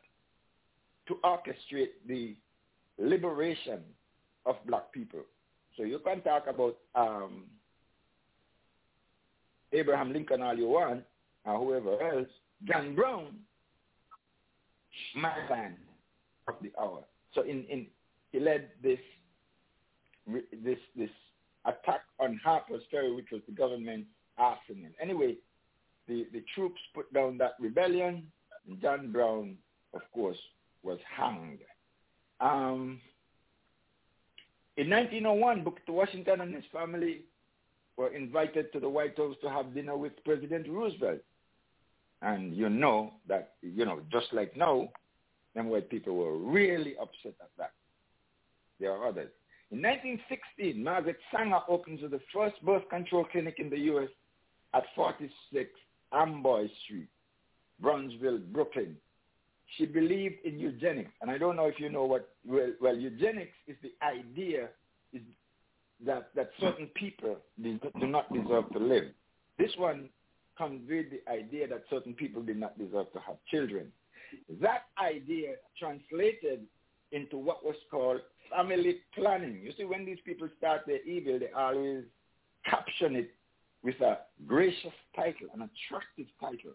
to 1.09 1.15
orchestrate 1.25 1.91
the 2.07 2.37
liberation 2.99 3.81
of 4.47 4.57
black 4.67 4.93
people. 4.93 5.21
So 5.77 5.85
you 5.85 5.99
can 6.01 6.23
talk 6.23 6.47
about 6.49 6.77
um, 6.95 7.45
Abraham 9.73 10.13
Lincoln 10.13 10.43
all 10.43 10.57
you 10.57 10.69
want, 10.69 11.03
or 11.45 11.59
whoever 11.59 12.01
else, 12.01 12.29
John 12.65 12.95
Brown, 12.95 13.35
my 15.17 15.33
man 15.49 15.75
of 16.49 16.55
the 16.63 16.71
hour. 16.81 17.03
So 17.35 17.43
in, 17.43 17.65
in 17.71 17.87
he 18.31 18.41
led 18.41 18.69
this 18.83 18.99
this 20.63 20.79
this 20.97 21.11
attack 21.65 22.03
on 22.19 22.41
Harper's 22.43 22.83
Ferry, 22.91 23.15
which 23.15 23.31
was 23.33 23.43
the 23.47 23.55
government 23.55 24.07
arsenal. 24.39 24.91
Anyway, 25.01 25.37
the, 26.09 26.27
the 26.33 26.45
troops 26.55 26.81
put 26.95 27.13
down 27.13 27.39
that 27.39 27.55
rebellion, 27.61 28.27
and 28.69 28.81
John 28.81 29.13
Brown, 29.13 29.57
of 29.95 30.01
course, 30.13 30.39
was 30.83 30.99
hanged. 31.17 31.61
Um, 32.41 33.01
in 34.77 34.91
1901, 34.91 35.65
Booker 35.65 35.81
Washington 35.89 36.41
and 36.41 36.55
his 36.55 36.65
family 36.73 37.23
were 37.97 38.15
invited 38.15 38.73
to 38.73 38.81
the 38.81 38.89
White 38.89 39.17
House 39.17 39.37
to 39.43 39.51
have 39.51 39.75
dinner 39.75 39.97
with 39.97 40.13
President 40.25 40.67
Roosevelt. 40.69 41.21
And 42.23 42.55
you 42.57 42.69
know 42.69 43.13
that, 43.29 43.55
you 43.61 43.85
know, 43.85 44.01
just 44.11 44.33
like 44.33 44.57
now, 44.57 44.89
them 45.55 45.69
white 45.69 45.91
people 45.91 46.17
were 46.17 46.37
really 46.39 46.95
upset 46.97 47.35
at 47.41 47.51
that. 47.59 47.73
There 48.81 48.93
are 48.93 49.09
others. 49.09 49.31
In 49.73 49.81
1916, 49.81 50.85
Margaret 50.85 51.17
Sanger 51.35 51.61
opens 51.67 52.03
the 52.03 52.21
first 52.33 52.63
birth 52.63 52.87
control 52.91 53.25
clinic 53.25 53.55
in 53.59 53.71
the 53.71 53.79
U.S. 53.79 54.11
at 54.75 54.85
46 54.95 55.71
Amboy 56.13 56.69
Street, 56.85 57.09
Brownsville, 57.81 58.39
Brooklyn. 58.53 58.97
She 59.79 59.87
believed 59.87 60.35
in 60.45 60.59
eugenics, 60.59 61.11
and 61.23 61.31
I 61.31 61.39
don't 61.39 61.57
know 61.57 61.65
if 61.65 61.81
you 61.81 61.89
know 61.89 62.05
what. 62.05 62.29
Well, 62.47 62.73
well 62.83 62.95
eugenics 62.95 63.57
is 63.67 63.77
the 63.83 63.93
idea 64.07 64.69
is 65.15 65.23
that 66.05 66.29
that 66.37 66.51
certain 66.61 66.89
people 66.89 67.39
do 67.63 68.07
not 68.07 68.31
deserve 68.31 68.71
to 68.73 68.79
live. 68.79 69.05
This 69.59 69.71
one 69.79 70.11
conveyed 70.59 71.11
the 71.11 71.33
idea 71.33 71.67
that 71.69 71.85
certain 71.89 72.13
people 72.13 72.43
did 72.43 72.59
not 72.59 72.77
deserve 72.79 73.11
to 73.15 73.21
have 73.21 73.37
children. 73.51 73.91
That 74.61 74.83
idea 75.03 75.55
translated 75.79 76.67
into 77.13 77.37
what 77.37 77.65
was 77.65 77.77
called 77.91 78.21
family 78.51 78.97
planning. 79.15 79.61
You 79.63 79.73
see, 79.77 79.85
when 79.85 80.05
these 80.05 80.19
people 80.25 80.49
start 80.59 80.83
their 80.87 81.03
evil, 81.03 81.39
they 81.39 81.51
always 81.57 82.05
caption 82.65 83.17
it 83.17 83.31
with 83.83 84.01
a 84.01 84.19
gracious 84.47 84.93
title, 85.15 85.49
an 85.55 85.69
attractive 85.69 86.27
title. 86.41 86.73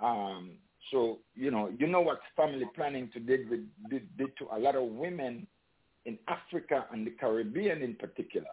Um, 0.00 0.52
so, 0.90 1.18
you 1.34 1.50
know, 1.50 1.70
you 1.78 1.86
know 1.86 2.00
what 2.00 2.20
family 2.36 2.64
planning 2.74 3.10
to 3.12 3.20
did, 3.20 3.50
with, 3.50 3.60
did, 3.90 4.16
did 4.16 4.36
to 4.38 4.46
a 4.52 4.58
lot 4.58 4.76
of 4.76 4.84
women 4.84 5.46
in 6.06 6.18
Africa 6.26 6.86
and 6.92 7.06
the 7.06 7.10
Caribbean 7.10 7.82
in 7.82 7.94
particular. 7.94 8.48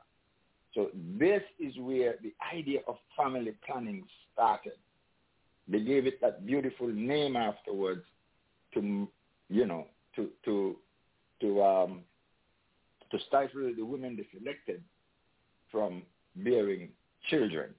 So 0.74 0.90
this 1.18 1.42
is 1.60 1.74
where 1.80 2.16
the 2.22 2.34
idea 2.54 2.82
of 2.88 2.98
family 3.16 3.54
planning 3.66 4.04
started. 4.34 4.74
They 5.68 5.80
gave 5.80 6.06
it 6.06 6.22
that 6.22 6.46
beautiful 6.46 6.88
name 6.88 7.36
afterwards 7.36 8.04
to, 8.74 9.08
you 9.50 9.66
know, 9.66 9.88
to 10.18 10.30
to 10.44 10.76
to 11.40 11.64
um, 11.64 12.02
to 13.12 13.18
stifle 13.28 13.74
the 13.76 13.84
women 13.84 14.18
they 14.18 14.28
selected 14.38 14.84
from 15.72 16.04
bearing 16.36 16.90
children. 17.30 17.74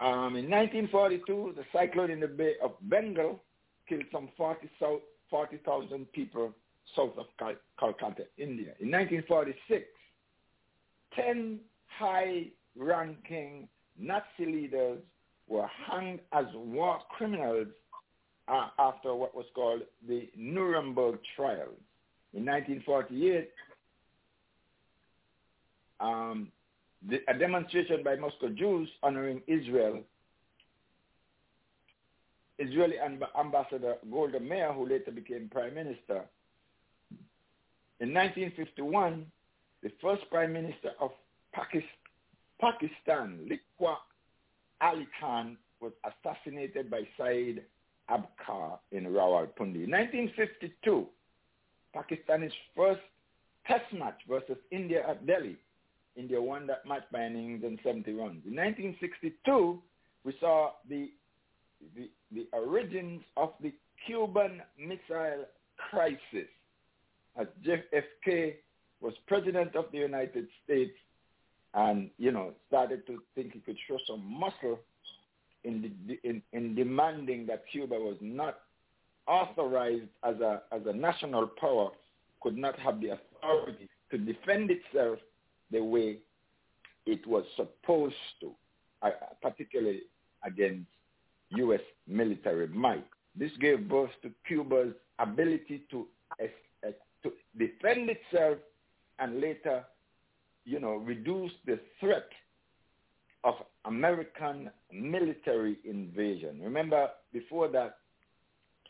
Um, 0.00 0.36
in 0.36 0.50
1942, 0.50 1.54
the 1.56 1.64
cyclone 1.72 2.10
in 2.10 2.20
the 2.20 2.28
Bay 2.28 2.54
of 2.62 2.72
Bengal 2.82 3.40
killed 3.88 4.04
some 4.12 4.28
40,000 4.36 5.00
40, 5.30 6.04
people 6.12 6.52
south 6.94 7.16
of 7.18 7.26
Cal- 7.38 7.54
Calcutta, 7.78 8.24
India. 8.36 8.74
In 8.80 8.90
1946, 8.90 9.84
10 11.14 11.58
high-ranking 11.98 13.68
Nazi 13.98 14.24
leaders 14.40 14.98
were 15.48 15.68
hanged 15.88 16.20
as 16.32 16.44
war 16.54 16.98
criminals 17.16 17.68
uh, 18.48 18.68
after 18.78 19.14
what 19.14 19.34
was 19.34 19.46
called 19.54 19.82
the 20.08 20.28
Nuremberg 20.36 21.18
trials. 21.34 21.74
In 22.34 22.44
1948, 22.44 23.50
um, 26.00 26.48
the, 27.08 27.18
a 27.28 27.38
demonstration 27.38 28.02
by 28.04 28.16
Moscow 28.16 28.48
Jews 28.50 28.88
honoring 29.02 29.42
Israel. 29.46 30.00
Israeli 32.58 32.96
amb- 32.96 33.28
ambassador 33.38 33.96
Golda 34.10 34.40
Meir, 34.40 34.72
who 34.72 34.88
later 34.88 35.10
became 35.10 35.48
prime 35.50 35.74
minister. 35.74 36.24
In 38.00 38.12
1951, 38.12 39.26
the 39.82 39.90
first 40.02 40.22
prime 40.30 40.52
minister 40.52 40.92
of 41.00 41.10
Pakistan, 41.52 41.88
Pakistan 42.60 43.48
Liaquat 43.48 43.98
Ali 44.80 45.06
Khan, 45.20 45.58
was 45.80 45.92
assassinated 46.04 46.90
by 46.90 47.02
Saeed 47.18 47.62
Abkar 48.10 48.78
in 48.92 49.04
Rawalpindi. 49.04 49.88
1952, 49.88 51.06
Pakistan's 51.92 52.52
first 52.76 53.00
test 53.66 53.92
match 53.92 54.18
versus 54.28 54.56
India 54.70 55.02
at 55.08 55.26
Delhi. 55.26 55.56
India 56.16 56.40
won 56.40 56.66
that 56.66 56.86
match 56.86 57.04
by 57.12 57.20
an 57.20 57.36
innings 57.36 57.62
and 57.64 57.78
70 57.82 58.12
runs. 58.12 58.42
In 58.46 58.56
1962, 58.56 59.82
we 60.24 60.34
saw 60.40 60.70
the, 60.88 61.10
the, 61.94 62.08
the 62.32 62.46
origins 62.52 63.22
of 63.36 63.52
the 63.60 63.72
Cuban 64.06 64.62
Missile 64.78 65.44
Crisis 65.90 66.48
as 67.38 67.46
JFK 67.64 68.54
was 69.00 69.12
president 69.26 69.76
of 69.76 69.86
the 69.92 69.98
United 69.98 70.46
States 70.64 70.96
and, 71.74 72.10
you 72.16 72.32
know, 72.32 72.52
started 72.68 73.06
to 73.06 73.22
think 73.34 73.52
he 73.52 73.60
could 73.60 73.76
show 73.86 73.98
some 74.06 74.24
muscle 74.24 74.78
in, 75.66 76.18
in, 76.22 76.42
in 76.52 76.74
demanding 76.74 77.46
that 77.46 77.64
Cuba 77.70 77.94
was 77.94 78.16
not 78.20 78.60
authorized 79.26 80.08
as 80.24 80.36
a, 80.40 80.62
as 80.72 80.82
a 80.86 80.92
national 80.92 81.48
power, 81.60 81.90
could 82.40 82.56
not 82.56 82.78
have 82.78 83.00
the 83.00 83.08
authority 83.08 83.88
to 84.10 84.18
defend 84.18 84.70
itself 84.70 85.18
the 85.72 85.82
way 85.82 86.18
it 87.06 87.26
was 87.26 87.44
supposed 87.56 88.14
to, 88.40 88.52
uh, 89.02 89.10
particularly 89.42 90.02
against 90.44 90.86
U.S. 91.50 91.80
military 92.06 92.68
might. 92.68 93.06
This 93.38 93.50
gave 93.60 93.88
birth 93.88 94.10
to 94.22 94.30
Cuba's 94.46 94.94
ability 95.18 95.82
to, 95.90 96.06
uh, 96.40 96.46
to 97.22 97.32
defend 97.58 98.10
itself 98.10 98.58
and 99.18 99.40
later, 99.40 99.84
you 100.64 100.78
know, 100.78 100.96
reduce 100.96 101.52
the 101.66 101.80
threat 102.00 102.28
of 103.46 103.54
American 103.84 104.70
military 104.92 105.78
invasion. 105.84 106.60
Remember, 106.60 107.08
before 107.32 107.68
that, 107.68 107.98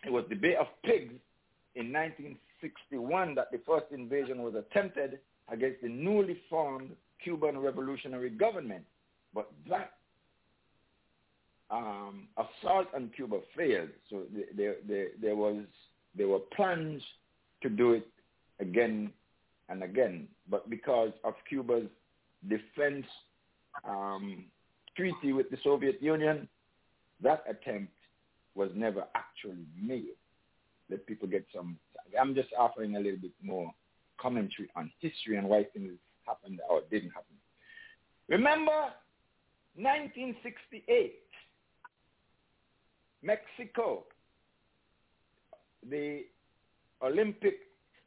it 0.04 0.10
was 0.10 0.24
the 0.30 0.34
Bay 0.34 0.54
of 0.58 0.66
Pigs 0.82 1.12
in 1.74 1.92
1961 1.92 3.34
that 3.34 3.52
the 3.52 3.60
first 3.66 3.84
invasion 3.92 4.42
was 4.42 4.54
attempted 4.54 5.18
against 5.52 5.82
the 5.82 5.88
newly 5.88 6.38
formed 6.48 6.90
Cuban 7.22 7.58
revolutionary 7.58 8.30
government. 8.30 8.84
But 9.34 9.52
that 9.68 9.92
um, 11.70 12.28
assault 12.38 12.86
on 12.94 13.10
Cuba 13.14 13.40
failed. 13.54 13.90
So 14.08 14.22
there, 14.56 14.76
there, 14.88 15.08
there 15.20 15.36
was 15.36 15.64
there 16.16 16.28
were 16.28 16.38
plans 16.56 17.02
to 17.62 17.68
do 17.68 17.92
it 17.92 18.06
again 18.58 19.12
and 19.68 19.82
again, 19.82 20.28
but 20.48 20.70
because 20.70 21.10
of 21.24 21.34
Cuba's 21.46 21.88
defense 22.48 23.04
um, 23.84 24.44
treaty 24.96 25.32
with 25.32 25.50
the 25.50 25.58
Soviet 25.62 26.02
Union, 26.02 26.48
that 27.22 27.44
attempt 27.48 27.92
was 28.54 28.70
never 28.74 29.04
actually 29.14 29.66
made. 29.80 30.16
Let 30.90 31.06
people 31.06 31.28
get 31.28 31.46
some. 31.54 31.76
I'm 32.18 32.34
just 32.34 32.48
offering 32.58 32.96
a 32.96 33.00
little 33.00 33.20
bit 33.20 33.32
more 33.42 33.72
commentary 34.20 34.68
on 34.76 34.90
history 35.00 35.36
and 35.36 35.48
why 35.48 35.64
things 35.72 35.92
happened 36.26 36.60
or 36.68 36.80
didn't 36.90 37.10
happen. 37.10 37.36
Remember 38.28 38.90
1968, 39.76 41.14
Mexico, 43.22 44.04
the 45.88 46.24
Olympics 47.02 47.56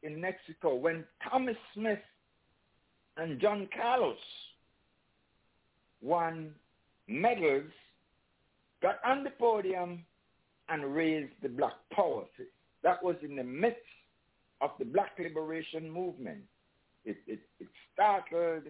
in 0.03 0.19
Mexico, 0.19 0.75
when 0.75 1.03
Thomas 1.29 1.55
Smith 1.73 1.99
and 3.17 3.39
John 3.39 3.67
Carlos 3.75 4.17
won 6.01 6.51
medals, 7.07 7.71
got 8.81 8.99
on 9.05 9.23
the 9.23 9.31
podium 9.31 10.03
and 10.69 10.93
raised 10.93 11.33
the 11.41 11.49
black 11.49 11.73
power. 11.91 12.23
That 12.83 13.03
was 13.03 13.15
in 13.23 13.35
the 13.35 13.43
midst 13.43 13.79
of 14.61 14.71
the 14.79 14.85
black 14.85 15.11
liberation 15.19 15.89
movement. 15.89 16.41
It, 17.05 17.17
it, 17.27 17.39
it 17.59 17.67
startled 17.93 18.63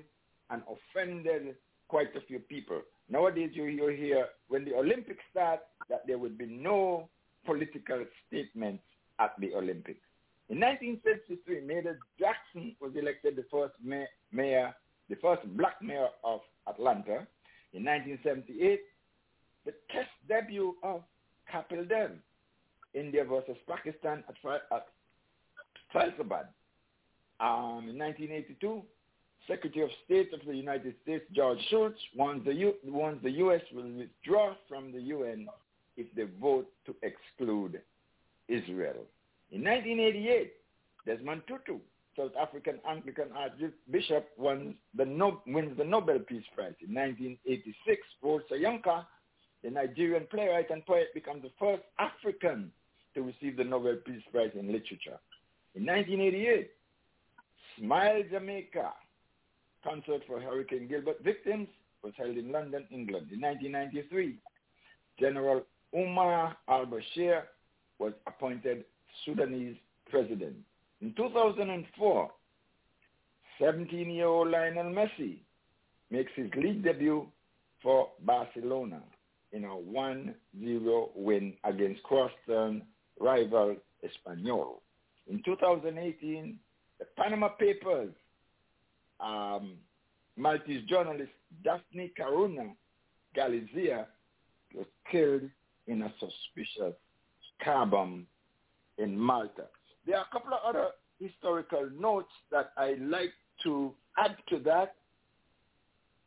and 0.49 0.61
offended 0.63 1.55
quite 1.87 2.15
a 2.15 2.21
few 2.21 2.39
people. 2.39 2.81
Nowadays 3.09 3.51
you, 3.53 3.65
you 3.65 3.87
hear 3.89 4.27
when 4.47 4.65
the 4.65 4.75
Olympics 4.75 5.23
start 5.31 5.59
that 5.89 6.05
there 6.07 6.17
would 6.17 6.37
be 6.37 6.45
no 6.45 7.09
political 7.45 8.05
statements 8.27 8.83
at 9.19 9.33
the 9.39 9.53
Olympics. 9.53 9.99
In 10.49 10.59
1963, 10.59 11.61
Mayor 11.61 11.99
Jackson 12.17 12.75
was 12.79 12.91
elected 12.95 13.35
the 13.35 13.45
first 13.51 13.73
mayor, 14.31 14.73
the 15.09 15.15
first 15.17 15.45
black 15.57 15.81
mayor 15.81 16.07
of 16.23 16.41
Atlanta. 16.69 17.27
In 17.73 17.85
1978, 17.85 18.81
the 19.65 19.73
test 19.91 20.09
debut 20.27 20.75
of 20.83 21.03
Kapil 21.51 21.87
Dev, 21.87 22.11
India 22.93 23.23
versus 23.23 23.57
Pakistan 23.67 24.23
at, 24.27 24.35
at 24.71 24.87
Faisalabad. 25.93 26.47
Um, 27.39 27.87
in 27.89 27.97
1982, 27.97 28.81
Secretary 29.47 29.83
of 29.85 29.91
State 30.05 30.33
of 30.33 30.41
the 30.45 30.55
United 30.55 30.93
States 31.03 31.23
George 31.33 31.59
Shultz 31.69 31.97
warns 32.15 32.45
the, 32.45 32.53
U- 32.53 32.75
warns 32.85 33.21
the 33.23 33.31
U.S. 33.31 33.61
will 33.73 33.89
withdraw 33.91 34.53
from 34.67 34.91
the 34.91 35.01
UN 35.01 35.47
if 35.97 36.07
they 36.15 36.25
vote 36.39 36.67
to 36.85 36.95
exclude 37.01 37.81
Israel. 38.47 39.05
In 39.51 39.63
1988, 39.63 40.53
Desmond 41.05 41.41
Tutu, 41.47 41.79
South 42.19 42.31
African 42.37 42.79
Anglican 42.87 43.29
Archbishop, 43.33 44.27
wins 44.37 44.75
the, 44.93 45.05
no- 45.05 45.41
wins 45.47 45.77
the 45.77 45.85
Nobel 45.85 46.19
Peace 46.19 46.43
Prize. 46.53 46.73
In 46.85 46.93
1986, 46.93 48.01
Paul 48.21 48.41
Soyinka, 48.51 49.05
the 49.63 49.69
Nigerian 49.69 50.27
playwright 50.29 50.69
and 50.69 50.85
poet, 50.85 51.13
becomes 51.13 51.43
the 51.43 51.51
first 51.57 51.83
African 51.97 52.71
to 53.15 53.21
receive 53.21 53.55
the 53.55 53.63
Nobel 53.63 53.95
Peace 54.05 54.21
Prize 54.33 54.51
in 54.53 54.67
Literature. 54.67 55.17
In 55.75 55.85
1988, 55.85 56.71
Smile 57.79 58.23
Jamaica, 58.29 58.91
concert 59.81 60.21
for 60.27 60.41
Hurricane 60.41 60.89
Gilbert 60.89 61.23
victims, 61.23 61.69
was 62.03 62.11
held 62.17 62.35
in 62.35 62.51
London, 62.51 62.85
England. 62.91 63.27
In 63.31 63.39
1993, 63.39 64.35
General 65.19 65.61
Umar 65.95 66.57
al-Bashir 66.67 67.43
was 67.97 68.11
appointed 68.27 68.83
Sudanese 69.25 69.77
president. 70.09 70.55
In 71.01 71.13
2004, 71.15 72.31
17-year-old 73.61 74.49
Lionel 74.49 74.91
Messi 74.93 75.39
makes 76.11 76.31
his 76.35 76.49
league 76.55 76.83
debut 76.83 77.27
for 77.81 78.09
Barcelona 78.25 79.01
in 79.51 79.63
a 79.63 79.67
1-0 79.67 81.09
win 81.15 81.53
against 81.63 82.03
cross-turn 82.03 82.81
rival 83.19 83.75
Espanyol. 84.03 84.79
In 85.27 85.41
2018, 85.43 86.59
the 86.99 87.05
Panama 87.17 87.49
Papers 87.49 88.13
um, 89.19 89.77
Maltese 90.37 90.83
journalist 90.87 91.31
Daphne 91.63 92.11
Caruana 92.17 92.73
Galizia 93.35 94.05
was 94.73 94.85
killed 95.11 95.43
in 95.87 96.01
a 96.03 96.13
suspicious 96.19 96.95
car 97.63 97.85
bomb 97.85 98.25
in 98.97 99.17
Malta. 99.17 99.65
There 100.09 100.17
are 100.17 100.25
a 100.25 100.33
couple 100.33 100.55
of 100.55 100.61
other 100.65 100.87
historical 101.19 101.87
notes 101.95 102.31
that 102.49 102.71
I 102.75 102.95
like 102.99 103.31
to 103.61 103.93
add 104.17 104.35
to 104.49 104.57
that, 104.61 104.95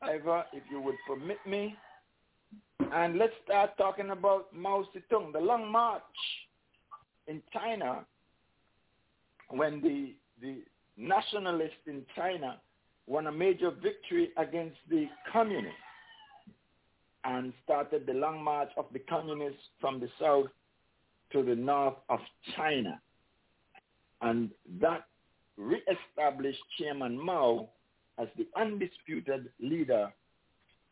Ivor, 0.00 0.44
if 0.52 0.62
you 0.70 0.80
would 0.80 0.94
permit 1.04 1.38
me. 1.44 1.74
And 2.92 3.18
let's 3.18 3.32
start 3.44 3.76
talking 3.76 4.10
about 4.10 4.54
Mao 4.54 4.84
Zedong, 4.94 5.32
the 5.32 5.40
Long 5.40 5.68
March 5.68 6.00
in 7.26 7.42
China, 7.52 8.06
when 9.48 9.80
the, 9.80 10.14
the 10.40 10.62
nationalists 10.96 11.82
in 11.88 12.06
China 12.14 12.60
won 13.08 13.26
a 13.26 13.32
major 13.32 13.72
victory 13.72 14.30
against 14.36 14.76
the 14.90 15.06
communists 15.32 15.74
and 17.24 17.52
started 17.64 18.06
the 18.06 18.14
long 18.14 18.44
march 18.44 18.70
of 18.76 18.84
the 18.92 19.00
communists 19.00 19.62
from 19.80 19.98
the 19.98 20.08
south 20.20 20.46
to 21.32 21.42
the 21.42 21.56
north 21.56 21.96
of 22.08 22.20
China. 22.54 23.00
And 24.22 24.50
that 24.80 25.04
reestablished 25.56 26.62
Chairman 26.78 27.18
Mao 27.18 27.68
as 28.18 28.28
the 28.36 28.46
undisputed 28.56 29.50
leader 29.60 30.12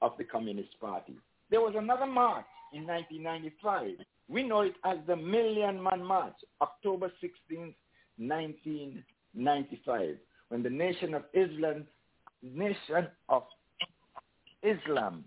of 0.02 0.12
the 0.18 0.24
Communist 0.24 0.78
Party. 0.80 1.14
There 1.50 1.60
was 1.60 1.74
another 1.76 2.06
march 2.06 2.46
in 2.72 2.86
1995. 2.86 4.04
We 4.28 4.42
know 4.42 4.60
it 4.62 4.74
as 4.84 4.98
the 5.06 5.16
Million 5.16 5.82
Man 5.82 6.04
March, 6.04 6.36
October 6.60 7.10
16, 7.20 7.74
1995, 8.18 10.16
when 10.48 10.62
the 10.62 10.70
Nation 10.70 11.14
of 11.14 11.24
Islam, 11.32 11.86
Nation 12.42 13.08
of 13.28 13.44
Islam 14.62 15.24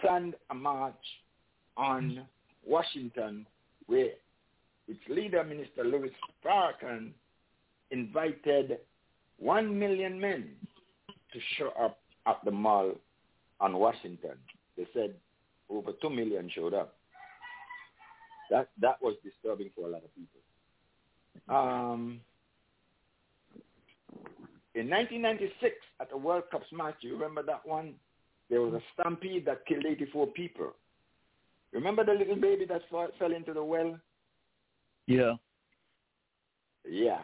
planned 0.00 0.34
a 0.50 0.54
march 0.54 0.94
on 1.76 2.26
Washington 2.66 3.46
where 3.86 4.10
its 4.88 5.00
leader, 5.08 5.44
Minister 5.44 5.84
Louis 5.84 6.10
Farrakhan, 6.44 7.10
invited 7.90 8.78
one 9.38 9.78
million 9.78 10.20
men 10.20 10.50
to 11.32 11.38
show 11.56 11.70
up 11.80 11.98
at 12.26 12.38
the 12.44 12.50
mall 12.50 12.92
on 13.60 13.76
Washington. 13.76 14.36
They 14.76 14.86
said 14.92 15.14
over 15.70 15.92
two 16.00 16.10
million 16.10 16.50
showed 16.54 16.74
up. 16.74 16.94
That 18.50 18.68
that 18.80 19.00
was 19.00 19.16
disturbing 19.24 19.70
for 19.74 19.88
a 19.88 19.90
lot 19.90 20.02
of 20.04 20.14
people. 20.14 20.40
Um, 21.48 22.20
in 24.74 24.88
1996, 24.88 25.74
at 26.00 26.10
the 26.10 26.16
World 26.16 26.44
Cup 26.50 26.62
match, 26.72 26.96
you 27.00 27.14
remember 27.14 27.42
that 27.42 27.66
one? 27.66 27.94
There 28.50 28.60
was 28.60 28.74
a 28.74 28.82
stampede 28.92 29.46
that 29.46 29.66
killed 29.66 29.86
84 29.86 30.26
people. 30.28 30.72
Remember 31.72 32.04
the 32.04 32.12
little 32.12 32.36
baby 32.36 32.66
that 32.66 32.82
fell 32.90 33.32
into 33.32 33.54
the 33.54 33.64
well? 33.64 33.98
Yeah. 35.06 35.34
Yeah. 36.88 37.20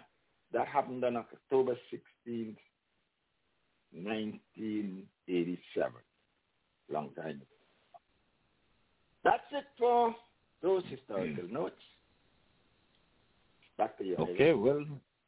That 0.52 0.68
happened 0.68 1.04
on 1.04 1.16
October 1.16 1.76
16th, 1.92 2.56
1987. 3.92 5.92
Long 6.90 7.10
time 7.14 7.26
ago. 7.26 7.44
That's 9.24 9.42
it 9.52 9.64
for 9.78 10.14
those 10.62 10.82
historical 10.88 11.44
hmm. 11.44 11.52
notes. 11.52 11.82
Back 13.76 13.98
to 13.98 14.04
you. 14.04 14.16
Okay, 14.16 14.54
well, 14.54 14.86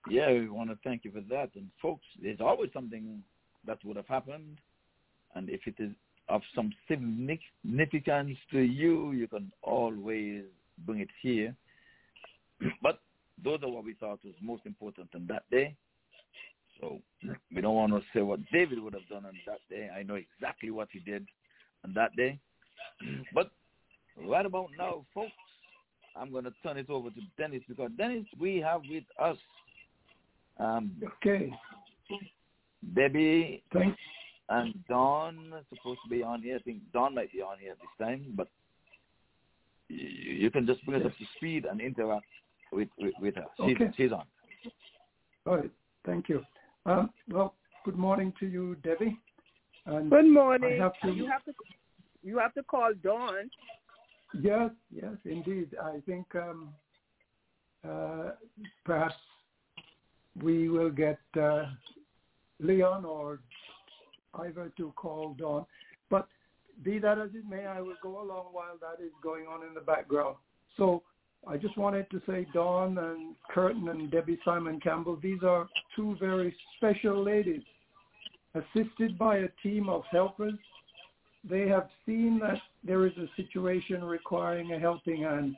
yeah, 0.09 0.33
we 0.33 0.49
want 0.49 0.71
to 0.71 0.79
thank 0.83 1.05
you 1.05 1.13
for 1.13 1.21
that. 1.29 1.51
And 1.55 1.69
folks, 1.81 2.05
there's 2.21 2.41
always 2.41 2.71
something 2.73 3.23
that 3.67 3.79
would 3.85 3.97
have 3.97 4.09
happened. 4.09 4.59
And 5.35 5.49
if 5.49 5.61
it 5.67 5.75
is 5.79 5.93
of 6.29 6.43
some 6.55 6.73
significance 6.89 8.39
to 8.53 8.61
you, 8.61 9.13
you 9.13 9.29
can 9.29 9.53
always 9.63 10.45
bring 10.87 11.01
it 11.01 11.09
here. 11.23 11.55
but 12.83 13.01
those 13.43 13.61
are 13.63 13.71
what 13.71 13.85
we 13.85 13.95
thought 13.95 14.21
was 14.25 14.35
most 14.43 14.67
important 14.67 15.09
on 15.15 15.27
that 15.29 15.45
day. 15.51 15.75
So 16.81 17.01
we 17.55 17.61
don't 17.61 17.75
want 17.75 17.93
to 17.93 18.01
say 18.15 18.23
what 18.23 18.41
David 18.53 18.83
would 18.83 18.95
have 18.95 19.09
done 19.09 19.27
on 19.27 19.35
that 19.47 19.61
day. 19.69 19.91
I 19.95 20.03
know 20.03 20.15
exactly 20.15 20.71
what 20.71 20.89
he 20.93 21.01
did 21.01 21.27
on 21.85 21.93
that 21.95 22.15
day. 22.17 22.39
But 23.35 23.51
right 24.27 24.45
about 24.45 24.69
now, 24.79 25.05
folks, 25.15 25.33
I'm 26.17 26.33
going 26.33 26.45
to 26.45 26.53
turn 26.63 26.77
it 26.77 26.91
over 26.91 27.11
to 27.11 27.21
Dennis 27.39 27.63
because 27.69 27.91
Dennis, 27.97 28.27
we 28.39 28.57
have 28.59 28.83
with 28.89 29.05
us 29.21 29.37
um, 30.59 30.93
okay. 31.17 31.51
Debbie 32.95 33.63
Thanks. 33.73 33.99
and 34.49 34.75
are 34.91 35.33
supposed 35.75 36.01
to 36.05 36.11
be 36.11 36.23
on 36.23 36.43
here. 36.43 36.57
I 36.57 36.59
think 36.61 36.81
Dawn 36.93 37.15
might 37.15 37.33
be 37.33 37.41
on 37.41 37.59
here 37.59 37.75
this 37.75 38.07
time, 38.07 38.33
but 38.37 38.49
you, 39.89 40.07
you 40.33 40.51
can 40.51 40.67
just 40.67 40.85
bring 40.85 41.01
us 41.01 41.07
up 41.07 41.17
to 41.17 41.25
speed 41.37 41.65
and 41.65 41.81
interact 41.81 42.27
with 42.73 42.89
with, 42.99 43.15
with 43.21 43.35
her. 43.37 43.45
She's, 43.57 43.77
Okay. 43.77 43.91
she's 43.97 44.13
on. 44.13 44.25
All 45.47 45.57
right. 45.57 45.71
Thank 46.07 46.29
you. 46.29 46.45
Um, 46.87 47.11
well, 47.29 47.55
good 47.85 47.97
morning 47.97 48.33
to 48.41 48.47
you, 48.47 48.77
Debbie. 48.77 49.19
And 49.87 50.11
Good 50.11 50.27
morning. 50.31 50.79
Have 50.79 50.93
to, 51.03 51.11
You 51.11 51.27
have 51.27 51.45
to 51.45 51.53
you 52.23 52.39
have 52.39 52.55
to 52.55 52.63
call 52.63 52.93
Dawn. 53.03 53.51
Yes, 54.41 54.71
yes, 54.95 55.15
indeed. 55.25 55.71
I 55.83 56.01
think 56.07 56.27
um, 56.35 56.69
uh, 57.89 58.31
perhaps 58.85 59.15
we 60.41 60.69
will 60.69 60.91
get 60.91 61.19
uh, 61.41 61.65
Leon 62.61 63.05
or 63.05 63.41
Ivor 64.35 64.71
to 64.77 64.93
call 64.97 65.35
Dawn. 65.35 65.67
But 66.11 66.29
be 66.85 66.99
that 66.99 67.19
as 67.19 67.31
it 67.35 67.45
may, 67.49 67.67
I 67.67 67.81
will 67.81 67.97
go 68.03 68.23
along 68.23 68.47
while 68.53 68.77
that 68.81 69.03
is 69.05 69.11
going 69.23 69.47
on 69.47 69.67
in 69.67 69.75
the 69.75 69.81
background. 69.81 70.37
So 70.77 71.03
I 71.47 71.57
just 71.57 71.77
wanted 71.77 72.11
to 72.11 72.21
say 72.27 72.47
Dawn 72.53 72.99
and 72.99 73.35
Kirton 73.53 73.89
and 73.89 74.11
Debbie 74.11 74.39
Simon 74.45 74.79
Campbell, 74.81 75.19
these 75.23 75.43
are 75.43 75.69
two 75.97 76.17
very 76.21 76.55
special 76.77 77.23
ladies 77.23 77.63
assisted 78.55 79.19
by 79.19 79.39
a 79.39 79.49
team 79.63 79.89
of 79.89 80.03
helpers 80.11 80.55
they 81.49 81.69
have 81.69 81.89
seen 82.05 82.39
that 82.41 82.61
there 82.85 83.07
is 83.07 83.13
a 83.17 83.29
situation 83.37 84.05
requiring 84.05 84.73
a 84.73 84.79
helping 84.79 85.23
hand. 85.23 85.57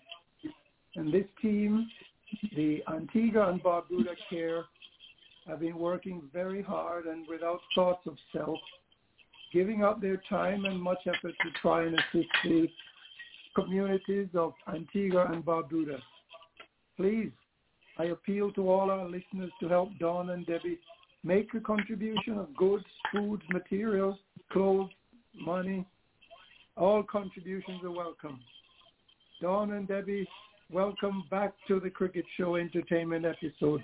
And 0.94 1.12
this 1.12 1.26
team, 1.40 1.88
the 2.54 2.82
Antigua 2.92 3.48
and 3.48 3.62
Barbuda 3.62 4.14
Care, 4.30 4.64
have 5.46 5.60
been 5.60 5.76
working 5.76 6.22
very 6.32 6.62
hard 6.62 7.06
and 7.06 7.26
without 7.28 7.60
thoughts 7.74 8.06
of 8.06 8.16
self, 8.32 8.58
giving 9.52 9.82
up 9.82 10.00
their 10.00 10.22
time 10.28 10.64
and 10.66 10.80
much 10.80 11.00
effort 11.06 11.34
to 11.42 11.50
try 11.60 11.84
and 11.84 11.94
assist 11.98 12.28
the 12.44 12.68
communities 13.54 14.28
of 14.34 14.52
Antigua 14.68 15.30
and 15.32 15.44
Barbuda. 15.44 15.98
Please 16.96 17.32
I 17.98 18.04
appeal 18.04 18.50
to 18.52 18.70
all 18.70 18.90
our 18.90 19.04
listeners 19.04 19.52
to 19.60 19.68
help 19.68 19.90
Dawn 19.98 20.30
and 20.30 20.46
Debbie 20.46 20.78
make 21.24 21.52
a 21.54 21.60
contribution 21.60 22.38
of 22.38 22.54
goods, 22.56 22.84
foods, 23.12 23.42
materials, 23.52 24.16
clothes, 24.50 24.90
money. 25.38 25.86
All 26.76 27.02
contributions 27.02 27.84
are 27.84 27.90
welcome. 27.90 28.40
Dawn 29.40 29.72
and 29.72 29.86
Debbie, 29.86 30.26
welcome 30.70 31.24
back 31.30 31.52
to 31.68 31.80
the 31.80 31.90
Cricket 31.90 32.24
Show 32.36 32.56
Entertainment 32.56 33.26
episode. 33.26 33.82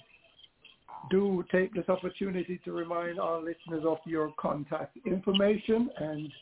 Do 1.10 1.44
take 1.52 1.74
this 1.74 1.88
opportunity 1.88 2.60
to 2.64 2.72
remind 2.72 3.20
our 3.20 3.38
listeners 3.38 3.84
of 3.86 3.98
your 4.06 4.32
contact 4.38 4.96
information 5.06 5.90
and 5.98 6.32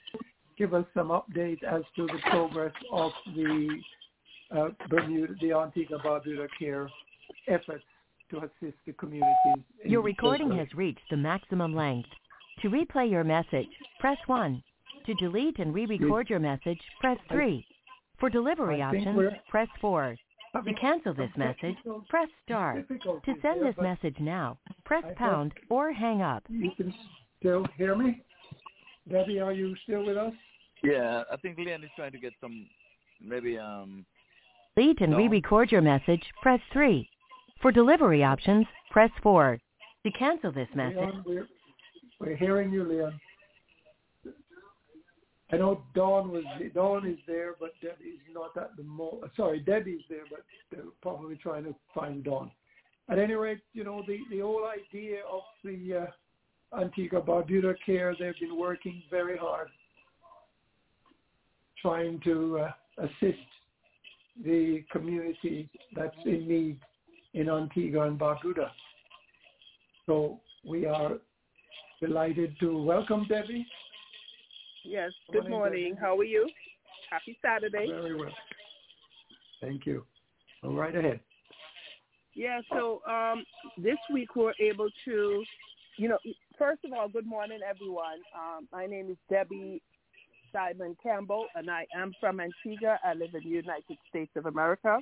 give 0.59 0.75
us 0.75 0.85
some 0.95 1.09
update 1.09 1.63
as 1.65 1.83
to 1.97 2.07
the 2.07 2.19
progress 2.31 2.73
of 2.93 3.13
the 3.35 3.69
uh, 4.55 4.69
Bermuda, 4.89 5.35
the 5.41 5.53
Antigua 5.53 5.99
Barbuda 5.99 6.47
Care 6.59 6.89
efforts 7.49 7.85
to 8.31 8.39
assist 8.39 8.77
the 8.87 8.93
communities. 8.93 9.65
in 9.85 9.91
Your 9.91 10.03
recording 10.03 10.51
has 10.57 10.69
reached 10.75 11.09
the 11.11 11.17
maximum 11.17 11.75
length. 11.75 12.09
To 12.63 12.69
replay 12.69 13.11
your 13.11 13.25
message, 13.25 13.69
press 14.01 14.19
1. 14.27 14.63
To 15.07 15.15
delete 15.15 15.59
and 15.59 15.73
re-record 15.75 16.29
your 16.31 16.41
message, 16.41 16.81
press 17.01 17.19
3. 17.31 17.65
For 18.19 18.31
delivery 18.31 18.83
options, 18.83 19.33
press 19.49 19.69
4. 19.81 20.17
To 20.65 20.75
cancel 20.81 21.13
this 21.15 21.31
message, 21.37 21.77
press 22.09 22.29
star. 22.45 22.83
To 22.83 23.35
send 23.43 23.63
this 23.63 23.77
message 23.81 24.17
now, 24.21 24.59
press 24.85 25.05
pound 25.17 25.53
or 25.69 25.93
hang 25.93 26.23
up. 26.23 26.45
You 26.49 26.71
can 26.77 26.95
still 27.39 27.67
hear 27.77 27.95
me? 27.95 28.23
Debbie, 29.11 29.41
are 29.41 29.53
you 29.53 29.75
still 29.85 30.05
with 30.05 30.17
us? 30.17 30.33
Yeah, 30.83 31.23
I 31.33 31.37
think 31.37 31.59
Leon 31.59 31.85
is 31.85 31.91
trying 31.97 32.13
to 32.13 32.19
get 32.19 32.33
some, 32.41 32.67
maybe, 33.21 33.59
um, 33.59 34.05
Delete 34.77 35.01
and 35.01 35.13
No. 35.13 35.19
re-record 35.19 35.73
your 35.73 35.81
message, 35.81 36.23
press 36.43 36.61
3. 36.73 37.09
For 37.63 37.73
delivery 37.73 38.23
options, 38.23 38.67
press 38.91 39.11
4. 39.23 39.59
To 40.05 40.11
cancel 40.13 40.53
this 40.53 40.69
message, 40.75 40.99
Leon, 40.99 41.25
we're, 41.27 41.49
we're 42.21 42.37
hearing 42.37 42.71
you, 42.71 42.85
Leon. 42.85 43.19
I 45.53 45.57
know 45.59 45.85
Dawn 45.95 46.31
was 46.31 46.45
Dawn 46.75 47.07
is 47.07 47.19
there, 47.27 47.55
but 47.59 47.71
Debbie's 47.81 48.19
not 48.33 48.57
at 48.57 48.77
the 48.77 48.83
mo. 48.83 49.23
Sorry, 49.37 49.61
Debbie's 49.61 50.03
there, 50.09 50.25
but 50.29 50.45
they're 50.71 50.91
probably 51.03 51.37
trying 51.37 51.65
to 51.65 51.75
find 51.95 52.25
Dawn. 52.25 52.51
At 53.09 53.21
any 53.21 53.35
rate, 53.35 53.61
you 53.73 53.85
know 53.85 54.03
the 54.07 54.19
the 54.31 54.41
whole 54.41 54.67
idea 54.67 55.21
of 55.31 55.43
the 55.65 56.03
uh, 56.03 56.07
Antigua 56.79 57.21
Barbuda 57.21 57.75
Care, 57.85 58.15
they've 58.19 58.39
been 58.41 58.59
working 58.59 59.03
very 59.11 59.37
hard, 59.37 59.69
trying 61.81 62.21
to 62.25 62.61
uh, 62.61 62.71
assist 62.99 63.39
the 64.45 64.85
community 64.91 65.69
that's 65.95 66.17
in 66.25 66.47
need 66.49 66.79
in 67.35 67.49
Antigua 67.49 68.07
and 68.07 68.19
Barbuda. 68.19 68.71
So 70.07 70.41
we 70.69 70.87
are 70.87 71.13
delighted 72.01 72.57
to 72.61 72.83
welcome 72.83 73.27
Debbie. 73.29 73.67
Yes. 74.85 75.11
Good 75.33 75.49
Morning, 75.49 75.51
morning. 75.51 75.95
Debbie. 75.95 76.01
How 76.01 76.17
are 76.19 76.25
you? 76.25 76.49
Happy 77.11 77.39
Saturday. 77.43 77.87
Very 77.89 78.15
well. 78.15 78.35
Thank 79.61 79.87
you. 79.87 80.05
Go 80.63 80.73
right 80.73 80.95
ahead. 80.95 81.21
Yeah, 82.35 82.61
so 82.71 83.01
um, 83.09 83.45
this 83.79 83.97
week 84.13 84.37
we're 84.37 84.53
able 84.61 84.89
to, 85.07 85.43
you 85.97 86.09
know, 86.09 86.19
first 86.59 86.85
of 86.85 86.93
all, 86.93 87.09
good 87.09 87.27
morning, 87.27 87.61
everyone. 87.69 88.21
Um, 88.35 88.69
my 88.73 88.87
name 88.87 89.11
is 89.11 89.17
Debbie 89.31 89.83
Simon 90.53 90.97
Campbell, 91.03 91.47
and 91.55 91.71
I 91.71 91.87
am 91.97 92.13
from 92.21 92.41
Antigua. 92.41 92.99
I 93.05 93.15
live 93.15 93.35
in 93.35 93.43
the 93.43 93.49
United 93.49 93.99
States 94.09 94.31
of 94.37 94.47
America. 94.47 94.99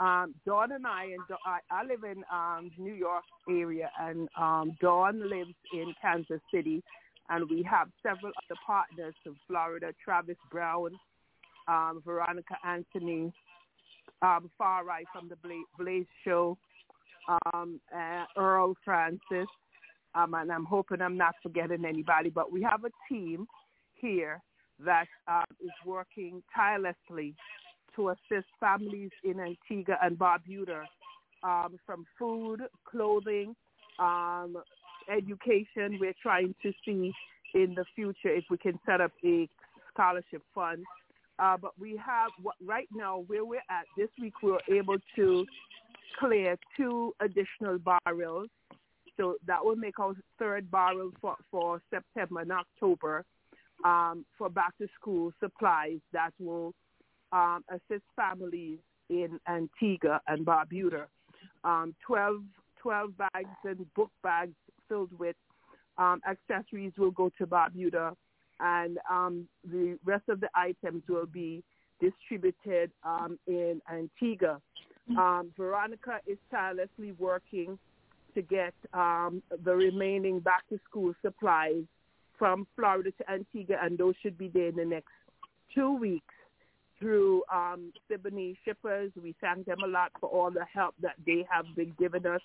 Um, 0.00 0.34
Dawn 0.46 0.72
and 0.72 0.86
I, 0.86 1.04
and 1.04 1.38
I, 1.46 1.58
I 1.70 1.84
live 1.84 2.04
in 2.04 2.24
um, 2.32 2.70
New 2.78 2.94
York 2.94 3.24
area, 3.48 3.90
and 4.00 4.28
um, 4.38 4.76
Dawn 4.80 5.28
lives 5.28 5.54
in 5.72 5.94
Kansas 6.00 6.40
City, 6.52 6.82
and 7.28 7.48
we 7.48 7.62
have 7.62 7.88
several 8.02 8.32
other 8.44 8.58
partners 8.66 9.14
from 9.22 9.36
Florida: 9.46 9.92
Travis 10.04 10.36
Brown, 10.50 10.90
um, 11.68 12.02
Veronica 12.04 12.56
Anthony, 12.66 13.32
um, 14.22 14.50
Far 14.58 14.84
Right 14.84 15.06
from 15.12 15.28
the 15.28 15.36
Blaze, 15.36 15.64
Blaze 15.78 16.06
Show, 16.24 16.58
um, 17.28 17.80
uh, 17.94 18.24
Earl 18.36 18.74
Francis, 18.84 19.48
um, 20.14 20.34
and 20.34 20.52
I'm 20.52 20.64
hoping 20.64 21.00
I'm 21.00 21.16
not 21.16 21.34
forgetting 21.42 21.84
anybody. 21.84 22.30
But 22.30 22.52
we 22.52 22.62
have 22.62 22.84
a 22.84 22.90
team 23.12 23.46
here 23.94 24.40
that 24.84 25.06
uh, 25.28 25.44
is 25.62 25.70
working 25.86 26.42
tirelessly 26.54 27.34
to 27.96 28.10
assist 28.10 28.46
families 28.58 29.10
in 29.24 29.38
Antigua 29.40 29.96
and 30.02 30.18
Barbuda 30.18 30.84
um, 31.42 31.78
from 31.84 32.06
food, 32.18 32.62
clothing, 32.84 33.54
um, 33.98 34.56
education. 35.14 35.98
We're 36.00 36.14
trying 36.22 36.54
to 36.62 36.72
see 36.84 37.12
in 37.54 37.74
the 37.74 37.84
future 37.94 38.34
if 38.34 38.44
we 38.50 38.56
can 38.56 38.78
set 38.86 39.00
up 39.00 39.12
a 39.24 39.48
scholarship 39.92 40.42
fund. 40.54 40.84
Uh, 41.38 41.56
but 41.56 41.72
we 41.78 42.00
have 42.04 42.30
right 42.64 42.88
now 42.94 43.24
where 43.26 43.44
we're 43.44 43.58
at 43.70 43.86
this 43.96 44.08
week 44.20 44.34
we 44.42 44.52
were 44.52 44.62
able 44.72 44.96
to 45.16 45.44
clear 46.18 46.56
two 46.76 47.14
additional 47.20 47.78
barrels. 47.78 48.48
So 49.16 49.36
that 49.46 49.64
will 49.64 49.76
make 49.76 49.98
our 49.98 50.14
third 50.38 50.70
barrel 50.70 51.10
for, 51.20 51.36
for 51.50 51.82
September 51.90 52.40
and 52.40 52.52
October 52.52 53.24
um, 53.84 54.24
for 54.38 54.48
back 54.48 54.76
to 54.78 54.88
school 54.98 55.32
supplies 55.40 55.98
that 56.12 56.32
will 56.38 56.72
um, 57.32 57.64
assist 57.70 58.04
families 58.16 58.78
in 59.10 59.38
Antigua 59.48 60.20
and 60.26 60.46
Barbuda. 60.46 61.06
Um, 61.64 61.94
12, 62.06 62.42
12 62.80 63.10
bags 63.16 63.48
and 63.64 63.94
book 63.94 64.10
bags 64.22 64.54
filled 64.88 65.16
with 65.18 65.36
um, 65.98 66.20
accessories 66.28 66.92
will 66.96 67.10
go 67.10 67.30
to 67.38 67.46
Barbuda, 67.46 68.14
and 68.60 68.98
um, 69.10 69.46
the 69.64 69.98
rest 70.04 70.24
of 70.28 70.40
the 70.40 70.48
items 70.54 71.02
will 71.08 71.26
be 71.26 71.62
distributed 72.00 72.90
um, 73.04 73.38
in 73.46 73.80
Antigua. 73.92 74.60
Um, 75.18 75.52
Veronica 75.56 76.20
is 76.26 76.38
tirelessly 76.50 77.12
working 77.18 77.78
to 78.34 78.42
get 78.42 78.74
um, 78.94 79.42
the 79.64 79.74
remaining 79.74 80.40
back 80.40 80.68
to 80.68 80.78
school 80.88 81.14
supplies 81.22 81.84
from 82.38 82.66
Florida 82.76 83.10
to 83.18 83.30
Antigua, 83.30 83.76
and 83.82 83.96
those 83.96 84.14
should 84.22 84.36
be 84.36 84.48
there 84.48 84.68
in 84.68 84.76
the 84.76 84.84
next 84.84 85.12
two 85.74 85.96
weeks 85.96 86.34
through 86.98 87.42
um, 87.52 87.92
Siboney 88.10 88.56
Shippers. 88.64 89.10
We 89.20 89.34
thank 89.40 89.66
them 89.66 89.78
a 89.84 89.88
lot 89.88 90.12
for 90.20 90.28
all 90.28 90.50
the 90.50 90.64
help 90.72 90.94
that 91.02 91.16
they 91.26 91.44
have 91.50 91.66
been 91.74 91.92
giving 91.98 92.26
us 92.26 92.40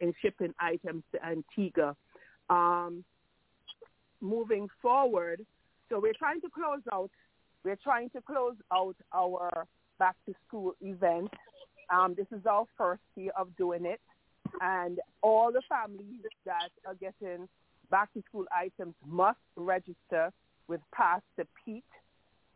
in 0.00 0.14
shipping 0.20 0.54
items 0.60 1.02
to 1.12 1.24
Antigua. 1.24 1.96
Um, 2.50 3.04
moving 4.20 4.68
forward, 4.80 5.44
so 5.88 6.00
we're 6.00 6.12
trying 6.18 6.40
to 6.42 6.48
close 6.48 6.82
out. 6.92 7.10
We're 7.64 7.78
trying 7.82 8.10
to 8.10 8.20
close 8.20 8.56
out 8.72 8.96
our 9.12 9.66
back 9.98 10.16
to 10.26 10.34
school 10.46 10.74
event. 10.80 11.30
Um, 11.90 12.14
this 12.16 12.26
is 12.32 12.44
our 12.46 12.64
first 12.76 13.02
year 13.16 13.32
of 13.36 13.54
doing 13.56 13.84
it, 13.86 14.00
and 14.60 15.00
all 15.22 15.52
the 15.52 15.62
families 15.68 16.20
that 16.44 16.70
are 16.86 16.94
getting 16.94 17.48
back 17.90 18.12
to 18.14 18.22
school 18.28 18.44
items 18.54 18.94
must 19.06 19.38
register 19.56 20.30
with 20.68 20.80
Pastor 20.94 21.46
Pete, 21.64 21.84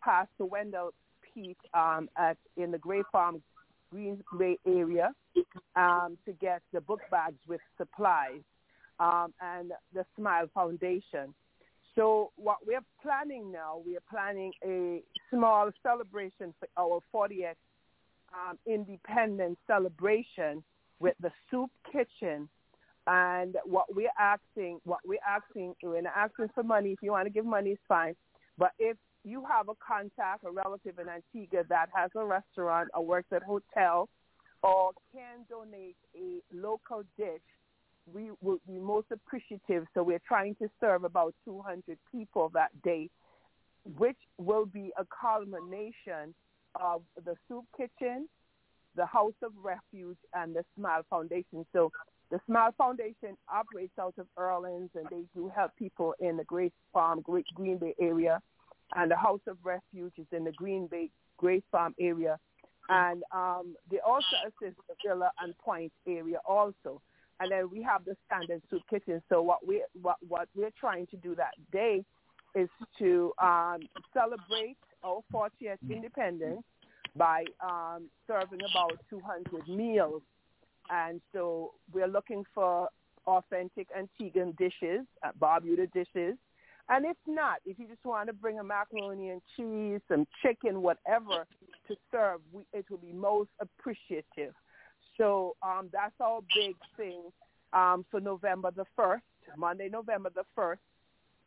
Pastor 0.03 0.45
Wendell 0.45 0.93
Pete 1.23 1.59
um, 1.75 2.09
at 2.17 2.37
in 2.57 2.71
the 2.71 2.79
Gray 2.79 3.03
Farm 3.13 3.43
Green 3.91 4.23
Bay 4.39 4.59
area 4.67 5.13
um, 5.77 6.17
to 6.25 6.33
get 6.41 6.63
the 6.73 6.81
book 6.81 7.01
bags 7.11 7.39
with 7.47 7.61
supplies 7.77 8.41
um, 8.99 9.33
and 9.41 9.73
the 9.95 10.05
Smile 10.17 10.49
Foundation. 10.55 11.35
So 11.95 12.31
what 12.37 12.59
we're 12.67 12.85
planning 13.03 13.51
now, 13.51 13.81
we 13.85 13.97
are 13.97 14.03
planning 14.11 14.53
a 14.65 15.03
small 15.31 15.71
celebration 15.83 16.53
for 16.59 16.69
our 16.77 17.01
40th 17.15 17.55
um, 18.35 18.59
independence 18.67 19.57
celebration 19.67 20.63
with 21.01 21.15
the 21.21 21.31
soup 21.51 21.71
kitchen. 21.91 22.49
And 23.07 23.57
what 23.65 23.95
we're 23.95 24.09
asking, 24.19 24.81
what 24.85 25.01
we're 25.07 25.19
asking, 25.27 25.75
we're 25.83 26.03
not 26.03 26.15
asking 26.17 26.49
for 26.55 26.65
money. 26.65 26.91
If 26.91 26.99
you 27.03 27.13
want 27.13 27.27
to 27.27 27.31
give 27.31 27.45
money, 27.45 27.71
it's 27.71 27.83
fine. 27.87 28.17
But 28.59 28.73
if 28.79 28.97
you 29.25 29.45
have 29.49 29.69
a 29.69 29.75
contact, 29.87 30.45
a 30.45 30.51
relative 30.51 30.99
in 30.99 31.07
Antigua 31.09 31.63
that 31.69 31.89
has 31.95 32.11
a 32.17 32.25
restaurant 32.25 32.89
or 32.95 33.05
works 33.05 33.29
at 33.33 33.43
hotel 33.43 34.09
or 34.63 34.91
can 35.13 35.45
donate 35.49 35.97
a 36.17 36.41
local 36.53 37.03
dish, 37.17 37.43
we 38.13 38.31
will 38.41 38.61
be 38.67 38.79
most 38.79 39.09
appreciative. 39.13 39.87
So 39.95 40.03
we're 40.03 40.23
trying 40.27 40.55
to 40.57 40.69
serve 40.81 41.05
about 41.05 41.35
200 41.45 41.99
people 42.11 42.51
that 42.55 42.71
day, 42.83 43.11
which 43.97 44.17
will 44.39 44.67
be 44.67 44.93
a 44.99 45.05
culmination 45.21 46.35
of 46.81 47.03
the 47.25 47.35
soup 47.49 47.65
kitchen, 47.77 48.29
the 48.97 49.07
House 49.07 49.35
of 49.43 49.53
Refuge, 49.63 50.19
and 50.35 50.55
the 50.55 50.65
Smile 50.77 51.03
Foundation. 51.09 51.67
So 51.73 51.93
the 52.31 52.41
Smile 52.47 52.75
Foundation 52.77 53.37
operates 53.53 53.93
out 54.01 54.15
of 54.19 54.27
Orleans, 54.37 54.91
and 54.95 55.07
they 55.11 55.25
do 55.35 55.51
help 55.55 55.73
people 55.77 56.15
in 56.21 56.37
the 56.37 56.45
Grays 56.45 56.73
Farm, 56.93 57.21
Great 57.21 57.47
Green 57.55 57.79
Bay 57.79 57.95
area, 58.01 58.41
and 58.95 59.11
the 59.11 59.17
House 59.17 59.41
of 59.47 59.59
Refuge 59.63 60.15
is 60.19 60.27
in 60.33 60.45
the 60.45 60.53
Green 60.53 60.87
Bay, 60.87 61.11
Grays 61.37 61.63
Farm 61.71 61.95
area. 62.01 62.39
and 62.89 63.23
um, 63.35 63.75
they 63.91 63.99
also 64.01 64.37
assist 64.47 64.77
the 64.89 64.95
Villa 65.05 65.31
and 65.41 65.57
Point 65.59 65.93
area 66.07 66.39
also. 66.47 67.01
And 67.41 67.51
then 67.51 67.69
we 67.71 67.83
have 67.83 68.05
the 68.05 68.17
standard 68.27 68.63
soup 68.71 68.83
kitchen. 68.89 69.23
So 69.29 69.43
what 69.43 69.67
we 69.67 69.85
what 70.01 70.17
what 70.27 70.49
we're 70.55 70.71
trying 70.79 71.07
to 71.09 71.17
do 71.17 71.35
that 71.35 71.55
day 71.71 72.05
is 72.55 72.69
to 72.99 73.33
um, 73.43 73.81
celebrate 74.15 74.79
our 75.05 75.21
40th 75.33 75.77
independence 75.91 76.63
by 77.17 77.45
um, 77.63 78.09
serving 78.27 78.61
about 78.71 78.99
200 79.11 79.69
meals. 79.69 80.23
And 80.91 81.21
so 81.33 81.73
we're 81.93 82.09
looking 82.09 82.45
for 82.55 82.89
authentic 83.27 83.89
Antiguan 83.97 84.57
dishes, 84.57 85.07
uh, 85.25 85.31
Barbuda 85.41 85.91
dishes. 85.93 86.37
And 86.89 87.05
if 87.05 87.17
not, 87.27 87.57
if 87.67 87.79
you 87.79 87.89
just 87.89 88.05
want 88.05 88.29
to 88.29 88.33
bring 88.33 88.61
a 88.61 88.65
macaroni 88.65 89.31
and 89.31 89.43
cheese, 89.57 90.01
some 90.09 90.27
chicken, 90.43 90.83
whatever 90.83 91.45
to 91.89 91.97
serve, 92.13 92.41
we, 92.53 92.63
it 92.73 92.85
will 92.89 92.99
be 92.99 93.13
most 93.13 93.51
appreciative. 93.61 94.55
So 95.19 95.57
um, 95.63 95.89
that's 95.93 96.15
our 96.21 96.41
big 96.55 96.77
thing 96.97 97.23
um, 97.73 98.05
for 98.11 98.21
November 98.21 98.71
the 98.71 98.85
1st, 98.97 99.23
Monday, 99.57 99.89
November 99.91 100.31
the 100.33 100.45
1st, 100.57 100.79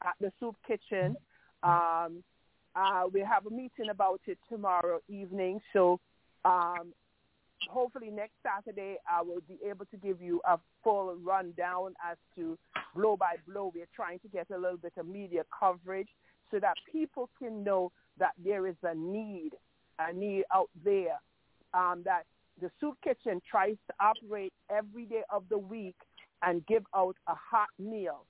at 0.04 0.16
the 0.20 0.32
Soup 0.40 0.56
Kitchen. 0.68 1.16
Um, 1.64 2.24
uh, 2.80 3.04
we 3.12 3.20
have 3.22 3.46
a 3.46 3.50
meeting 3.50 3.90
about 3.92 4.22
it 4.28 4.38
tomorrow 4.50 5.00
evening. 5.10 5.60
So 5.74 6.00
um, 6.46 6.94
hopefully 7.70 8.10
next 8.10 8.36
Saturday 8.44 8.98
I 9.10 9.22
will 9.22 9.42
be 9.48 9.58
able 9.68 9.86
to 9.86 9.98
give 9.98 10.22
you 10.22 10.42
a 10.48 10.58
full 10.84 11.16
rundown 11.22 11.94
as 12.10 12.18
to 12.36 12.58
blow 12.96 13.18
by 13.18 13.36
blow. 13.48 13.72
We're 13.74 13.88
trying 13.94 14.20
to 14.20 14.28
get 14.30 14.50
a 14.52 14.58
little 14.58 14.78
bit 14.78 14.94
of 14.98 15.08
media 15.08 15.44
coverage 15.58 16.08
so 16.52 16.60
that 16.60 16.76
people 16.92 17.30
can 17.38 17.64
know 17.64 17.92
that 18.18 18.32
there 18.44 18.66
is 18.68 18.76
a 18.84 18.96
need, 18.96 19.52
a 20.00 20.14
need 20.14 20.44
out 20.54 20.70
there. 20.84 21.20
Um, 21.74 22.02
that 22.06 22.24
the 22.60 22.72
soup 22.80 22.96
kitchen 23.04 23.42
tries 23.50 23.76
to 23.88 23.94
operate 24.00 24.54
every 24.76 25.06
day 25.06 25.22
of 25.30 25.44
the 25.50 25.58
week 25.58 25.96
and 26.42 26.66
give 26.66 26.84
out 26.96 27.16
a 27.28 27.34
hot 27.36 27.70
meal. 27.78 28.26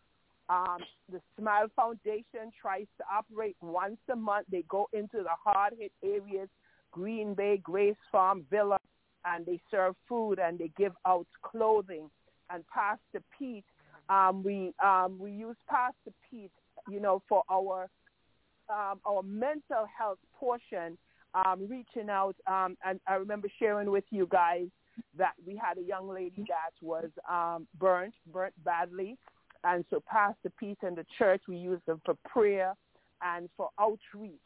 Um, 0.49 0.79
the 1.11 1.21
Smile 1.37 1.67
Foundation 1.75 2.51
tries 2.59 2.87
to 2.97 3.03
operate 3.11 3.55
once 3.61 3.99
a 4.11 4.15
month. 4.15 4.47
They 4.51 4.63
go 4.67 4.89
into 4.93 5.17
the 5.17 5.35
hard 5.43 5.73
hit 5.77 5.91
areas, 6.03 6.49
Green 6.91 7.35
Bay, 7.35 7.57
Grays 7.57 7.95
Farm, 8.11 8.45
Villa, 8.49 8.77
and 9.25 9.45
they 9.45 9.59
serve 9.69 9.95
food 10.07 10.39
and 10.39 10.57
they 10.57 10.71
give 10.77 10.93
out 11.05 11.27
clothing. 11.43 12.09
And 12.49 12.63
Pastor 12.67 13.23
Pete, 13.37 13.65
um, 14.09 14.43
we 14.43 14.73
um, 14.83 15.19
we 15.19 15.31
use 15.31 15.55
Pastor 15.69 16.11
Pete, 16.29 16.51
you 16.89 16.99
know, 16.99 17.21
for 17.29 17.43
our 17.51 17.87
um, 18.69 18.99
our 19.05 19.21
mental 19.23 19.85
health 19.97 20.19
portion, 20.39 20.97
um, 21.35 21.67
reaching 21.67 22.09
out. 22.09 22.35
Um, 22.47 22.75
and 22.83 22.99
I 23.07 23.15
remember 23.15 23.49
sharing 23.59 23.91
with 23.91 24.05
you 24.09 24.27
guys 24.31 24.67
that 25.17 25.33
we 25.45 25.55
had 25.55 25.77
a 25.77 25.81
young 25.81 26.09
lady 26.09 26.43
that 26.47 26.73
was 26.81 27.09
um, 27.29 27.67
burnt, 27.77 28.13
burnt 28.31 28.53
badly. 28.63 29.17
And 29.63 29.83
so 29.89 30.01
Pastor 30.07 30.51
Pete 30.59 30.77
and 30.83 30.97
the 30.97 31.05
church, 31.17 31.41
we 31.47 31.57
use 31.57 31.81
them 31.85 32.01
for 32.05 32.15
prayer 32.27 32.73
and 33.21 33.49
for 33.57 33.69
outreach. 33.79 34.39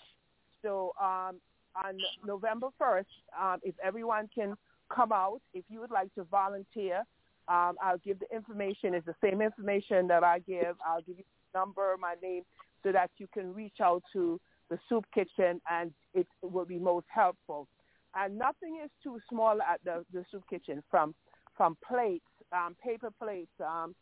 So 0.61 0.93
um, 1.01 1.39
on 1.75 1.97
November 2.25 2.67
1st, 2.81 3.05
um, 3.39 3.59
if 3.63 3.75
everyone 3.83 4.29
can 4.33 4.55
come 4.93 5.11
out, 5.11 5.41
if 5.53 5.63
you 5.69 5.79
would 5.79 5.91
like 5.91 6.13
to 6.15 6.23
volunteer, 6.25 7.03
um, 7.47 7.75
I'll 7.81 7.99
give 8.03 8.19
the 8.19 8.35
information. 8.35 8.93
It's 8.93 9.05
the 9.05 9.15
same 9.23 9.41
information 9.41 10.07
that 10.07 10.23
I 10.23 10.39
give. 10.39 10.75
I'll 10.87 11.01
give 11.01 11.17
you 11.17 11.25
the 11.53 11.59
number, 11.59 11.95
my 11.99 12.15
name, 12.21 12.43
so 12.83 12.91
that 12.91 13.11
you 13.17 13.27
can 13.33 13.53
reach 13.53 13.81
out 13.81 14.01
to 14.13 14.39
the 14.69 14.79
soup 14.89 15.05
kitchen 15.13 15.61
and 15.69 15.91
it 16.13 16.27
will 16.41 16.65
be 16.65 16.79
most 16.79 17.05
helpful. 17.13 17.67
And 18.15 18.37
nothing 18.37 18.79
is 18.83 18.89
too 19.03 19.19
small 19.29 19.59
at 19.61 19.83
the, 19.83 20.05
the 20.13 20.23
soup 20.31 20.43
kitchen 20.49 20.83
from 20.89 21.13
from 21.55 21.77
plates, 21.87 22.25
um, 22.51 22.75
paper 22.83 23.09
plates, 23.21 23.51
um, 23.63 23.93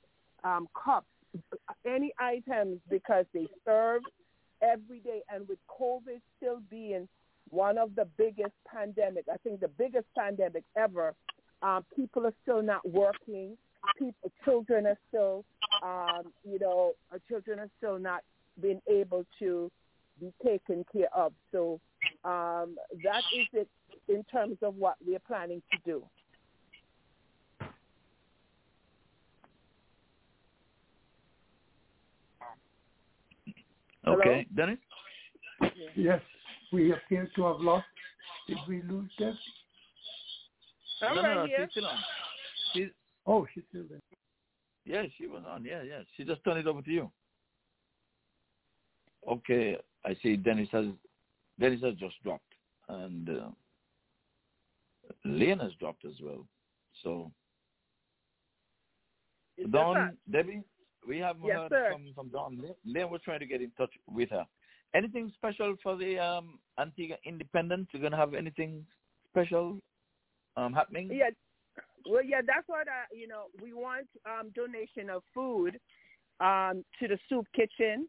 um, 0.43 0.67
cups, 0.81 1.07
any 1.85 2.13
items 2.19 2.79
because 2.89 3.25
they 3.33 3.47
serve 3.65 4.01
every 4.61 4.99
day. 4.99 5.21
And 5.33 5.47
with 5.47 5.59
COVID 5.69 6.21
still 6.37 6.61
being 6.69 7.07
one 7.49 7.77
of 7.77 7.95
the 7.95 8.05
biggest 8.17 8.53
pandemic, 8.71 9.25
I 9.31 9.37
think 9.37 9.59
the 9.59 9.67
biggest 9.67 10.05
pandemic 10.17 10.63
ever, 10.77 11.13
um, 11.61 11.85
people 11.95 12.25
are 12.25 12.33
still 12.43 12.61
not 12.61 12.87
working. 12.87 13.57
People, 13.97 14.31
children 14.45 14.85
are 14.85 14.97
still, 15.09 15.43
um, 15.83 16.31
you 16.43 16.59
know, 16.59 16.93
our 17.11 17.19
children 17.27 17.59
are 17.59 17.69
still 17.77 17.97
not 17.97 18.21
being 18.61 18.81
able 18.87 19.25
to 19.39 19.71
be 20.19 20.31
taken 20.45 20.85
care 20.91 21.09
of. 21.15 21.33
So 21.51 21.79
um, 22.23 22.75
that 23.03 23.23
is 23.35 23.47
it 23.53 23.67
in 24.07 24.23
terms 24.25 24.57
of 24.61 24.75
what 24.75 24.95
we're 25.05 25.19
planning 25.19 25.61
to 25.71 25.77
do. 25.85 26.03
Okay, 34.07 34.47
Dennis? 34.55 34.79
Yes, 35.95 36.21
we 36.73 36.91
appear 36.91 37.29
to 37.35 37.43
have 37.43 37.59
lost. 37.59 37.85
Did 38.47 38.57
we 38.67 38.81
lose 38.83 39.09
Deb? 39.19 39.33
I'm 41.03 41.15
no, 41.15 41.21
right 41.21 41.33
no, 41.35 41.41
no, 41.41 41.45
here. 41.47 41.57
she's 41.65 41.71
still 41.71 41.85
on. 41.87 41.97
She's, 42.73 42.87
Oh, 43.27 43.47
she's 43.53 43.63
still 43.69 43.83
there. 43.89 43.99
yeah, 44.85 45.03
she 45.17 45.27
was 45.27 45.43
on. 45.47 45.63
Yeah, 45.63 45.83
yeah. 45.83 45.99
She 46.17 46.23
just 46.23 46.43
turned 46.43 46.57
it 46.59 46.67
over 46.67 46.81
to 46.81 46.89
you. 46.91 47.11
Okay, 49.29 49.77
I 50.03 50.15
see 50.23 50.35
Dennis 50.35 50.69
has 50.71 50.85
Dennis 51.59 51.81
has 51.83 51.93
just 51.95 52.15
dropped, 52.23 52.51
and 52.89 53.29
uh, 53.29 53.49
Leon 55.23 55.59
has 55.59 55.73
dropped 55.79 56.05
as 56.05 56.13
well. 56.23 56.47
So, 57.03 57.31
Is 59.57 59.65
that 59.65 59.71
Dawn. 59.71 60.17
Debbie, 60.31 60.63
we 61.07 61.17
have 61.19 61.37
Yes, 61.43 61.57
heard 61.57 61.69
sir. 61.69 61.89
from 61.91 62.31
from. 62.31 62.57
Le- 62.61 62.75
Leon 62.85 63.11
was 63.11 63.21
trying 63.23 63.39
to 63.39 63.45
get 63.45 63.61
in 63.61 63.71
touch 63.71 63.93
with 64.07 64.29
her. 64.29 64.45
Anything 64.93 65.31
special 65.35 65.75
for 65.81 65.95
the 65.95 66.19
um, 66.19 66.59
Antigua 66.79 67.17
Independence? 67.25 67.87
You're 67.91 68.03
gonna 68.03 68.17
have 68.17 68.33
anything 68.33 68.85
special 69.29 69.79
um, 70.57 70.73
happening? 70.73 71.09
Yeah. 71.11 71.29
Well, 72.09 72.23
yeah, 72.23 72.41
that's 72.45 72.67
what 72.67 72.87
I, 72.87 73.15
you 73.15 73.27
know, 73.27 73.45
we 73.61 73.73
want 73.73 74.07
um, 74.25 74.51
donation 74.55 75.09
of 75.09 75.23
food 75.33 75.79
um, 76.39 76.83
to 76.99 77.07
the 77.07 77.17
soup 77.29 77.45
kitchen. 77.55 78.07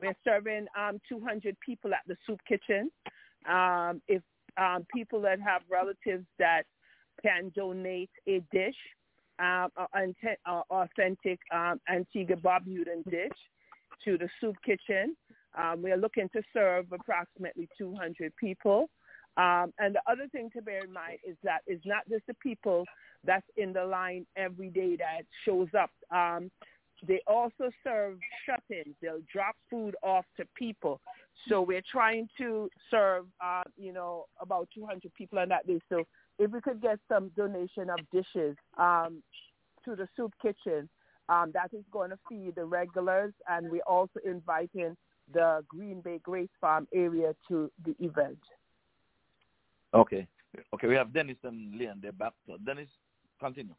We're 0.00 0.16
serving 0.24 0.66
um, 0.76 1.00
200 1.08 1.56
people 1.64 1.92
at 1.94 2.00
the 2.06 2.16
soup 2.26 2.40
kitchen. 2.48 2.90
Um, 3.48 4.02
if 4.08 4.22
um, 4.56 4.86
people 4.92 5.20
that 5.22 5.40
have 5.40 5.62
relatives 5.70 6.26
that 6.38 6.62
can 7.22 7.52
donate 7.54 8.10
a 8.26 8.42
dish, 8.52 8.74
um, 9.38 9.68
uh, 9.76 10.60
authentic 10.70 11.40
um, 11.52 11.80
Antigua 11.88 12.36
Barbudan 12.36 13.04
dish 13.08 13.30
to 14.04 14.18
the 14.18 14.28
soup 14.40 14.56
kitchen, 14.64 15.16
um, 15.56 15.82
we 15.82 15.92
are 15.92 15.96
looking 15.96 16.28
to 16.30 16.42
serve 16.52 16.86
approximately 16.92 17.68
200 17.78 18.34
people. 18.36 18.90
Um, 19.36 19.72
and 19.78 19.94
the 19.94 20.02
other 20.06 20.28
thing 20.28 20.50
to 20.54 20.62
bear 20.62 20.84
in 20.84 20.92
mind 20.92 21.18
is 21.26 21.36
that 21.42 21.60
it's 21.66 21.84
not 21.84 22.08
just 22.08 22.26
the 22.26 22.34
people 22.34 22.84
that's 23.24 23.46
in 23.56 23.72
the 23.72 23.84
line 23.84 24.26
every 24.36 24.70
day 24.70 24.96
that 24.96 25.22
shows 25.44 25.68
up. 25.78 25.90
Um, 26.14 26.50
they 27.06 27.20
also 27.26 27.70
serve 27.82 28.18
shut-ins. 28.46 28.94
They'll 29.02 29.20
drop 29.32 29.56
food 29.68 29.96
off 30.02 30.24
to 30.36 30.44
people. 30.56 31.00
So 31.48 31.60
we're 31.60 31.82
trying 31.90 32.28
to 32.38 32.70
serve, 32.90 33.26
uh, 33.44 33.64
you 33.76 33.92
know, 33.92 34.26
about 34.40 34.68
200 34.74 35.12
people 35.14 35.38
on 35.38 35.48
that 35.48 35.66
day. 35.66 35.80
So 35.88 36.04
if 36.38 36.50
we 36.50 36.60
could 36.60 36.80
get 36.80 36.98
some 37.08 37.30
donation 37.36 37.90
of 37.90 37.98
dishes 38.12 38.56
um, 38.78 39.22
to 39.84 39.94
the 39.94 40.08
soup 40.16 40.32
kitchen, 40.42 40.88
um, 41.28 41.50
that 41.54 41.70
is 41.72 41.84
going 41.92 42.10
to 42.10 42.18
feed 42.28 42.54
the 42.56 42.64
regulars. 42.64 43.32
And 43.48 43.70
we're 43.70 43.82
also 43.82 44.20
inviting 44.24 44.96
the 45.32 45.64
Green 45.68 46.00
Bay 46.00 46.20
Grays 46.22 46.48
Farm 46.60 46.86
area 46.92 47.34
to 47.48 47.70
the 47.84 47.94
event. 48.00 48.38
Okay. 49.94 50.26
Okay, 50.72 50.86
we 50.86 50.94
have 50.94 51.12
Dennis 51.12 51.36
and 51.42 51.76
Leon. 51.76 51.98
They're 52.02 52.12
back. 52.12 52.32
So 52.46 52.56
Dennis, 52.64 52.88
continue. 53.40 53.74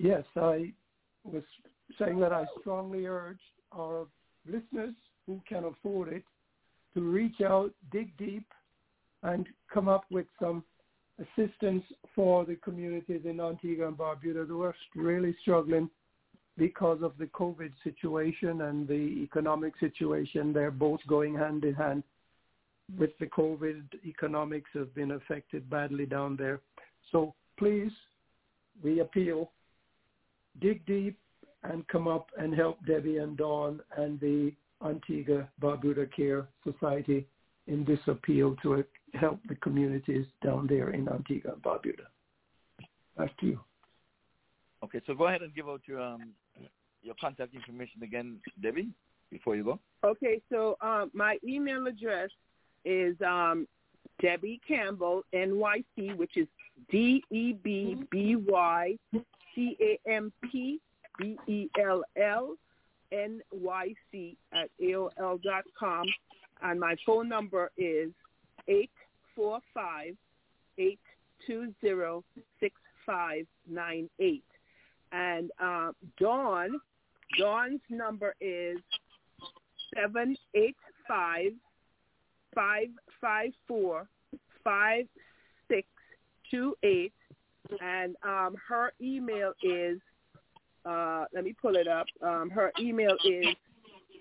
Yes, 0.00 0.24
I 0.36 0.72
was 1.24 1.42
saying 1.98 2.20
that 2.20 2.32
I 2.32 2.46
strongly 2.60 3.06
urge 3.06 3.40
our 3.72 4.06
listeners 4.46 4.94
who 5.26 5.40
can 5.48 5.64
afford 5.64 6.12
it 6.12 6.24
to 6.94 7.00
reach 7.00 7.40
out, 7.40 7.72
dig 7.92 8.16
deep, 8.16 8.46
and 9.22 9.46
come 9.72 9.88
up 9.88 10.04
with 10.10 10.26
some 10.40 10.64
assistance 11.20 11.84
for 12.14 12.44
the 12.44 12.56
communities 12.56 13.22
in 13.24 13.40
Antigua 13.40 13.88
and 13.88 13.96
Barbuda 13.96 14.46
who 14.46 14.62
are 14.62 14.74
really 14.94 15.36
struggling 15.42 15.90
because 16.56 17.02
of 17.02 17.12
the 17.18 17.26
COVID 17.26 17.72
situation 17.84 18.62
and 18.62 18.86
the 18.86 19.22
economic 19.22 19.74
situation. 19.78 20.52
They're 20.52 20.70
both 20.70 21.00
going 21.06 21.34
hand 21.34 21.64
in 21.64 21.74
hand. 21.74 22.02
With 22.98 23.10
the 23.20 23.26
COVID, 23.26 23.82
economics 24.04 24.70
have 24.74 24.94
been 24.94 25.12
affected 25.12 25.70
badly 25.70 26.06
down 26.06 26.36
there. 26.36 26.60
So 27.12 27.34
please, 27.58 27.92
we 28.82 29.00
appeal, 29.00 29.50
dig 30.60 30.84
deep 30.86 31.16
and 31.62 31.86
come 31.88 32.08
up 32.08 32.30
and 32.38 32.54
help 32.54 32.84
Debbie 32.86 33.18
and 33.18 33.36
Dawn 33.36 33.80
and 33.96 34.18
the 34.18 34.52
Antigua 34.84 35.48
Barbuda 35.62 36.10
Care 36.14 36.48
Society 36.64 37.26
in 37.70 37.84
this 37.84 38.00
appeal 38.08 38.56
to 38.62 38.84
help 39.14 39.38
the 39.48 39.54
communities 39.56 40.26
down 40.44 40.66
there 40.66 40.90
in 40.90 41.08
Antigua 41.08 41.52
and 41.52 41.62
Barbuda. 41.62 42.06
Back 43.16 43.36
to 43.38 43.46
you. 43.46 43.60
Okay, 44.84 45.00
so 45.06 45.14
go 45.14 45.28
ahead 45.28 45.42
and 45.42 45.54
give 45.54 45.68
out 45.68 45.82
your 45.86 46.00
um, 46.00 46.30
your 47.02 47.14
contact 47.20 47.54
information 47.54 48.02
again, 48.02 48.38
Debbie, 48.62 48.88
before 49.30 49.56
you 49.56 49.64
go. 49.64 49.78
Okay, 50.04 50.40
so 50.50 50.76
um, 50.80 51.10
my 51.14 51.38
email 51.46 51.86
address 51.86 52.30
is 52.84 53.14
um, 53.20 53.66
Debbie 54.20 54.60
Campbell 54.66 55.22
NYC, 55.34 56.16
which 56.16 56.36
is 56.36 56.46
D 56.90 57.22
E 57.30 57.52
B 57.52 58.02
B 58.10 58.36
Y 58.36 58.96
C 59.54 59.76
A 59.80 60.10
M 60.10 60.32
P 60.50 60.80
B 61.18 61.38
E 61.46 61.68
L 61.78 62.02
L 62.16 62.54
N 63.12 63.40
Y 63.52 63.94
C 64.10 64.36
at 64.52 64.70
AOL 64.82 65.42
dot 65.42 65.64
com, 65.78 66.06
and 66.62 66.78
my 66.78 66.96
phone 67.04 67.28
number 67.28 67.70
is 67.76 68.10
eight 68.68 68.90
four 69.34 69.60
five 69.72 70.14
eight 70.78 71.00
two 71.46 71.72
zero 71.80 72.24
six 72.60 72.74
five 73.06 73.46
nine 73.68 74.08
eight. 74.18 74.44
And 75.12 75.50
uh, 75.62 75.92
Dawn, 76.18 76.80
Dawn's 77.38 77.80
number 77.88 78.34
is 78.40 78.78
seven 79.94 80.36
eight 80.54 80.76
five 81.08 81.52
five 82.54 82.88
five 83.20 83.50
four 83.66 84.08
five 84.62 85.06
six 85.68 85.88
two 86.50 86.76
eight, 86.82 87.12
and 87.80 88.16
um, 88.22 88.56
her 88.68 88.92
email 89.00 89.52
is. 89.62 89.98
Uh, 90.86 91.26
let 91.34 91.44
me 91.44 91.54
pull 91.60 91.76
it 91.76 91.86
up. 91.86 92.06
Um, 92.22 92.48
her 92.48 92.72
email 92.80 93.14
is 93.22 93.44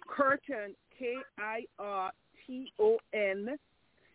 Kirton 0.06 0.76
k 0.98 1.16
i 1.38 1.64
r 1.80 2.12
t 2.50 2.74
o 2.80 2.98
n 3.14 3.58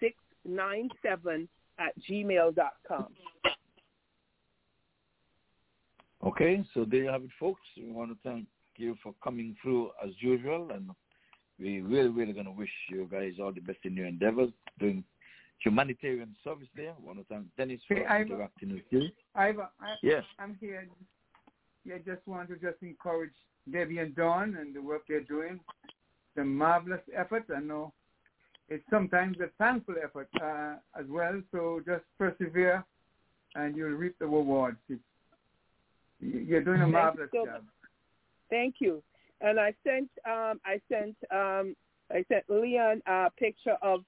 six 0.00 0.16
nine 0.44 0.88
seven 1.02 1.48
at 1.78 1.92
gmail 2.00 2.54
dot 2.54 2.74
com. 2.86 3.06
Okay, 6.24 6.64
so 6.74 6.84
there 6.84 7.04
you 7.04 7.08
have 7.08 7.22
it, 7.22 7.30
folks. 7.38 7.60
We 7.76 7.92
want 7.92 8.10
to 8.10 8.16
thank 8.28 8.46
you 8.76 8.96
for 9.02 9.14
coming 9.22 9.54
through 9.62 9.90
as 10.04 10.10
usual, 10.18 10.70
and 10.72 10.90
we 11.60 11.80
really, 11.80 12.08
really 12.08 12.32
going 12.32 12.46
to 12.46 12.50
wish 12.52 12.70
you 12.90 13.06
guys 13.10 13.34
all 13.40 13.52
the 13.52 13.60
best 13.60 13.78
in 13.84 13.94
your 13.94 14.06
endeavors 14.06 14.50
doing 14.80 15.04
humanitarian 15.58 16.34
service 16.42 16.66
there. 16.74 16.90
I 16.90 17.06
want 17.06 17.18
to 17.18 17.24
thank 17.24 17.44
Dennis 17.56 17.80
for 17.86 17.94
Hey, 17.94 18.06
Ivor. 18.06 18.32
interacting 18.34 18.72
with 18.72 18.82
you. 18.90 19.10
Ivor, 19.34 19.68
I, 19.80 19.94
Yes. 20.02 20.24
I'm 20.38 20.56
here. 20.60 20.88
Yeah, 21.84 21.98
just 21.98 22.26
want 22.26 22.48
to 22.48 22.56
just 22.56 22.82
encourage 22.82 23.34
Debbie 23.70 23.98
and 23.98 24.16
Dawn 24.16 24.56
and 24.58 24.74
the 24.74 24.80
work 24.80 25.02
they're 25.06 25.20
doing. 25.20 25.60
The 26.36 26.44
marvelous 26.44 27.02
effort. 27.14 27.44
I 27.54 27.60
know 27.60 27.92
it's 28.68 28.84
sometimes 28.90 29.36
a 29.40 29.48
thankful 29.58 29.94
effort 30.02 30.28
uh, 30.40 30.76
as 30.98 31.06
well. 31.08 31.40
So 31.52 31.80
just 31.86 32.04
persevere, 32.18 32.84
and 33.54 33.76
you'll 33.76 33.90
reap 33.90 34.18
the 34.18 34.26
rewards. 34.26 34.78
It's, 34.88 35.00
you're 36.20 36.62
doing 36.62 36.80
a 36.80 36.84
Thank 36.84 36.88
you 36.88 36.92
marvelous 36.92 37.28
so 37.32 37.46
job. 37.46 37.62
Thank 38.50 38.76
you. 38.78 39.02
And 39.40 39.60
I 39.60 39.74
sent 39.84 40.08
um, 40.26 40.60
I 40.64 40.80
sent 40.90 41.16
um, 41.30 41.76
I 42.10 42.24
sent 42.28 42.44
Leon 42.48 43.02
a 43.06 43.30
picture 43.38 43.76
of 43.82 44.00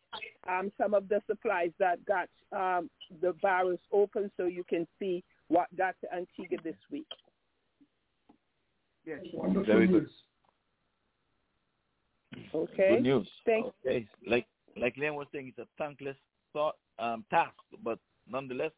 um, 0.49 0.70
some 0.78 0.95
of 0.95 1.09
the 1.09 1.20
supplies 1.27 1.70
that 1.78 1.99
got 2.07 2.28
um, 2.53 2.89
the 3.20 3.35
virus 3.43 3.81
open, 3.93 4.31
so 4.37 4.47
you 4.47 4.65
can 4.65 4.87
see 4.99 5.23
what 5.49 5.66
got 5.77 5.95
to 6.03 6.15
Antigua 6.15 6.59
this 6.62 6.77
week. 6.91 7.07
Yes, 9.05 9.20
Very 9.66 9.87
good. 9.87 10.09
Okay. 12.55 12.89
Good 12.91 13.03
news. 13.03 13.29
Thank 13.45 13.67
Okay, 13.85 14.07
like 14.27 14.47
like 14.77 14.97
Leon 14.97 15.15
was 15.15 15.27
saying, 15.33 15.49
it's 15.49 15.59
a 15.59 15.67
thankless 15.79 16.17
thought, 16.53 16.77
um, 16.99 17.25
task, 17.31 17.55
but 17.83 17.99
nonetheless, 18.29 18.73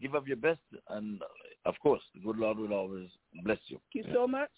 give 0.00 0.14
up 0.14 0.26
your 0.26 0.36
best, 0.36 0.60
and 0.90 1.20
uh, 1.22 1.68
of 1.68 1.74
course, 1.82 2.02
the 2.14 2.20
good 2.20 2.36
Lord 2.36 2.58
will 2.58 2.72
always 2.72 3.08
bless 3.44 3.58
you. 3.66 3.78
Thank 3.92 4.06
you 4.06 4.14
so 4.14 4.26
much. 4.26 4.50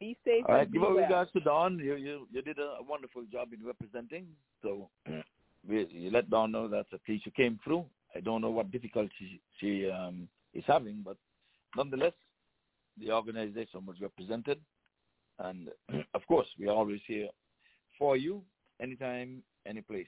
Be 0.00 0.16
safe 0.24 0.44
All 0.48 0.56
right, 0.56 0.70
give 0.70 0.82
our 0.82 0.94
well. 0.94 1.02
regards 1.02 1.30
to 1.32 1.40
Dawn. 1.40 1.78
You 1.78 1.94
you 1.94 2.28
you 2.32 2.42
did 2.42 2.58
a 2.58 2.82
wonderful 2.88 3.22
job 3.30 3.48
in 3.52 3.64
representing. 3.64 4.26
So 4.62 4.88
we 5.68 5.86
you 5.90 6.10
let 6.10 6.30
Dawn 6.30 6.52
know 6.52 6.68
that 6.68 6.86
at 6.92 7.00
least 7.08 7.26
you 7.26 7.32
came 7.32 7.58
through. 7.62 7.84
I 8.16 8.20
don't 8.20 8.40
know 8.40 8.50
what 8.50 8.70
difficulty 8.70 9.10
she, 9.18 9.40
she 9.58 9.90
um, 9.90 10.28
is 10.52 10.62
having, 10.66 11.02
but 11.04 11.16
nonetheless, 11.76 12.12
the 13.00 13.10
organization 13.10 13.84
was 13.86 13.96
represented, 14.00 14.60
and 15.40 15.68
of 16.14 16.26
course, 16.26 16.46
we 16.58 16.68
are 16.68 16.74
always 16.74 17.00
here 17.06 17.28
for 17.98 18.16
you 18.16 18.42
anytime, 18.80 19.42
any 19.66 19.80
place. 19.80 20.06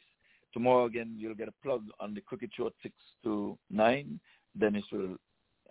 Tomorrow 0.53 0.87
again, 0.87 1.15
you'll 1.19 1.35
get 1.35 1.49
a 1.49 1.55
plug 1.63 1.85
on 2.01 2.15
the 2.15 2.21
Cricket 2.21 2.51
Show 2.57 2.71
six 2.83 2.95
to 3.25 3.59
nine. 3.71 4.21
Dennis 4.59 4.85
will 4.91 5.17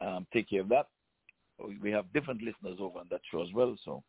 um, 0.02 0.28
take 0.32 0.50
care 0.50 0.62
of 0.62 0.70
that. 0.70 0.88
We 1.82 1.90
have 1.92 2.12
different 2.14 2.42
listeners 2.42 2.78
over 2.80 3.00
on 3.00 3.08
that 3.10 3.22
show 3.32 3.42
as 3.42 3.52
well, 3.54 3.76
so 3.84 4.04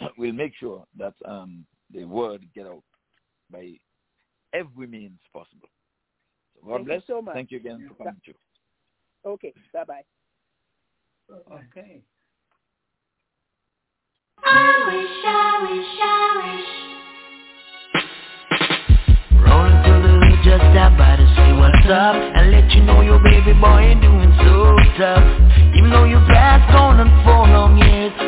we'll 0.18 0.32
make 0.32 0.52
sure 0.58 0.84
that 0.98 1.14
um, 1.24 1.64
the 1.92 2.04
word 2.04 2.44
get 2.54 2.66
out 2.66 2.82
by 3.50 3.74
every 4.52 4.86
means 4.86 5.20
possible. 5.32 5.68
So 6.54 6.66
God 6.66 6.76
Thank 6.76 6.88
you 6.88 6.94
bless. 6.94 7.02
so 7.06 7.22
much. 7.22 7.34
Thank 7.34 7.50
you 7.50 7.58
again 7.58 7.86
for 7.88 8.04
coming 8.04 8.20
through. 8.24 8.34
Okay. 9.24 9.54
Bye 9.72 9.84
bye. 9.84 10.02
Okay. 11.30 12.02
I 14.44 14.84
wish, 14.86 15.24
I 15.24 15.68
wish, 15.70 15.86
I 16.00 16.28
Rolling 16.38 16.87
just 20.58 20.74
stop 20.74 20.98
by 20.98 21.14
to 21.14 21.26
say 21.38 21.52
what's 21.54 21.86
up 21.86 22.14
And 22.18 22.50
let 22.50 22.70
you 22.74 22.82
know 22.82 23.00
your 23.00 23.22
baby 23.22 23.54
boy 23.54 23.94
ain't 23.94 24.02
doing 24.02 24.32
so 24.42 24.74
tough. 24.98 25.22
Even 25.78 25.90
though 25.90 26.04
your 26.04 26.24
past 26.26 26.66
gone 26.74 26.98
on 26.98 27.10
for 27.22 27.46
long 27.46 27.78
years 27.78 28.27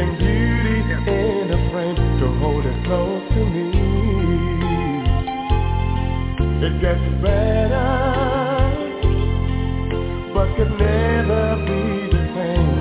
and 0.00 0.16
beauty 0.18 0.80
in 1.12 1.50
a 1.52 1.70
frame 1.70 1.96
to 2.20 2.26
hold 2.40 2.64
it 2.64 2.84
close 2.86 3.22
to 3.34 3.42
me. 3.52 3.68
It 6.66 6.74
gets 6.80 7.06
better, 7.20 7.90
but 10.32 10.48
could 10.56 10.72
never 10.78 11.44
be 11.68 11.82
the 12.16 12.22
same 12.34 12.78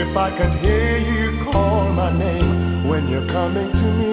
if 0.00 0.16
I 0.16 0.28
could 0.38 0.54
hear 0.64 0.98
you 0.98 1.44
call 1.52 1.92
my 1.92 2.10
name 2.16 2.88
when 2.88 3.08
you're 3.08 3.26
coming 3.26 3.70
to 3.70 3.88
me. 4.00 4.12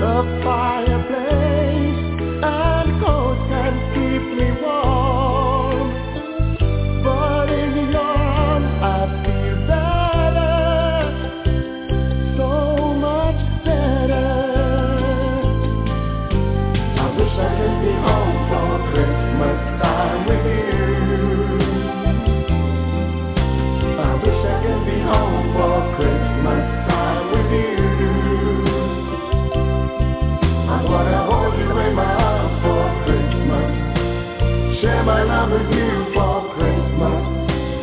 The 0.00 0.14
fire 0.42 0.75
for 31.96 32.84
Christmas. 33.04 34.80
Share 34.80 35.02
my 35.04 35.22
love 35.22 35.50
with 35.50 35.70
you 35.72 36.12
for 36.12 36.52
Christmas. 36.54 37.22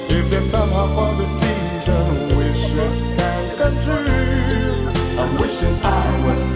If 0.09 0.29
the 0.29 0.41
the 1.17 1.27
season 1.41 2.37
wishes 2.37 2.95
can 3.17 3.57
come 3.57 3.77
true, 3.85 5.19
I'm 5.19 5.39
wishing 5.41 5.79
I 5.83 6.25
was. 6.25 6.52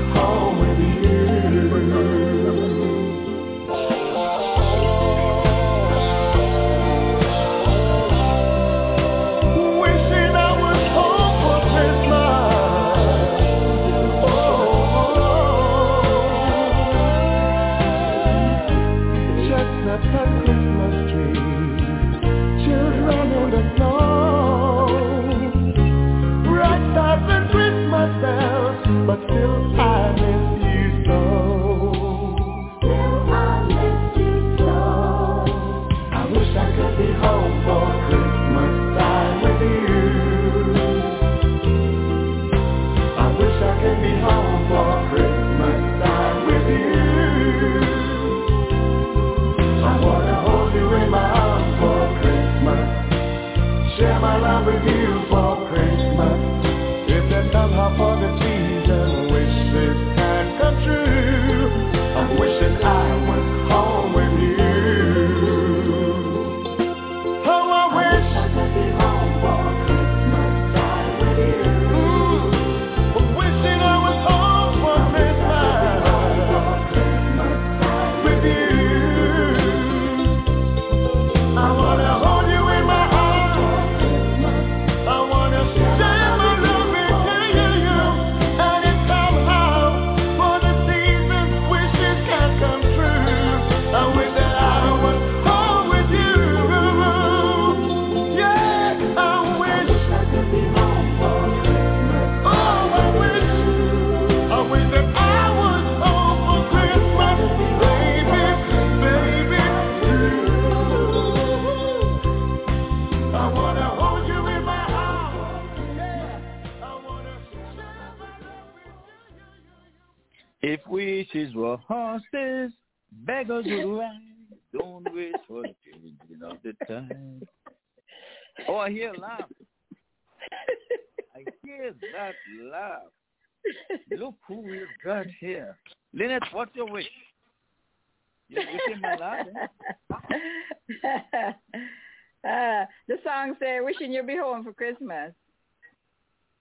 Say, 144.08 144.22
"Wishing 144.22 144.27
you 144.27 144.36
be 144.36 144.38
home 144.38 144.64
for 144.64 144.74
Christmas." 144.74 145.34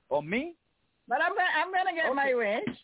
Or 0.08 0.23
me? 0.23 0.55
But 1.08 1.18
I'm 1.23 1.33
gonna, 1.33 1.49
I'm 1.57 1.73
gonna 1.73 1.94
get 1.94 2.15
my 2.15 2.34
wish. 2.34 2.76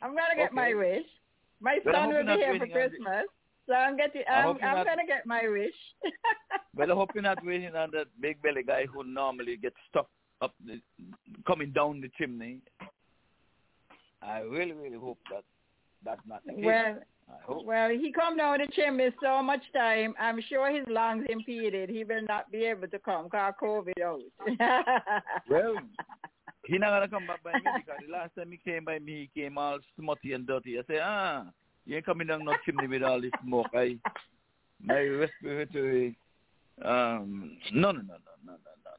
I'm 0.00 0.10
gonna 0.10 0.36
get 0.36 0.52
my 0.52 0.74
wish. 0.74 1.04
My 1.60 1.78
But 1.84 1.94
son 1.94 2.08
will 2.08 2.24
be 2.24 2.40
here 2.40 2.58
for 2.58 2.66
Christmas, 2.66 3.24
so 3.66 3.74
I'm 3.74 3.96
getting. 3.96 4.22
I'm, 4.30 4.56
I'm 4.62 4.84
gonna 4.84 5.06
get 5.06 5.26
my 5.26 5.48
wish. 5.48 5.74
Well, 6.76 6.92
I 6.92 6.94
hope 6.94 7.10
you're 7.12 7.24
not 7.24 7.44
waiting 7.44 7.74
on 7.74 7.90
that 7.90 8.06
big 8.20 8.40
belly 8.40 8.62
guy 8.62 8.86
who 8.86 9.02
normally 9.02 9.56
gets 9.56 9.74
stuck 9.90 10.08
up, 10.40 10.54
the, 10.64 10.80
coming 11.44 11.72
down 11.72 12.00
the 12.00 12.08
chimney. 12.16 12.60
I 14.22 14.40
really, 14.40 14.72
really 14.72 14.96
hope 14.96 15.18
that 15.32 15.42
that's 16.04 16.20
not 16.24 16.42
the 16.46 16.52
case. 16.52 16.64
well, 16.64 16.98
I 17.48 17.52
well, 17.64 17.90
he 17.90 18.12
come 18.12 18.36
down 18.36 18.58
the 18.58 18.66
chimney 18.72 19.08
so 19.22 19.42
much 19.42 19.62
time. 19.74 20.14
I'm 20.20 20.40
sure 20.48 20.70
his 20.70 20.84
lungs 20.88 21.24
impeded. 21.28 21.88
He 21.88 22.04
will 22.04 22.22
not 22.28 22.50
be 22.52 22.64
able 22.64 22.88
to 22.88 22.98
come. 22.98 23.28
Cause 23.30 23.54
COVID 23.62 24.00
out. 24.02 24.20
Well, 25.48 25.76
he 26.66 26.76
not 26.76 26.90
gonna 26.90 27.08
come 27.08 27.26
back 27.26 27.42
by 27.42 27.52
me 27.54 27.60
because 27.78 28.00
the 28.06 28.12
last 28.12 28.34
time 28.36 28.50
he 28.50 28.58
came 28.58 28.84
by 28.84 28.98
me, 28.98 29.30
he 29.34 29.40
came 29.40 29.56
all 29.56 29.78
smutty 29.98 30.34
and 30.34 30.46
dirty. 30.46 30.78
I 30.78 30.82
say, 30.86 30.98
ah, 31.02 31.44
you 31.86 31.96
ain't 31.96 32.04
coming 32.04 32.26
down 32.26 32.44
no 32.44 32.54
chimney 32.66 32.86
with 32.86 33.02
all 33.02 33.20
this 33.20 33.30
smoke. 33.42 33.68
I, 33.74 33.96
my 34.82 35.00
respiratory, 35.00 36.16
um, 36.84 37.56
no, 37.72 37.90
no, 37.92 38.00
no, 38.02 38.02
no, 38.02 38.12
no, 38.44 38.52
no, 38.52 38.52
no, 38.84 38.92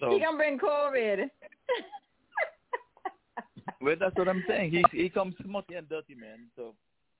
no, 0.00 0.08
no. 0.08 0.12
he 0.12 0.20
So, 0.20 0.24
can 0.24 0.36
bring 0.36 0.58
COVID. 0.58 1.28
well, 3.80 3.96
that's 3.98 4.16
what 4.16 4.28
I'm 4.28 4.44
saying. 4.46 4.70
He 4.70 4.84
he 4.96 5.08
comes 5.08 5.34
smutty 5.44 5.74
and 5.74 5.88
dirty, 5.88 6.14
man. 6.14 6.46
So, 6.54 6.74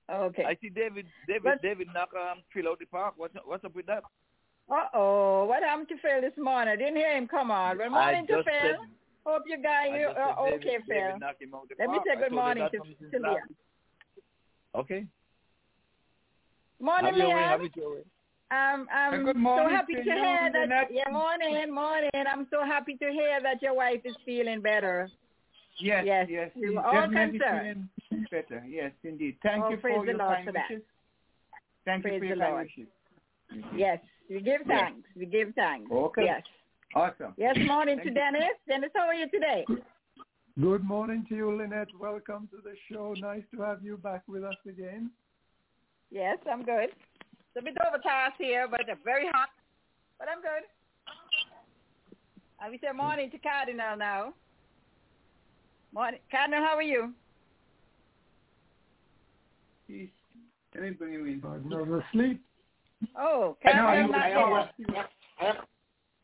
okay. 0.09 0.43
I 0.45 0.55
see 0.61 0.69
David, 0.69 1.05
David, 1.27 1.43
But- 1.43 1.61
David 1.61 1.87
knock 1.93 2.09
um, 2.15 2.39
fill 2.53 2.69
out 2.69 2.79
the 2.79 2.85
park. 2.85 3.13
What's 3.17 3.33
what's 3.45 3.63
up 3.65 3.75
with 3.75 3.85
that? 3.87 4.03
Uh 4.69 4.87
oh, 4.95 5.45
what 5.45 5.61
happened 5.63 5.89
to 5.89 5.95
Phil 5.97 6.21
this 6.21 6.33
morning? 6.37 6.73
I 6.73 6.75
didn't 6.75 6.95
hear 6.95 7.15
him 7.15 7.27
come 7.27 7.51
on. 7.51 7.77
Good 7.77 7.91
morning 7.91 8.25
to 8.27 8.33
Phil. 8.35 8.43
said, 8.45 8.75
Hope 9.25 9.43
you 9.47 9.57
guys 9.61 9.89
I 9.91 9.97
you 9.99 10.05
just 10.07 10.17
are 10.17 10.35
said 10.45 10.53
okay, 10.53 10.63
David, 10.65 10.81
Phil. 10.87 10.95
David 10.97 11.19
knock 11.19 11.35
him 11.39 11.51
Let 11.79 11.89
me 11.89 11.99
say 12.05 12.19
good 12.21 12.31
morning 12.31 12.67
to, 12.71 12.77
from 12.79 12.95
since 12.99 13.11
to 13.11 13.19
last- 13.19 13.39
Okay. 14.75 15.05
Morning, 16.79 17.05
Have 17.11 17.17
your 17.17 17.27
Leon. 17.27 17.39
have 17.49 17.61
it 17.61 17.71
your 17.75 17.91
way. 17.95 18.01
Um, 18.51 18.87
I'm 18.93 19.27
And 19.27 19.43
so 19.43 19.69
happy 19.69 19.93
to 19.95 20.03
to 20.03 20.05
you, 20.09 20.13
hear 20.15 20.49
that. 20.51 20.59
Lynette. 20.61 20.87
Yeah, 20.91 21.09
morning, 21.11 21.73
morning. 21.73 22.09
I'm 22.13 22.45
so 22.51 22.63
happy 22.63 22.95
to 22.97 23.11
hear 23.11 23.39
that 23.41 23.61
your 23.61 23.73
wife 23.75 24.01
is 24.05 24.15
feeling 24.25 24.61
better. 24.61 25.09
Yes, 25.79 26.03
Yes, 26.05 26.27
yes. 26.29 26.51
we 26.55 26.67
she's 26.67 26.75
were 26.75 26.85
all 26.85 26.93
definitely 26.93 27.39
concerned. 27.39 27.61
feeling 27.61 27.89
better. 28.31 28.63
Yes, 28.67 28.91
indeed. 29.03 29.37
Thank 29.43 29.63
Oh, 29.63 29.69
you 29.69 29.77
praise 29.77 29.97
for 29.97 30.05
your 30.05 30.17
Lord 30.17 30.35
kind 30.35 30.45
for 30.45 30.51
that. 30.53 30.67
Thank 31.85 32.03
Praise 32.03 32.13
you 32.15 32.19
for 32.19 32.25
your 32.25 32.35
the 32.35 32.41
kind 32.41 32.53
Lord. 32.53 32.69
wishes. 32.75 32.91
Mm-hmm. 33.53 33.77
Yes, 33.77 33.99
we 34.29 34.35
give 34.41 34.61
Yes. 34.65 34.67
thanks. 34.67 35.09
We 35.15 35.25
give 35.25 35.53
thanks. 35.55 35.91
Okay. 35.91 36.25
Yes. 36.25 36.43
Awesome. 36.95 37.33
Yes, 37.37 37.57
morning 37.67 37.97
Thank 37.97 38.03
to 38.03 38.09
you. 38.09 38.15
Dennis. 38.15 38.55
Dennis, 38.67 38.89
how 38.95 39.05
are 39.07 39.13
you 39.13 39.29
today? 39.29 39.65
Good 40.59 40.83
morning 40.83 41.25
to 41.29 41.35
you, 41.35 41.55
Lynette. 41.55 41.89
Welcome 41.99 42.47
to 42.51 42.57
the 42.63 42.73
show. 42.89 43.13
Nice 43.19 43.43
to 43.53 43.61
have 43.61 43.83
you 43.83 43.97
back 43.97 44.23
with 44.27 44.43
us 44.43 44.55
again. 44.67 45.11
Yes, 46.11 46.37
I'm 46.49 46.63
good. 46.63 46.89
It's 46.91 47.57
a 47.59 47.61
bit 47.61 47.75
overcast 47.85 48.35
here, 48.37 48.67
but 48.69 48.81
it's 48.87 48.99
very 49.03 49.27
hot. 49.33 49.49
But 50.17 50.29
I'm 50.29 50.41
good. 50.41 50.63
And 52.61 52.71
we 52.71 52.79
say 52.79 52.87
morning 52.95 53.29
to 53.31 53.37
Cardinal 53.37 53.97
now. 53.97 54.33
Morning. 55.93 56.19
Cardinal, 56.31 56.63
how 56.63 56.75
are 56.75 56.81
you? 56.81 57.13
He's, 59.87 60.07
let 60.73 60.83
me 60.83 60.89
bring 60.91 61.13
him 61.13 61.27
in. 61.27 61.41
Cardinal's 61.41 62.03
asleep. 62.11 62.41
Oh, 63.17 63.57
I 63.65 63.73
know, 63.73 63.81
Cardinal 63.83 64.15
I 64.15 64.19
not 64.19 64.25
am, 64.25 64.35
I 64.35 64.41
am 64.41 64.51
well. 64.51 64.69
I 65.39 65.45
am, 65.45 65.55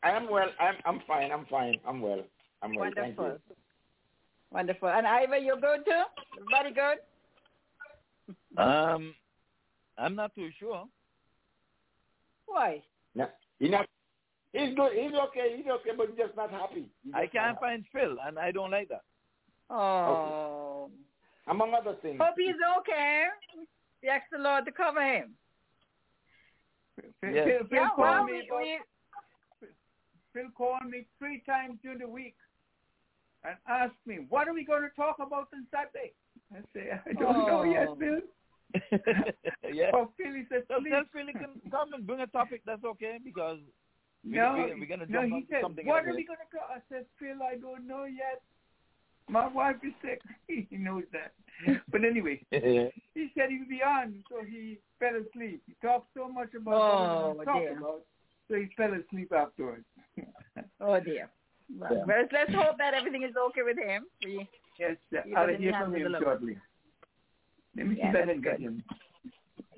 I 0.02 0.10
am 0.10 0.30
well. 0.30 0.48
I'm, 0.60 0.74
I'm 0.84 1.00
fine. 1.06 1.32
I'm 1.32 1.46
fine. 1.46 1.76
I'm 1.86 2.00
well. 2.00 2.22
I'm 2.62 2.74
well. 2.74 2.90
Thank 2.94 3.16
you. 3.16 3.22
Wonderful. 3.22 3.56
Wonderful. 4.50 4.88
And 4.88 5.06
Ivor, 5.06 5.36
you're 5.38 5.60
good 5.60 5.84
too? 5.84 6.02
Everybody 6.38 6.74
good? 6.74 8.62
Um, 8.62 9.14
I'm 9.98 10.14
not 10.14 10.34
too 10.34 10.50
sure. 10.58 10.84
Why? 12.46 12.82
No, 13.14 13.28
he's 13.58 13.70
not. 13.70 13.86
He's 14.52 14.74
good. 14.74 14.92
He's 14.92 15.12
okay. 15.28 15.56
He's 15.56 15.66
okay, 15.66 15.90
but 15.96 16.08
he's 16.08 16.18
just 16.18 16.36
not 16.36 16.50
happy. 16.50 16.86
He's 17.04 17.14
I 17.14 17.26
can't 17.26 17.54
not 17.54 17.60
find 17.60 17.84
Phil, 17.92 18.16
and 18.26 18.38
I 18.38 18.50
don't 18.50 18.70
like 18.70 18.88
that. 18.88 19.02
Oh. 19.70 20.04
happy. 20.04 20.71
Among 21.48 21.74
other 21.74 21.96
things. 22.02 22.20
Hope 22.20 22.34
he's 22.36 22.54
okay. 22.78 23.24
We 24.02 24.08
ask 24.08 24.24
the 24.30 24.38
Lord 24.38 24.64
to 24.66 24.72
cover 24.72 25.02
him. 25.02 25.34
Phil, 27.20 27.34
Yes. 27.34 27.46
Phil, 27.48 27.66
Phil 27.68 27.78
Yeah, 27.78 27.88
called 27.88 27.98
well, 27.98 28.24
me 28.24 28.32
we, 28.32 28.46
about, 28.48 28.62
we, 29.60 29.68
Phil 30.32 30.50
called 30.56 30.84
me 30.88 31.06
three 31.18 31.42
times 31.46 31.78
during 31.82 31.98
the 31.98 32.08
week 32.08 32.36
and 33.44 33.56
asked 33.68 33.98
me, 34.06 34.26
what 34.28 34.46
are 34.48 34.54
we 34.54 34.64
going 34.64 34.82
to 34.82 34.90
talk 34.94 35.16
about 35.18 35.48
on 35.54 35.66
Saturday? 35.70 36.12
I 36.54 36.60
say, 36.74 36.90
I 37.06 37.12
don't 37.14 37.46
know 37.46 37.60
oh. 37.60 37.64
yet, 37.64 37.88
Oh. 37.88 37.96
Phil. 37.96 38.20
yeah. 39.74 39.90
Oh, 39.92 40.10
Phil, 40.16 40.32
he 40.32 40.44
said, 40.48 40.62
So 40.68 40.80
please. 40.80 40.90
tell 40.90 41.04
Phil 41.12 41.26
can 41.32 41.60
come 41.70 41.92
and 41.92 42.06
bring 42.06 42.20
a 42.20 42.26
topic. 42.28 42.62
That's 42.64 42.84
okay 42.84 43.18
because 43.22 43.58
we, 44.24 44.36
no, 44.36 44.54
we, 44.54 44.80
we're 44.80 44.86
gonna 44.86 45.06
no, 45.08 45.20
jump 45.20 45.28
he 45.28 45.34
on 45.34 45.46
said, 45.50 45.62
something. 45.62 45.86
what 45.86 46.06
are 46.06 46.14
we 46.14 46.24
going 46.24 46.38
to 46.38 46.56
talk? 46.56 46.68
I 46.70 46.80
said, 46.88 47.04
Phil, 47.18 47.42
I 47.42 47.56
don't 47.56 47.86
know 47.86 48.04
yet. 48.04 48.40
My 49.28 49.46
wife 49.48 49.76
is 49.84 49.92
sick. 50.02 50.20
he 50.48 50.76
knows 50.76 51.04
that. 51.12 51.32
But 51.90 52.04
anyway, 52.04 52.44
he 52.50 53.30
said 53.36 53.50
he 53.50 53.58
would 53.58 53.68
be 53.68 53.82
on, 53.82 54.24
so 54.28 54.42
he 54.44 54.78
fell 54.98 55.14
asleep. 55.14 55.62
He 55.66 55.74
talked 55.86 56.08
so 56.16 56.28
much 56.28 56.54
about 56.54 56.74
Oh, 56.74 57.34
what 57.34 57.46
he 57.46 57.52
was 57.52 57.60
dear. 57.60 57.68
talking 57.68 57.78
about, 57.78 58.00
so 58.48 58.54
he 58.56 58.66
fell 58.76 58.92
asleep 58.94 59.32
afterwards. 59.32 59.84
oh 60.80 60.98
dear. 61.00 61.28
Well, 61.78 61.94
Yeah. 61.94 62.04
well, 62.04 62.24
let's 62.32 62.54
hope 62.54 62.78
that 62.78 62.94
everything 62.94 63.22
is 63.22 63.34
okay 63.48 63.62
with 63.62 63.78
him. 63.78 64.06
We, 64.24 64.48
Yes, 64.78 64.96
He 65.10 65.34
I'll 65.36 65.48
hear 65.48 65.72
from 65.78 65.94
him 65.94 66.16
shortly. 66.20 66.56
Let 67.76 67.86
me 67.86 67.94
see 67.96 68.00
if 68.02 68.16
I 68.16 68.26
can 68.26 68.40
get 68.40 68.58
him. 68.60 68.82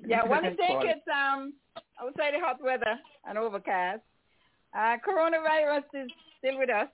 yeah, 0.05 0.21
Let 0.21 0.25
me 0.25 0.29
one 0.29 0.43
see 0.43 0.47
is 0.49 0.53
if 0.57 0.59
I 0.59 0.67
can 0.67 0.81
think 0.81 0.95
it's 0.97 1.07
um 1.07 1.53
outside 2.01 2.33
the 2.33 2.39
hot 2.39 2.61
weather 2.63 2.97
and 3.27 3.37
overcast. 3.37 4.01
Uh, 4.73 4.97
coronavirus 5.07 5.83
is 5.93 6.11
still 6.39 6.57
with 6.57 6.69
us. 6.69 6.87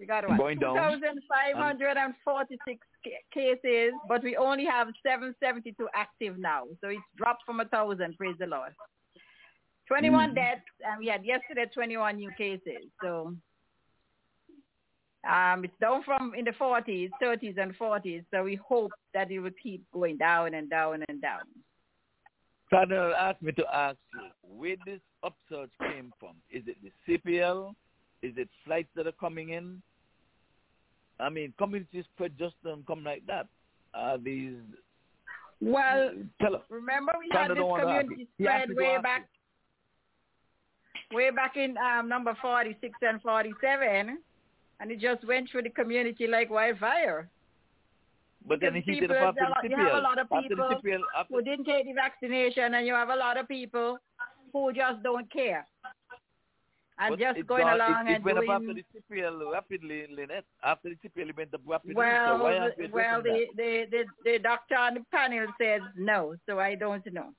We 0.00 0.06
got 0.06 0.26
what? 0.26 0.38
2,546 0.58 2.86
ca- 3.04 3.22
cases, 3.32 3.92
but 4.08 4.24
we 4.24 4.36
only 4.36 4.64
have 4.64 4.88
772 5.06 5.88
active 5.94 6.36
now. 6.38 6.64
So 6.80 6.88
it's 6.88 7.02
dropped 7.16 7.44
from 7.44 7.60
a 7.60 7.64
1,000, 7.64 8.16
praise 8.16 8.36
the 8.38 8.46
Lord. 8.46 8.74
21 9.88 10.30
Mhm. 10.30 10.34
deaths, 10.36 10.62
and 10.82 10.98
we 10.98 11.08
had 11.08 11.22
yesterday 11.24 11.66
21 11.66 12.16
new 12.16 12.30
cases. 12.32 12.90
So 13.02 13.36
um, 15.24 15.64
it's 15.64 15.78
down 15.80 16.02
from 16.02 16.34
in 16.34 16.46
the 16.46 16.52
40s, 16.52 17.10
30s, 17.20 17.58
and 17.58 17.76
40s. 17.76 18.24
So 18.30 18.42
we 18.44 18.54
hope 18.54 18.92
that 19.12 19.30
it 19.30 19.40
will 19.40 19.50
keep 19.62 19.84
going 19.90 20.16
down 20.16 20.54
and 20.54 20.70
down 20.70 21.04
and 21.08 21.20
down. 21.20 21.42
Cardinal 22.70 23.14
asked 23.14 23.42
me 23.42 23.52
to 23.52 23.66
ask 23.74 23.98
you 24.14 24.30
where 24.40 24.76
this 24.86 25.02
upsurge 25.22 25.72
came 25.82 26.10
from. 26.18 26.40
Is 26.48 26.66
it 26.68 26.78
the 26.82 26.90
CPL? 27.06 27.74
Is 28.22 28.38
it 28.38 28.48
flights 28.64 28.88
that 28.94 29.06
are 29.06 29.12
coming 29.12 29.50
in? 29.50 29.82
I 31.20 31.28
mean, 31.28 31.52
community 31.58 32.04
spread 32.14 32.32
just 32.38 32.54
don't 32.64 32.86
come 32.86 33.04
like 33.04 33.26
that. 33.26 33.46
Are 33.94 34.18
these 34.18 34.54
Well, 35.60 36.12
remember 36.68 37.12
we 37.18 37.28
had 37.32 37.50
this 37.50 37.58
don't 37.58 37.68
wanna 37.68 37.86
ask 37.86 38.00
community. 38.00 38.28
Spread 38.40 38.68
way 38.74 38.98
back, 39.02 39.28
way 41.12 41.30
back 41.30 41.56
in 41.56 41.76
um, 41.76 42.08
number 42.08 42.36
46 42.40 42.94
and 43.02 43.20
47, 43.20 44.18
and 44.80 44.90
it 44.90 45.00
just 45.00 45.26
went 45.26 45.50
through 45.50 45.62
the 45.62 45.70
community 45.70 46.26
like 46.26 46.50
wildfire. 46.50 47.28
But 48.46 48.60
then 48.60 48.74
he 48.74 49.00
did 49.00 49.10
after 49.10 49.46
the 49.62 49.68
you 49.68 49.76
have 49.76 49.94
a 49.94 50.00
lot 50.00 50.18
of 50.18 50.28
people 50.30 50.64
after 51.16 51.34
who 51.34 51.42
didn't 51.42 51.66
take 51.66 51.84
the 51.84 51.92
vaccination, 51.92 52.74
and 52.74 52.86
you 52.86 52.94
have 52.94 53.10
a 53.10 53.16
lot 53.16 53.36
of 53.36 53.46
people 53.48 53.98
who 54.52 54.72
just 54.72 55.02
don't 55.02 55.30
care 55.30 55.66
and 57.00 57.12
But 57.12 57.18
just 57.18 57.46
going 57.46 57.62
got- 57.64 57.76
along 57.76 58.06
it, 58.08 58.10
it 58.10 58.14
and 58.16 58.24
went 58.24 58.36
doing 58.38 58.50
up 58.50 58.60
after 58.60 58.74
the 58.74 58.84
CPL 58.92 59.50
rapidly, 59.52 60.06
Lynette. 60.14 60.44
After 60.62 60.90
the 60.90 60.96
CPL, 60.96 61.30
it 61.30 61.36
went 61.36 61.54
up 61.54 61.62
rapidly. 61.66 61.94
well. 61.94 62.36
so 62.38 62.44
why 62.44 62.58
aren't 62.58 62.92
well, 62.92 63.22
the, 63.22 63.46
the 63.56 63.86
the 63.90 64.04
the 64.24 64.38
doctor 64.38 64.76
on 64.76 64.94
the 64.94 65.04
panel 65.10 65.46
says 65.60 65.80
no, 65.96 66.34
so 66.46 66.60
I 66.60 66.74
don't 66.74 67.04
know. 67.12 67.30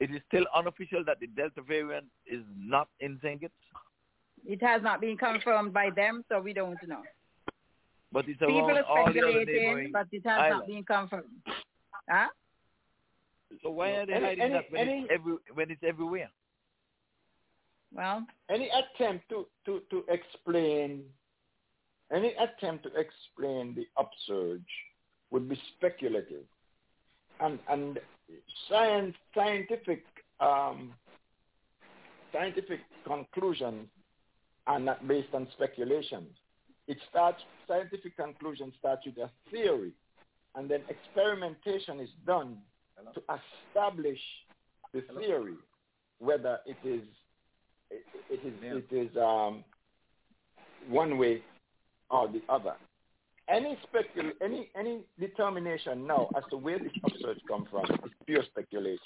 It 0.00 0.10
is 0.10 0.20
still 0.28 0.44
unofficial 0.54 1.02
that 1.06 1.18
the 1.18 1.26
Delta 1.26 1.60
variant 1.62 2.06
is 2.26 2.42
not 2.56 2.88
in 3.00 3.18
St. 3.22 3.40
Kitts, 3.40 3.52
It 4.46 4.62
has 4.62 4.80
not 4.82 5.00
been 5.00 5.16
confirmed 5.16 5.72
by 5.72 5.90
them, 5.90 6.24
so 6.28 6.40
we 6.40 6.52
don't 6.52 6.78
know. 6.86 7.02
but 8.12 8.28
it's 8.28 8.38
People 8.38 8.60
around 8.68 8.78
are 8.78 8.82
all 8.84 9.06
the 9.06 9.10
other 9.10 9.32
speculating, 9.32 9.54
neighboring 9.54 9.92
but 9.92 10.06
it 10.12 10.22
has 10.24 10.38
islands. 10.40 10.58
not 10.60 10.66
been 10.68 10.84
confirmed. 10.84 11.42
Huh? 12.08 12.28
So 13.62 13.70
why 13.70 13.90
are 13.96 14.06
they 14.06 14.12
Any- 14.12 14.24
hiding 14.26 14.40
any- 14.44 14.52
that 14.54 14.70
when, 14.70 14.80
any- 14.88 15.00
it's 15.02 15.10
every, 15.12 15.36
when 15.54 15.70
it's 15.70 15.82
everywhere? 15.82 16.30
Well, 17.94 18.26
any 18.50 18.70
attempt 18.70 19.28
to, 19.30 19.46
to, 19.66 19.82
to 19.90 20.04
explain 20.08 21.04
any 22.12 22.34
attempt 22.34 22.84
to 22.84 22.90
explain 22.94 23.74
the 23.74 23.86
upsurge 23.98 24.62
would 25.30 25.48
be 25.48 25.60
speculative. 25.76 26.44
And 27.40 27.58
and 27.68 27.98
science 28.68 29.14
scientific 29.34 30.04
um, 30.40 30.94
scientific 32.32 32.80
conclusions 33.06 33.88
are 34.66 34.78
not 34.78 35.06
based 35.06 35.32
on 35.34 35.48
speculations. 35.52 36.30
It 36.86 36.98
starts 37.10 37.42
scientific 37.66 38.16
conclusion 38.16 38.72
starts 38.78 39.04
with 39.06 39.18
a 39.18 39.30
theory, 39.50 39.92
and 40.54 40.70
then 40.70 40.80
experimentation 40.88 42.00
is 42.00 42.10
done 42.26 42.58
to 43.14 43.22
establish 43.70 44.20
the 44.92 45.02
theory, 45.18 45.54
whether 46.18 46.58
it 46.66 46.76
is 46.86 47.02
it, 47.90 48.04
it 48.30 48.40
is 48.46 48.84
it 48.90 48.94
is 48.94 49.16
um, 49.16 49.64
one 50.88 51.18
way 51.18 51.42
or 52.10 52.28
the 52.28 52.42
other. 52.48 52.74
Any 53.48 53.78
specul 53.86 54.30
any 54.42 54.68
any 54.78 55.00
determination 55.18 56.06
now 56.06 56.28
as 56.36 56.44
to 56.50 56.56
where 56.56 56.78
this 56.78 56.92
upsurge 57.04 57.38
come 57.48 57.66
from 57.70 57.84
is 58.04 58.12
pure 58.26 58.42
speculation. 58.44 58.98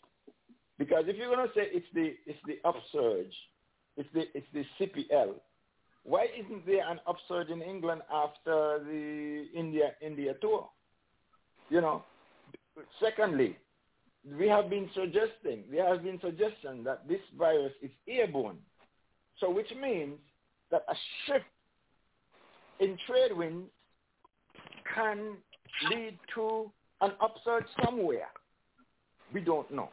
Because 0.79 1.05
if 1.07 1.17
you're 1.17 1.35
going 1.35 1.47
to 1.47 1.55
say 1.55 1.69
it's 1.71 1.87
the 1.95 2.15
it's 2.27 2.39
the 2.47 2.59
upsurge, 2.65 3.33
it's 3.97 4.09
the 4.15 4.25
it's 4.35 4.47
the 4.53 4.65
CPL, 4.81 5.35
why 6.05 6.27
isn't 6.37 6.67
there 6.67 6.89
an 6.89 6.99
upsurge 7.07 7.51
in 7.51 7.63
England 7.63 8.03
after 8.13 8.81
the 8.85 9.47
India 9.55 9.93
India 10.01 10.35
tour? 10.41 10.69
You 11.71 11.81
know. 11.81 12.05
Secondly, 13.01 13.57
we 14.39 14.49
have 14.49 14.71
been 14.71 14.89
suggesting 14.95 15.65
there 15.71 15.87
has 15.87 16.03
been 16.03 16.19
suggestion 16.21 16.83
that 16.85 17.07
this 17.07 17.21
virus 17.39 17.73
is 17.83 17.91
airborne. 18.09 18.59
So 19.39 19.51
which 19.51 19.71
means 19.81 20.19
that 20.71 20.85
a 20.89 20.95
shift 21.27 21.45
in 22.81 22.97
trade 23.07 23.37
winds 23.37 23.71
can 24.95 25.37
lead 25.91 26.19
to 26.35 26.71
an 27.01 27.13
upsurge 27.21 27.65
somewhere. 27.85 28.29
We 29.33 29.41
don't 29.41 29.71
know. 29.71 29.89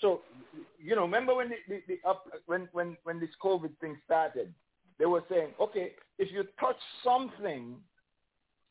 So, 0.00 0.20
you 0.80 0.94
know, 0.94 1.02
remember 1.02 1.34
when 1.34 1.48
the, 1.48 1.56
the, 1.68 1.82
the 1.88 2.08
up, 2.08 2.24
when, 2.46 2.68
when, 2.72 2.96
when 3.02 3.18
this 3.18 3.30
COVID 3.42 3.76
thing 3.80 3.96
started, 4.04 4.52
they 4.98 5.06
were 5.06 5.24
saying, 5.28 5.50
okay, 5.60 5.92
if 6.18 6.32
you 6.32 6.44
touch 6.60 6.76
something, 7.04 7.76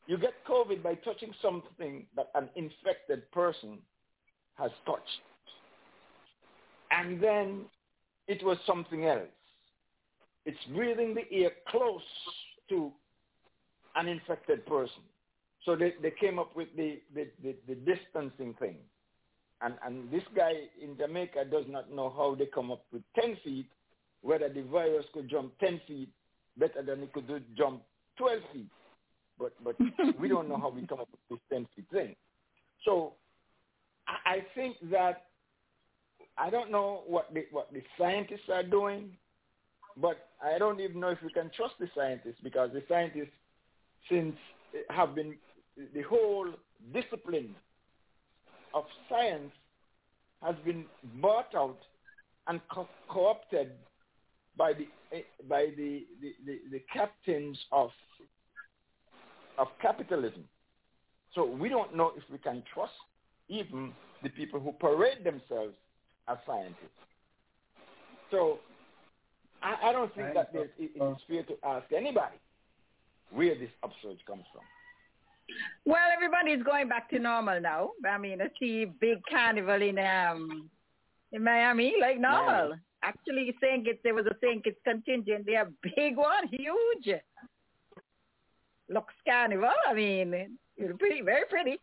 you 0.06 0.16
get 0.16 0.32
COVID 0.48 0.82
by 0.82 0.94
touching 0.94 1.32
something 1.42 2.06
that 2.16 2.30
an 2.34 2.48
infected 2.56 3.30
person 3.30 3.78
has 4.56 4.70
touched. 4.86 5.02
And 6.90 7.22
then 7.22 7.66
it 8.26 8.42
was 8.44 8.56
something 8.66 9.04
else. 9.04 9.28
It's 10.48 10.64
breathing 10.74 11.14
the 11.14 11.30
air 11.30 11.50
close 11.68 12.00
to 12.70 12.90
an 13.96 14.08
infected 14.08 14.64
person. 14.64 15.02
So 15.66 15.76
they, 15.76 15.92
they 16.00 16.10
came 16.18 16.38
up 16.38 16.56
with 16.56 16.68
the, 16.74 17.00
the, 17.14 17.28
the, 17.42 17.54
the 17.68 17.74
distancing 17.74 18.54
thing. 18.58 18.76
And, 19.60 19.74
and 19.84 20.10
this 20.10 20.22
guy 20.34 20.52
in 20.82 20.96
Jamaica 20.96 21.44
does 21.50 21.66
not 21.68 21.92
know 21.92 22.08
how 22.16 22.34
they 22.34 22.46
come 22.46 22.70
up 22.70 22.82
with 22.90 23.02
10 23.20 23.36
feet, 23.44 23.66
whether 24.22 24.48
the 24.48 24.62
virus 24.62 25.04
could 25.12 25.28
jump 25.28 25.52
10 25.58 25.82
feet 25.86 26.08
better 26.56 26.82
than 26.82 27.02
it 27.02 27.12
could 27.12 27.28
do, 27.28 27.40
jump 27.54 27.82
12 28.16 28.40
feet. 28.54 28.70
But, 29.38 29.52
but 29.62 29.76
we 30.18 30.28
don't 30.28 30.48
know 30.48 30.56
how 30.56 30.70
we 30.70 30.86
come 30.86 31.00
up 31.00 31.08
with 31.28 31.40
this 31.50 31.58
10 31.58 31.66
feet 31.76 31.84
thing. 31.92 32.16
So 32.86 33.12
I, 34.06 34.38
think 34.54 34.76
that 34.90 35.26
I 36.38 36.48
don't 36.48 36.70
know 36.70 37.02
what 37.06 37.34
the, 37.34 37.44
what 37.50 37.70
the 37.70 37.82
scientists 37.98 38.48
are 38.50 38.62
doing, 38.62 39.10
but 40.00 40.28
I 40.42 40.58
don't 40.58 40.80
even 40.80 41.00
know 41.00 41.08
if 41.08 41.22
we 41.22 41.30
can 41.30 41.50
trust 41.56 41.74
the 41.80 41.88
scientists 41.94 42.40
because 42.42 42.70
the 42.72 42.82
scientists 42.88 43.34
since 44.08 44.36
have 44.90 45.14
been 45.14 45.34
the 45.94 46.02
whole 46.02 46.46
discipline 46.92 47.54
of 48.74 48.84
science 49.08 49.52
has 50.42 50.54
been 50.64 50.84
bought 51.20 51.54
out 51.54 51.78
and 52.46 52.60
co- 52.70 52.90
co-opted 53.08 53.72
by 54.56 54.72
the 54.72 54.88
eh, 55.12 55.22
by 55.48 55.66
the, 55.76 56.06
the, 56.20 56.34
the, 56.46 56.58
the 56.70 56.82
captains 56.92 57.58
of 57.72 57.90
of 59.56 59.68
capitalism. 59.80 60.44
So 61.34 61.44
we 61.44 61.68
don't 61.68 61.94
know 61.94 62.12
if 62.16 62.22
we 62.30 62.38
can 62.38 62.62
trust 62.72 62.92
even 63.48 63.92
the 64.22 64.28
people 64.30 64.60
who 64.60 64.72
parade 64.72 65.24
themselves 65.24 65.74
as 66.28 66.38
scientists. 66.46 66.90
So 68.30 68.60
I, 69.62 69.88
I 69.88 69.92
don't 69.92 70.14
think 70.14 70.34
that 70.34 70.52
there's, 70.52 70.70
it, 70.78 70.90
it 70.94 71.02
is 71.02 71.16
fair 71.28 71.42
to 71.44 71.54
ask 71.66 71.92
anybody 71.92 72.36
where 73.30 73.54
this 73.58 73.70
upsurge 73.82 74.24
comes 74.26 74.44
from. 74.52 74.62
Well, 75.84 76.08
everybody's 76.14 76.62
going 76.62 76.88
back 76.88 77.08
to 77.10 77.18
normal 77.18 77.60
now. 77.60 77.90
I 78.08 78.18
mean, 78.18 78.40
I 78.42 78.48
see 78.60 78.84
big 79.00 79.18
carnival 79.30 79.80
in 79.80 79.98
um 79.98 80.70
in 81.32 81.42
Miami, 81.42 81.94
like 82.00 82.18
normal. 82.20 82.74
Actually, 83.02 83.54
St. 83.62 83.84
Kitts, 83.84 84.00
there 84.02 84.14
was 84.14 84.26
a 84.26 84.34
St. 84.42 84.62
Kitts 84.64 84.78
contingent. 84.84 85.46
They 85.46 85.54
are 85.54 85.68
big 85.96 86.16
one, 86.16 86.48
huge. 86.50 87.20
Looks 88.88 89.14
carnival. 89.26 89.70
I 89.88 89.94
mean, 89.94 90.58
it's 90.76 90.98
pretty, 90.98 91.22
very 91.22 91.44
pretty. 91.48 91.78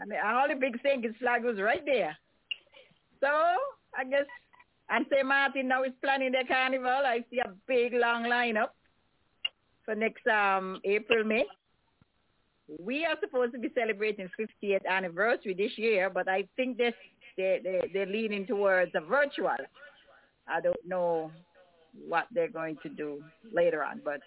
I 0.00 0.06
mean, 0.06 0.18
all 0.24 0.48
the 0.48 0.54
big 0.54 0.78
St. 0.82 1.02
Kitts 1.02 1.18
flag 1.18 1.44
was 1.44 1.60
right 1.60 1.84
there. 1.84 2.16
So 3.20 3.28
I 3.28 4.04
guess, 4.08 4.24
and 4.90 5.06
St. 5.10 5.26
Martin 5.26 5.68
now 5.68 5.84
is 5.84 5.92
planning 6.02 6.32
their 6.32 6.44
carnival. 6.44 6.88
I 6.88 7.24
see 7.30 7.38
a 7.38 7.52
big 7.66 7.94
long 7.94 8.24
lineup 8.24 8.70
for 9.84 9.94
next 9.94 10.26
um 10.26 10.80
April, 10.84 11.24
May. 11.24 11.44
We 12.78 13.04
are 13.04 13.16
supposed 13.20 13.52
to 13.54 13.58
be 13.58 13.70
celebrating 13.74 14.28
50th 14.38 14.86
anniversary 14.86 15.54
this 15.54 15.72
year, 15.76 16.10
but 16.10 16.28
I 16.28 16.44
think 16.56 16.76
they 16.76 16.94
they 17.36 17.60
they're 17.92 18.06
leaning 18.06 18.46
towards 18.46 18.92
a 18.94 19.00
virtual. 19.00 19.56
I 20.48 20.60
don't 20.60 20.86
know 20.86 21.30
what 22.06 22.26
they're 22.32 22.50
going 22.50 22.76
to 22.82 22.88
do 22.88 23.22
later 23.52 23.82
on, 23.82 24.00
but 24.04 24.20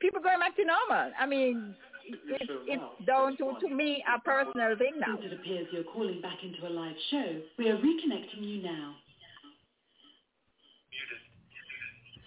people 0.00 0.20
going 0.20 0.38
back 0.38 0.56
to 0.56 0.64
normal. 0.64 1.12
I 1.18 1.26
mean, 1.26 1.74
it, 2.12 2.50
it's 2.66 3.06
down 3.06 3.36
to 3.38 3.54
to 3.60 3.68
me 3.74 4.02
a 4.06 4.20
personal 4.20 4.76
thing 4.76 4.98
now. 4.98 5.16
Since 5.20 5.32
it 5.32 5.40
appears 5.40 5.66
you're 5.72 5.84
calling 5.84 6.20
back 6.20 6.38
into 6.42 6.66
a 6.66 6.72
live 6.72 6.96
show, 7.10 7.40
we 7.58 7.68
are 7.68 7.76
reconnecting 7.76 8.42
you 8.42 8.62
now. 8.62 8.94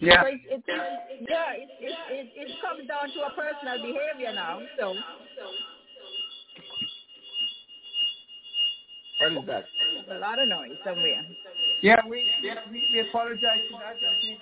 Yeah. 0.00 0.22
So 0.22 0.28
it's, 0.28 0.44
it's, 0.50 0.64
it's, 0.66 1.30
yeah, 1.30 1.52
it, 1.54 1.68
it, 1.80 1.96
it, 2.10 2.28
it 2.36 2.48
comes 2.60 2.86
down 2.88 3.08
to 3.14 3.20
a 3.24 3.30
personal 3.32 3.80
behavior 3.80 4.34
now. 4.34 4.60
So 4.78 4.94
What 9.20 9.32
is 9.32 9.46
that? 9.46 9.64
there's 10.06 10.18
a 10.18 10.20
lot 10.20 10.38
of 10.38 10.48
noise 10.48 10.76
somewhere. 10.84 11.22
Yeah, 11.80 12.00
we 12.08 12.24
yeah, 12.42 12.60
we, 12.70 12.82
we 12.92 13.00
apologize 13.00 13.62
for 13.70 13.78
that. 13.78 13.96
I 13.96 14.14
think 14.20 14.40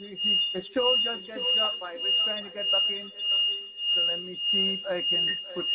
we, 0.00 0.18
we, 0.24 0.38
the 0.54 0.62
show 0.72 0.94
just 1.02 1.26
got 1.26 1.40
dropped 1.56 1.80
by. 1.80 1.96
We're 2.00 2.14
trying 2.24 2.44
to 2.44 2.50
get 2.50 2.70
back 2.70 2.88
in. 2.88 3.10
So 3.94 4.00
let 4.10 4.20
me 4.20 4.38
see 4.50 4.74
if 4.74 4.80
I 4.90 5.04
can 5.08 5.26
put. 5.54 5.66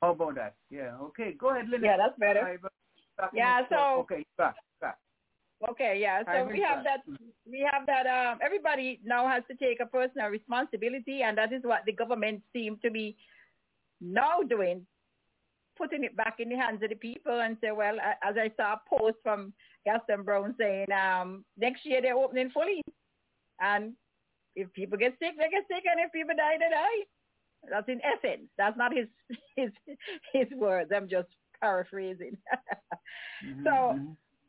How 0.00 0.10
about 0.12 0.34
that? 0.36 0.54
Yeah. 0.70 0.96
Okay. 1.00 1.32
Go 1.38 1.50
ahead, 1.50 1.68
Linda. 1.68 1.86
Yeah, 1.86 1.96
that's 1.96 2.18
better. 2.18 2.40
All 2.40 2.44
right, 2.44 2.62
but 2.62 2.72
back 3.18 3.30
in 3.32 3.38
Yeah, 3.38 3.62
so- 3.68 4.00
okay, 4.00 4.24
back, 4.36 4.56
back. 4.80 4.98
Okay, 5.70 5.98
yeah. 6.00 6.22
So 6.26 6.44
we 6.52 6.60
have 6.60 6.78
in 6.78 6.84
that. 6.84 7.00
We 7.50 7.68
have 7.72 7.86
that. 7.86 8.06
Um, 8.06 8.38
everybody 8.42 9.00
now 9.04 9.26
has 9.28 9.42
to 9.48 9.54
take 9.56 9.80
a 9.80 9.86
personal 9.86 10.28
responsibility, 10.28 11.22
and 11.22 11.38
that 11.38 11.52
is 11.52 11.62
what 11.62 11.84
the 11.86 11.92
government 11.92 12.42
seem 12.52 12.78
to 12.82 12.90
be 12.90 13.16
now 14.00 14.42
doing, 14.42 14.86
putting 15.78 16.04
it 16.04 16.16
back 16.16 16.36
in 16.38 16.50
the 16.50 16.56
hands 16.56 16.82
of 16.82 16.90
the 16.90 16.96
people 16.96 17.40
and 17.40 17.56
say, 17.62 17.70
well, 17.70 17.96
as 18.22 18.36
I 18.36 18.50
saw 18.56 18.74
a 18.74 18.82
post 18.88 19.16
from 19.22 19.54
Gaston 19.86 20.22
Browne 20.22 20.54
saying, 20.58 20.86
um, 20.92 21.44
next 21.56 21.86
year 21.86 22.02
they're 22.02 22.16
opening 22.16 22.50
fully, 22.50 22.82
and 23.60 23.94
if 24.56 24.72
people 24.72 24.98
get 24.98 25.12
sick, 25.18 25.34
they 25.38 25.50
get 25.50 25.64
sick, 25.68 25.84
and 25.90 26.00
if 26.00 26.12
people 26.12 26.34
die, 26.36 26.56
they 26.58 26.70
die. 26.70 27.00
That's 27.70 27.88
in 27.88 28.00
essence. 28.04 28.48
That's 28.58 28.76
not 28.76 28.92
his 28.94 29.06
his 29.56 29.70
his 30.32 30.46
words. 30.56 30.90
I'm 30.94 31.08
just 31.08 31.28
paraphrasing. 31.60 32.36
So 33.64 33.98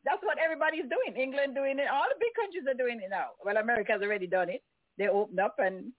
that's 0.04 0.22
what 0.22 0.38
everybody's 0.42 0.88
doing. 0.88 1.20
England 1.20 1.54
doing 1.54 1.78
it. 1.78 1.88
All 1.92 2.06
the 2.08 2.16
big 2.18 2.32
countries 2.34 2.64
are 2.68 2.78
doing 2.78 3.00
it 3.02 3.10
now. 3.10 3.30
Well, 3.44 3.56
America's 3.58 4.00
already 4.02 4.26
done 4.26 4.48
it. 4.48 4.62
They 4.96 5.08
opened 5.08 5.40
up 5.40 5.56
and 5.58 5.92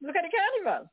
look 0.00 0.16
at 0.16 0.22
the 0.22 0.30
carnival. 0.64 0.88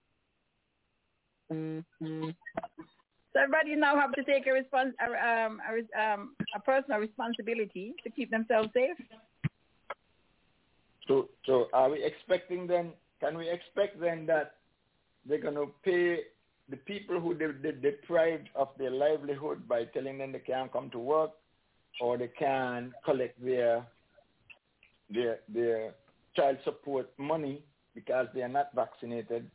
So 3.34 3.40
everybody 3.40 3.76
now 3.76 3.96
have 4.00 4.12
to 4.14 4.24
take 4.24 4.46
a 4.48 4.50
respons- 4.50 4.94
a, 5.00 5.46
um, 5.46 5.62
a, 5.66 6.02
um, 6.02 6.36
a 6.56 6.60
personal 6.60 7.00
responsibility 7.00 7.94
to 8.04 8.10
keep 8.10 8.30
themselves 8.32 8.70
safe. 8.74 8.98
So, 11.08 11.30
so 11.46 11.68
are 11.74 11.90
we 11.90 12.04
expecting 12.04 12.68
then? 12.68 12.94
Can 13.20 13.38
we 13.38 13.50
expect 13.50 14.00
then 14.00 14.26
that 14.28 14.56
they're 15.26 15.42
going 15.42 15.56
to 15.56 15.70
pay 15.84 16.20
the 16.70 16.78
people 16.78 17.20
who 17.20 17.36
they, 17.36 17.48
they 17.62 17.78
deprived 17.78 18.50
of 18.56 18.70
their 18.78 18.92
livelihood 18.92 19.68
by 19.68 19.86
telling 19.86 20.18
them 20.18 20.32
they 20.32 20.40
can't 20.40 20.72
come 20.72 20.90
to 20.92 21.00
work, 21.00 21.32
or 22.02 22.18
they 22.18 22.30
can't 22.30 22.92
collect 23.06 23.44
their 23.44 23.86
their 25.10 25.40
their 25.50 25.94
child 26.36 26.58
support 26.64 27.10
money 27.18 27.62
because 27.94 28.28
they 28.34 28.42
are 28.42 28.50
not 28.50 28.70
vaccinated? 28.74 29.50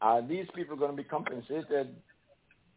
Are 0.00 0.22
these 0.22 0.46
people 0.54 0.76
going 0.76 0.90
to 0.90 0.96
be 0.96 1.08
compensated 1.08 1.94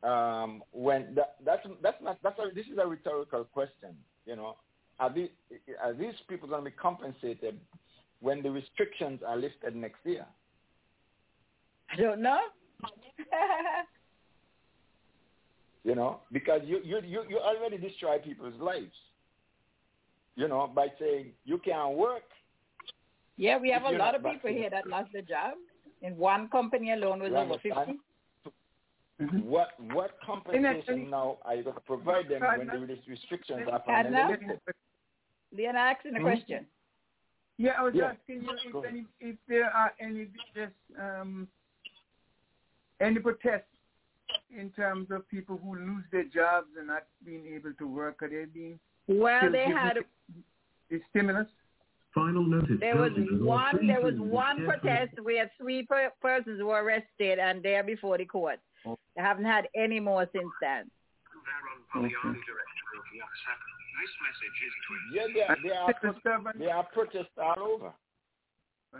um, 0.03 0.61
when 0.71 1.15
that, 1.15 1.35
that's 1.43 1.65
that's 1.81 2.01
not 2.03 2.17
that's 2.21 2.37
a, 2.39 2.53
this 2.53 2.65
is 2.67 2.77
a 2.81 2.85
rhetorical 2.87 3.45
question, 3.45 3.95
you 4.25 4.35
know 4.35 4.55
are 4.99 5.13
these, 5.13 5.29
are 5.81 5.93
these 5.93 6.13
people 6.27 6.47
going 6.47 6.63
to 6.63 6.69
be 6.69 6.75
compensated 6.75 7.59
when 8.21 8.41
the 8.41 8.49
restrictions 8.49 9.19
are 9.27 9.37
lifted 9.37 9.75
next 9.75 9.99
year? 10.05 10.25
I 11.91 12.01
don't 12.01 12.21
know. 12.21 12.39
you 15.83 15.95
know, 15.95 16.21
because 16.31 16.61
you, 16.65 16.79
you, 16.83 16.99
you, 17.05 17.23
you 17.29 17.39
already 17.39 17.77
destroy 17.77 18.17
people's 18.17 18.59
lives, 18.59 18.95
you 20.35 20.47
know, 20.47 20.71
by 20.73 20.87
saying 20.99 21.27
you 21.45 21.57
can't 21.59 21.95
work. 21.95 22.23
Yeah, 23.37 23.57
we 23.57 23.69
have 23.69 23.83
a 23.83 23.91
lot 23.91 24.15
of 24.15 24.23
people 24.23 24.49
here 24.49 24.69
that 24.69 24.87
lost 24.87 25.11
their 25.11 25.21
job. 25.21 25.53
In 26.01 26.17
one 26.17 26.47
company 26.49 26.93
alone 26.93 27.19
was 27.19 27.31
over 27.33 27.55
50. 27.61 27.99
Mm-hmm. 29.21 29.47
What 29.47 29.69
what 29.93 30.11
compensation 30.25 31.09
now 31.09 31.37
are 31.45 31.55
you 31.55 31.63
going 31.63 31.75
to 31.75 31.81
provide 31.81 32.27
them 32.27 32.41
when 32.41 32.67
the 32.67 32.97
restrictions 33.07 33.61
are 33.71 33.81
finally 33.85 34.31
lifted? 34.31 34.59
Leon, 35.55 35.75
asking 35.77 36.11
a 36.11 36.15
mm-hmm. 36.15 36.25
question. 36.25 36.65
Yeah, 37.57 37.71
I 37.79 37.83
was 37.83 37.93
yeah. 37.95 38.11
asking 38.11 38.43
you 38.43 38.79
if, 38.79 38.85
any, 38.85 39.05
if 39.21 39.37
there 39.47 39.69
are 39.69 39.93
any 40.01 40.27
just 40.53 40.73
um, 40.99 41.47
any 42.99 43.19
protests 43.19 43.63
in 44.57 44.69
terms 44.71 45.07
of 45.11 45.27
people 45.29 45.59
who 45.63 45.75
lose 45.75 46.03
their 46.11 46.25
jobs 46.25 46.67
and 46.77 46.87
not 46.87 47.03
being 47.25 47.45
able 47.47 47.71
to 47.79 47.87
work. 47.87 48.21
Are 48.21 48.29
they 48.29 48.45
being 48.45 48.79
well? 49.07 49.49
They 49.49 49.65
had 49.65 49.99
the 50.89 50.99
stimulus. 51.09 51.47
Final 52.13 52.45
notice. 52.45 52.77
There 52.79 52.97
was 52.97 53.11
one. 53.15 53.87
There 53.87 54.01
was 54.01 54.15
one 54.17 54.65
protest 54.65 55.13
where 55.21 55.51
three 55.57 55.83
per- 55.83 56.13
persons 56.21 56.61
were 56.61 56.83
arrested 56.83 57.39
and 57.39 57.61
there 57.61 57.83
before 57.83 58.17
the 58.17 58.25
court. 58.25 58.59
They 59.15 59.21
haven't 59.21 59.45
had 59.45 59.67
any 59.75 59.99
more 59.99 60.27
since 60.31 60.51
then. 60.61 60.89
Yeah, 65.11 65.27
they 65.33 65.41
are, 65.41 65.57
they 65.63 65.71
are, 65.71 65.93
pro- 65.93 66.51
they 66.57 66.71
are 66.71 66.83
protests 66.83 67.37
all 67.37 67.55
over. 67.59 67.93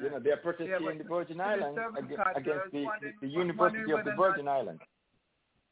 You 0.02 0.10
know, 0.10 0.20
they 0.20 0.32
are 0.32 0.38
protesting 0.38 0.84
Yeah, 0.84 0.92
in 0.92 0.98
the 0.98 1.04
Virgin 1.04 1.40
Islands 1.40 1.80
against, 1.98 2.24
against 2.36 2.66
is 2.66 2.72
the, 2.72 3.12
the 3.22 3.28
University 3.28 3.92
of 3.92 4.04
the 4.04 4.12
Virgin 4.12 4.48
Islands. 4.48 4.82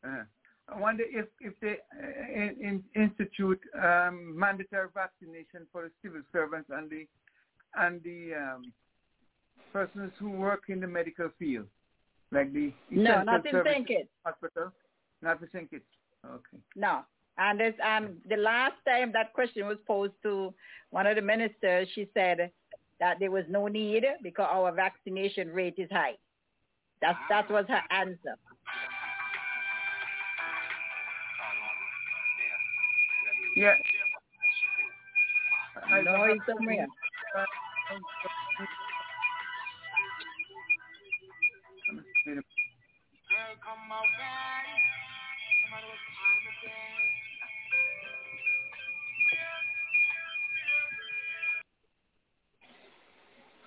Uh, 0.06 0.24
I 0.70 0.80
wonder 0.80 1.04
if 1.08 1.26
if 1.42 1.54
they 1.60 1.78
uh, 2.02 2.34
in, 2.34 2.84
in 2.96 3.02
institute 3.02 3.60
um, 3.82 4.38
mandatory 4.38 4.88
vaccination 4.94 5.68
for 5.72 5.84
the 5.84 5.92
civil 6.02 6.22
servants 6.32 6.70
and 6.72 6.90
the 6.90 7.06
and 7.76 8.02
the 8.04 8.34
um, 8.34 8.74
persons 9.74 10.12
who 10.20 10.30
work 10.30 10.64
in 10.70 10.80
the 10.80 10.88
medical 10.88 11.30
field, 11.38 11.68
like 12.34 12.52
the 12.54 12.74
No, 12.90 13.12
essential 13.12 13.26
not 13.26 13.46
in 13.46 13.52
services 13.52 14.08
hospital, 14.26 14.72
not 15.22 15.40
for 15.40 15.48
St. 15.54 15.70
Kitts. 15.70 15.86
Okay. 16.26 16.58
No. 16.76 17.02
And 17.38 17.60
this, 17.60 17.74
um, 17.84 18.18
the 18.30 18.38
last 18.38 18.76
time 18.88 19.12
that 19.14 19.34
question 19.34 19.66
was 19.68 19.78
posed 19.88 20.14
to 20.24 20.54
one 20.92 21.08
of 21.08 21.16
the 21.16 21.22
ministers, 21.22 21.88
she 21.94 22.08
said 22.14 22.52
that 23.00 23.18
there 23.20 23.32
was 23.32 23.46
no 23.50 23.68
need 23.68 24.06
because 24.22 24.48
our 24.50 24.72
vaccination 24.72 25.50
rate 25.50 25.76
is 25.78 25.90
high. 25.92 26.16
That's 27.02 27.18
that 27.30 27.50
was 27.50 27.66
her 27.68 27.82
answer. 27.90 28.38
Yeah. 33.56 33.74
Noise 36.04 36.38
somewhere. 36.48 36.88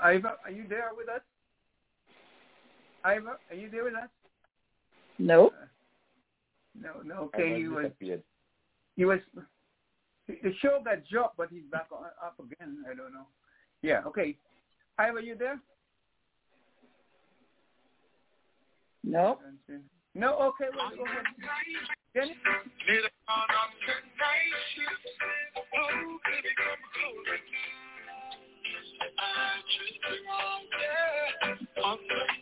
Ivor, 0.01 0.37
are 0.45 0.51
you 0.51 0.65
there 0.69 0.91
with 0.97 1.09
us? 1.09 1.21
Ivor, 3.05 3.39
are 3.51 3.57
you 3.57 3.71
there 3.71 3.85
with 3.85 3.95
us? 3.95 4.09
No. 5.19 5.49
Uh, 5.49 5.51
no, 6.81 6.91
no. 7.05 7.23
Okay, 7.25 7.57
he 7.57 7.69
was. 7.69 7.91
He 8.97 9.05
was. 9.05 9.21
The 10.29 10.53
show 10.61 10.81
got 10.85 11.07
dropped, 11.11 11.37
but 11.37 11.49
he's 11.51 11.65
back 11.71 11.89
on, 11.93 12.05
up 12.25 12.39
again. 12.41 12.85
I 12.91 12.95
don't 12.95 13.13
know. 13.13 13.27
Yeah. 13.83 14.03
Okay. 14.07 14.37
Ivor, 14.99 15.19
are 15.19 15.21
you 15.21 15.37
there? 15.37 15.61
No. 19.07 19.39
No. 20.15 20.35
Okay. 20.39 20.67
Well, 20.77 20.91
go 20.97 21.05
ahead. 21.05 21.25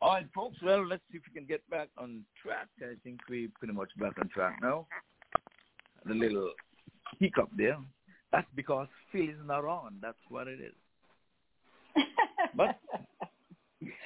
All 0.00 0.14
right, 0.14 0.26
folks. 0.34 0.56
Well, 0.62 0.86
let's 0.86 1.02
see 1.10 1.18
if 1.18 1.22
we 1.32 1.38
can 1.38 1.46
get 1.46 1.68
back 1.70 1.88
on 1.96 2.24
track. 2.42 2.68
I 2.80 2.94
think 3.04 3.20
we're 3.28 3.48
pretty 3.58 3.74
much 3.74 3.90
back 3.98 4.18
on 4.20 4.28
track 4.28 4.56
now. 4.60 4.86
The 6.06 6.14
little 6.14 6.50
hiccup 7.20 7.50
there. 7.56 7.78
That's 8.32 8.48
because 8.56 8.88
Phil 9.12 9.28
is 9.28 9.36
not 9.46 9.64
on. 9.64 9.96
That's 10.02 10.16
what 10.28 10.48
it 10.48 10.58
is. 10.60 10.74
But 12.56 12.78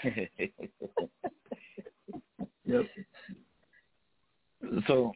Yep. 2.66 2.84
so, 4.89 5.12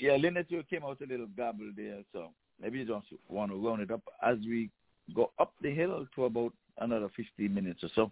yeah, 0.00 0.16
Lynette, 0.16 0.50
you 0.50 0.62
came 0.68 0.84
out 0.84 1.00
a 1.00 1.06
little 1.06 1.26
gabble 1.36 1.70
there. 1.76 2.02
So 2.12 2.30
maybe 2.60 2.78
you 2.78 2.84
just 2.86 3.06
want 3.28 3.50
to 3.52 3.56
round 3.56 3.82
it 3.82 3.90
up 3.90 4.02
as 4.22 4.38
we 4.38 4.70
go 5.14 5.30
up 5.38 5.52
the 5.62 5.70
hill 5.72 6.06
to 6.14 6.24
about 6.24 6.52
another 6.78 7.08
15 7.16 7.52
minutes 7.52 7.82
or 7.84 7.90
so. 7.94 8.02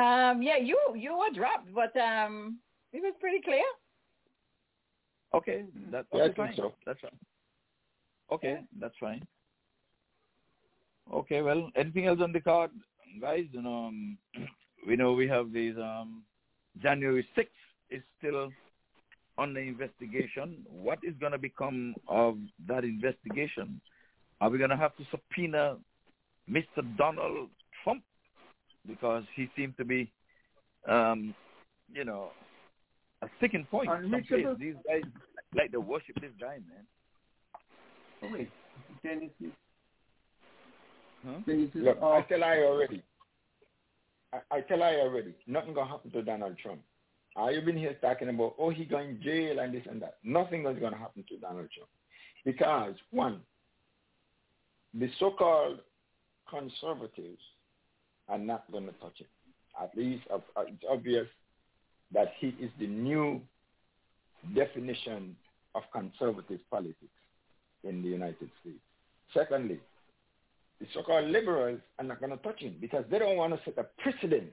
Um, 0.00 0.40
yeah, 0.40 0.56
you 0.56 0.78
you 0.96 1.16
were 1.16 1.34
dropped, 1.34 1.74
but 1.74 1.94
um, 2.00 2.58
it 2.92 3.02
was 3.02 3.12
pretty 3.20 3.40
clear. 3.42 3.64
Okay, 5.34 5.64
that, 5.90 6.06
Yeah, 6.12 6.18
that's 6.26 6.36
think 6.36 6.36
fine. 6.36 6.54
so. 6.56 6.74
That's 6.86 7.00
fine. 7.00 7.18
Okay, 8.32 8.60
that's 8.80 8.94
fine. 9.00 9.26
Okay, 11.12 11.42
well, 11.42 11.70
anything 11.76 12.06
else 12.06 12.20
on 12.22 12.32
the 12.32 12.40
card, 12.40 12.70
guys? 13.20 13.46
You 13.52 13.62
know, 13.62 13.86
um, 13.86 14.18
we 14.86 14.96
know 14.96 15.12
we 15.12 15.26
have 15.28 15.52
these. 15.52 15.76
Um, 15.76 16.22
January 16.80 17.26
sixth 17.34 17.52
is 17.90 18.02
still 18.18 18.50
under 19.40 19.60
investigation. 19.60 20.58
What 20.68 20.98
is 21.02 21.14
going 21.18 21.32
to 21.32 21.38
become 21.38 21.94
of 22.08 22.36
that 22.68 22.84
investigation? 22.84 23.80
Are 24.40 24.50
we 24.50 24.58
going 24.58 24.70
to 24.70 24.76
have 24.76 24.96
to 24.96 25.04
subpoena 25.10 25.76
Mr. 26.50 26.84
Donald 26.96 27.48
Trump 27.82 28.02
because 28.86 29.24
he 29.34 29.48
seemed 29.56 29.76
to 29.76 29.84
be, 29.84 30.10
um, 30.88 31.34
you 31.92 32.04
know, 32.04 32.30
a 33.22 33.28
sticking 33.38 33.66
point. 33.70 33.88
someplace. 33.88 34.24
Unreachable. 34.30 34.56
These 34.58 34.74
guys 34.86 35.02
like 35.54 35.72
to 35.72 35.80
worship 35.80 36.20
this 36.20 36.30
guy, 36.40 36.58
man. 36.68 36.86
Oh, 38.22 38.28
wait. 38.32 38.50
Dennis 39.02 39.30
is, 39.40 39.50
Huh? 41.26 41.38
Dennis 41.46 41.68
is 41.74 41.84
Look, 41.84 42.02
I 42.02 42.22
tell 42.22 42.42
I 42.42 42.58
already. 42.58 43.02
I, 44.32 44.56
I 44.56 44.60
tell 44.62 44.82
I 44.82 44.94
already. 44.94 45.34
Nothing 45.46 45.74
gonna 45.74 45.90
happen 45.90 46.10
to 46.12 46.22
Donald 46.22 46.56
Trump. 46.58 46.80
You've 47.36 47.64
been 47.64 47.76
here 47.76 47.96
talking 48.00 48.28
about 48.28 48.54
oh 48.58 48.70
he 48.70 48.84
going 48.84 49.16
to 49.16 49.24
jail 49.24 49.60
and 49.60 49.74
this 49.74 49.82
and 49.88 50.02
that. 50.02 50.16
Nothing 50.24 50.66
is 50.66 50.78
gonna 50.78 50.98
happen 50.98 51.24
to 51.28 51.36
Donald 51.38 51.68
Trump 51.74 51.90
because 52.44 52.94
one, 53.10 53.40
the 54.94 55.08
so-called 55.18 55.78
conservatives 56.48 57.40
are 58.28 58.38
not 58.38 58.70
going 58.70 58.86
to 58.86 58.92
touch 58.92 59.18
him. 59.18 59.26
At 59.80 59.96
least 59.96 60.24
uh, 60.32 60.38
uh, 60.56 60.64
it's 60.66 60.82
obvious 60.88 61.26
that 62.12 62.32
he 62.38 62.48
is 62.60 62.70
the 62.78 62.86
new 62.86 63.40
definition 64.54 65.36
of 65.74 65.82
conservative 65.92 66.60
politics 66.70 66.96
in 67.84 68.02
the 68.02 68.08
United 68.08 68.50
States. 68.60 68.80
Secondly, 69.32 69.78
the 70.80 70.86
so-called 70.92 71.26
liberals 71.26 71.78
are 71.98 72.04
not 72.04 72.20
going 72.20 72.30
to 72.30 72.38
touch 72.38 72.60
him 72.60 72.76
because 72.80 73.04
they 73.10 73.18
don't 73.18 73.36
want 73.36 73.52
to 73.52 73.60
set 73.64 73.78
a 73.78 73.84
precedence 74.02 74.50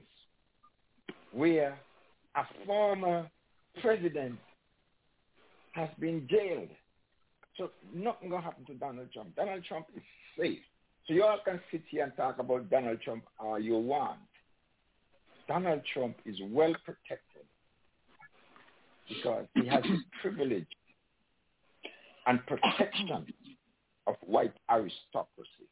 where 1.32 1.76
a 2.36 2.42
former 2.66 3.28
president 3.82 4.36
has 5.72 5.88
been 5.98 6.26
jailed. 6.30 6.68
So 7.56 7.70
nothing 7.94 8.28
going 8.30 8.42
to 8.42 8.44
happen 8.46 8.64
to 8.66 8.74
Donald 8.74 9.12
Trump. 9.12 9.34
Donald 9.36 9.64
Trump 9.64 9.86
is 9.96 10.02
safe. 10.38 10.58
So 11.06 11.14
you 11.14 11.24
all 11.24 11.38
can 11.44 11.60
sit 11.70 11.82
here 11.90 12.04
and 12.04 12.14
talk 12.16 12.38
about 12.38 12.70
Donald 12.70 13.00
Trump 13.02 13.24
all 13.38 13.58
you 13.58 13.76
want. 13.76 14.18
Donald 15.48 15.80
Trump 15.94 16.16
is 16.26 16.36
well 16.50 16.74
protected 16.84 17.44
because 19.08 19.46
he 19.54 19.66
has 19.66 19.82
the 19.82 19.98
privilege 20.22 20.66
and 22.26 22.44
protection 22.46 23.24
of 24.06 24.16
white 24.20 24.52
aristocracy. 24.70 25.68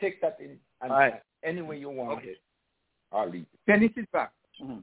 Take 0.00 0.20
that 0.22 0.38
in 0.40 0.58
and 0.80 0.90
All 0.92 0.98
right. 0.98 1.14
any 1.44 1.62
way 1.62 1.78
you 1.78 1.90
want 1.90 2.18
Okay. 2.18 2.28
it. 2.30 2.38
I'll 3.12 3.28
leave 3.30 3.42
it. 3.52 3.70
Dennis 3.70 3.92
is 3.96 4.06
back. 4.12 4.32
Mm-hmm. 4.62 4.78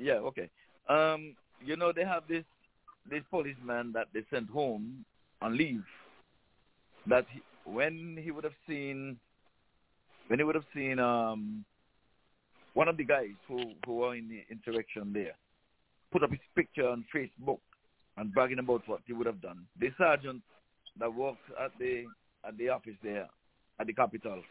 Yeah, 0.00 0.14
okay. 0.14 0.48
Um, 0.88 1.36
you 1.64 1.76
know 1.76 1.92
they 1.92 2.04
have 2.04 2.22
this 2.28 2.44
this 3.08 3.22
policeman 3.30 3.92
that 3.92 4.08
they 4.14 4.20
sent 4.30 4.48
home 4.48 5.04
on 5.42 5.56
leave 5.56 5.84
that 7.06 7.26
he, 7.30 7.40
when 7.64 8.18
he 8.20 8.30
would 8.30 8.44
have 8.44 8.58
seen 8.66 9.18
when 10.28 10.38
he 10.38 10.44
would 10.44 10.54
have 10.54 10.64
seen 10.74 10.98
um 10.98 11.64
one 12.74 12.88
of 12.88 12.96
the 12.96 13.04
guys 13.04 13.36
who 13.46 13.72
who 13.84 13.96
were 13.96 14.14
in 14.16 14.28
the 14.28 14.42
insurrection 14.50 15.12
there 15.12 15.34
put 16.10 16.22
up 16.22 16.30
his 16.30 16.40
picture 16.56 16.88
on 16.88 17.04
Facebook 17.14 17.60
and 18.16 18.32
bragging 18.32 18.58
about 18.58 18.82
what 18.88 19.00
he 19.06 19.12
would 19.12 19.26
have 19.26 19.40
done. 19.40 19.64
The 19.78 19.90
sergeant 19.96 20.42
that 20.98 21.12
works 21.12 21.44
at 21.62 21.72
the 21.78 22.04
at 22.46 22.56
the 22.56 22.70
office 22.70 22.96
there 23.02 23.28
at 23.78 23.86
the 23.86 23.92
Capitol 23.92 24.42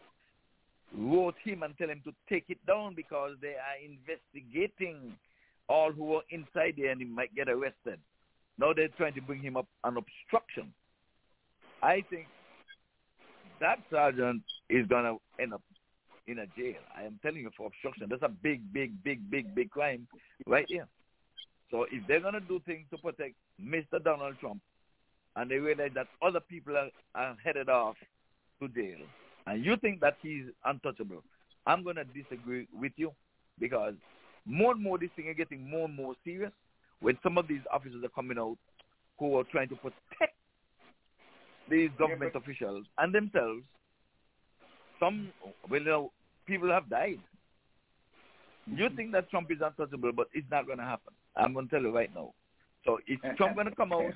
wrote 0.96 1.36
him 1.44 1.62
and 1.62 1.76
tell 1.76 1.88
him 1.88 2.02
to 2.04 2.12
take 2.28 2.44
it 2.48 2.64
down 2.66 2.94
because 2.94 3.32
they 3.40 3.54
are 3.54 3.78
investigating 3.84 5.14
all 5.70 5.92
who 5.92 6.04
were 6.04 6.22
inside 6.30 6.74
there 6.76 6.90
and 6.90 7.00
he 7.00 7.06
might 7.06 7.34
get 7.34 7.48
arrested. 7.48 7.98
Now 8.58 8.72
they're 8.74 8.88
trying 8.88 9.14
to 9.14 9.22
bring 9.22 9.40
him 9.40 9.56
up 9.56 9.68
on 9.84 9.96
obstruction. 9.96 10.72
I 11.82 12.02
think 12.10 12.26
that 13.60 13.78
sergeant 13.90 14.42
is 14.68 14.86
going 14.88 15.04
to 15.04 15.42
end 15.42 15.54
up 15.54 15.62
in 16.26 16.40
a 16.40 16.46
jail. 16.58 16.80
I 16.96 17.04
am 17.04 17.18
telling 17.22 17.40
you 17.42 17.50
for 17.56 17.68
obstruction. 17.68 18.08
That's 18.10 18.22
a 18.22 18.28
big, 18.28 18.72
big, 18.72 19.02
big, 19.02 19.30
big, 19.30 19.54
big 19.54 19.70
crime 19.70 20.06
right 20.46 20.66
here. 20.68 20.88
So 21.70 21.84
if 21.84 22.04
they're 22.08 22.20
going 22.20 22.34
to 22.34 22.40
do 22.40 22.60
things 22.66 22.86
to 22.90 22.98
protect 22.98 23.34
Mr. 23.62 24.02
Donald 24.02 24.34
Trump 24.40 24.60
and 25.36 25.50
they 25.50 25.56
realize 25.56 25.92
that 25.94 26.08
other 26.20 26.40
people 26.40 26.76
are, 26.76 26.90
are 27.14 27.36
headed 27.42 27.68
off 27.68 27.94
to 28.60 28.68
jail 28.68 28.98
and 29.46 29.64
you 29.64 29.76
think 29.76 30.00
that 30.00 30.16
he's 30.20 30.46
untouchable, 30.64 31.22
I'm 31.64 31.84
going 31.84 31.96
to 31.96 32.04
disagree 32.04 32.66
with 32.78 32.92
you 32.96 33.12
because 33.58 33.94
more 34.50 34.72
and 34.72 34.82
more 34.82 34.98
this 34.98 35.10
thing 35.16 35.28
is 35.28 35.36
getting 35.36 35.68
more 35.68 35.86
and 35.86 35.94
more 35.94 36.14
serious 36.24 36.52
when 37.00 37.16
some 37.22 37.38
of 37.38 37.48
these 37.48 37.60
officers 37.72 38.02
are 38.04 38.08
coming 38.08 38.38
out 38.38 38.58
who 39.18 39.38
are 39.38 39.44
trying 39.44 39.68
to 39.68 39.76
protect 39.76 40.36
these 41.70 41.90
government 41.98 42.32
yeah, 42.34 42.40
officials 42.40 42.86
and 42.98 43.14
themselves. 43.14 43.62
Some, 44.98 45.28
well, 45.70 45.80
you 45.80 45.86
know, 45.86 46.12
people 46.46 46.68
have 46.70 46.90
died. 46.90 47.20
You 48.66 48.86
mm-hmm. 48.86 48.96
think 48.96 49.12
that 49.12 49.30
Trump 49.30 49.50
is 49.50 49.58
untouchable, 49.62 50.12
but 50.12 50.26
it's 50.34 50.50
not 50.50 50.66
going 50.66 50.78
to 50.78 50.84
happen. 50.84 51.14
I'm 51.36 51.54
going 51.54 51.68
to 51.68 51.74
tell 51.74 51.82
you 51.82 51.94
right 51.94 52.10
now. 52.14 52.34
So 52.84 52.98
is 53.06 53.18
uh, 53.24 53.32
Trump 53.36 53.52
uh, 53.52 53.54
going 53.54 53.68
to 53.68 53.76
come 53.76 53.92
out 53.92 54.12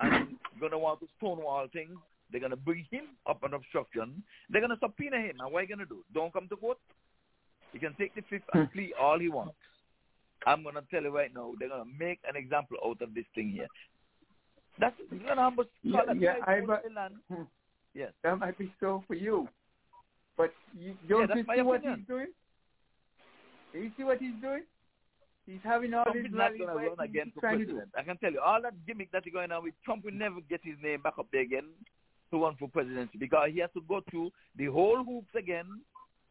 and 0.00 0.36
going 0.60 0.72
to 0.72 0.78
want 0.78 1.00
to 1.00 1.06
stonewall 1.18 1.66
things? 1.72 1.98
They're 2.30 2.40
going 2.40 2.50
to 2.50 2.56
bring 2.56 2.86
him 2.90 3.04
up 3.28 3.42
on 3.44 3.54
obstruction. 3.54 4.22
They're 4.50 4.60
going 4.60 4.70
to 4.70 4.78
subpoena 4.80 5.18
him. 5.18 5.36
And 5.40 5.52
what 5.52 5.58
are 5.58 5.62
you 5.62 5.68
going 5.68 5.86
to 5.86 5.86
do? 5.86 6.04
Don't 6.14 6.32
come 6.32 6.48
to 6.48 6.56
court? 6.56 6.78
He 7.74 7.80
can 7.80 7.94
take 7.98 8.14
the 8.14 8.22
fifth 8.30 8.44
and 8.54 8.68
hmm. 8.68 8.72
plea 8.72 8.94
all 8.98 9.18
he 9.18 9.28
wants. 9.28 9.54
I'm 10.46 10.62
going 10.62 10.76
to 10.76 10.82
tell 10.90 11.02
you 11.02 11.14
right 11.14 11.34
now, 11.34 11.52
they're 11.58 11.68
going 11.68 11.84
to 11.84 11.98
make 11.98 12.20
an 12.28 12.36
example 12.36 12.76
out 12.86 13.02
of 13.02 13.14
this 13.14 13.24
thing 13.34 13.50
here. 13.50 13.66
That's 14.78 14.94
know 15.10 15.34
how 15.36 15.50
much 15.50 15.68
yeah, 15.82 16.00
yeah, 16.18 16.34
I, 16.46 16.60
but, 16.66 16.82
hmm. 17.28 17.42
yes. 17.94 18.12
That 18.22 18.38
might 18.38 18.58
be 18.58 18.72
so 18.80 19.04
for 19.06 19.14
you. 19.14 19.48
But 20.36 20.52
you 20.78 20.94
don't 21.08 21.28
yeah, 21.28 21.36
you 21.36 21.44
see 21.54 21.62
what 21.62 21.80
he's 21.82 22.06
doing? 22.08 22.26
Do 23.72 23.78
you 23.78 23.90
see 23.96 24.04
what 24.04 24.18
he's 24.18 24.34
doing? 24.40 24.62
He's 25.46 25.60
having 25.62 25.94
all 25.94 26.04
Trump 26.04 26.16
these 26.16 26.26
is 26.26 26.32
not 26.32 26.56
going 26.56 26.68
to 26.68 26.90
run 26.90 27.00
again 27.00 27.30
for 27.34 27.40
president. 27.40 27.90
I 27.96 28.02
can 28.02 28.16
tell 28.16 28.32
you, 28.32 28.40
all 28.40 28.62
that 28.62 28.74
gimmick 28.86 29.12
that 29.12 29.26
is 29.26 29.32
going 29.32 29.52
on 29.52 29.62
with 29.62 29.74
Trump 29.84 30.04
will 30.04 30.12
never 30.12 30.40
get 30.48 30.60
his 30.62 30.76
name 30.82 31.02
back 31.02 31.14
up 31.18 31.26
there 31.32 31.42
again 31.42 31.68
to 32.30 32.42
run 32.42 32.56
for 32.58 32.68
presidency 32.68 33.18
because 33.18 33.50
he 33.52 33.60
has 33.60 33.70
to 33.74 33.82
go 33.86 34.00
through 34.10 34.30
the 34.56 34.66
whole 34.66 35.04
hoops 35.04 35.34
again, 35.36 35.66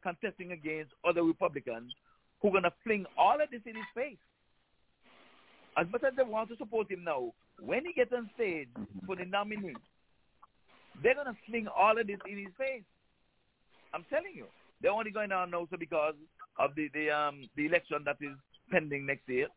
contesting 0.03 0.51
against 0.51 0.91
other 1.07 1.23
Republicans 1.23 1.93
who 2.41 2.49
are 2.49 2.51
going 2.51 2.63
to 2.63 2.73
fling 2.83 3.05
all 3.17 3.41
of 3.41 3.49
this 3.49 3.61
in 3.65 3.75
his 3.75 3.85
face. 3.95 4.17
As 5.77 5.87
much 5.91 6.03
as 6.03 6.13
they 6.15 6.23
want 6.23 6.49
to 6.49 6.57
support 6.57 6.91
him 6.91 7.03
now, 7.03 7.33
when 7.59 7.85
he 7.85 7.93
gets 7.93 8.11
on 8.15 8.29
stage 8.35 8.67
for 9.07 9.15
the 9.15 9.25
nominee, 9.25 9.73
they're 11.01 11.15
going 11.15 11.27
to 11.27 11.37
fling 11.47 11.67
all 11.67 11.97
of 11.97 12.05
this 12.05 12.19
in 12.29 12.37
his 12.37 12.53
face. 12.57 12.83
I'm 13.93 14.05
telling 14.09 14.33
you. 14.35 14.45
They're 14.81 14.91
only 14.91 15.11
going 15.11 15.31
on 15.31 15.51
now 15.51 15.65
so 15.71 15.77
because 15.77 16.15
of 16.59 16.75
the, 16.75 16.89
the, 16.93 17.09
um, 17.09 17.49
the 17.55 17.65
election 17.65 17.99
that 18.05 18.17
is 18.19 18.35
pending 18.69 19.05
next 19.05 19.27
year. 19.29 19.47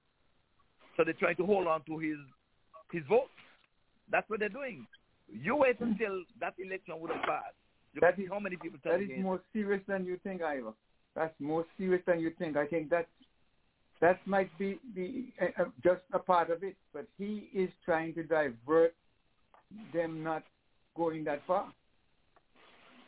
So 0.96 1.04
they're 1.04 1.14
trying 1.14 1.36
to 1.36 1.44
hold 1.44 1.66
on 1.66 1.82
to 1.86 1.98
his 1.98 2.16
his 2.92 3.02
vote. 3.08 3.28
That's 4.10 4.28
what 4.30 4.40
they're 4.40 4.48
doing. 4.48 4.86
You 5.28 5.56
wait 5.56 5.80
until 5.80 6.22
that 6.40 6.54
election 6.58 7.00
would 7.00 7.10
have 7.10 7.22
passed. 7.22 7.58
That 8.00 8.18
is, 8.18 8.26
how 8.30 8.38
many 8.38 8.56
people 8.56 8.78
That 8.84 9.00
is 9.00 9.10
more 9.18 9.40
serious 9.52 9.82
than 9.86 10.04
you 10.04 10.18
think, 10.22 10.42
Ivor. 10.42 10.72
That's 11.14 11.34
more 11.40 11.64
serious 11.78 12.02
than 12.06 12.20
you 12.20 12.30
think. 12.38 12.56
I 12.56 12.66
think 12.66 12.90
that 12.90 13.08
that 14.00 14.20
might 14.26 14.56
be 14.58 14.78
the 14.94 15.26
uh, 15.40 15.64
just 15.82 16.02
a 16.12 16.18
part 16.18 16.50
of 16.50 16.62
it, 16.62 16.76
but 16.92 17.06
he 17.16 17.48
is 17.54 17.70
trying 17.84 18.14
to 18.14 18.22
divert 18.22 18.94
them 19.94 20.22
not 20.22 20.42
going 20.94 21.24
that 21.24 21.40
far. 21.46 21.72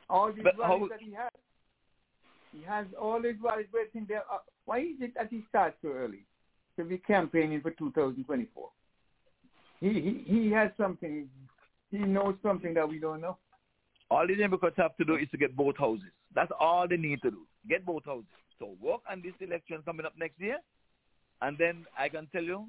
All 0.08 0.32
these 0.32 0.44
but 0.44 0.58
rallies 0.58 0.80
how, 0.80 0.88
that 0.88 1.00
he 1.00 1.12
has, 1.12 1.30
he 2.52 2.62
has 2.64 2.86
all 2.98 3.20
these 3.20 3.34
rallies 3.42 3.66
waiting 3.72 4.06
there. 4.08 4.22
Uh, 4.32 4.38
why 4.64 4.78
is 4.78 4.96
it 5.00 5.14
that 5.14 5.28
he 5.30 5.44
starts 5.50 5.76
so 5.82 5.88
early 5.88 6.24
to 6.76 6.84
be 6.84 6.96
campaigning 6.96 7.60
for 7.60 7.72
2024? 7.72 8.68
He 9.80 9.88
he 9.88 10.24
he 10.26 10.50
has 10.50 10.70
something. 10.78 11.28
He 11.90 11.98
knows 11.98 12.34
something 12.42 12.72
that 12.74 12.88
we 12.88 12.98
don't 12.98 13.20
know. 13.20 13.36
All 14.10 14.26
the 14.26 14.34
Democrats 14.34 14.76
have 14.78 14.96
to 14.96 15.04
do 15.04 15.16
is 15.16 15.28
to 15.30 15.36
get 15.36 15.54
both 15.54 15.76
houses. 15.76 16.10
That's 16.34 16.50
all 16.58 16.88
they 16.88 16.96
need 16.96 17.20
to 17.22 17.30
do. 17.30 17.42
Get 17.68 17.84
both 17.84 18.04
houses. 18.04 18.24
So 18.58 18.74
work 18.80 19.00
on 19.10 19.22
this 19.22 19.34
election 19.40 19.82
coming 19.84 20.06
up 20.06 20.14
next 20.18 20.40
year, 20.40 20.58
and 21.42 21.56
then 21.58 21.84
I 21.96 22.08
can 22.08 22.26
tell 22.32 22.42
you, 22.42 22.66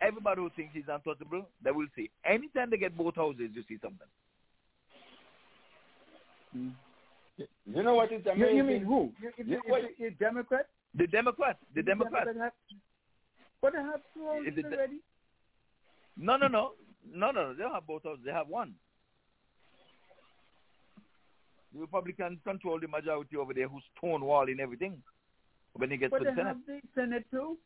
everybody 0.00 0.40
who 0.40 0.50
thinks 0.56 0.74
he's 0.74 0.84
untouchable, 0.88 1.46
they 1.62 1.70
will 1.70 1.86
see. 1.94 2.10
Anytime 2.24 2.70
they 2.70 2.76
get 2.78 2.96
both 2.96 3.14
houses, 3.16 3.50
you 3.54 3.62
see 3.68 3.78
something. 3.82 4.08
Mm. 6.56 6.72
You 7.66 7.82
know 7.82 7.94
what 7.94 8.12
is 8.12 8.24
amazing? 8.26 8.40
You, 8.50 8.56
you 8.56 8.64
mean 8.64 8.84
who? 8.84 9.12
You, 9.20 9.30
you, 9.36 9.44
You- 9.44 9.62
you, 9.66 9.88
you, 9.98 10.10
Democrat? 10.12 10.66
The 10.94 11.06
Democrats. 11.06 11.58
The 11.74 11.82
The 11.82 11.86
Democrats. 11.86 12.26
Democrat 12.26 12.52
have- 12.70 12.78
But 13.60 13.72
they 13.72 13.78
have 13.82 14.00
two 14.14 14.24
houses 14.26 14.52
Is 14.52 14.58
it 14.58 14.70
the- 14.70 14.76
already. 14.76 14.98
No, 16.16 16.36
no, 16.36 16.46
no, 16.46 16.72
no, 17.12 17.32
no. 17.32 17.52
They 17.54 17.62
don't 17.64 17.74
have 17.74 17.86
both 17.86 18.04
houses. 18.04 18.22
They 18.24 18.30
have 18.32 18.46
one. 18.48 18.74
The 21.74 21.80
Republicans 21.80 22.38
control 22.44 22.78
the 22.80 22.86
majority 22.88 23.36
over 23.36 23.52
there, 23.52 23.68
who's 23.68 23.82
stonewalling 24.00 24.60
everything 24.60 25.02
when 25.74 25.90
he 25.90 25.96
gets 25.96 26.12
But 26.12 26.18
to 26.20 26.24
they 26.24 26.30
the 26.30 26.36
Senate. 26.36 26.46
have 26.46 26.66
the 26.66 26.80
Senate 26.94 27.24
too. 27.30 27.58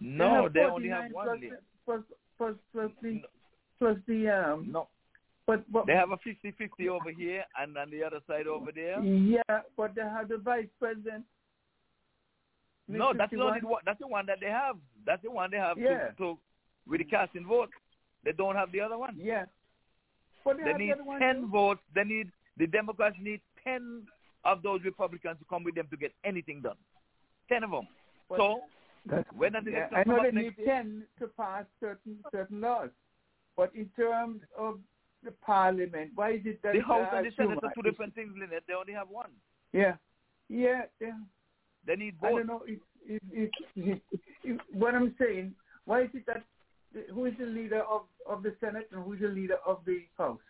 No, 0.00 0.44
have 0.44 0.52
they 0.52 0.60
only 0.60 0.88
have 0.88 1.10
one. 1.12 1.26
plus, 1.26 1.38
plus, 1.84 2.00
plus, 2.38 2.54
plus 2.72 2.90
the 3.02 3.22
plus 3.78 3.96
the 4.06 4.28
um. 4.28 4.68
No. 4.70 4.88
But, 5.46 5.70
but 5.72 5.86
They 5.86 5.92
have 5.94 6.10
a 6.10 6.16
50-50 6.16 6.88
over 6.88 7.12
here 7.16 7.44
and 7.56 7.76
on 7.78 7.88
the 7.92 8.02
other 8.02 8.18
side 8.26 8.48
over 8.48 8.72
there. 8.74 9.00
yeah, 9.00 9.42
but 9.76 9.94
they 9.94 10.02
have 10.02 10.28
the 10.28 10.38
vice 10.38 10.66
president. 10.80 11.24
No, 12.88 13.12
that's 13.16 13.30
the 13.30 13.36
one. 13.38 13.60
That's 13.84 14.00
the 14.00 14.08
one 14.08 14.26
that 14.26 14.38
they 14.40 14.48
have. 14.48 14.76
That's 15.04 15.22
the 15.22 15.30
one 15.30 15.50
they 15.52 15.56
have 15.58 15.78
Yeah. 15.78 16.08
to, 16.08 16.14
to 16.18 16.38
with 16.88 16.98
the 16.98 17.04
casting 17.04 17.46
vote. 17.46 17.70
They 18.24 18.32
don't 18.32 18.56
have 18.56 18.72
the 18.72 18.80
other 18.80 18.98
one. 18.98 19.16
Yeah. 19.20 19.44
But 20.44 20.56
they, 20.58 20.64
They 20.72 20.78
need 20.78 20.88
the 20.90 20.94
other 20.94 21.04
one 21.04 21.20
ten 21.20 21.40
too. 21.42 21.46
votes. 21.48 21.80
They 21.94 22.02
need 22.04 22.30
the 22.58 22.66
Democrats 22.66 23.16
need 23.20 23.40
ten 23.62 24.02
of 24.44 24.62
those 24.62 24.80
Republicans 24.84 25.38
to 25.38 25.44
come 25.48 25.64
with 25.64 25.74
them 25.74 25.88
to 25.90 25.96
get 25.96 26.12
anything 26.24 26.62
done. 26.62 26.76
Ten 27.48 27.64
of 27.64 27.70
them. 27.70 27.88
But 28.28 28.38
so 28.38 28.60
That's, 29.04 29.28
when 29.36 29.52
the 29.52 29.70
yeah, 29.70 29.88
I 29.92 30.04
know 30.04 30.22
they 30.22 30.30
need 30.30 30.54
year, 30.56 30.66
ten 30.66 31.04
to 31.18 31.28
pass 31.28 31.64
certain 31.80 32.18
certain 32.32 32.60
laws, 32.60 32.90
but 33.56 33.72
in 33.74 33.88
terms 33.96 34.40
of 34.56 34.78
the 35.24 35.32
parliament, 35.44 36.12
why 36.14 36.32
is 36.32 36.40
it 36.44 36.60
that 36.62 36.74
the 36.74 36.80
House 36.80 37.08
and 37.12 37.26
the 37.26 37.30
Senate 37.36 37.58
Schumer 37.58 37.64
are 37.64 37.72
two 37.74 37.82
different 37.82 38.14
things, 38.14 38.32
Lynette. 38.38 38.62
They 38.66 38.74
only 38.74 38.92
have 38.92 39.08
one. 39.08 39.30
Yeah, 39.72 39.94
yeah, 40.48 40.82
yeah. 41.00 41.18
They 41.86 41.96
need 41.96 42.20
both. 42.20 42.28
I 42.28 42.32
both. 42.32 42.38
don't 42.38 42.46
know 42.46 42.62
if, 42.66 42.78
if, 43.06 43.22
if, 43.32 43.50
if, 43.76 43.98
if 44.44 44.60
what 44.72 44.94
I'm 44.94 45.14
saying. 45.18 45.54
Why 45.84 46.02
is 46.02 46.10
it 46.14 46.26
that 46.26 46.42
who 47.12 47.26
is 47.26 47.34
the 47.38 47.46
leader 47.46 47.82
of 47.82 48.02
of 48.28 48.42
the 48.42 48.54
Senate 48.60 48.88
and 48.92 49.04
who 49.04 49.12
is 49.12 49.20
the 49.20 49.28
leader 49.28 49.58
of 49.64 49.80
the 49.86 50.00
House? 50.18 50.40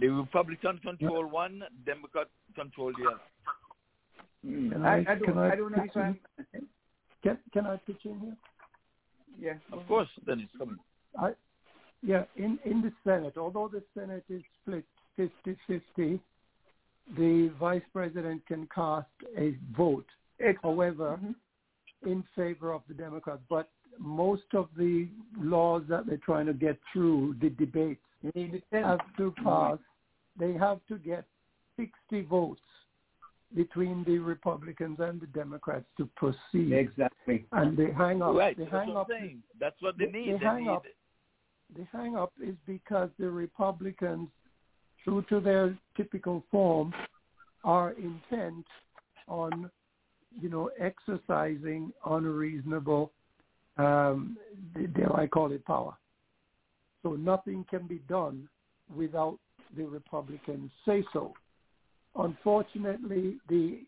The 0.00 0.08
Republicans 0.08 0.80
control 0.82 1.26
one, 1.26 1.62
Democrat 1.84 2.28
control 2.54 2.92
the 2.98 3.08
other. 3.08 3.20
Hmm, 4.44 4.70
can 4.70 4.84
I, 4.84 4.88
I, 4.88 4.98
I 4.98 5.04
don't 5.04 5.24
can 5.24 5.38
I 5.38 5.52
I 5.52 5.56
don't 5.56 5.76
know 5.76 5.84
if 5.84 5.96
I'm. 5.96 6.18
Can, 7.22 7.38
can 7.52 7.66
I 7.66 7.76
pitch 7.86 8.00
in 8.04 8.18
here? 8.18 8.36
Yeah. 9.38 9.76
Of 9.76 9.86
course, 9.86 10.08
then 10.26 10.40
it's 10.40 10.52
coming. 10.56 10.78
I, 11.18 11.32
yeah, 12.02 12.24
in, 12.36 12.58
in 12.64 12.80
the 12.80 12.92
Senate, 13.04 13.36
although 13.36 13.68
the 13.68 13.82
Senate 13.94 14.24
is 14.30 14.42
split 14.62 14.84
50-50, 15.18 16.18
the 17.16 17.52
vice 17.58 17.82
president 17.92 18.46
can 18.46 18.68
cast 18.74 19.06
a 19.36 19.54
vote, 19.76 20.06
however, 20.62 21.18
mm-hmm. 21.22 22.10
in 22.10 22.24
favor 22.34 22.72
of 22.72 22.82
the 22.88 22.94
Democrats. 22.94 23.42
But 23.50 23.68
most 23.98 24.54
of 24.54 24.68
the 24.78 25.08
laws 25.38 25.82
that 25.88 26.06
they're 26.06 26.16
trying 26.18 26.46
to 26.46 26.54
get 26.54 26.78
through, 26.92 27.36
the 27.42 27.50
debates, 27.50 28.00
have 28.72 29.00
to 29.18 29.34
pass. 29.44 29.78
They 30.40 30.54
have 30.54 30.80
to 30.88 30.96
get 30.98 31.24
60 31.76 32.22
votes 32.22 32.60
between 33.54 34.04
the 34.04 34.18
Republicans 34.18 34.98
and 35.00 35.20
the 35.20 35.26
Democrats 35.28 35.84
to 35.98 36.08
proceed. 36.16 36.72
Exactly. 36.72 37.44
And 37.52 37.76
they 37.76 37.92
hang 37.92 38.22
up. 38.22 38.34
Right. 38.34 38.56
They 38.56 38.64
That's 38.64 38.74
hang 38.76 38.88
what 38.94 39.00
up. 39.02 39.06
Saying. 39.10 39.42
That's 39.58 39.80
what 39.80 39.98
they 39.98 40.06
They- 40.06 40.12
need. 40.12 40.26
they 40.34 40.38
They 40.38 40.44
hang 40.44 40.64
need 40.64 40.70
up. 40.70 40.84
the 41.76 41.84
hang 41.92 42.16
up 42.16 42.32
is 42.40 42.56
because 42.66 43.10
the 43.18 43.30
Republicans, 43.30 44.28
true 45.04 45.22
to 45.28 45.40
their 45.40 45.76
typical 45.96 46.40
form, 46.50 46.92
are 47.64 47.90
intent 47.92 48.66
on, 49.28 49.70
you 50.40 50.48
know, 50.48 50.68
exercising 50.78 51.92
unreasonable, 52.06 53.12
um, 53.76 54.38
dare 54.94 55.14
I 55.14 55.26
call 55.26 55.52
it 55.52 55.64
power. 55.64 55.96
So 57.02 57.14
nothing 57.16 57.64
can 57.64 57.86
be 57.86 57.98
done 58.08 58.48
without 58.94 59.38
the 59.76 59.84
Republicans 59.84 60.70
say 60.86 61.04
so. 61.12 61.32
Unfortunately, 62.16 63.36
the 63.48 63.80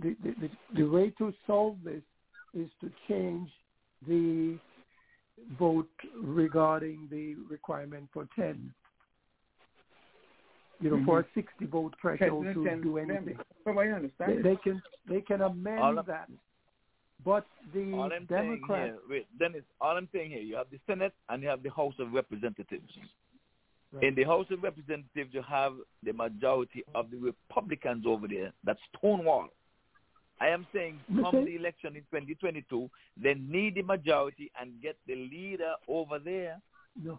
the, 0.00 0.14
the, 0.22 0.34
the, 0.40 0.50
the 0.74 0.84
way 0.84 1.10
to 1.18 1.32
solve 1.46 1.76
this 1.82 2.02
is 2.54 2.68
to 2.80 2.90
change 3.08 3.48
the 4.06 4.58
vote 5.58 5.88
regarding 6.22 7.08
the 7.10 7.34
requirement 7.48 8.08
for 8.12 8.28
10. 8.36 8.72
You 10.80 10.90
know, 10.90 10.96
mm-hmm. 10.96 11.06
for 11.06 11.20
a 11.20 11.26
60 11.34 11.64
vote 11.66 11.94
threshold 12.00 12.44
to 12.44 12.80
do 12.82 12.98
anything. 12.98 13.38
From 13.64 13.76
what 13.76 13.86
I 13.86 13.92
understand. 13.92 14.44
they 14.44 14.56
can 14.56 14.82
they 15.08 15.22
can 15.22 15.40
amend 15.40 15.78
All 15.78 15.98
of- 15.98 16.06
that, 16.06 16.28
but 17.24 17.46
the 17.72 17.94
All 17.94 18.12
I'm 18.12 18.26
Democrats 18.26 18.92
here, 18.92 18.98
wait, 19.08 19.38
Dennis, 19.38 19.62
all 19.80 19.96
I'm 19.96 20.08
saying 20.12 20.32
here, 20.32 20.40
you 20.40 20.54
have 20.56 20.66
the 20.70 20.78
Senate 20.86 21.14
and 21.30 21.42
you 21.42 21.48
have 21.48 21.62
the 21.62 21.70
House 21.70 21.94
of 21.98 22.12
Representatives. 22.12 22.92
In 24.02 24.14
the 24.14 24.24
House 24.24 24.46
of 24.50 24.62
Representatives, 24.62 25.32
you 25.32 25.42
have 25.48 25.72
the 26.02 26.12
majority 26.12 26.84
of 26.94 27.10
the 27.10 27.16
Republicans 27.18 28.04
over 28.06 28.26
there. 28.28 28.52
That's 28.64 28.80
Stonewall. 28.98 29.48
I 30.40 30.48
am 30.48 30.66
saying 30.74 30.98
come 31.22 31.44
the 31.46 31.56
election 31.56 31.96
in 31.96 32.02
2022, 32.10 32.90
they 33.16 33.34
need 33.34 33.76
the 33.76 33.82
majority 33.82 34.50
and 34.60 34.82
get 34.82 34.96
the 35.06 35.14
leader 35.14 35.72
over 35.88 36.18
there. 36.18 36.60
No. 37.02 37.18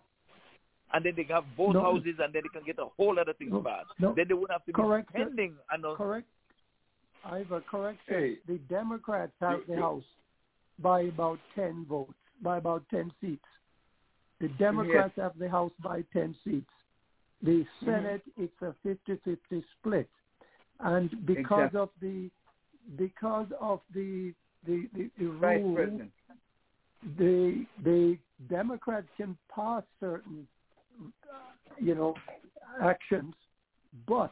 And 0.94 1.04
then 1.04 1.14
they 1.18 1.24
have 1.24 1.44
both 1.58 1.74
No. 1.74 1.82
houses 1.82 2.16
and 2.20 2.32
then 2.32 2.44
they 2.44 2.50
can 2.60 2.64
get 2.66 2.78
a 2.80 2.86
whole 2.96 3.18
other 3.20 3.34
thing 3.34 3.50
No. 3.50 3.62
passed. 3.62 3.90
No. 4.00 4.14
Then 4.14 4.28
they 4.28 4.34
wouldn't 4.36 4.52
have 4.52 4.66
to 4.66 4.72
Correct, 4.74 5.12
be 5.14 5.20
sir. 5.20 5.26
pending. 5.26 5.56
And 5.72 5.84
correct. 5.98 6.28
I 7.26 7.40
have 7.40 7.52
a 7.52 7.62
correction. 7.62 8.14
Hey. 8.14 8.36
The 8.48 8.60
Democrats 8.70 9.34
have 9.42 9.60
You- 9.60 9.66
the 9.66 9.74
you- 9.74 9.82
House 9.82 10.06
by 10.80 11.02
about 11.02 11.40
10 11.56 11.86
votes, 11.86 12.14
by 12.42 12.58
about 12.58 12.88
10 12.90 13.12
seats. 13.20 13.44
The 14.40 14.50
Democrats 14.60 15.14
have 15.18 15.38
the 15.38 15.50
House 15.50 15.72
by 15.82 16.04
10 16.14 16.36
seats. 16.44 16.66
The 17.42 17.66
Mm-hmm. 17.84 17.86
Senate, 17.86 18.22
it's 18.36 18.62
a 18.62 18.74
50-50 18.86 19.64
split. 19.80 20.10
And 20.80 21.10
because 21.26 21.72
Exactly. 21.72 21.80
of 21.80 21.90
the 22.02 22.30
because 22.98 23.48
of 23.60 23.82
the 23.94 24.34
the, 24.66 24.88
the, 24.96 25.10
the 25.20 25.26
rule, 25.26 26.00
the 27.18 27.66
the 27.84 28.18
Democrats 28.50 29.08
can 29.18 29.38
pass 29.54 29.84
certain 30.00 30.48
you 31.80 31.96
know 31.96 32.14
actions, 32.82 33.34
but 34.08 34.32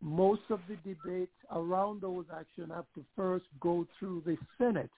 most 0.00 0.42
of 0.50 0.60
the 0.68 0.76
debates 0.76 1.32
around 1.52 2.00
those 2.00 2.24
actions 2.36 2.70
have 2.74 2.86
to 2.94 3.04
first 3.16 3.46
go 3.60 3.86
through 3.98 4.22
the 4.26 4.36
Senate, 4.58 4.90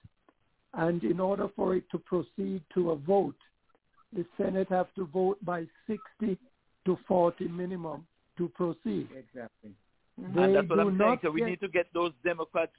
and 0.73 1.03
in 1.03 1.19
order 1.19 1.47
for 1.55 1.75
it 1.75 1.83
to 1.91 1.99
proceed 1.99 2.61
to 2.73 2.91
a 2.91 2.95
vote, 2.95 3.35
the 4.13 4.25
Senate 4.37 4.67
have 4.69 4.93
to 4.95 5.05
vote 5.05 5.37
by 5.43 5.65
60 5.87 6.37
to 6.85 6.97
40 7.07 7.47
minimum 7.47 8.05
to 8.37 8.49
proceed. 8.49 9.07
Exactly. 9.15 9.71
They 10.17 10.43
and 10.43 10.55
that's 10.55 10.69
what 10.69 10.79
I'm 10.79 10.97
saying. 10.97 11.19
So 11.23 11.31
we 11.31 11.39
get- 11.41 11.49
need 11.49 11.59
to 11.61 11.67
get 11.67 11.87
those 11.93 12.11
Democrats 12.23 12.73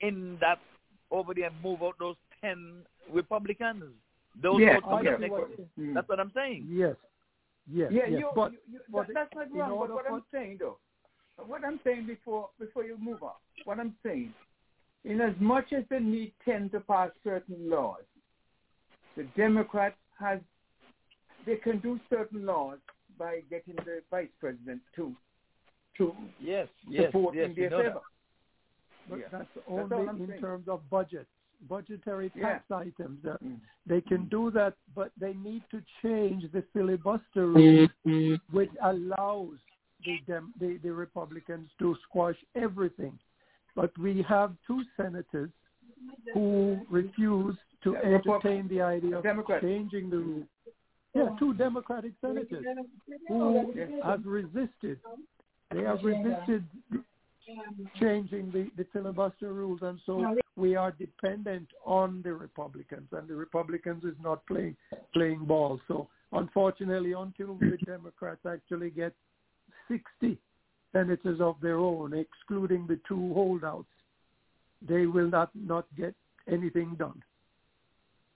in 0.00 0.38
that 0.40 0.58
over 1.10 1.34
there 1.34 1.46
and 1.48 1.62
move 1.62 1.82
out 1.82 1.96
those 1.98 2.16
ten 2.40 2.84
Republicans. 3.12 3.82
Those 4.40 4.60
Yeah, 4.60 4.74
votes 4.74 4.86
I 4.88 5.02
get 5.02 5.20
see 5.20 5.28
what- 5.28 5.76
Mm. 5.78 5.94
That's 5.94 6.08
what 6.08 6.20
I'm 6.20 6.32
saying. 6.32 6.66
Yes. 6.68 6.96
Yes. 7.66 7.90
Yeah, 7.92 8.06
yes. 8.06 8.20
you, 8.20 8.30
but 8.34 8.52
you, 8.52 8.58
you, 8.72 8.80
but 8.90 9.06
that, 9.08 9.28
that's 9.32 9.34
not 9.52 9.52
wrong. 9.52 9.70
But 9.70 9.90
what 9.90 10.06
for- 10.06 10.14
I'm 10.14 10.24
saying, 10.32 10.58
though, 10.58 10.78
what 11.46 11.64
I'm 11.64 11.80
saying 11.84 12.06
before 12.06 12.50
before 12.58 12.84
you 12.84 12.96
move 12.98 13.22
on, 13.22 13.34
what 13.64 13.78
I'm 13.80 13.94
saying, 14.02 14.32
in 15.04 15.20
as 15.20 15.34
much 15.40 15.72
as 15.72 15.84
they 15.90 15.98
need 16.00 16.32
ten 16.44 16.70
to 16.70 16.80
pass 16.80 17.10
certain 17.24 17.68
laws, 17.68 18.04
the 19.16 19.24
Democrats 19.36 19.98
has 20.18 20.40
they 21.46 21.56
can 21.56 21.78
do 21.80 21.98
certain 22.08 22.44
laws 22.46 22.78
by 23.18 23.40
getting 23.50 23.74
the 23.84 24.00
vice 24.10 24.28
president 24.40 24.80
to 24.96 25.14
to 25.98 26.14
Yes, 26.40 26.68
yes, 26.88 27.06
support 27.06 27.34
yes, 27.34 27.50
in 27.50 27.54
their 27.56 27.70
favor. 27.70 27.82
that. 27.82 28.02
But 29.10 29.18
Yeah. 29.18 29.26
that's 29.32 29.48
only 29.68 29.96
I'm 30.08 30.20
in 30.20 30.28
saying. 30.28 30.40
terms 30.40 30.68
of 30.68 30.88
budget, 30.88 31.26
budgetary 31.68 32.30
Yeah. 32.34 32.42
tax 32.58 32.70
items. 32.70 33.24
Uh, 33.26 33.36
Mm. 33.42 33.60
They 33.86 34.00
can 34.00 34.26
do 34.28 34.50
that, 34.52 34.74
but 34.94 35.10
they 35.18 35.34
need 35.34 35.62
to 35.70 35.82
change 36.02 36.50
the 36.52 36.62
filibuster 36.72 37.46
rule, 37.48 37.88
which 38.50 38.70
allows 38.82 39.58
the, 40.04 40.18
Dem- 40.26 40.54
the 40.58 40.78
the 40.78 40.92
Republicans 40.92 41.70
to 41.78 41.94
squash 42.04 42.38
everything. 42.54 43.18
But 43.74 43.96
we 43.98 44.22
have 44.22 44.56
two 44.66 44.82
senators 44.96 45.50
who 46.32 46.86
refuse 46.88 47.56
to 47.82 47.92
Yeah, 47.92 48.00
entertain 48.16 48.68
the 48.68 48.80
idea 48.80 49.16
of 49.18 49.22
Democrats. 49.22 49.62
changing 49.62 50.08
the 50.10 50.18
rule. 50.18 50.46
Yeah, 51.14 51.30
two 51.38 51.54
Democratic 51.54 52.12
senators 52.20 52.64
who 53.28 53.72
have 54.04 54.24
resisted. 54.24 54.98
They 55.72 55.82
have 55.82 56.02
resisted 56.04 56.64
changing 57.98 58.50
the, 58.52 58.70
the 58.76 58.86
filibuster 58.92 59.52
rules, 59.52 59.80
and 59.82 59.98
so 60.06 60.36
we 60.56 60.76
are 60.76 60.92
dependent 60.92 61.68
on 61.84 62.22
the 62.22 62.32
Republicans, 62.32 63.08
and 63.12 63.26
the 63.28 63.34
Republicans 63.34 64.04
is 64.04 64.14
not 64.22 64.46
playing 64.46 64.76
playing 65.12 65.44
ball. 65.44 65.80
So 65.88 66.08
unfortunately, 66.32 67.12
until 67.12 67.54
the 67.56 67.78
Democrats 67.84 68.46
actually 68.46 68.90
get 68.90 69.12
60 69.88 70.38
senators 70.92 71.40
of 71.40 71.56
their 71.60 71.78
own, 71.78 72.14
excluding 72.14 72.86
the 72.86 73.00
two 73.08 73.32
holdouts, 73.34 73.88
they 74.86 75.06
will 75.06 75.28
not 75.28 75.50
not 75.54 75.86
get 75.96 76.14
anything 76.48 76.94
done. 76.96 77.20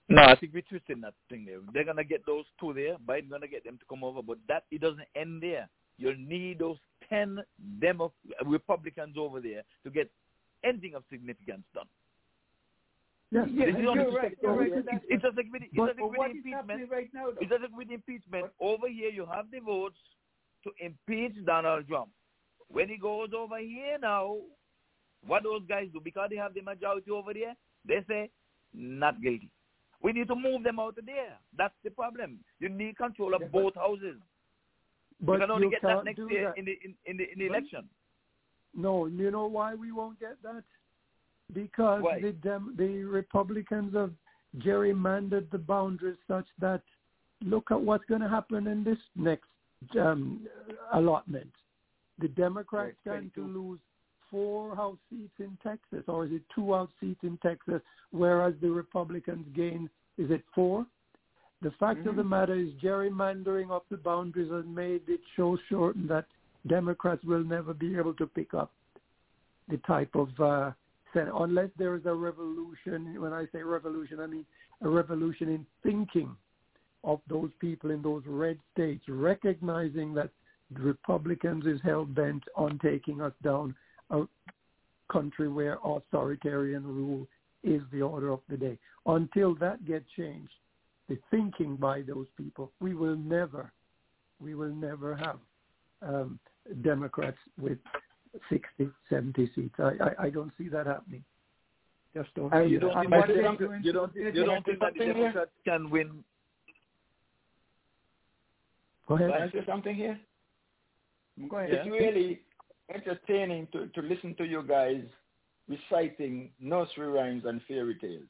No, 0.08 0.22
I 0.22 0.34
think 0.36 0.52
we're 0.52 0.62
twisting 0.62 1.00
that 1.00 1.14
thing 1.30 1.44
there. 1.46 1.58
They're 1.72 1.84
gonna 1.84 2.04
get 2.04 2.26
those 2.26 2.44
two 2.60 2.72
there. 2.74 2.96
Biden's 3.06 3.30
gonna 3.30 3.48
get 3.48 3.64
them 3.64 3.78
to 3.78 3.84
come 3.88 4.04
over, 4.04 4.20
but 4.22 4.38
that 4.48 4.64
it 4.70 4.80
doesn't 4.80 5.08
end 5.16 5.42
there. 5.42 5.68
You'll 5.96 6.16
need 6.16 6.58
those 6.58 6.76
ten 7.08 7.38
Demo 7.80 8.12
Republicans 8.44 9.16
over 9.18 9.40
there 9.40 9.62
to 9.84 9.90
get 9.90 10.10
anything 10.62 10.94
of 10.94 11.04
significance 11.10 11.62
done. 11.74 11.86
Yes, 13.30 13.48
only- 13.50 13.82
you're 13.82 14.12
right. 14.12 14.36
You're 14.42 14.54
right. 14.54 14.72
It's, 15.08 15.22
just 15.22 15.36
like 15.36 15.46
with, 15.50 15.62
it's 15.62 15.74
But- 15.74 15.86
just 15.88 16.00
like 16.00 16.10
with 16.10 16.18
what 16.18 16.30
the 16.32 16.38
is 16.38 16.44
impeachment. 16.44 16.90
right 16.90 17.10
now, 17.14 17.30
though? 17.30 17.36
It's 17.40 17.50
just 17.50 17.62
like 17.62 17.76
with 17.76 17.90
impeachment. 17.90 18.46
Over 18.60 18.88
here, 18.88 19.10
you 19.10 19.26
have 19.26 19.50
the 19.50 19.58
votes 19.60 19.98
to 20.64 20.70
impeach 20.80 21.44
Donald 21.44 21.88
Trump. 21.88 22.10
When 22.68 22.88
he 22.88 22.96
goes 22.96 23.30
over 23.36 23.58
here 23.58 23.98
now, 24.00 24.36
what 25.26 25.42
those 25.42 25.62
guys 25.68 25.88
do 25.92 26.00
because 26.00 26.28
they 26.30 26.36
have 26.36 26.54
the 26.54 26.60
majority 26.60 27.10
over 27.10 27.32
there, 27.32 27.54
they 27.86 28.04
say 28.06 28.30
not 28.72 29.20
guilty. 29.22 29.50
We 30.04 30.12
need 30.12 30.28
to 30.28 30.36
move 30.36 30.62
them 30.62 30.78
out 30.78 30.98
of 30.98 31.06
there. 31.06 31.38
That's 31.56 31.72
the 31.82 31.90
problem. 31.90 32.38
You 32.60 32.68
need 32.68 32.98
control 32.98 33.34
of 33.34 33.50
both 33.50 33.74
houses. 33.74 34.18
But 35.20 35.32
you 35.34 35.38
can 35.40 35.50
only 35.50 35.66
you 35.68 35.70
get 35.70 35.82
that 35.82 36.04
next 36.04 36.20
year 36.30 36.52
that. 36.54 36.58
in 36.58 36.66
the 36.66 36.78
in, 36.84 36.94
in 37.06 37.16
the 37.16 37.32
in 37.32 37.38
the 37.38 37.48
But- 37.48 37.56
election. 37.56 37.88
No, 38.76 39.06
you 39.06 39.30
know 39.30 39.46
why 39.46 39.74
we 39.74 39.92
won't 39.92 40.20
get 40.20 40.36
that? 40.42 40.64
Because 41.54 42.02
Why? 42.02 42.20
the 42.20 42.32
Dem- 42.32 42.74
the 42.76 43.04
Republicans 43.04 43.94
have 43.94 44.12
gerrymandered 44.58 45.48
the 45.50 45.58
boundaries 45.58 46.18
such 46.28 46.46
that 46.58 46.82
look 47.40 47.70
at 47.70 47.80
what's 47.80 48.04
going 48.06 48.20
to 48.20 48.28
happen 48.28 48.66
in 48.66 48.82
this 48.84 48.98
next 49.16 49.48
um, 49.98 50.46
allotment. 50.92 51.52
The 52.18 52.28
Democrats 52.28 52.96
stand 53.02 53.32
to 53.36 53.46
lose 53.46 53.78
four 54.34 54.74
House 54.74 54.98
seats 55.08 55.34
in 55.38 55.56
Texas, 55.62 56.02
or 56.08 56.26
is 56.26 56.32
it 56.32 56.42
two 56.52 56.72
House 56.72 56.90
seats 57.00 57.20
in 57.22 57.38
Texas, 57.38 57.80
whereas 58.10 58.52
the 58.60 58.68
Republicans 58.68 59.46
gain, 59.54 59.88
is 60.18 60.28
it 60.28 60.42
four? 60.52 60.84
The 61.62 61.70
fact 61.78 62.04
of 62.08 62.16
the 62.16 62.24
matter 62.24 62.56
is 62.56 62.70
gerrymandering 62.82 63.70
of 63.70 63.82
the 63.92 63.96
boundaries 63.96 64.50
has 64.50 64.64
made 64.66 65.02
it 65.06 65.20
so 65.36 65.56
short 65.68 65.94
that 66.08 66.26
Democrats 66.66 67.22
will 67.22 67.44
never 67.44 67.72
be 67.72 67.96
able 67.96 68.12
to 68.14 68.26
pick 68.26 68.54
up 68.54 68.72
the 69.68 69.76
type 69.86 70.10
of 70.16 70.28
uh, 70.40 70.72
Senate 71.12 71.32
unless 71.38 71.70
there 71.78 71.94
is 71.94 72.04
a 72.04 72.12
revolution. 72.12 73.20
When 73.20 73.32
I 73.32 73.46
say 73.52 73.62
revolution, 73.62 74.18
I 74.18 74.26
mean 74.26 74.44
a 74.82 74.88
revolution 74.88 75.48
in 75.48 75.64
thinking 75.84 76.34
of 77.04 77.20
those 77.28 77.50
people 77.60 77.92
in 77.92 78.02
those 78.02 78.24
red 78.26 78.58
states, 78.72 79.04
recognizing 79.08 80.12
that 80.14 80.30
Republicans 80.72 81.66
is 81.66 81.80
hell 81.84 82.04
bent 82.04 82.42
on 82.56 82.80
taking 82.82 83.20
us 83.22 83.32
down 83.44 83.76
a 84.10 84.22
country 85.10 85.48
where 85.48 85.78
authoritarian 85.84 86.86
rule 86.86 87.26
is 87.62 87.82
the 87.92 88.02
order 88.02 88.30
of 88.30 88.40
the 88.48 88.56
day. 88.56 88.78
Until 89.06 89.54
that 89.56 89.84
gets 89.86 90.04
changed, 90.16 90.52
the 91.08 91.18
thinking 91.30 91.76
by 91.76 92.02
those 92.02 92.26
people, 92.36 92.72
we 92.80 92.94
will 92.94 93.16
never, 93.16 93.72
we 94.40 94.54
will 94.54 94.74
never 94.74 95.14
have 95.16 95.38
um, 96.02 96.38
Democrats 96.82 97.36
with 97.60 97.78
60, 98.50 98.88
70 99.10 99.50
seats. 99.54 99.74
I, 99.78 99.82
I, 99.82 100.24
I 100.26 100.30
don't 100.30 100.52
see 100.58 100.68
that 100.68 100.86
happening. 100.86 101.24
Just 102.14 102.32
don't. 102.34 102.52
And 102.52 102.66
see 102.66 102.72
you 102.72 102.80
don't, 102.80 102.94
think, 102.94 103.10
you 103.82 103.92
don't, 103.92 104.14
you 104.14 104.44
don't 104.44 104.64
think 104.64 104.78
that 104.78 104.94
the 104.96 105.04
Democrats 105.04 105.50
can 105.64 105.90
win? 105.90 106.24
Go 109.08 109.16
ahead. 109.16 109.30
Can 109.30 109.42
I 109.42 109.50
say 109.50 109.66
something 109.66 109.94
here? 109.94 110.18
Go 111.50 111.56
ahead. 111.56 111.70
It's 111.72 111.90
really 111.90 112.40
entertaining 112.92 113.68
to, 113.72 113.86
to 113.88 114.02
listen 114.02 114.34
to 114.36 114.44
you 114.44 114.62
guys 114.62 115.02
reciting 115.68 116.50
nursery 116.60 117.08
rhymes 117.08 117.44
and 117.46 117.60
fairy 117.66 117.96
tales. 118.00 118.22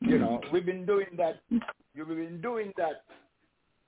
You 0.00 0.18
know, 0.18 0.40
we've 0.52 0.64
been 0.64 0.86
doing 0.86 1.08
that. 1.18 1.40
You've 1.94 2.08
been 2.08 2.40
doing 2.40 2.72
that 2.78 3.02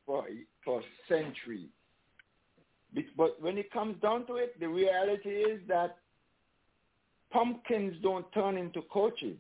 for 0.04 0.26
for 0.64 0.82
centuries. 1.08 1.68
But 3.16 3.40
when 3.40 3.58
it 3.58 3.70
comes 3.70 4.00
down 4.02 4.26
to 4.26 4.36
it, 4.36 4.58
the 4.60 4.68
reality 4.68 5.30
is 5.30 5.60
that 5.68 5.96
pumpkins 7.30 7.96
don't 8.02 8.30
turn 8.32 8.56
into 8.58 8.82
coaches, 8.92 9.36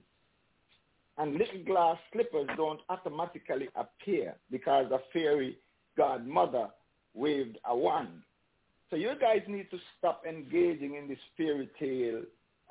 and 1.18 1.34
little 1.34 1.64
glass 1.66 1.98
slippers 2.12 2.48
don't 2.56 2.80
automatically 2.88 3.68
appear 3.74 4.34
because 4.50 4.90
a 4.90 5.00
fairy 5.12 5.58
godmother 5.96 6.68
waved 7.14 7.58
a 7.66 7.76
wand. 7.76 8.22
So 8.90 8.96
you 8.96 9.12
guys 9.20 9.42
need 9.46 9.70
to 9.70 9.78
stop 9.98 10.22
engaging 10.28 10.94
in 10.94 11.08
this 11.08 11.18
fairy 11.36 11.68
tale, 11.78 12.22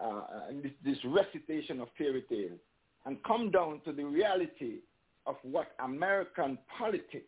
uh, 0.01 0.49
and 0.49 0.63
this, 0.63 0.71
this 0.83 0.97
recitation 1.05 1.79
of 1.79 1.89
fairy 1.97 2.23
tales, 2.27 2.59
and 3.05 3.21
come 3.23 3.51
down 3.51 3.81
to 3.85 3.91
the 3.91 4.03
reality 4.03 4.77
of 5.25 5.35
what 5.43 5.73
American 5.83 6.57
politics 6.77 7.25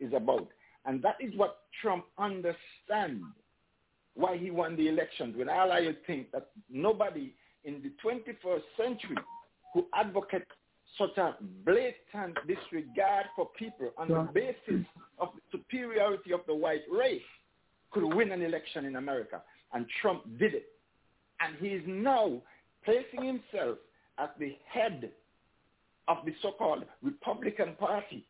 is 0.00 0.12
about. 0.14 0.48
And 0.84 1.02
that 1.02 1.16
is 1.20 1.34
what 1.36 1.60
Trump 1.80 2.04
understands 2.18 3.24
why 4.14 4.36
he 4.36 4.50
won 4.50 4.76
the 4.76 4.88
elections. 4.88 5.36
When 5.36 5.48
all 5.48 5.72
I 5.72 5.92
think 6.06 6.30
that 6.32 6.48
nobody 6.70 7.34
in 7.64 7.82
the 7.82 7.92
21st 8.04 8.62
century 8.76 9.16
who 9.72 9.86
advocates 9.94 10.50
such 10.96 11.16
a 11.18 11.36
blatant 11.64 12.36
disregard 12.46 13.26
for 13.36 13.48
people 13.58 13.90
on 13.96 14.08
the 14.08 14.28
basis 14.34 14.84
of 15.18 15.28
the 15.34 15.40
superiority 15.52 16.32
of 16.32 16.40
the 16.46 16.54
white 16.54 16.82
race 16.90 17.20
could 17.90 18.04
win 18.14 18.32
an 18.32 18.42
election 18.42 18.84
in 18.84 18.96
America. 18.96 19.42
And 19.72 19.86
Trump 20.00 20.22
did 20.38 20.54
it. 20.54 20.66
And 21.40 21.56
he 21.60 21.68
is 21.68 21.82
now 21.86 22.40
placing 22.84 23.24
himself 23.24 23.78
at 24.18 24.38
the 24.38 24.56
head 24.68 25.10
of 26.08 26.18
the 26.24 26.32
so-called 26.42 26.84
Republican 27.02 27.74
Party 27.78 28.24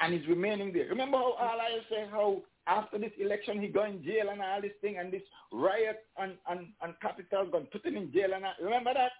and 0.00 0.14
he's 0.14 0.26
remaining 0.26 0.72
there. 0.72 0.86
Remember 0.88 1.18
how 1.18 1.32
all 1.32 1.60
I 1.60 1.78
say 1.90 2.06
how 2.10 2.42
after 2.66 2.98
this 2.98 3.12
election 3.20 3.60
he 3.60 3.68
go 3.68 3.84
in 3.84 4.02
jail 4.02 4.30
and 4.30 4.40
all 4.40 4.60
this 4.60 4.72
thing 4.80 4.96
and 4.98 5.12
this 5.12 5.22
riot 5.52 6.04
on, 6.16 6.32
on, 6.46 6.68
on 6.80 6.94
Capitol 7.02 7.46
going 7.46 7.64
to 7.66 7.70
put 7.70 7.84
him 7.86 7.96
in 7.96 8.12
jail 8.12 8.30
and 8.34 8.44
all, 8.44 8.52
remember 8.62 8.94
that? 8.94 9.12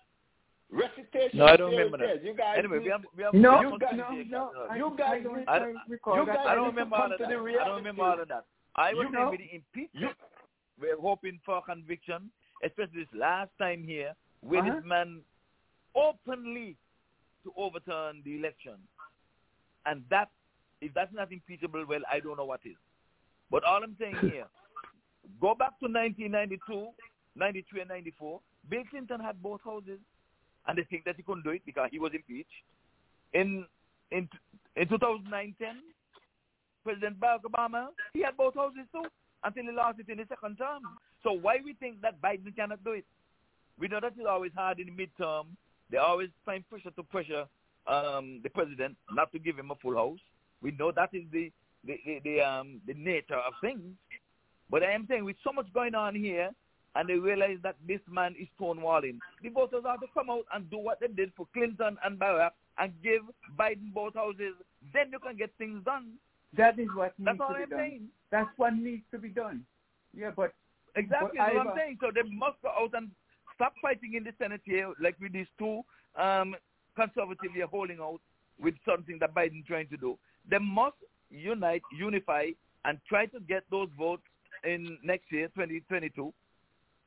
Recitation. 0.70 1.39
No, 1.39 1.47
I 1.47 1.57
don't 1.57 1.70
remember 1.70 1.99
that. 1.99 2.07
tales. 2.07 2.20
You 2.25 2.34
guys 2.34 2.57
Anyway, 2.59 2.78
need- 2.78 2.84
we 2.86 2.91
have- 2.91 3.05
we 3.17 3.23
have- 3.25 3.34
no, 3.34 3.60
you 3.60 3.78
guys, 3.78 3.91
conversation. 3.91 4.31
no, 4.31 4.51
I- 4.70 4.76
you 4.76 4.94
guys, 4.97 5.09
I 5.12 5.20
don't- 5.23 5.36
need- 5.36 5.49
I, 5.49 5.59
you 5.68 6.26
guys 6.26 6.36
I 6.49 6.55
don't 6.55 6.67
remember 6.68 6.97
all 6.97 7.12
of 7.12 7.18
that. 7.18 7.28
I 7.28 7.31
don't 7.31 7.76
remember 7.76 8.02
all 8.02 8.20
of 8.20 8.28
that. 8.28 8.44
I 8.76 8.94
was 8.94 9.07
You 9.07 9.10
know- 9.12 9.31
with 9.31 9.41
the 9.41 9.55
impeachment, 9.55 10.17
we're 10.81 10.99
hoping 11.01 11.39
for 11.44 11.62
conviction, 11.62 12.31
especially 12.62 13.05
this 13.05 13.12
last 13.15 13.51
time 13.59 13.84
here, 13.84 14.15
where 14.41 14.60
Uh-huh. 14.62 14.76
this 14.76 14.84
man 14.84 15.25
openly 15.94 16.76
to 17.44 17.52
overturn 17.57 18.23
the 18.23 18.36
election. 18.36 18.78
And 19.84 20.05
that, 20.09 20.31
if 20.81 20.94
that's 20.94 21.12
not 21.12 21.33
impeachable, 21.33 21.84
well, 21.86 22.02
I 22.10 22.20
don't 22.20 22.36
know 22.36 22.44
what 22.47 22.60
is. 22.65 22.76
But 23.51 23.65
all 23.65 23.83
I'm 23.83 23.97
saying 23.99 24.17
here, 24.33 24.49
go 25.41 25.55
back 25.55 25.78
to 25.81 25.86
1992, 25.89 26.94
93 27.34 27.81
and 27.81 27.89
94. 27.91 28.41
Bill 28.68 28.84
Clinton 28.91 29.20
had 29.20 29.42
both 29.42 29.60
houses, 29.62 30.01
and 30.67 30.78
they 30.78 30.84
think 30.84 31.05
that 31.05 31.17
he 31.17 31.23
couldn't 31.23 31.42
do 31.42 31.51
it 31.51 31.65
because 31.67 31.91
he 31.91 31.99
was 31.99 32.15
impeached. 32.15 32.62
In 33.34 33.67
in 34.10 34.28
in 34.76 34.89
2009-10, 34.89 35.81
President 36.85 37.19
Barack 37.20 37.43
Obama, 37.43 37.89
he 38.12 38.23
had 38.23 38.36
both 38.36 38.55
houses 38.55 38.86
too 38.93 39.05
until 39.44 39.65
he 39.65 39.73
lost 39.73 39.99
it 40.01 40.09
in 40.09 40.19
the 40.19 40.25
second 40.28 40.57
term. 40.57 40.83
So 41.23 41.33
why 41.33 41.59
we 41.65 41.75
think 41.75 42.01
that 42.02 42.20
Biden 42.20 42.55
cannot 42.55 42.83
do 42.85 42.93
it? 42.93 43.05
We 43.78 43.89
know 43.89 44.01
that 44.01 44.12
it's 44.17 44.27
always 44.28 44.52
hard 44.55 44.81
in 44.81 44.86
the 44.86 44.93
midterm. 44.93 45.47
They 45.91 45.99
always 45.99 46.28
find 46.44 46.69
pressure 46.69 46.91
to 46.91 47.02
pressure 47.02 47.44
um, 47.86 48.41
the 48.43 48.51
president 48.51 48.97
not 49.12 49.33
to 49.33 49.39
give 49.39 49.59
him 49.59 49.70
a 49.70 49.75
full 49.77 49.94
house. 49.94 50.20
We 50.62 50.73
know 50.73 50.93
that 50.93 51.11
is 51.12 51.25
the 51.33 51.51
the, 51.85 51.99
the, 52.07 52.20
the 52.25 52.41
um 52.41 52.81
the 52.86 52.94
nature 52.94 53.35
of 53.35 53.55
things. 53.61 53.83
But 54.70 54.83
I 54.83 54.93
am 54.93 55.07
saying 55.09 55.25
with 55.25 55.36
so 55.44 55.52
much 55.52 55.67
going 55.75 55.94
on 55.94 56.15
here, 56.15 56.51
and 56.94 57.09
they 57.09 57.15
realize 57.15 57.59
that 57.62 57.77
this 57.86 58.01
man 58.09 58.35
is 58.41 58.49
stonewalling, 58.59 59.19
the 59.43 59.49
voters 59.49 59.83
have 59.86 60.01
to 60.01 60.07
come 60.15 60.31
out 60.31 60.44
and 60.55 60.70
do 60.70 60.78
what 60.78 61.01
they 61.01 61.09
did 61.09 61.33
for 61.36 61.47
Clinton 61.52 61.97
and 62.05 62.19
Barack 62.19 62.51
and 62.78 62.93
give 63.02 63.23
Biden 63.59 63.93
both 63.93 64.15
houses. 64.15 64.55
Then 64.94 65.11
you 65.12 65.19
can 65.19 65.36
get 65.36 65.51
things 65.59 65.85
done. 65.85 66.12
That 66.56 66.78
is 66.78 66.89
what 66.94 67.18
needs 67.18 67.39
That's 67.39 67.40
all 67.40 67.48
to 67.48 67.55
be 67.55 67.62
I'm 67.62 67.70
done. 67.70 67.78
saying. 67.78 68.08
That's 68.31 68.50
what 68.56 68.74
needs 68.74 69.02
to 69.10 69.18
be 69.18 69.28
done. 69.28 69.64
Yeah, 70.14 70.31
but 70.36 70.52
Exactly, 70.94 71.39
but 71.39 71.55
what 71.55 71.66
I'm 71.68 71.76
saying. 71.76 71.98
So 72.00 72.10
they 72.14 72.28
must 72.28 72.60
go 72.62 72.68
out 72.68 72.90
and 72.94 73.10
stop 73.55 73.74
fighting 73.81 74.14
in 74.14 74.24
the 74.24 74.32
Senate 74.39 74.60
here, 74.64 74.92
like 75.00 75.16
with 75.20 75.32
these 75.32 75.47
two 75.58 75.82
um, 76.20 76.55
conservatives 76.97 77.55
here 77.55 77.66
holding 77.66 77.98
out 78.00 78.20
with 78.60 78.74
something 78.86 79.18
that 79.20 79.34
Biden 79.34 79.64
trying 79.66 79.89
to 79.89 79.97
do. 79.97 80.18
They 80.50 80.58
must 80.58 80.97
unite, 81.31 81.82
unify, 81.97 82.48
and 82.84 82.98
try 83.08 83.26
to 83.26 83.40
get 83.40 83.64
those 83.70 83.89
votes 83.98 84.22
in 84.64 84.98
next 85.02 85.32
year, 85.32 85.48
2022, 85.48 86.32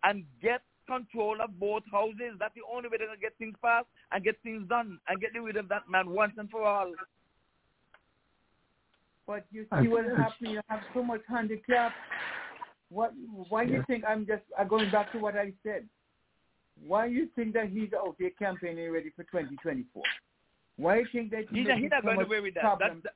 and 0.03 0.23
get 0.41 0.61
control 0.87 1.37
of 1.41 1.59
both 1.59 1.83
houses. 1.91 2.37
That's 2.39 2.55
the 2.55 2.61
only 2.71 2.89
way 2.89 2.97
they're 2.97 3.07
going 3.07 3.19
to 3.19 3.21
get 3.21 3.37
things 3.37 3.55
passed 3.61 3.87
and 4.11 4.23
get 4.23 4.35
things 4.43 4.67
done 4.67 4.99
and 5.07 5.21
get 5.21 5.31
rid 5.39 5.57
of 5.57 5.69
that 5.69 5.83
man 5.89 6.09
once 6.09 6.33
and 6.37 6.49
for 6.49 6.63
all. 6.63 6.91
But 9.27 9.45
you 9.51 9.65
I- 9.71 9.81
see 9.83 9.87
what 9.87 10.05
happened. 10.05 10.51
You 10.51 10.61
have 10.69 10.81
so 10.93 11.03
much 11.03 11.21
handicap. 11.27 11.91
What? 12.89 13.13
Why 13.49 13.65
do 13.65 13.73
you 13.73 13.83
think 13.87 14.03
I'm 14.07 14.25
just 14.25 14.43
I'm 14.57 14.67
going 14.67 14.91
back 14.91 15.11
to 15.13 15.17
what 15.19 15.35
I 15.35 15.51
said? 15.63 15.87
Why 16.85 17.05
you 17.07 17.29
think 17.35 17.53
that 17.53 17.69
he's 17.69 17.89
out 17.93 18.15
there 18.19 18.29
campaigning 18.37 18.91
ready 18.91 19.09
for 19.15 19.23
2024? 19.23 20.03
Why 20.77 20.99
you 20.99 21.05
think 21.11 21.31
that 21.31 21.45
He's 21.49 21.67
not, 21.67 21.77
he's 21.79 21.89
not 21.89 22.03
going 22.03 22.21
away 22.21 22.41
with 22.41 22.53
that. 22.55 22.63
That's, 22.79 22.95
that. 23.03 23.13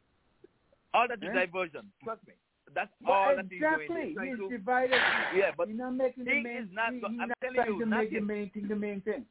All 0.94 1.08
that 1.10 1.22
is 1.22 1.30
Eh? 1.30 1.46
diversion. 1.46 1.92
Trust 2.04 2.26
me. 2.26 2.34
That's 2.74 2.90
But 3.02 3.12
all 3.12 3.36
that 3.36 3.46
he's 3.52 3.60
doing. 3.60 3.74
exactly. 3.74 4.06
He's 4.08 4.16
trying 4.16 4.30
He's 4.30 4.38
to- 4.40 4.50
divided. 4.50 5.00
Yeah, 5.36 5.52
but 5.58 5.68
he's 5.68 5.78
not 5.78 5.92
making 5.94 6.24
the 6.24 6.42
main. 6.42 6.48
is 6.64 6.70
not 6.72 6.94
he- 6.94 7.00
he's 7.00 7.04
I'm 7.06 7.18
not 7.18 7.38
telling 7.42 7.56
trying 7.56 7.68
you, 7.74 7.80
to 7.84 7.86
not 7.90 8.00
make 8.00 8.12
the 8.14 8.20
main 8.22 8.50
thing 8.52 8.68
the 8.70 8.76
main 8.76 9.02
thing. 9.02 9.26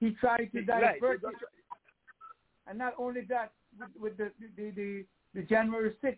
He 0.00 0.12
tried 0.12 0.52
to 0.52 0.58
Right. 0.62 0.94
divert 1.00 1.22
it. 1.24 1.34
And 2.68 2.78
not 2.78 2.94
only 2.96 3.22
that, 3.22 3.52
with, 3.78 3.90
with 3.98 4.16
the, 4.16 4.30
the, 4.56 4.70
the, 4.70 5.04
the 5.34 5.42
January 5.42 5.94
6th 6.02 6.16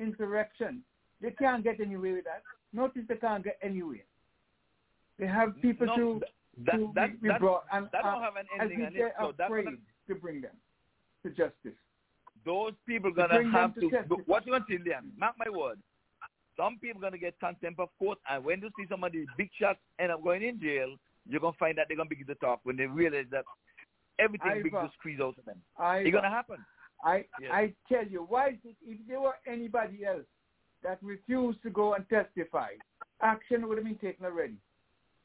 insurrection, 0.00 0.82
they 1.20 1.30
can't 1.30 1.64
get 1.64 1.80
anywhere 1.80 2.14
with 2.14 2.24
that. 2.24 2.42
Notice 2.72 3.02
they 3.08 3.16
can't 3.16 3.42
get 3.44 3.58
anywhere. 3.62 4.04
They 5.18 5.26
have 5.26 5.60
people 5.62 5.86
No, 5.86 5.96
to, 5.96 6.20
that- 6.64 6.72
to 6.76 6.92
that- 6.94 7.22
be, 7.22 7.28
that- 7.28 7.40
brought, 7.40 7.64
and 7.72 7.86
that 7.92 8.02
don't 8.02 8.18
uh, 8.18 8.20
have 8.22 8.36
an 8.36 8.46
ending 8.60 8.88
they're 8.94 9.14
so 9.18 9.32
afraid 9.38 9.66
to 10.08 10.14
bring 10.14 10.40
them 10.40 10.56
to 11.22 11.30
justice. 11.30 11.78
those 12.44 12.72
people 12.86 13.10
To 13.10 13.16
gonna 13.16 13.50
have 13.50 13.74
to 13.76 13.88
what 14.26 14.44
you 14.46 14.52
want 14.52 14.66
to 14.68 14.76
tell 14.78 14.84
them? 14.84 15.12
Mark 15.18 15.34
my 15.38 15.48
word. 15.50 15.78
Some 16.56 16.78
people 16.80 17.00
gonna 17.00 17.18
get 17.18 17.38
contempt 17.40 17.80
of 17.80 17.88
court, 17.98 18.18
and 18.30 18.44
when 18.44 18.60
you 18.60 18.70
see 18.78 18.86
some 18.88 19.04
of 19.04 19.12
these 19.12 19.26
big 19.36 19.50
shots 19.58 19.78
end 19.98 20.12
up 20.12 20.22
going 20.22 20.42
in 20.42 20.60
jail, 20.60 20.96
you're 21.28 21.40
gonna 21.40 21.56
find 21.58 21.76
that 21.78 21.86
they're 21.88 21.96
gonna 21.96 22.08
begin 22.08 22.26
to 22.28 22.34
talk 22.36 22.60
when 22.64 22.76
they 22.76 22.86
realize 22.86 23.26
that 23.30 23.44
everything 24.18 24.62
begins 24.62 24.84
to 24.90 24.92
squeeze 24.98 25.20
out 25.20 25.36
of 25.38 25.44
them. 25.44 25.60
Ivor, 25.78 26.06
It's 26.06 26.14
gonna 26.14 26.30
happen. 26.30 26.56
I 27.04 27.24
Yes. 27.40 27.50
I 27.52 27.74
tell 27.88 28.06
you, 28.06 28.26
why 28.28 28.50
is 28.50 28.58
it 28.64 28.76
if 28.84 28.98
there 29.08 29.20
were 29.20 29.36
anybody 29.46 30.04
else 30.04 30.26
that 30.82 30.98
refused 31.02 31.62
to 31.62 31.70
go 31.70 31.94
and 31.94 32.08
testify, 32.08 32.70
action 33.20 33.68
would 33.68 33.78
have 33.78 33.86
been 33.86 33.96
taken 33.96 34.24
already. 34.24 34.56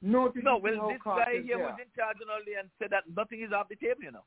No, 0.02 0.34
how 0.44 0.58
well, 0.58 0.90
this 0.90 0.98
guy 1.06 1.42
here 1.44 1.58
they 1.58 1.64
was 1.64 1.78
in 1.78 1.92
charge 1.96 2.18
and 2.22 2.30
all 2.32 2.42
and 2.42 2.70
said 2.80 2.90
that 2.90 3.04
nothing 3.16 3.44
is 3.44 3.54
off 3.54 3.70
the 3.70 3.76
table, 3.76 4.02
you 4.02 4.12
know. 4.12 4.26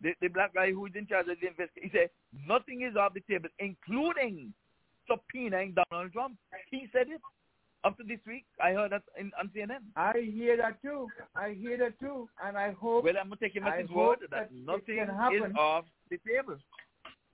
The, 0.00 0.14
the 0.20 0.28
black 0.28 0.54
guy 0.54 0.70
who 0.70 0.86
is 0.86 0.92
in 0.94 1.08
charge 1.08 1.26
of 1.26 1.40
the 1.40 1.48
investigation, 1.48 1.90
he 1.90 1.98
said 1.98 2.10
nothing 2.46 2.82
is 2.82 2.94
off 2.94 3.14
the 3.14 3.22
table, 3.28 3.48
including 3.58 4.54
subpoenaing 5.10 5.74
Donald 5.74 6.12
Trump. 6.12 6.36
He 6.70 6.86
said 6.92 7.08
it 7.08 7.20
up 7.84 7.96
to 7.98 8.04
this 8.04 8.18
week. 8.26 8.44
I 8.62 8.72
heard 8.72 8.92
that 8.92 9.02
in, 9.18 9.30
on 9.38 9.50
CNN. 9.54 9.80
I 9.96 10.12
hear 10.32 10.56
that 10.56 10.80
too. 10.82 11.08
I 11.36 11.56
hear 11.58 11.78
that 11.78 11.98
too, 12.00 12.28
and 12.44 12.56
I 12.56 12.72
hope. 12.72 13.04
Well, 13.04 13.14
I'm 13.20 13.28
gonna 13.28 13.36
take 13.40 13.54
him 13.54 13.64
at 13.64 13.74
I 13.74 13.82
his 13.82 13.90
word 13.90 14.18
that 14.30 14.50
it 14.50 14.66
nothing 14.66 14.98
is 14.98 15.56
off 15.56 15.84
the 16.10 16.18
table. 16.26 16.56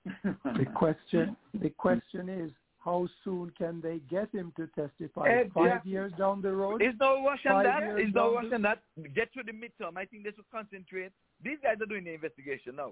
The 0.45 0.65
question, 0.75 1.35
the 1.59 1.71
question 1.71 2.29
is, 2.29 2.51
how 2.85 3.07
soon 3.23 3.51
can 3.57 3.81
they 3.81 3.99
get 4.07 4.31
him 4.31 4.53
to 4.55 4.67
testify? 4.67 5.27
Exactly. 5.27 5.69
Five 5.69 5.85
years 5.85 6.13
down 6.19 6.43
the 6.43 6.51
road? 6.51 6.79
There's 6.79 6.93
no 6.99 7.25
rush 7.25 7.39
on 7.47 7.51
Five 7.53 7.65
that. 7.65 7.81
years 7.81 7.95
There's 7.97 8.13
no 8.13 8.35
rush 8.35 8.53
on 8.53 8.61
that. 8.61 8.83
Get 9.15 9.33
through 9.33 9.45
the 9.45 9.51
midterm. 9.51 9.97
I 9.97 10.05
think 10.05 10.23
they 10.23 10.29
should 10.29 10.49
concentrate. 10.51 11.11
These 11.43 11.57
guys 11.63 11.77
are 11.81 11.87
doing 11.87 12.03
the 12.03 12.13
investigation 12.13 12.75
now, 12.75 12.91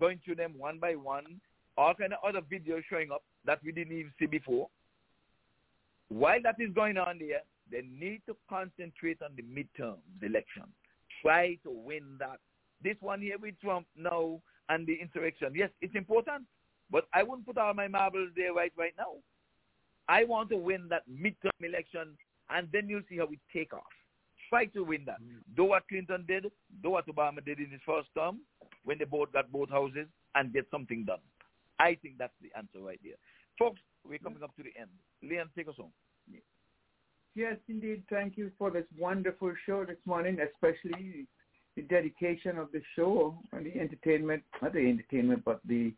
going 0.00 0.18
through 0.24 0.36
them 0.36 0.54
one 0.56 0.78
by 0.78 0.94
one. 0.94 1.40
All 1.76 1.92
kind 1.92 2.14
of 2.14 2.20
other 2.26 2.40
videos 2.40 2.84
showing 2.88 3.10
up 3.12 3.22
that 3.44 3.58
we 3.62 3.72
didn't 3.72 3.92
even 3.92 4.12
see 4.18 4.26
before. 4.26 4.68
While 6.14 6.38
that 6.44 6.54
is 6.60 6.72
going 6.72 6.96
on 6.96 7.18
there, 7.18 7.40
they 7.72 7.82
need 7.82 8.22
to 8.26 8.36
concentrate 8.48 9.18
on 9.20 9.30
the 9.34 9.42
midterm 9.42 9.96
election. 10.22 10.62
Try 11.20 11.56
to 11.64 11.72
win 11.72 12.04
that. 12.20 12.38
This 12.84 12.94
one 13.00 13.20
here 13.20 13.36
with 13.36 13.60
Trump 13.60 13.86
now 13.96 14.40
and 14.68 14.86
the 14.86 14.94
insurrection. 14.94 15.54
Yes, 15.56 15.70
it's 15.80 15.96
important, 15.96 16.44
but 16.88 17.08
I 17.12 17.24
wouldn't 17.24 17.46
put 17.46 17.58
all 17.58 17.74
my 17.74 17.88
marbles 17.88 18.28
there 18.36 18.54
right 18.54 18.72
right 18.78 18.94
now. 18.96 19.14
I 20.08 20.22
want 20.22 20.50
to 20.50 20.56
win 20.56 20.86
that 20.90 21.02
midterm 21.10 21.50
election, 21.60 22.16
and 22.48 22.68
then 22.72 22.88
you'll 22.88 23.08
see 23.08 23.16
how 23.16 23.26
we 23.26 23.40
take 23.52 23.74
off. 23.74 23.82
Try 24.48 24.66
to 24.66 24.84
win 24.84 25.02
that. 25.06 25.18
Hmm. 25.18 25.38
Do 25.56 25.64
what 25.64 25.88
Clinton 25.88 26.24
did, 26.28 26.46
do 26.80 26.90
what 26.90 27.08
Obama 27.08 27.44
did 27.44 27.58
in 27.58 27.70
his 27.70 27.80
first 27.84 28.06
term, 28.16 28.38
when 28.84 28.98
they 28.98 29.04
both 29.04 29.32
got 29.32 29.50
both 29.50 29.70
houses, 29.70 30.06
and 30.36 30.52
get 30.52 30.66
something 30.70 31.04
done. 31.04 31.24
I 31.80 31.96
think 32.00 32.18
that's 32.18 32.38
the 32.40 32.56
answer 32.56 32.78
right 32.78 33.00
there. 33.02 33.16
Folks, 33.58 33.80
we're 34.08 34.18
coming 34.18 34.38
hmm. 34.38 34.44
up 34.44 34.54
to 34.54 34.62
the 34.62 34.80
end. 34.80 34.90
Leon, 35.20 35.50
take 35.56 35.66
us 35.66 35.74
home. 35.76 35.90
Yes, 37.34 37.56
indeed. 37.68 38.02
Thank 38.08 38.36
you 38.38 38.50
for 38.58 38.70
this 38.70 38.84
wonderful 38.98 39.52
show 39.66 39.84
this 39.84 39.96
morning, 40.04 40.38
especially 40.40 41.26
the 41.74 41.82
dedication 41.82 42.58
of 42.58 42.70
the 42.70 42.80
show 42.94 43.36
and 43.52 43.66
the 43.66 43.78
entertainment, 43.78 44.42
not 44.62 44.72
the 44.72 44.78
entertainment, 44.78 45.42
but 45.44 45.60
the 45.66 45.92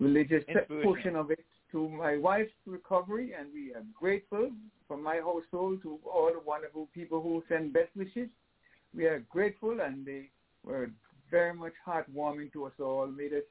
religious 0.00 0.42
portion 0.82 1.16
of 1.16 1.30
it 1.30 1.44
to 1.72 1.88
my 1.90 2.16
wife's 2.16 2.52
recovery. 2.66 3.32
And 3.38 3.48
we 3.52 3.74
are 3.74 3.84
grateful 3.98 4.50
from 4.88 5.02
my 5.02 5.16
household 5.16 5.82
to 5.82 5.98
all 6.10 6.30
the 6.32 6.40
wonderful 6.40 6.88
people 6.94 7.20
who 7.20 7.42
send 7.48 7.74
best 7.74 7.90
wishes. 7.94 8.28
We 8.96 9.04
are 9.04 9.22
grateful 9.28 9.80
and 9.80 10.06
they 10.06 10.30
were 10.64 10.90
very 11.30 11.52
much 11.52 11.74
heartwarming 11.86 12.52
to 12.54 12.64
us 12.64 12.72
all, 12.80 13.06
made 13.06 13.32
us 13.32 13.42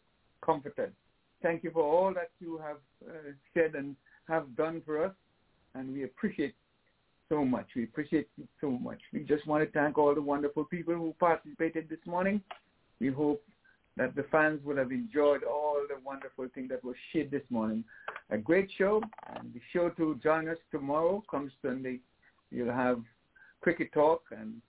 comforted. 0.44 0.94
Thank 1.42 1.64
you 1.64 1.72
for 1.72 1.84
all 1.84 2.14
that 2.14 2.32
you 2.40 2.58
have 2.60 2.78
uh, 3.08 3.34
said 3.54 3.76
and 3.76 3.96
have 4.28 4.56
done 4.56 4.82
for 4.86 5.04
us, 5.04 5.12
and 5.76 5.92
we 5.92 6.06
appreciate 6.06 6.56
so 7.34 7.44
much. 7.44 7.68
We 7.76 7.86
appreciate 7.86 8.30
you 8.38 8.48
so 8.62 8.70
much. 8.70 9.00
We 9.12 9.22
just 9.22 9.48
want 9.48 9.64
to 9.64 9.72
thank 9.72 9.98
all 9.98 10.14
the 10.14 10.22
wonderful 10.22 10.66
people 10.66 10.94
who 10.94 11.16
participated 11.20 11.90
this 11.90 12.00
morning. 12.06 12.42
We 13.00 13.08
hope 13.08 13.44
that 13.98 14.16
the 14.16 14.24
fans 14.32 14.60
would 14.64 14.78
have 14.78 14.92
enjoyed 14.92 15.44
all 15.44 15.78
the 15.88 15.96
wonderful 16.04 16.48
things 16.54 16.70
that 16.70 16.84
were 16.84 16.96
shared 17.12 17.32
this 17.32 17.42
morning. 17.50 17.84
A 18.30 18.38
great 18.38 18.70
show, 18.78 19.02
and 19.36 19.54
be 19.54 19.62
sure 19.72 19.90
to 19.92 20.20
join 20.24 20.48
us 20.48 20.58
tomorrow. 20.72 21.24
Come 21.30 21.52
Sunday, 21.62 22.00
you'll 22.52 22.74
have 22.74 23.02
cricket 23.62 23.92
talk, 23.94 24.24
and 24.32 24.62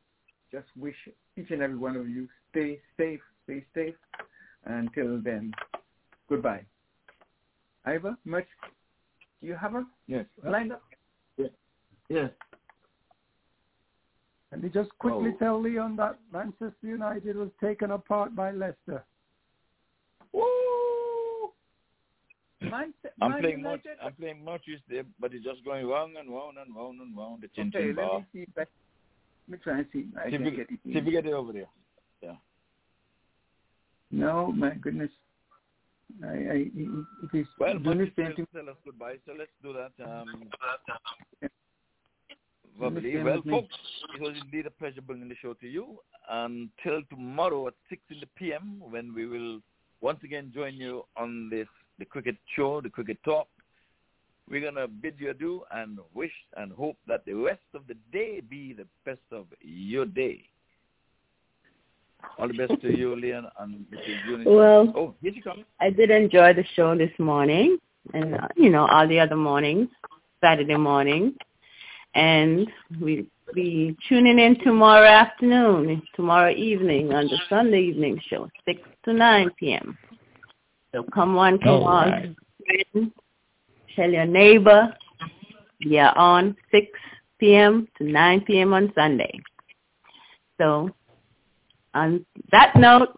just 0.51 0.67
wish 0.78 0.97
each 1.36 1.51
and 1.51 1.62
every 1.62 1.76
one 1.76 1.97
of 1.97 2.09
you 2.09 2.28
stay 2.51 2.81
safe, 2.97 3.20
stay 3.44 3.65
safe. 3.75 3.94
Until 4.65 5.20
then, 5.20 5.52
goodbye. 6.31 6.65
Ivor, 7.84 8.17
much? 8.25 8.47
Do 9.43 9.49
you 9.49 9.55
have 9.55 9.73
her 9.73 9.84
Yes. 10.07 10.25
lined 10.43 10.73
up? 10.73 10.83
Yes. 11.36 11.51
Yes. 12.09 12.31
Let 14.55 14.62
me 14.62 14.68
just 14.68 14.97
quickly 15.00 15.33
Oh. 15.34 15.39
tell 15.41 15.60
Leon 15.60 15.97
that 15.97 16.16
Manchester 16.33 16.76
United 16.83 17.34
was 17.34 17.50
taken 17.60 17.91
apart 17.91 18.36
by 18.36 18.52
Leicester. 18.52 19.05
Woo! 20.33 21.52
Man, 22.60 22.94
I'm 23.20 23.31
Man 23.33 23.41
playing 23.41 23.62
much. 23.62 23.84
I'm 24.00 24.12
playing 24.15 24.44
much 24.44 24.62
is 24.68 24.81
there, 24.89 25.02
but 25.18 25.34
it's 25.34 25.44
just 25.44 25.65
going 25.65 25.84
round 25.89 26.16
and 26.16 26.31
round 26.31 26.57
and 26.58 26.73
round 26.74 27.00
and 27.00 27.16
round. 27.16 27.42
The 27.42 27.49
chin 27.49 27.73
Okay, 27.74 27.89
let 27.89 27.97
bar. 27.97 28.20
me 28.20 28.26
see. 28.33 28.42
if 28.42 28.49
I- 28.57 28.60
Let 28.60 28.68
me 29.49 29.58
try 29.58 29.78
and 29.78 29.91
see. 29.92 30.08
I 30.16 30.31
See 30.31 30.36
if, 30.36 30.41
can 30.41 30.44
we, 30.44 30.50
get 30.52 30.70
it. 30.70 30.81
see 30.84 30.99
if 30.99 31.05
we 31.05 31.10
get 31.10 31.26
it 31.26 31.33
over 31.33 31.52
there. 31.52 31.68
Yeah. 32.23 32.36
No, 34.12 34.52
my 34.52 34.70
goodness. 34.76 35.10
I, 36.23 36.28
I, 36.28 36.70
it 36.70 37.31
is 37.34 37.47
Well, 37.58 37.74
the 37.74 37.81
Marcus 37.81 38.15
same 38.15 38.47
tell, 38.55 38.70
us 38.70 38.76
goodbye, 38.84 39.16
so 39.26 39.33
let's 39.36 39.50
do 39.65 39.73
that. 39.73 39.92
Um, 40.08 40.49
the 42.78 42.89
verbally. 42.89 43.12
same 43.15 43.25
Well, 43.25 43.43
folks, 43.49 43.75
it 44.15 44.20
was 44.20 44.35
indeed 44.41 44.67
a 44.67 44.70
pleasure 44.70 45.01
bringing 45.01 45.28
the 45.28 45.36
show 45.36 45.55
to 45.55 45.67
you. 45.67 45.99
Until 46.31 47.03
tomorrow 47.11 47.67
at 47.69 47.75
6 47.89 48.01
in 48.11 48.20
the 48.20 48.27
p.m., 48.36 48.83
when 48.89 49.15
we 49.15 49.27
will 49.27 49.61
once 50.01 50.20
again 50.25 50.53
join 50.55 50.75
you 50.75 51.05
on 51.17 51.49
this 51.51 51.69
the 51.99 52.05
cricket 52.05 52.36
show, 52.57 52.81
the 52.81 52.91
cricket 52.91 53.19
talk. 53.25 53.47
We're 54.51 54.61
going 54.61 54.75
to 54.75 54.89
bid 54.89 55.15
you 55.19 55.31
adieu 55.31 55.62
and 55.73 55.99
wish 56.12 56.33
and 56.57 56.73
hope 56.73 56.97
that 57.07 57.25
the 57.25 57.33
rest 57.35 57.62
of 57.73 57.83
the 57.86 57.94
day 58.12 58.41
be 58.41 58.75
the 58.75 58.86
best 59.07 59.23
of 59.33 59.47
your 59.62 60.05
day. 60.05 60.44
All 62.39 62.49
the 62.49 62.55
best 62.55 62.81
to 62.83 62.97
you, 62.97 63.17
Leon, 63.17 63.47
and 63.59 63.86
Mrs. 63.93 64.27
Eunice. 64.28 64.47
Well- 64.47 64.93
oh, 64.97 65.15
here 65.23 65.33
she 65.35 65.41
comes. 65.41 65.65
I 65.81 65.91
did 65.91 66.11
enjoy 66.11 66.53
the 66.55 66.65
show 66.75 66.97
this 66.97 67.12
morning, 67.19 67.78
and 68.12 68.35
uh, 68.35 68.49
you 68.57 68.70
know 68.70 68.86
all 68.86 69.07
the 69.07 69.20
other 69.20 69.36
mornings, 69.36 69.89
Saturday 70.43 70.77
morning, 70.77 71.35
and 72.15 72.68
we'll 73.01 73.25
be 73.55 73.97
tuning 74.09 74.39
in 74.39 74.59
tomorrow 74.60 75.07
afternoon, 75.07 76.02
tomorrow 76.15 76.52
evening 76.52 77.12
on 77.12 77.28
the 77.28 77.39
Sunday 77.49 77.83
evening 77.83 78.20
show, 78.28 78.49
six 78.65 78.81
to 79.05 79.12
nine 79.12 79.51
p.m. 79.59 79.97
So 80.93 81.02
come 81.02 81.36
on, 81.36 81.59
come 81.59 81.83
All 81.83 81.86
on, 81.86 82.10
right. 82.10 82.36
friend, 82.94 83.12
tell 83.97 84.10
your 84.10 84.26
neighbor. 84.26 84.94
We 85.84 85.99
are 85.99 86.17
on 86.17 86.57
six 86.70 86.86
p.m. 87.39 87.89
to 87.99 88.05
nine 88.05 88.41
p.m. 88.43 88.73
on 88.73 88.93
Sunday. 88.94 89.41
So 90.59 90.91
on 91.94 92.25
that 92.52 92.75
note, 92.76 93.17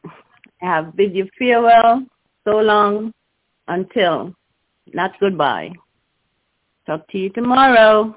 I 0.63 0.67
have 0.67 0.97
bid 0.97 1.15
you 1.15 1.29
farewell 1.39 2.05
so 2.45 2.59
long 2.59 3.13
until 3.69 4.35
not 4.95 5.13
goodbye. 5.21 5.73
Talk 6.87 7.07
to 7.09 7.19
you 7.19 7.31
tomorrow. 7.31 8.17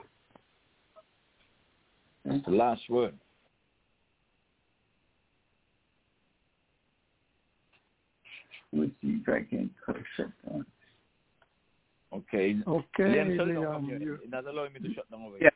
That's 2.30 2.46
the 2.46 2.52
last 2.52 2.82
word. 2.90 3.16
Let's 8.72 8.92
see 9.02 9.20
if 9.22 9.28
I 9.28 9.44
can 9.50 9.72
cut 9.84 9.96
it 9.96 10.04
shut 10.16 10.30
down. 10.48 10.66
Okay. 12.14 12.56
Okay, 12.68 13.04
Leon, 13.12 13.36
shut 13.38 13.48
it 13.48 13.54
down 13.54 13.62
Leon, 13.62 13.74
from 13.76 13.86
here. 13.88 14.00
you- 14.00 14.14
It's 14.22 14.32
not 14.32 14.46
allowing 14.46 14.74
me 14.74 14.80
to 14.82 14.94
shut 14.94 15.10
down 15.10 15.24
over 15.24 15.38
Yeah. 15.40 15.50